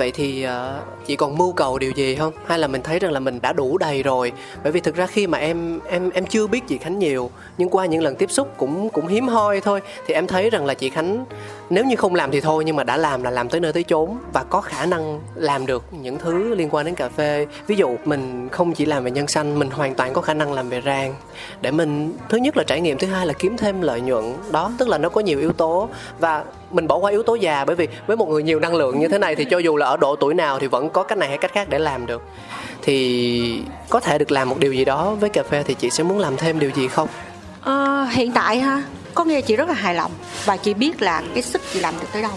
vậy 0.00 0.10
thì 0.10 0.46
uh, 0.46 1.06
chị 1.06 1.16
còn 1.16 1.38
mưu 1.38 1.52
cầu 1.52 1.78
điều 1.78 1.90
gì 1.90 2.14
không? 2.14 2.32
Hay 2.46 2.58
là 2.58 2.66
mình 2.66 2.82
thấy 2.82 2.98
rằng 2.98 3.12
là 3.12 3.20
mình 3.20 3.38
đã 3.42 3.52
đủ 3.52 3.78
đầy 3.78 4.02
rồi? 4.02 4.32
Bởi 4.62 4.72
vì 4.72 4.80
thực 4.80 4.94
ra 4.94 5.06
khi 5.06 5.26
mà 5.26 5.38
em 5.38 5.80
em 5.88 6.10
em 6.10 6.26
chưa 6.26 6.46
biết 6.46 6.68
chị 6.68 6.78
khánh 6.78 6.98
nhiều 6.98 7.30
nhưng 7.58 7.68
qua 7.68 7.86
những 7.86 8.02
lần 8.02 8.16
tiếp 8.16 8.30
xúc 8.30 8.48
cũng 8.56 8.90
cũng 8.90 9.06
hiếm 9.06 9.28
hoi 9.28 9.60
thôi 9.60 9.80
thì 10.06 10.14
em 10.14 10.26
thấy 10.26 10.50
rằng 10.50 10.66
là 10.66 10.74
chị 10.74 10.90
khánh 10.90 11.24
nếu 11.70 11.84
như 11.84 11.96
không 11.96 12.14
làm 12.14 12.30
thì 12.30 12.40
thôi 12.40 12.64
nhưng 12.64 12.76
mà 12.76 12.84
đã 12.84 12.96
làm 12.96 13.22
là 13.22 13.30
làm 13.30 13.48
tới 13.48 13.60
nơi 13.60 13.72
tới 13.72 13.84
chốn 13.84 14.16
và 14.32 14.44
có 14.44 14.60
khả 14.60 14.86
năng 14.86 15.20
làm 15.34 15.66
được 15.66 15.84
những 16.02 16.18
thứ 16.18 16.54
liên 16.54 16.68
quan 16.70 16.86
đến 16.86 16.94
cà 16.94 17.08
phê. 17.08 17.46
Ví 17.66 17.76
dụ 17.76 17.96
mình 18.04 18.48
không 18.48 18.72
chỉ 18.72 18.86
làm 18.86 19.04
về 19.04 19.10
nhân 19.10 19.26
xanh 19.26 19.58
mình 19.58 19.70
hoàn 19.70 19.94
toàn 19.94 20.12
có 20.12 20.20
khả 20.20 20.34
năng 20.34 20.52
làm 20.52 20.68
về 20.68 20.82
rang 20.84 21.14
để 21.60 21.70
mình 21.70 22.12
thứ 22.28 22.38
nhất 22.38 22.56
là 22.56 22.64
trải 22.64 22.80
nghiệm 22.80 22.98
thứ 22.98 23.06
hai 23.06 23.26
là 23.26 23.32
kiếm 23.32 23.56
thêm 23.56 23.82
lợi 23.82 24.00
nhuận. 24.00 24.24
Đó 24.50 24.72
tức 24.78 24.88
là 24.88 24.98
nó 24.98 25.08
có 25.08 25.20
nhiều 25.20 25.38
yếu 25.38 25.52
tố 25.52 25.88
và 26.18 26.44
mình 26.70 26.88
bỏ 26.88 26.96
qua 26.96 27.10
yếu 27.10 27.22
tố 27.22 27.34
già 27.34 27.64
bởi 27.64 27.76
vì 27.76 27.88
với 28.06 28.16
một 28.16 28.28
người 28.28 28.42
nhiều 28.42 28.60
năng 28.60 28.74
lượng 28.74 29.00
như 29.00 29.08
thế 29.08 29.18
này 29.18 29.36
thì 29.36 29.44
cho 29.44 29.58
dù 29.58 29.76
là 29.76 29.86
ở 29.86 29.96
độ 29.96 30.16
tuổi 30.16 30.34
nào 30.34 30.58
thì 30.58 30.66
vẫn 30.66 30.90
có 30.90 31.02
cách 31.02 31.18
này 31.18 31.28
hay 31.28 31.38
cách 31.38 31.52
khác 31.54 31.68
để 31.68 31.78
làm 31.78 32.06
được. 32.06 32.22
Thì 32.82 33.62
có 33.88 34.00
thể 34.00 34.18
được 34.18 34.32
làm 34.32 34.48
một 34.48 34.58
điều 34.58 34.72
gì 34.72 34.84
đó 34.84 35.14
với 35.20 35.30
cà 35.30 35.42
phê 35.42 35.62
thì 35.66 35.74
chị 35.74 35.90
sẽ 35.90 36.04
muốn 36.04 36.18
làm 36.18 36.36
thêm 36.36 36.58
điều 36.58 36.70
gì 36.70 36.88
không? 36.88 37.08
À, 37.62 38.06
hiện 38.10 38.32
tại 38.32 38.60
ha 38.60 38.82
có 39.14 39.24
nghĩa 39.24 39.40
chị 39.40 39.56
rất 39.56 39.68
là 39.68 39.74
hài 39.74 39.94
lòng 39.94 40.12
và 40.44 40.56
chị 40.56 40.74
biết 40.74 41.02
là 41.02 41.22
cái 41.34 41.42
sức 41.42 41.62
chị 41.72 41.80
làm 41.80 41.94
được 42.00 42.06
tới 42.12 42.22
đâu. 42.22 42.32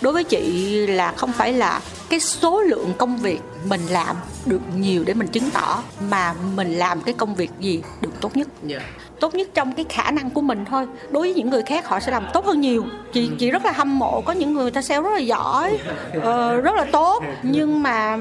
Đối 0.00 0.12
với 0.12 0.24
chị 0.24 0.76
là 0.86 1.12
không 1.16 1.32
phải 1.32 1.52
là 1.52 1.80
cái 2.08 2.20
số 2.20 2.60
lượng 2.60 2.92
công 2.98 3.16
việc 3.16 3.40
mình 3.64 3.80
làm 3.90 4.16
được 4.46 4.60
nhiều 4.76 5.04
để 5.06 5.14
mình 5.14 5.28
chứng 5.28 5.50
tỏ 5.50 5.82
mà 6.10 6.34
mình 6.54 6.78
làm 6.78 7.00
cái 7.00 7.14
công 7.14 7.34
việc 7.34 7.50
gì 7.60 7.82
được 8.00 8.10
tốt 8.20 8.36
nhất. 8.36 8.48
Yeah. 8.68 8.82
Tốt 9.24 9.34
nhất 9.34 9.48
trong 9.54 9.72
cái 9.72 9.84
khả 9.88 10.10
năng 10.10 10.30
của 10.30 10.40
mình 10.40 10.64
thôi. 10.64 10.86
Đối 11.10 11.22
với 11.22 11.34
những 11.34 11.50
người 11.50 11.62
khác 11.62 11.88
họ 11.88 12.00
sẽ 12.00 12.12
làm 12.12 12.26
tốt 12.32 12.46
hơn 12.46 12.60
nhiều. 12.60 12.84
Chị 13.12 13.28
ừ. 13.28 13.36
chị 13.38 13.50
rất 13.50 13.64
là 13.64 13.72
hâm 13.72 13.98
mộ 13.98 14.20
có 14.20 14.32
những 14.32 14.54
người 14.54 14.70
ta 14.70 14.82
sale 14.82 15.00
rất 15.02 15.10
là 15.14 15.18
giỏi 15.18 15.78
uh, 16.16 16.64
rất 16.64 16.74
là 16.76 16.86
tốt. 16.92 17.22
Nhưng 17.42 17.82
mà 17.82 18.18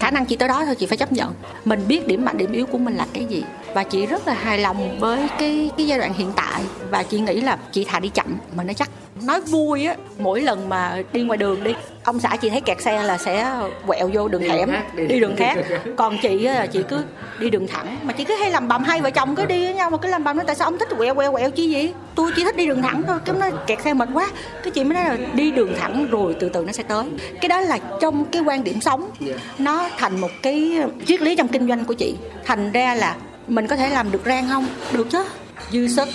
khả 0.00 0.10
năng 0.10 0.26
chị 0.26 0.36
tới 0.36 0.48
đó 0.48 0.64
thôi 0.64 0.74
chị 0.74 0.86
phải 0.86 0.98
chấp 0.98 1.12
nhận. 1.12 1.32
Mình 1.64 1.84
biết 1.88 2.06
điểm 2.06 2.24
mạnh 2.24 2.38
điểm 2.38 2.52
yếu 2.52 2.66
của 2.66 2.78
mình 2.78 2.94
là 2.94 3.06
cái 3.12 3.24
gì. 3.24 3.44
Và 3.74 3.84
chị 3.84 4.06
rất 4.06 4.28
là 4.28 4.34
hài 4.34 4.58
lòng 4.58 4.98
với 5.00 5.28
cái 5.38 5.70
cái 5.76 5.86
giai 5.86 5.98
đoạn 5.98 6.12
hiện 6.14 6.32
tại. 6.36 6.62
Và 6.90 7.02
chị 7.02 7.20
nghĩ 7.20 7.40
là 7.40 7.58
chị 7.72 7.84
thà 7.84 8.00
đi 8.00 8.08
chậm 8.08 8.36
mà 8.56 8.64
nó 8.64 8.72
chắc 8.72 8.90
nói 9.20 9.40
vui 9.40 9.86
á 9.86 9.96
mỗi 10.18 10.40
lần 10.40 10.68
mà 10.68 11.02
đi 11.12 11.22
ngoài 11.22 11.36
đường 11.36 11.64
đi 11.64 11.74
ông 12.04 12.20
xã 12.20 12.36
chị 12.36 12.50
thấy 12.50 12.60
kẹt 12.60 12.82
xe 12.82 13.02
là 13.02 13.18
sẽ 13.18 13.60
quẹo 13.86 14.10
vô 14.12 14.28
đường 14.28 14.42
hẻm 14.42 14.70
đi, 14.96 15.06
đi 15.06 15.20
đường 15.20 15.36
khác. 15.36 15.58
còn 15.96 16.18
chị 16.22 16.38
là 16.38 16.66
chị 16.66 16.82
cứ 16.88 17.04
đi 17.38 17.50
đường 17.50 17.66
thẳng 17.66 17.96
mà 18.02 18.12
chị 18.12 18.24
cứ 18.24 18.34
hay 18.34 18.50
làm 18.50 18.68
bầm 18.68 18.84
hai 18.84 19.00
vợ 19.00 19.10
chồng 19.10 19.34
cứ 19.34 19.44
đi 19.44 19.64
với 19.64 19.74
nhau 19.74 19.90
mà 19.90 19.96
cứ 19.98 20.08
làm 20.08 20.24
bầm 20.24 20.36
nói 20.36 20.44
tại 20.46 20.56
sao 20.56 20.66
ông 20.66 20.78
thích 20.78 20.88
quẹo 20.98 21.14
quẹo 21.14 21.32
quẹo 21.32 21.50
chi 21.50 21.74
vậy? 21.74 21.92
Tôi 22.14 22.30
chỉ 22.36 22.44
thích 22.44 22.56
đi 22.56 22.66
đường 22.66 22.82
thẳng 22.82 23.02
thôi 23.06 23.18
cái 23.24 23.36
nó 23.40 23.50
kẹt 23.66 23.82
xe 23.82 23.94
mệt 23.94 24.08
quá. 24.14 24.28
Cái 24.62 24.70
chị 24.70 24.84
mới 24.84 24.94
nói 24.94 25.04
là 25.04 25.16
đi 25.34 25.50
đường 25.50 25.74
thẳng 25.80 26.06
rồi 26.10 26.36
từ 26.40 26.48
từ 26.48 26.64
nó 26.64 26.72
sẽ 26.72 26.82
tới. 26.82 27.04
Cái 27.40 27.48
đó 27.48 27.60
là 27.60 27.78
trong 28.00 28.24
cái 28.24 28.42
quan 28.42 28.64
điểm 28.64 28.80
sống. 28.80 29.10
Dạ. 29.20 29.34
nó 29.58 29.88
thành 29.98 30.20
một 30.20 30.30
cái 30.42 30.78
triết 31.06 31.22
lý 31.22 31.36
trong 31.36 31.48
kinh 31.48 31.68
doanh 31.68 31.84
của 31.84 31.94
chị. 31.94 32.16
Thành 32.44 32.72
ra 32.72 32.94
là 32.94 33.16
mình 33.48 33.66
có 33.66 33.76
thể 33.76 33.88
làm 33.88 34.10
được 34.10 34.22
rang 34.24 34.48
không? 34.48 34.66
Được 34.92 35.10
chứ. 35.10 35.24
Dư 35.70 35.88
sức 35.88 36.08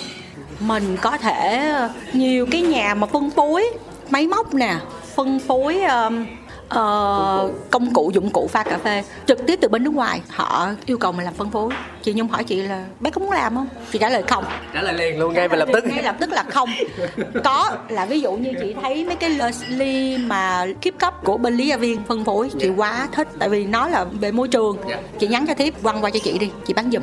mình 0.60 0.96
có 1.02 1.18
thể 1.18 1.68
ờ, 1.72 1.90
nhiều 2.12 2.46
cái 2.50 2.62
nhà 2.62 2.94
mà 2.94 3.06
phân 3.06 3.30
phối 3.30 3.70
máy 4.10 4.26
móc 4.26 4.54
nè 4.54 4.76
phân 5.14 5.38
phối 5.38 5.80
um, 5.80 6.26
uh, 6.74 7.70
công 7.70 7.92
cụ 7.92 8.10
dụng 8.14 8.30
cụ 8.30 8.48
pha 8.52 8.62
cà 8.62 8.78
phê 8.78 9.02
trực 9.26 9.46
tiếp 9.46 9.58
từ 9.62 9.68
bên 9.68 9.84
nước 9.84 9.94
ngoài 9.94 10.20
họ 10.28 10.70
yêu 10.86 10.98
cầu 10.98 11.12
mình 11.12 11.24
làm 11.24 11.34
phân 11.34 11.50
phối. 11.50 11.70
Chị 12.02 12.14
nhung 12.14 12.28
hỏi 12.28 12.44
chị 12.44 12.62
là 12.62 12.84
bé 13.00 13.10
có 13.10 13.20
muốn 13.20 13.30
làm 13.30 13.54
không? 13.54 13.68
Chị 13.92 13.98
trả 13.98 14.08
lời 14.08 14.22
không. 14.22 14.44
Trả 14.74 14.82
lời 14.82 14.94
liền 14.94 15.18
luôn 15.18 15.34
ngay 15.34 15.48
và 15.48 15.56
lập 15.56 15.68
tức. 15.72 15.84
Ngay 15.86 16.02
lập 16.02 16.16
tức 16.20 16.32
là 16.32 16.42
không. 16.42 16.68
Có 17.44 17.76
là 17.88 18.06
ví 18.06 18.20
dụ 18.20 18.32
như 18.32 18.52
chị 18.60 18.74
thấy 18.82 19.04
mấy 19.04 19.16
cái 19.16 19.38
ly 19.68 20.18
mà 20.18 20.66
kiếp 20.80 20.98
cấp 20.98 21.14
của 21.24 21.36
bên 21.36 21.56
lý 21.56 21.66
gia 21.66 21.76
viên 21.76 22.04
phân 22.04 22.24
phối 22.24 22.50
chị 22.60 22.68
quá 22.76 23.08
thích 23.12 23.28
tại 23.38 23.48
vì 23.48 23.64
nó 23.64 23.88
là 23.88 24.04
về 24.04 24.32
môi 24.32 24.48
trường. 24.48 24.76
Yeah. 24.76 25.00
Dạ. 25.00 25.08
chị 25.18 25.28
nhắn 25.28 25.46
cho 25.46 25.54
tiếp 25.54 25.74
quăng 25.82 26.04
qua 26.04 26.10
cho 26.10 26.18
chị 26.24 26.38
đi 26.38 26.50
chị 26.66 26.74
bán 26.74 26.90
giùm. 26.90 27.02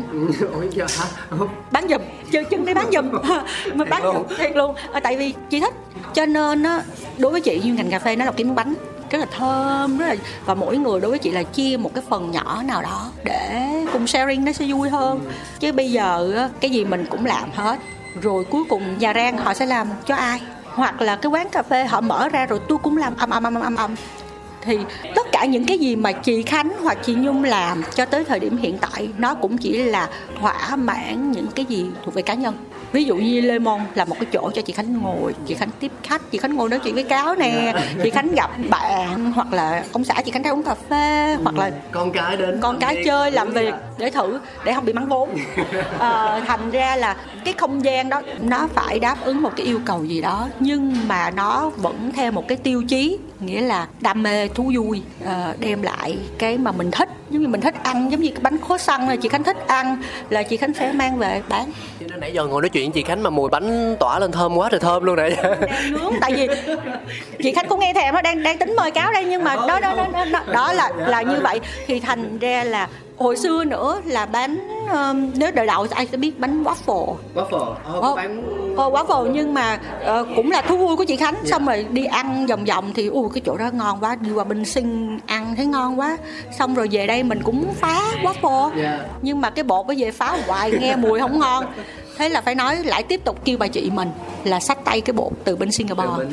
Bán 1.72 1.88
giùm 1.90 2.02
chơi 2.32 2.44
chân 2.44 2.66
đi 2.66 2.74
bán 2.74 2.92
giùm. 2.94 3.12
Mà 3.74 3.86
bán 3.86 4.04
giùm 4.04 4.38
thiệt 4.38 4.56
luôn. 4.56 4.76
À, 4.92 5.00
tại 5.00 5.18
vì 5.18 5.34
chị 5.50 5.60
thích. 5.60 5.74
Cho 6.14 6.26
nên 6.26 6.64
á 6.64 6.84
đối 7.18 7.32
với 7.32 7.42
chị 7.42 7.62
như 7.64 7.74
ngành 7.74 7.90
cà 7.90 8.00
phê 8.00 8.16
nó 8.16 8.26
là 8.26 8.32
kiếm 8.32 8.56
bánh 8.56 8.74
rất 9.10 9.20
là 9.20 9.26
thơm 9.26 9.98
rất 9.98 10.08
là 10.08 10.16
và 10.46 10.56
mỗi 10.56 10.78
người 10.78 11.02
đối 11.02 11.10
với 11.10 11.20
chị 11.20 11.32
là 11.32 11.44
chia 11.44 11.78
một 11.78 11.92
cái 11.96 12.04
phần 12.10 12.32
nhỏ 12.32 12.62
nào 12.64 12.82
đó 12.82 13.12
để 13.24 13.72
cùng 13.94 14.08
sharing 14.08 14.46
nó 14.46 14.52
sẽ 14.52 14.66
vui 14.66 14.90
hơn. 14.90 15.32
Chứ 15.60 15.72
bây 15.72 15.92
giờ 15.92 16.50
cái 16.60 16.72
gì 16.72 16.86
mình 16.86 17.06
cũng 17.10 17.26
làm 17.26 17.52
hết 17.56 17.80
rồi 18.22 18.44
cuối 18.44 18.64
cùng 18.70 18.98
nhà 19.00 19.14
rang 19.14 19.38
họ 19.38 19.54
sẽ 19.54 19.66
làm 19.66 19.88
cho 20.06 20.16
ai? 20.16 20.42
Hoặc 20.66 21.02
là 21.02 21.16
cái 21.16 21.30
quán 21.32 21.50
cà 21.50 21.64
phê 21.64 21.86
họ 21.86 22.02
mở 22.02 22.30
ra 22.30 22.46
rồi 22.46 22.60
tôi 22.68 22.78
cũng 22.78 22.98
làm 22.98 23.16
âm 23.18 23.30
âm 23.30 23.44
âm 23.44 23.56
âm 23.56 23.76
âm. 23.76 23.96
Thì 24.62 24.78
tất 25.16 25.28
cả 25.32 25.46
những 25.46 25.66
cái 25.66 25.80
gì 25.80 25.96
mà 25.96 26.12
chị 26.12 26.44
Khánh 26.44 26.72
hoặc 26.82 26.98
chị 27.04 27.14
Nhung 27.14 27.44
làm 27.44 27.84
cho 27.96 28.06
tới 28.06 28.24
thời 28.24 28.40
điểm 28.40 28.58
hiện 28.58 28.78
tại 28.78 29.10
nó 29.18 29.34
cũng 29.34 29.58
chỉ 29.58 29.78
là 29.78 30.10
thỏa 30.40 30.76
mãn 30.76 31.32
những 31.32 31.48
cái 31.56 31.66
gì 31.66 31.86
thuộc 32.06 32.14
về 32.14 32.22
cá 32.22 32.34
nhân 32.34 32.56
ví 32.96 33.04
dụ 33.04 33.16
như 33.16 33.42
Lê 33.42 33.60
Môn 33.60 33.80
là 33.96 34.06
một 34.06 34.16
cái 34.20 34.26
chỗ 34.34 34.52
cho 34.56 34.62
chị 34.62 34.74
Khánh 34.74 35.02
ngồi 35.02 35.36
chị 35.46 35.54
Khánh 35.54 35.70
tiếp 35.80 35.92
khách 36.04 36.32
chị 36.32 36.38
Khánh 36.38 36.56
ngồi 36.56 36.70
nói 36.70 36.80
chuyện 36.84 36.94
với 36.94 37.04
cáo 37.04 37.36
nè 37.36 37.74
chị 38.04 38.10
Khánh 38.10 38.36
gặp 38.36 38.50
bạn 38.70 39.32
hoặc 39.32 39.54
là 39.54 39.84
ông 39.92 40.04
xã 40.04 40.22
chị 40.26 40.32
Khánh 40.32 40.44
ra 40.44 40.52
uống 40.52 40.64
cà 40.64 40.76
phê 40.90 41.38
hoặc 41.44 41.58
là 41.58 41.72
con 41.92 42.12
cái 42.12 42.38
đến 42.38 42.60
con 42.62 42.80
cái 42.80 43.02
chơi 43.06 43.32
làm 43.32 43.50
việc 43.52 43.74
để 43.98 44.10
thử 44.10 44.40
để 44.66 44.74
không 44.74 44.86
bị 44.86 44.94
mắng 44.94 45.08
vốn. 45.08 45.30
À, 46.00 46.42
thành 46.48 46.72
ra 46.72 46.96
là 46.96 47.16
cái 47.46 47.54
không 47.54 47.86
gian 47.86 48.10
đó 48.10 48.22
nó 48.42 48.68
phải 48.74 49.00
đáp 49.00 49.18
ứng 49.24 49.42
một 49.42 49.52
cái 49.56 49.66
yêu 49.66 49.80
cầu 49.86 50.06
gì 50.06 50.22
đó 50.22 50.48
nhưng 50.60 51.08
mà 51.08 51.32
nó 51.32 51.72
vẫn 51.78 52.12
theo 52.16 52.32
một 52.32 52.48
cái 52.48 52.58
tiêu 52.58 52.84
chí 52.88 53.18
nghĩa 53.40 53.62
là 53.62 53.88
đam 54.02 54.24
mê 54.24 54.48
thú 54.48 54.72
vui 54.76 55.02
à, 55.26 55.54
đem 55.60 55.82
lại 55.82 56.18
cái 56.38 56.58
mà 56.58 56.72
mình 56.72 56.92
thích. 56.92 57.10
Giống 57.30 57.42
như 57.42 57.48
mình 57.48 57.62
thích 57.62 57.76
ăn 57.84 58.12
giống 58.12 58.22
như 58.22 58.30
cái 58.30 58.40
bánh 58.42 58.58
khối 58.62 58.80
xăng 58.80 59.10
là 59.10 59.16
chị 59.16 59.30
khánh 59.30 59.44
thích 59.44 59.68
ăn 59.68 60.02
là 60.30 60.44
chị 60.44 60.58
khánh 60.58 60.74
sẽ 60.74 60.92
mang 60.92 61.18
về 61.18 61.42
bán. 61.50 61.72
Cho 62.00 62.06
nên 62.10 62.20
nãy 62.20 62.32
giờ 62.34 62.46
ngồi 62.46 62.62
nói 62.62 62.70
chuyện 62.70 62.92
chị 62.92 63.04
khánh 63.04 63.24
mà 63.24 63.30
mùi 63.30 63.50
bánh 63.50 63.96
tỏa 64.00 64.20
lên 64.20 64.32
thơm 64.32 64.58
quá 64.58 64.70
trời 64.72 64.80
thơm 64.80 65.04
luôn 65.04 65.16
nè 65.16 65.30
nướng 65.92 66.14
tại 66.22 66.34
vì 66.36 66.48
chị 67.44 67.52
khánh 67.52 67.68
cũng 67.70 67.80
nghe 67.80 67.94
thèm 67.94 68.14
nó 68.14 68.22
đang 68.22 68.44
đang 68.44 68.58
tính 68.58 68.76
mời 68.76 68.92
cáo 68.92 69.14
đây 69.14 69.26
nhưng 69.26 69.44
mà 69.44 69.56
đó 69.56 69.80
đó 69.80 69.80
đó 69.96 70.08
đó, 70.14 70.26
đó, 70.32 70.40
đó 70.54 70.74
là 70.74 70.92
là 70.98 71.22
như 71.22 71.40
vậy. 71.44 71.60
Thì 71.88 72.00
thành 72.00 72.40
ra 72.40 72.64
là 72.64 72.88
hồi 73.18 73.38
xưa 73.38 73.64
nữa 73.64 74.02
là 74.06 74.26
bánh 74.26 74.68
um, 74.92 75.32
nếu 75.36 75.52
đời 75.52 75.66
đầu 75.66 75.88
ai 75.90 76.08
sẽ 76.12 76.18
biết 76.18 76.40
bánh 76.40 76.64
waffle? 76.64 77.16
Waffle 77.36 77.74
ờ, 77.84 78.16
bán 78.16 78.44
ờ, 78.78 78.90
waffle 78.90 79.32
nhưng 79.32 79.54
mà 79.54 79.80
uh, 80.20 80.28
cũng 80.36 80.52
là 80.52 80.62
thú 80.62 80.78
vui 80.78 80.96
của 80.96 81.04
chị 81.04 81.16
Khánh. 81.16 81.34
Yeah. 81.34 81.48
xong 81.48 81.66
rồi 81.66 81.86
đi 81.92 82.06
ăn 82.06 82.46
vòng 82.48 82.66
vòng 82.66 82.94
thì 82.96 83.08
ui 83.08 83.30
cái 83.34 83.42
chỗ 83.46 83.58
đó 83.58 83.70
ngon 83.74 84.00
quá. 84.02 84.16
Đi 84.16 84.32
qua 84.32 84.44
bên 84.44 84.66
sinh 84.66 85.20
ăn 85.26 85.56
thấy 85.56 85.66
ngon 85.66 86.00
quá. 86.00 86.18
Xong 86.60 86.76
rồi 86.76 86.88
về 86.92 87.08
đây 87.08 87.24
mình 87.24 87.42
cũng 87.44 87.74
phá 87.74 88.02
waffle. 88.24 88.82
Yeah. 88.82 89.00
nhưng 89.22 89.42
mà 89.42 89.50
cái 89.50 89.64
bột 89.64 89.88
nó 89.88 89.94
về 89.98 90.12
phá 90.12 90.38
hoài 90.48 90.72
nghe 90.72 90.96
mùi 90.96 91.20
không 91.20 91.40
ngon. 91.40 91.66
Thế 92.18 92.30
là 92.30 92.42
phải 92.42 92.56
nói 92.56 92.84
lại 92.84 93.04
tiếp 93.04 93.22
tục 93.24 93.46
kêu 93.46 93.58
bà 93.58 93.68
chị 93.68 93.90
mình 93.94 94.12
là 94.44 94.60
xách 94.60 94.86
tay 94.86 95.02
cái 95.02 95.14
bột 95.14 95.32
từ 95.44 95.56
bên 95.56 95.72
Singapore 95.72 96.26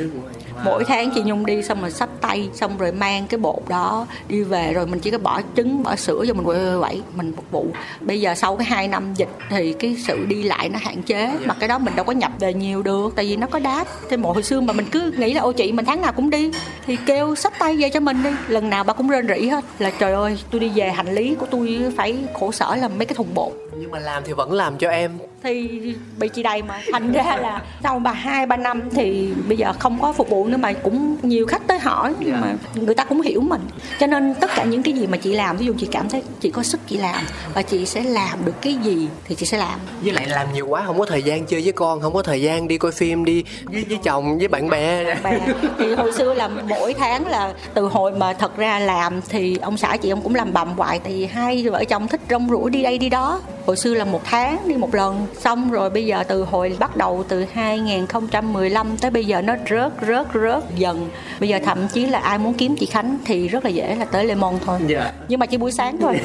mỗi 0.65 0.85
tháng 0.85 1.11
chị 1.15 1.23
nhung 1.25 1.47
đi 1.47 1.63
xong 1.63 1.81
rồi 1.81 1.91
xách 1.91 2.09
tay 2.21 2.49
xong 2.55 2.79
rồi 2.79 2.93
mang 2.93 3.27
cái 3.27 3.39
bột 3.39 3.63
đó 3.69 4.07
đi 4.29 4.43
về 4.43 4.73
rồi 4.73 4.87
mình 4.87 5.01
chỉ 5.01 5.11
có 5.11 5.19
bỏ 5.19 5.41
trứng 5.57 5.83
bỏ 5.83 5.97
sữa 5.97 6.25
cho 6.29 6.35
mình 6.35 6.45
quậy 6.45 6.59
quậy 6.81 7.03
mình 7.15 7.33
phục 7.37 7.51
vụ. 7.51 7.67
Bây 8.01 8.21
giờ 8.21 8.35
sau 8.35 8.57
cái 8.57 8.67
hai 8.67 8.89
năm 8.89 9.15
dịch 9.15 9.29
thì 9.51 9.73
cái 9.73 9.97
sự 10.07 10.25
đi 10.25 10.43
lại 10.43 10.69
nó 10.69 10.79
hạn 10.83 11.03
chế 11.03 11.31
mà 11.45 11.55
cái 11.61 11.69
đó 11.69 11.79
mình 11.79 11.97
đâu 11.97 12.05
có 12.05 12.13
nhập 12.13 12.33
về 12.39 12.55
nhiều 12.55 12.83
được 12.83 13.13
tại 13.17 13.25
vì 13.25 13.37
nó 13.37 13.47
có 13.47 13.59
đáp. 13.59 13.85
Thế 14.11 14.17
một 14.17 14.33
hồi 14.33 14.43
xưa 14.43 14.61
mà 14.61 14.73
mình 14.73 14.87
cứ 14.93 15.13
nghĩ 15.17 15.35
là 15.35 15.41
ô 15.41 15.53
chị 15.53 15.73
mình 15.73 15.85
tháng 15.85 16.01
nào 16.01 16.13
cũng 16.13 16.31
đi. 16.31 16.51
Thì 16.87 16.97
kêu 17.07 17.35
xách 17.35 17.59
tay 17.59 17.77
về 17.77 17.91
cho 17.91 18.01
mình 18.01 18.23
đi. 18.23 18.31
Lần 18.49 18.71
nào 18.71 18.85
bà 18.85 18.93
cũng 18.93 19.09
rên 19.09 19.29
rỉ 19.29 19.49
hết 19.49 19.65
là 19.79 19.91
trời 19.99 20.13
ơi 20.13 20.39
tôi 20.51 20.61
đi 20.61 20.71
về 20.75 20.91
hành 20.91 21.15
lý 21.15 21.35
của 21.35 21.47
tôi 21.47 21.93
phải 21.97 22.19
khổ 22.35 22.53
sở 22.53 22.77
làm 22.77 22.99
mấy 22.99 23.07
cái 23.07 23.15
thùng 23.15 23.35
bột. 23.35 23.53
Nhưng 23.77 23.91
mà 23.91 23.99
làm 23.99 24.23
thì 24.27 24.33
vẫn 24.33 24.53
làm 24.53 24.79
cho 24.79 24.91
em 24.91 25.11
thì 25.43 25.81
bị 26.19 26.29
chị 26.29 26.43
đầy 26.43 26.63
mà. 26.63 26.81
Thành 26.93 27.13
ra 27.13 27.37
là 27.37 27.63
sau 27.83 27.99
bà 27.99 28.13
hai 28.13 28.47
ba 28.47 28.57
năm 28.57 28.83
thì 28.91 29.33
bây 29.49 29.57
giờ 29.57 29.73
không 29.79 29.99
có 30.01 30.13
phục 30.13 30.29
vụ 30.29 30.47
nữa 30.47 30.57
mà 30.57 30.73
cũng 30.73 31.17
nhiều 31.23 31.47
khách 31.47 31.67
tới 31.67 31.79
hỏi 31.79 32.15
nhưng 32.21 32.41
mà 32.41 32.55
người 32.75 32.95
ta 32.95 33.05
cũng 33.05 33.21
hiểu 33.21 33.41
mình. 33.41 33.61
Cho 34.01 34.07
nên 34.07 34.35
tất 34.35 34.51
cả 34.57 34.65
những 34.65 34.83
cái 34.83 34.95
gì 34.95 35.07
mà 35.07 35.17
chị 35.17 35.33
làm 35.33 35.57
ví 35.57 35.67
dụ 35.67 35.75
chị 35.79 35.89
cảm 35.91 36.09
thấy 36.09 36.23
chị 36.41 36.51
có 36.51 36.63
sức 36.63 36.81
chị 36.87 36.97
làm 36.97 37.25
và 37.55 37.63
chị 37.63 37.87
sẽ 37.87 38.03
làm 38.03 38.45
được 38.45 38.63
cái 38.63 38.75
gì 38.75 39.09
thì 39.25 39.35
chị 39.35 39.47
sẽ 39.47 39.59
làm. 39.59 39.79
Với 40.03 40.13
lại 40.13 40.27
làm 40.27 40.53
nhiều 40.53 40.67
quá 40.67 40.83
không 40.87 40.99
có 40.99 41.07
thời 41.07 41.23
gian 41.23 41.47
chơi 41.47 41.63
với 41.63 41.73
con 41.73 42.01
không 42.01 42.15
có 42.15 42.23
thời 42.23 42.43
gian 42.43 42.69
đi 42.69 42.79
coi 42.79 42.93
phim 42.93 43.25
đi 43.25 43.45
với, 43.65 43.85
với 43.89 43.99
chồng 44.03 44.39
với 44.39 44.49
bạn 44.49 44.69
bè. 44.69 45.05
Bạn 45.05 45.23
bè. 45.23 45.55
Thì 45.79 45.95
hồi 45.95 46.13
xưa 46.13 46.35
là 46.35 46.49
mỗi 46.49 46.95
tháng 46.95 47.27
là 47.27 47.55
từ 47.75 47.87
hồi 47.87 48.13
mà 48.13 48.33
thật 48.33 48.57
ra 48.57 48.79
làm 48.79 49.21
thì 49.29 49.57
ông 49.57 49.77
xã 49.77 49.97
chị 49.97 50.11
ông 50.11 50.23
cũng 50.23 50.35
làm 50.35 50.53
bầm 50.53 50.73
hoài 50.77 50.99
tại 50.99 51.13
vì 51.13 51.27
hai 51.27 51.69
vợ 51.69 51.85
chồng 51.85 52.09
thích 52.09 52.21
rong 52.31 52.49
ruổi 52.51 52.71
đi 52.71 52.83
đây 52.83 52.99
đi 52.99 53.09
đó. 53.09 53.41
Hồi 53.67 53.77
xưa 53.77 53.95
là 53.95 54.05
một 54.05 54.21
tháng 54.25 54.69
đi 54.69 54.75
một 54.75 54.95
lần 54.95 55.27
xong 55.39 55.71
rồi 55.71 55.91
bây 55.91 56.07
giờ 56.07 56.25
từ 56.29 56.43
hồi 56.43 56.77
bắt 56.79 56.97
đầu 56.97 57.25
từ 57.29 57.45
2015 57.53 58.97
tới 58.97 59.11
bây 59.11 59.25
giờ 59.25 59.43
nó 59.43 59.55
rớt 59.71 59.93
rớt 60.09 60.27
rớt 60.35 60.75
dần 60.77 61.09
bây 61.41 61.49
giờ 61.49 61.59
thậm 61.65 61.89
chí 61.89 62.07
là 62.07 62.19
ai 62.19 62.39
muốn 62.39 62.55
kiếm 62.55 62.77
chị 62.77 62.87
Khánh 62.87 63.19
thì 63.25 63.49
rất 63.49 63.65
là 63.65 63.71
dễ 63.71 63.95
là 63.95 64.05
tới 64.05 64.25
Lemon 64.25 64.55
thôi 64.67 64.79
yeah. 64.79 64.91
Dạ. 64.91 65.13
nhưng 65.29 65.41
mà 65.41 65.47
chỉ 65.47 65.57
buổi 65.57 65.73
sáng 65.73 65.99
thôi 66.01 66.21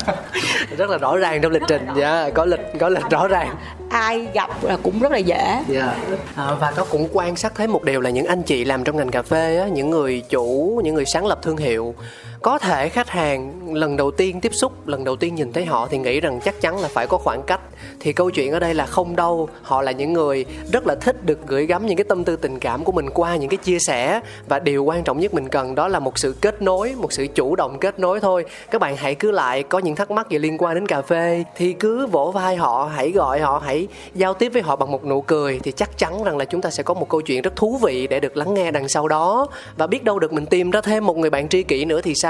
rất 0.78 0.90
là 0.90 0.98
rõ 0.98 1.16
ràng 1.16 1.40
trong 1.40 1.52
lịch 1.52 1.62
trình 1.68 1.86
dạ 1.96 2.20
yeah, 2.20 2.34
có 2.34 2.44
lịch 2.44 2.72
có 2.80 2.88
lịch 2.88 3.10
rõ 3.10 3.28
ràng 3.28 3.56
ai 3.90 4.26
gặp 4.34 4.50
là 4.62 4.76
cũng 4.82 5.00
rất 5.00 5.12
là 5.12 5.18
dễ 5.18 5.36
yeah. 5.36 5.64
Dạ. 5.68 5.94
à, 6.36 6.54
và 6.60 6.72
có 6.76 6.84
cũng 6.90 7.08
quan 7.12 7.36
sát 7.36 7.54
thấy 7.54 7.66
một 7.66 7.84
điều 7.84 8.00
là 8.00 8.10
những 8.10 8.26
anh 8.26 8.42
chị 8.42 8.64
làm 8.64 8.84
trong 8.84 8.96
ngành 8.96 9.10
cà 9.10 9.22
phê 9.22 9.58
á, 9.58 9.68
những 9.68 9.90
người 9.90 10.22
chủ 10.28 10.80
những 10.84 10.94
người 10.94 11.04
sáng 11.04 11.26
lập 11.26 11.38
thương 11.42 11.56
hiệu 11.56 11.94
có 12.42 12.58
thể 12.58 12.88
khách 12.88 13.08
hàng 13.08 13.74
lần 13.74 13.96
đầu 13.96 14.10
tiên 14.10 14.40
tiếp 14.40 14.54
xúc, 14.54 14.88
lần 14.88 15.04
đầu 15.04 15.16
tiên 15.16 15.34
nhìn 15.34 15.52
thấy 15.52 15.64
họ 15.64 15.86
thì 15.90 15.98
nghĩ 15.98 16.20
rằng 16.20 16.40
chắc 16.44 16.60
chắn 16.60 16.80
là 16.80 16.88
phải 16.88 17.06
có 17.06 17.18
khoảng 17.18 17.42
cách. 17.42 17.60
Thì 18.00 18.12
câu 18.12 18.30
chuyện 18.30 18.52
ở 18.52 18.58
đây 18.58 18.74
là 18.74 18.86
không 18.86 19.16
đâu, 19.16 19.48
họ 19.62 19.82
là 19.82 19.92
những 19.92 20.12
người 20.12 20.44
rất 20.72 20.86
là 20.86 20.94
thích 20.94 21.26
được 21.26 21.46
gửi 21.46 21.66
gắm 21.66 21.86
những 21.86 21.96
cái 21.96 22.04
tâm 22.04 22.24
tư 22.24 22.36
tình 22.36 22.58
cảm 22.58 22.84
của 22.84 22.92
mình 22.92 23.10
qua 23.10 23.36
những 23.36 23.48
cái 23.48 23.56
chia 23.56 23.78
sẻ. 23.78 24.20
Và 24.48 24.58
điều 24.58 24.84
quan 24.84 25.04
trọng 25.04 25.20
nhất 25.20 25.34
mình 25.34 25.48
cần 25.48 25.74
đó 25.74 25.88
là 25.88 25.98
một 25.98 26.18
sự 26.18 26.34
kết 26.40 26.62
nối, 26.62 26.94
một 26.96 27.12
sự 27.12 27.26
chủ 27.34 27.56
động 27.56 27.78
kết 27.78 27.98
nối 27.98 28.20
thôi. 28.20 28.44
Các 28.70 28.80
bạn 28.80 28.96
hãy 28.96 29.14
cứ 29.14 29.30
lại, 29.30 29.62
có 29.62 29.78
những 29.78 29.96
thắc 29.96 30.10
mắc 30.10 30.30
gì 30.30 30.38
liên 30.38 30.56
quan 30.58 30.74
đến 30.74 30.86
cà 30.86 31.02
phê 31.02 31.44
thì 31.56 31.72
cứ 31.72 32.06
vỗ 32.06 32.30
vai 32.34 32.56
họ, 32.56 32.90
hãy 32.94 33.10
gọi 33.10 33.40
họ, 33.40 33.62
hãy 33.64 33.88
giao 34.14 34.34
tiếp 34.34 34.52
với 34.52 34.62
họ 34.62 34.76
bằng 34.76 34.90
một 34.90 35.04
nụ 35.04 35.20
cười 35.20 35.60
thì 35.62 35.72
chắc 35.72 35.98
chắn 35.98 36.24
rằng 36.24 36.36
là 36.36 36.44
chúng 36.44 36.60
ta 36.60 36.70
sẽ 36.70 36.82
có 36.82 36.94
một 36.94 37.08
câu 37.08 37.20
chuyện 37.20 37.42
rất 37.42 37.56
thú 37.56 37.78
vị 37.82 38.06
để 38.06 38.20
được 38.20 38.36
lắng 38.36 38.54
nghe 38.54 38.70
đằng 38.70 38.88
sau 38.88 39.08
đó. 39.08 39.46
Và 39.76 39.86
biết 39.86 40.04
đâu 40.04 40.18
được 40.18 40.32
mình 40.32 40.46
tìm 40.46 40.70
ra 40.70 40.80
thêm 40.80 41.06
một 41.06 41.16
người 41.16 41.30
bạn 41.30 41.48
tri 41.48 41.62
kỷ 41.62 41.84
nữa 41.84 42.00
thì 42.00 42.14
sao? 42.14 42.25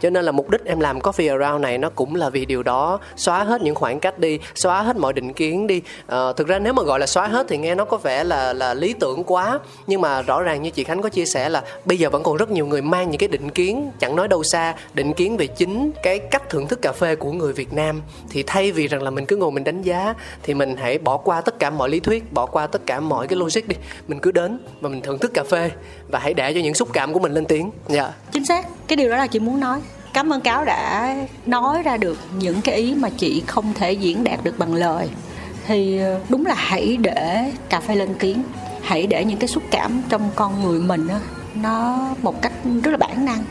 Cho 0.00 0.10
nên 0.10 0.24
là 0.24 0.32
mục 0.32 0.50
đích 0.50 0.64
em 0.64 0.80
làm 0.80 0.98
coffee 0.98 1.40
around 1.40 1.62
này 1.62 1.78
nó 1.78 1.90
cũng 1.90 2.14
là 2.14 2.30
vì 2.30 2.44
điều 2.44 2.62
đó. 2.62 2.98
Xóa 3.16 3.44
hết 3.44 3.62
những 3.62 3.74
khoảng 3.74 4.00
cách 4.00 4.18
đi 4.18 4.38
xóa 4.54 4.82
hết 4.82 4.96
mọi 4.96 5.12
định 5.12 5.32
kiến 5.32 5.66
đi. 5.66 5.82
À, 6.06 6.32
thực 6.36 6.46
ra 6.46 6.58
nếu 6.58 6.72
mà 6.72 6.82
gọi 6.82 7.00
là 7.00 7.06
xóa 7.06 7.26
hết 7.26 7.46
thì 7.48 7.58
nghe 7.58 7.74
nó 7.74 7.84
có 7.84 7.96
vẻ 7.96 8.24
là 8.24 8.52
là 8.52 8.74
lý 8.74 8.92
tưởng 8.92 9.24
quá. 9.24 9.58
Nhưng 9.86 10.00
mà 10.00 10.22
rõ 10.22 10.42
ràng 10.42 10.62
như 10.62 10.70
chị 10.70 10.84
khánh 10.84 11.02
có 11.02 11.08
chia 11.08 11.24
sẻ 11.24 11.48
là 11.48 11.62
bây 11.84 11.98
giờ 11.98 12.10
vẫn 12.10 12.22
còn 12.22 12.36
rất 12.36 12.50
nhiều 12.50 12.66
người 12.66 12.82
mang 12.82 13.10
những 13.10 13.18
cái 13.18 13.28
định 13.28 13.50
kiến 13.50 13.90
chẳng 13.98 14.16
nói 14.16 14.28
đâu 14.28 14.42
xa 14.42 14.74
định 14.94 15.12
kiến 15.12 15.36
về 15.36 15.46
chính 15.46 15.90
cái 16.02 16.18
cách 16.18 16.50
thưởng 16.50 16.66
thức 16.66 16.82
cà 16.82 16.92
phê 16.92 17.16
của 17.16 17.32
người 17.32 17.52
việt 17.52 17.72
nam. 17.72 18.02
Thì 18.30 18.42
thay 18.46 18.72
vì 18.72 18.88
rằng 18.88 19.02
là 19.02 19.10
mình 19.10 19.26
cứ 19.26 19.36
ngồi 19.36 19.50
mình 19.50 19.64
đánh 19.64 19.82
giá 19.82 20.14
thì 20.42 20.54
mình 20.54 20.76
hãy 20.76 20.98
bỏ 20.98 21.16
qua 21.16 21.40
tất 21.40 21.58
cả 21.58 21.70
mọi 21.70 21.88
lý 21.88 22.00
thuyết 22.00 22.32
bỏ 22.32 22.46
qua 22.46 22.66
tất 22.66 22.86
cả 22.86 23.00
mọi 23.00 23.28
cái 23.28 23.38
logic 23.38 23.68
đi. 23.68 23.76
Mình 24.08 24.18
cứ 24.20 24.30
đến 24.32 24.58
và 24.80 24.88
mình 24.88 25.00
thưởng 25.00 25.18
thức 25.18 25.34
cà 25.34 25.44
phê 25.44 25.70
và 26.08 26.18
hãy 26.18 26.34
để 26.34 26.54
cho 26.54 26.60
những 26.60 26.74
xúc 26.74 26.88
cảm 26.92 27.12
của 27.12 27.20
mình 27.20 27.32
lên 27.32 27.44
tiếng. 27.44 27.70
Dạ. 27.88 28.02
Yeah. 28.02 28.14
chính 28.32 28.44
xác, 28.44 28.66
cái 28.88 28.96
điều 28.96 29.10
đó 29.10 29.16
là 29.16 29.26
chị 29.26 29.38
muốn 29.38 29.60
nói. 29.60 29.80
Cảm 30.12 30.32
ơn 30.32 30.40
cáo 30.40 30.64
đã 30.64 31.14
nói 31.46 31.82
ra 31.82 31.96
được 31.96 32.18
những 32.38 32.60
cái 32.60 32.74
ý 32.74 32.94
mà 32.94 33.08
chị 33.16 33.42
không 33.46 33.74
thể 33.74 33.92
diễn 33.92 34.24
đạt 34.24 34.44
được 34.44 34.58
bằng 34.58 34.74
lời. 34.74 35.08
Thì 35.66 35.98
ờ, 35.98 36.20
đúng 36.28 36.46
là 36.46 36.54
hãy 36.54 36.96
để 36.96 37.52
cà 37.68 37.80
phê 37.80 37.94
lên 37.94 38.14
tiếng. 38.18 38.42
Hãy 38.82 39.06
để 39.06 39.24
những 39.24 39.38
cái 39.38 39.48
xúc 39.48 39.62
cảm 39.70 40.02
trong 40.08 40.30
con 40.34 40.62
người 40.62 40.80
mình 40.80 41.08
nó 41.54 42.08
một 42.22 42.42
cách 42.42 42.52
rất 42.82 42.90
là 42.90 42.96
bản 42.96 43.24
năng. 43.24 43.44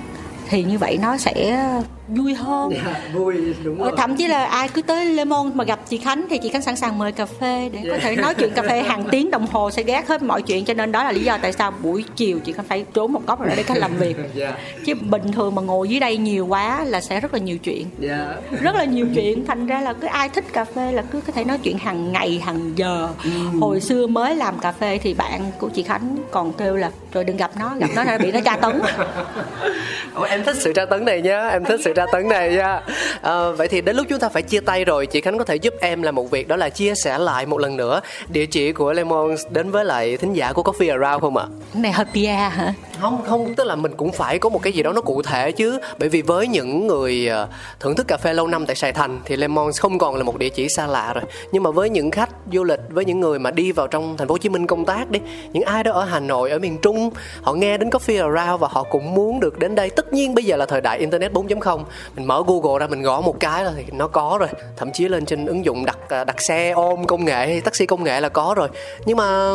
Thì 0.50 0.64
như 0.64 0.78
vậy 0.78 0.98
nó 1.02 1.18
sẽ 1.18 1.64
vui 2.08 2.34
hơn 2.34 2.70
yeah, 2.70 2.86
dạ, 2.86 3.02
vui 3.14 3.36
đúng 3.64 3.80
rồi. 3.80 3.92
thậm 3.98 4.16
chí 4.16 4.28
là 4.28 4.46
ai 4.46 4.68
cứ 4.68 4.82
tới 4.82 5.06
Lemon 5.06 5.52
mà 5.54 5.64
gặp 5.64 5.80
chị 5.90 5.98
Khánh 5.98 6.26
thì 6.30 6.38
chị 6.38 6.50
Khánh 6.50 6.62
sẵn 6.62 6.76
sàng 6.76 6.98
mời 6.98 7.12
cà 7.12 7.26
phê 7.26 7.70
để 7.74 7.80
yeah. 7.80 7.92
có 7.92 7.98
thể 7.98 8.16
nói 8.16 8.34
chuyện 8.36 8.52
cà 8.56 8.62
phê 8.62 8.82
hàng 8.82 9.04
tiếng 9.12 9.32
đồng 9.32 9.48
hồ 9.48 9.72
sẽ 9.72 9.84
gác 9.84 10.08
hết 10.08 10.24
mọi 10.24 10.42
chuyện 10.42 10.66
cho 10.66 10.74
nên 10.74 10.92
đó 10.92 11.04
là 11.04 11.12
lý 11.12 11.24
do 11.24 11.38
tại 11.42 11.54
sao 11.54 11.72
buổi 11.72 12.04
chiều 12.16 12.40
chị 12.40 12.54
Khánh 12.54 12.66
phải 12.66 12.86
trốn 12.94 13.14
một 13.14 13.28
góc 13.28 13.42
rồi 13.42 13.54
để 13.58 13.64
khách 13.64 13.78
làm 13.78 13.98
việc. 13.98 14.18
Dạ. 14.36 14.54
chứ 14.86 14.94
bình 14.96 15.32
thường 15.32 15.56
mà 15.56 15.62
ngồi 15.62 15.90
dưới 15.90 16.00
đây 16.00 16.18
nhiều 16.18 16.48
quá 16.48 16.84
là 16.84 17.02
sẽ 17.02 17.20
rất 17.20 17.34
là 17.34 17.40
nhiều 17.40 17.58
chuyện. 17.58 17.86
Dạ. 18.00 18.36
rất 18.62 18.76
là 18.76 18.84
nhiều 18.84 19.08
chuyện 19.16 19.46
thành 19.46 19.68
ra 19.68 19.82
là 19.82 19.94
cứ 19.94 20.08
ai 20.08 20.30
thích 20.30 20.46
cà 20.54 20.66
phê 20.66 20.92
là 20.92 21.02
cứ 21.02 21.22
có 21.22 21.34
thể 21.34 21.44
nói 21.44 21.58
chuyện 21.64 21.78
hàng 21.78 22.12
ngày 22.12 22.42
hàng 22.46 22.72
giờ 22.76 23.10
mm. 23.26 23.62
hồi 23.62 23.82
xưa 23.82 24.08
mới 24.08 24.36
làm 24.36 24.60
cà 24.60 24.72
phê 24.72 25.00
thì 25.04 25.14
bạn 25.14 25.52
của 25.60 25.70
chị 25.70 25.84
Khánh 25.84 26.18
còn 26.32 26.54
kêu 26.54 26.76
là 26.76 26.92
rồi 27.14 27.24
đừng 27.24 27.38
gặp 27.38 27.52
nó 27.60 27.76
gặp 27.80 27.90
nó 27.96 28.04
là 28.04 28.18
bị 28.18 28.32
nó 28.32 28.40
tra 28.46 28.58
tấn 28.58 28.82
Ủa, 30.16 30.24
em 30.24 30.44
thích 30.44 30.56
sự 30.60 30.74
tra 30.74 30.86
tấn 30.86 31.06
này 31.06 31.22
nhá 31.22 31.48
em 31.48 31.64
thích 31.66 31.80
sự 31.84 31.94
tra 31.96 32.06
tấn 32.12 32.28
này 32.28 32.50
nha. 32.50 32.82
À, 33.22 33.50
vậy 33.50 33.68
thì 33.68 33.82
đến 33.82 33.96
lúc 33.96 34.08
chúng 34.10 34.20
ta 34.20 34.30
phải 34.30 34.42
chia 34.42 34.60
tay 34.60 34.86
rồi 34.86 35.06
chị 35.06 35.22
khánh 35.22 35.38
có 35.38 35.44
thể 35.44 35.56
giúp 35.56 35.74
em 35.82 36.02
làm 36.02 36.16
một 36.16 36.32
việc 36.32 36.48
đó 36.48 36.56
là 36.56 36.70
chia 36.70 36.94
sẻ 36.96 37.18
lại 37.18 37.46
một 37.46 37.58
lần 37.58 37.78
nữa 37.78 38.02
địa 38.30 38.46
chỉ 38.46 38.72
của 38.72 38.94
lemon 38.94 39.36
đến 39.50 39.72
với 39.72 39.86
lại 39.86 40.18
thính 40.18 40.34
giả 40.34 40.54
của 40.54 40.62
coffee 40.62 41.02
around 41.02 41.22
không 41.22 41.38
ạ? 41.38 41.46
Này 41.74 41.92
hơi 41.92 42.06
pia 42.14 42.28
hả? 42.28 42.74
Không 43.02 43.22
không 43.28 43.56
tức 43.56 43.64
là 43.64 43.76
mình 43.76 43.92
cũng 43.98 44.12
phải 44.12 44.40
có 44.40 44.50
một 44.50 44.62
cái 44.62 44.74
gì 44.74 44.84
đó 44.84 44.92
nó 44.92 45.02
cụ 45.02 45.22
thể 45.22 45.52
chứ. 45.52 45.80
Bởi 46.00 46.10
vì 46.10 46.22
với 46.22 46.48
những 46.48 46.88
người 46.88 47.28
ờ, 47.28 47.48
thưởng 47.80 47.96
thức 47.96 48.08
cà 48.08 48.18
phê 48.18 48.34
lâu 48.34 48.48
năm 48.48 48.66
tại 48.66 48.76
sài 48.76 48.94
thành 48.94 49.20
thì 49.26 49.36
lemon 49.36 49.72
không 49.80 49.98
còn 49.98 50.16
là 50.16 50.24
một 50.24 50.38
địa 50.38 50.50
chỉ 50.50 50.70
xa 50.70 50.88
lạ 50.88 51.14
rồi. 51.14 51.24
Nhưng 51.52 51.64
mà 51.64 51.72
với 51.72 51.90
những 51.90 52.12
khách 52.12 52.30
du 52.54 52.64
lịch 52.64 52.80
với 52.90 53.06
những 53.06 53.20
người 53.20 53.40
mà 53.40 53.52
đi 53.52 53.72
vào 53.72 53.88
trong 53.88 54.18
thành 54.18 54.28
phố 54.28 54.34
hồ 54.34 54.38
chí 54.38 54.50
minh 54.50 54.68
công 54.68 54.86
tác 54.86 55.12
đi 55.12 55.20
những 55.54 55.64
ai 55.64 55.84
đó 55.84 55.92
ở 55.92 56.04
hà 56.04 56.20
nội 56.20 56.52
ở 56.52 56.60
miền 56.60 56.78
trung 56.82 57.10
họ 57.42 57.54
nghe 57.54 57.78
đến 57.78 57.90
coffee 57.90 58.34
around 58.34 58.62
và 58.62 58.68
họ 58.72 58.84
cũng 58.84 59.16
muốn 59.16 59.40
được 59.40 59.60
đến 59.60 59.76
đây. 59.76 59.90
Tất 59.90 60.14
nhiên 60.14 60.36
bây 60.36 60.44
giờ 60.44 60.58
là 60.58 60.66
thời 60.66 60.82
đại 60.82 61.00
internet 61.00 61.34
4.0 61.34 61.85
mình 62.16 62.28
mở 62.28 62.44
google 62.48 62.80
ra 62.80 62.88
mình 62.88 63.02
gõ 63.02 63.22
một 63.22 63.40
cái 63.40 63.64
là 63.64 63.74
thì 63.78 63.84
nó 63.92 64.08
có 64.08 64.38
rồi. 64.40 64.50
Thậm 64.78 64.92
chí 64.92 65.08
lên 65.08 65.26
trên 65.26 65.46
ứng 65.46 65.66
dụng 65.66 65.86
đặt 65.86 65.98
à, 66.10 66.24
đặt 66.24 66.42
xe 66.42 66.72
ôm 66.72 67.06
công 67.06 67.26
nghệ 67.26 67.48
hay 67.48 67.62
taxi 67.62 67.86
công 67.86 68.04
nghệ 68.04 68.22
là 68.22 68.30
có 68.30 68.54
rồi. 68.58 68.68
Nhưng 69.06 69.18
mà 69.18 69.52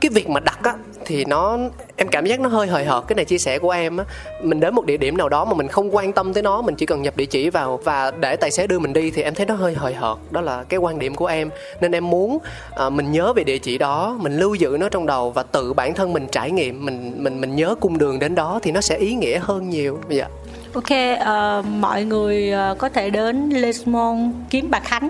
cái 0.00 0.10
việc 0.14 0.28
mà 0.28 0.40
đặt 0.40 0.58
á 0.62 0.74
thì 1.04 1.24
nó 1.24 1.58
em 1.96 2.08
cảm 2.08 2.26
giác 2.26 2.40
nó 2.40 2.48
hơi 2.48 2.66
hời 2.66 2.84
hợt. 2.84 3.04
Cái 3.08 3.16
này 3.16 3.24
chia 3.24 3.38
sẻ 3.38 3.58
của 3.58 3.70
em 3.70 3.96
á 3.96 4.04
mình 4.42 4.60
đến 4.60 4.74
một 4.74 4.86
địa 4.86 4.96
điểm 4.96 5.16
nào 5.16 5.28
đó 5.28 5.44
mà 5.44 5.54
mình 5.54 5.68
không 5.68 5.96
quan 5.96 6.12
tâm 6.12 6.32
tới 6.32 6.42
nó 6.42 6.62
mình 6.62 6.74
chỉ 6.74 6.86
cần 6.86 7.02
nhập 7.02 7.16
địa 7.16 7.26
chỉ 7.26 7.50
vào 7.50 7.80
và 7.84 8.10
để 8.10 8.36
tài 8.36 8.50
xế 8.50 8.66
đưa 8.66 8.78
mình 8.78 8.92
đi 8.92 9.10
thì 9.10 9.22
em 9.22 9.34
thấy 9.34 9.46
nó 9.46 9.54
hơi 9.54 9.74
hời 9.74 9.94
hợt. 9.94 10.18
Đó 10.30 10.40
là 10.40 10.64
cái 10.68 10.78
quan 10.78 10.98
điểm 10.98 11.14
của 11.14 11.26
em. 11.26 11.50
Nên 11.80 11.92
em 11.92 12.10
muốn 12.10 12.38
à, 12.76 12.90
mình 12.90 13.12
nhớ 13.12 13.32
về 13.32 13.44
địa 13.44 13.58
chỉ 13.58 13.78
đó 13.78 14.16
mình 14.20 14.36
lưu 14.36 14.54
giữ 14.54 14.76
nó 14.80 14.88
trong 14.88 15.06
đầu 15.06 15.30
và 15.30 15.42
tự 15.42 15.72
bản 15.72 15.94
thân 15.94 16.12
mình 16.12 16.26
trải 16.32 16.50
nghiệm 16.50 16.84
mình 16.84 17.14
mình 17.16 17.40
mình 17.40 17.56
nhớ 17.56 17.74
cung 17.80 17.98
đường 17.98 18.18
đến 18.18 18.34
đó 18.34 18.60
thì 18.62 18.72
nó 18.72 18.80
sẽ 18.80 18.96
ý 18.96 19.14
nghĩa 19.14 19.38
hơn 19.38 19.70
nhiều. 19.70 19.98
Dạ. 20.08 20.28
Ok, 20.74 20.84
uh, 20.90 21.66
mọi 21.66 22.04
người 22.04 22.52
uh, 22.72 22.78
có 22.78 22.88
thể 22.88 23.10
đến 23.10 23.50
Lesmond 23.50 24.34
kiếm 24.50 24.70
bà 24.70 24.80
Khánh. 24.80 25.08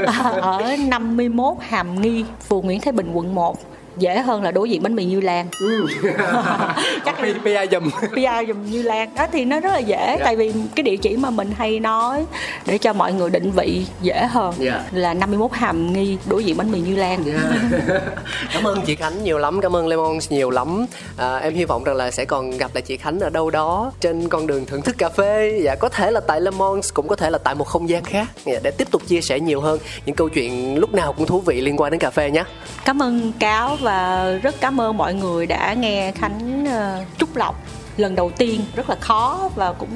Uh, 0.00 0.06
ở 0.42 0.76
51 0.88 1.56
Hàm 1.60 2.02
Nghi, 2.02 2.24
phường 2.48 2.60
Nguyễn 2.60 2.80
Thái 2.80 2.92
Bình, 2.92 3.10
quận 3.12 3.34
1 3.34 3.67
dễ 3.98 4.18
hơn 4.18 4.42
là 4.42 4.50
đối 4.50 4.70
diện 4.70 4.82
bánh 4.82 4.94
mì 4.94 5.04
Như 5.04 5.20
Lan. 5.20 5.48
Chắc 7.04 7.20
là 7.20 7.28
PR 7.42 7.72
dùm 7.72 7.90
PR 7.90 8.48
dùm 8.48 8.70
Như 8.70 8.82
Lan. 8.82 9.14
Đó 9.14 9.26
thì 9.32 9.44
nó 9.44 9.60
rất 9.60 9.72
là 9.72 9.78
dễ 9.78 9.96
yeah. 9.96 10.20
tại 10.24 10.36
vì 10.36 10.52
cái 10.74 10.82
địa 10.82 10.96
chỉ 10.96 11.16
mà 11.16 11.30
mình 11.30 11.50
hay 11.56 11.80
nói 11.80 12.26
để 12.66 12.78
cho 12.78 12.92
mọi 12.92 13.12
người 13.12 13.30
định 13.30 13.50
vị 13.50 13.86
dễ 14.00 14.26
hơn 14.30 14.54
yeah. 14.60 14.80
là 14.92 15.14
51 15.14 15.52
Hàm 15.52 15.92
Nghi 15.92 16.18
đối 16.26 16.44
diện 16.44 16.56
bánh 16.56 16.72
mì 16.72 16.80
Như 16.80 16.96
Lan. 16.96 17.24
Yeah. 17.24 18.02
cảm 18.54 18.66
ơn 18.66 18.82
chị 18.86 18.96
Khánh 18.96 19.24
nhiều 19.24 19.38
lắm 19.38 19.60
cảm 19.60 19.76
ơn 19.76 19.88
Lemon 19.88 20.18
nhiều 20.30 20.50
lắm. 20.50 20.86
À, 21.16 21.36
em 21.36 21.54
hy 21.54 21.64
vọng 21.64 21.84
rằng 21.84 21.96
là 21.96 22.10
sẽ 22.10 22.24
còn 22.24 22.50
gặp 22.50 22.70
lại 22.74 22.82
chị 22.82 22.96
Khánh 22.96 23.20
ở 23.20 23.30
đâu 23.30 23.50
đó 23.50 23.92
trên 24.00 24.28
con 24.28 24.46
đường 24.46 24.66
thưởng 24.66 24.82
thức 24.82 24.98
cà 24.98 25.08
phê. 25.08 25.60
Dạ 25.64 25.74
có 25.74 25.88
thể 25.88 26.10
là 26.10 26.20
tại 26.20 26.40
Lemon 26.40 26.80
cũng 26.94 27.08
có 27.08 27.16
thể 27.16 27.30
là 27.30 27.38
tại 27.38 27.54
một 27.54 27.66
không 27.66 27.88
gian 27.88 28.04
khác. 28.04 28.26
Dạ, 28.44 28.58
để 28.62 28.70
tiếp 28.70 28.90
tục 28.90 29.02
chia 29.06 29.20
sẻ 29.20 29.40
nhiều 29.40 29.60
hơn 29.60 29.78
những 30.06 30.16
câu 30.16 30.28
chuyện 30.28 30.78
lúc 30.78 30.94
nào 30.94 31.12
cũng 31.12 31.26
thú 31.26 31.40
vị 31.40 31.60
liên 31.60 31.80
quan 31.80 31.90
đến 31.90 32.00
cà 32.00 32.10
phê 32.10 32.30
nhé. 32.30 32.44
Cảm 32.84 33.02
ơn 33.02 33.32
cáo 33.38 33.76
và 33.80 33.87
rất 34.42 34.54
cảm 34.60 34.80
ơn 34.80 34.96
mọi 34.96 35.14
người 35.14 35.46
đã 35.46 35.74
nghe 35.74 36.12
khánh 36.12 36.66
trúc 37.18 37.36
lọc 37.36 37.54
lần 37.96 38.14
đầu 38.14 38.30
tiên. 38.30 38.60
Rất 38.74 38.90
là 38.90 38.96
khó 39.00 39.50
và 39.54 39.72
cũng 39.72 39.90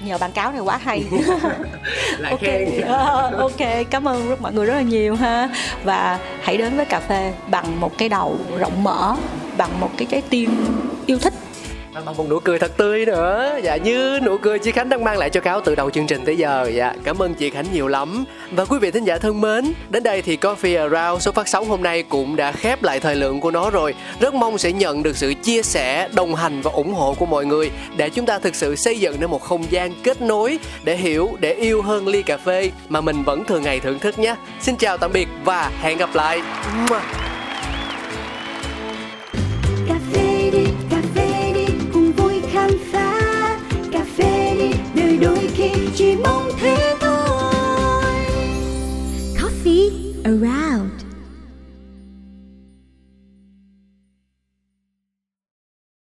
nhờ 0.00 0.18
bạn 0.18 0.32
cáo 0.32 0.52
này 0.52 0.60
quá 0.60 0.78
hay. 0.82 1.04
Lại 2.18 2.30
ok. 2.30 2.40
Uh, 2.78 3.38
ok 3.38 3.68
cảm 3.90 4.08
ơn 4.08 4.28
rất 4.28 4.42
mọi 4.42 4.52
người 4.52 4.66
rất 4.66 4.74
là 4.74 4.82
nhiều 4.82 5.16
ha. 5.16 5.48
Và 5.84 6.18
hãy 6.42 6.56
đến 6.56 6.76
với 6.76 6.86
cà 6.86 7.00
phê 7.00 7.32
bằng 7.50 7.80
một 7.80 7.98
cái 7.98 8.08
đầu 8.08 8.36
rộng 8.58 8.84
mở 8.84 9.16
bằng 9.58 9.80
một 9.80 9.90
cái 9.96 10.06
trái 10.10 10.22
tim 10.30 10.66
yêu 11.06 11.18
thích 11.18 11.34
bằng 12.04 12.16
một 12.16 12.28
nụ 12.28 12.38
cười 12.38 12.58
thật 12.58 12.76
tươi 12.76 13.06
nữa. 13.06 13.58
Dạ 13.62 13.76
như 13.76 14.20
nụ 14.22 14.38
cười 14.38 14.58
chị 14.58 14.72
khánh 14.72 14.88
đang 14.88 15.04
mang 15.04 15.18
lại 15.18 15.30
cho 15.30 15.40
cáo 15.40 15.60
từ 15.60 15.74
đầu 15.74 15.90
chương 15.90 16.06
trình 16.06 16.24
tới 16.24 16.36
giờ. 16.36 16.70
Dạ 16.74 16.94
cảm 17.04 17.22
ơn 17.22 17.34
chị 17.34 17.50
khánh 17.50 17.66
nhiều 17.72 17.88
lắm. 17.88 18.24
Và 18.50 18.64
quý 18.64 18.78
vị 18.78 18.90
thính 18.90 19.04
giả 19.04 19.18
thân 19.18 19.40
mến, 19.40 19.72
đến 19.88 20.02
đây 20.02 20.22
thì 20.22 20.36
coffee 20.36 20.90
around 20.90 21.22
số 21.22 21.32
phát 21.32 21.48
sóng 21.48 21.68
hôm 21.68 21.82
nay 21.82 22.02
cũng 22.02 22.36
đã 22.36 22.52
khép 22.52 22.82
lại 22.82 23.00
thời 23.00 23.16
lượng 23.16 23.40
của 23.40 23.50
nó 23.50 23.70
rồi. 23.70 23.94
Rất 24.20 24.34
mong 24.34 24.58
sẽ 24.58 24.72
nhận 24.72 25.02
được 25.02 25.16
sự 25.16 25.34
chia 25.42 25.62
sẻ, 25.62 26.08
đồng 26.12 26.34
hành 26.34 26.60
và 26.62 26.70
ủng 26.70 26.94
hộ 26.94 27.14
của 27.18 27.26
mọi 27.26 27.46
người 27.46 27.70
để 27.96 28.10
chúng 28.10 28.26
ta 28.26 28.38
thực 28.38 28.54
sự 28.54 28.76
xây 28.76 29.00
dựng 29.00 29.20
nên 29.20 29.30
một 29.30 29.42
không 29.42 29.64
gian 29.70 29.92
kết 30.02 30.22
nối 30.22 30.58
để 30.84 30.96
hiểu, 30.96 31.36
để 31.40 31.52
yêu 31.52 31.82
hơn 31.82 32.08
ly 32.08 32.22
cà 32.22 32.36
phê 32.36 32.70
mà 32.88 33.00
mình 33.00 33.22
vẫn 33.22 33.44
thường 33.44 33.62
ngày 33.62 33.80
thưởng 33.80 33.98
thức 33.98 34.18
nhé. 34.18 34.34
Xin 34.60 34.76
chào 34.76 34.98
tạm 34.98 35.12
biệt 35.12 35.28
và 35.44 35.70
hẹn 35.80 35.98
gặp 35.98 36.10
lại. 36.14 36.42
Đôi 45.20 45.48
khi 45.54 45.70
chỉ 45.94 46.16
mong 46.16 46.50
thế 46.60 46.94
thôi. 47.00 48.14
Coffee 49.34 49.90
around. 50.24 51.05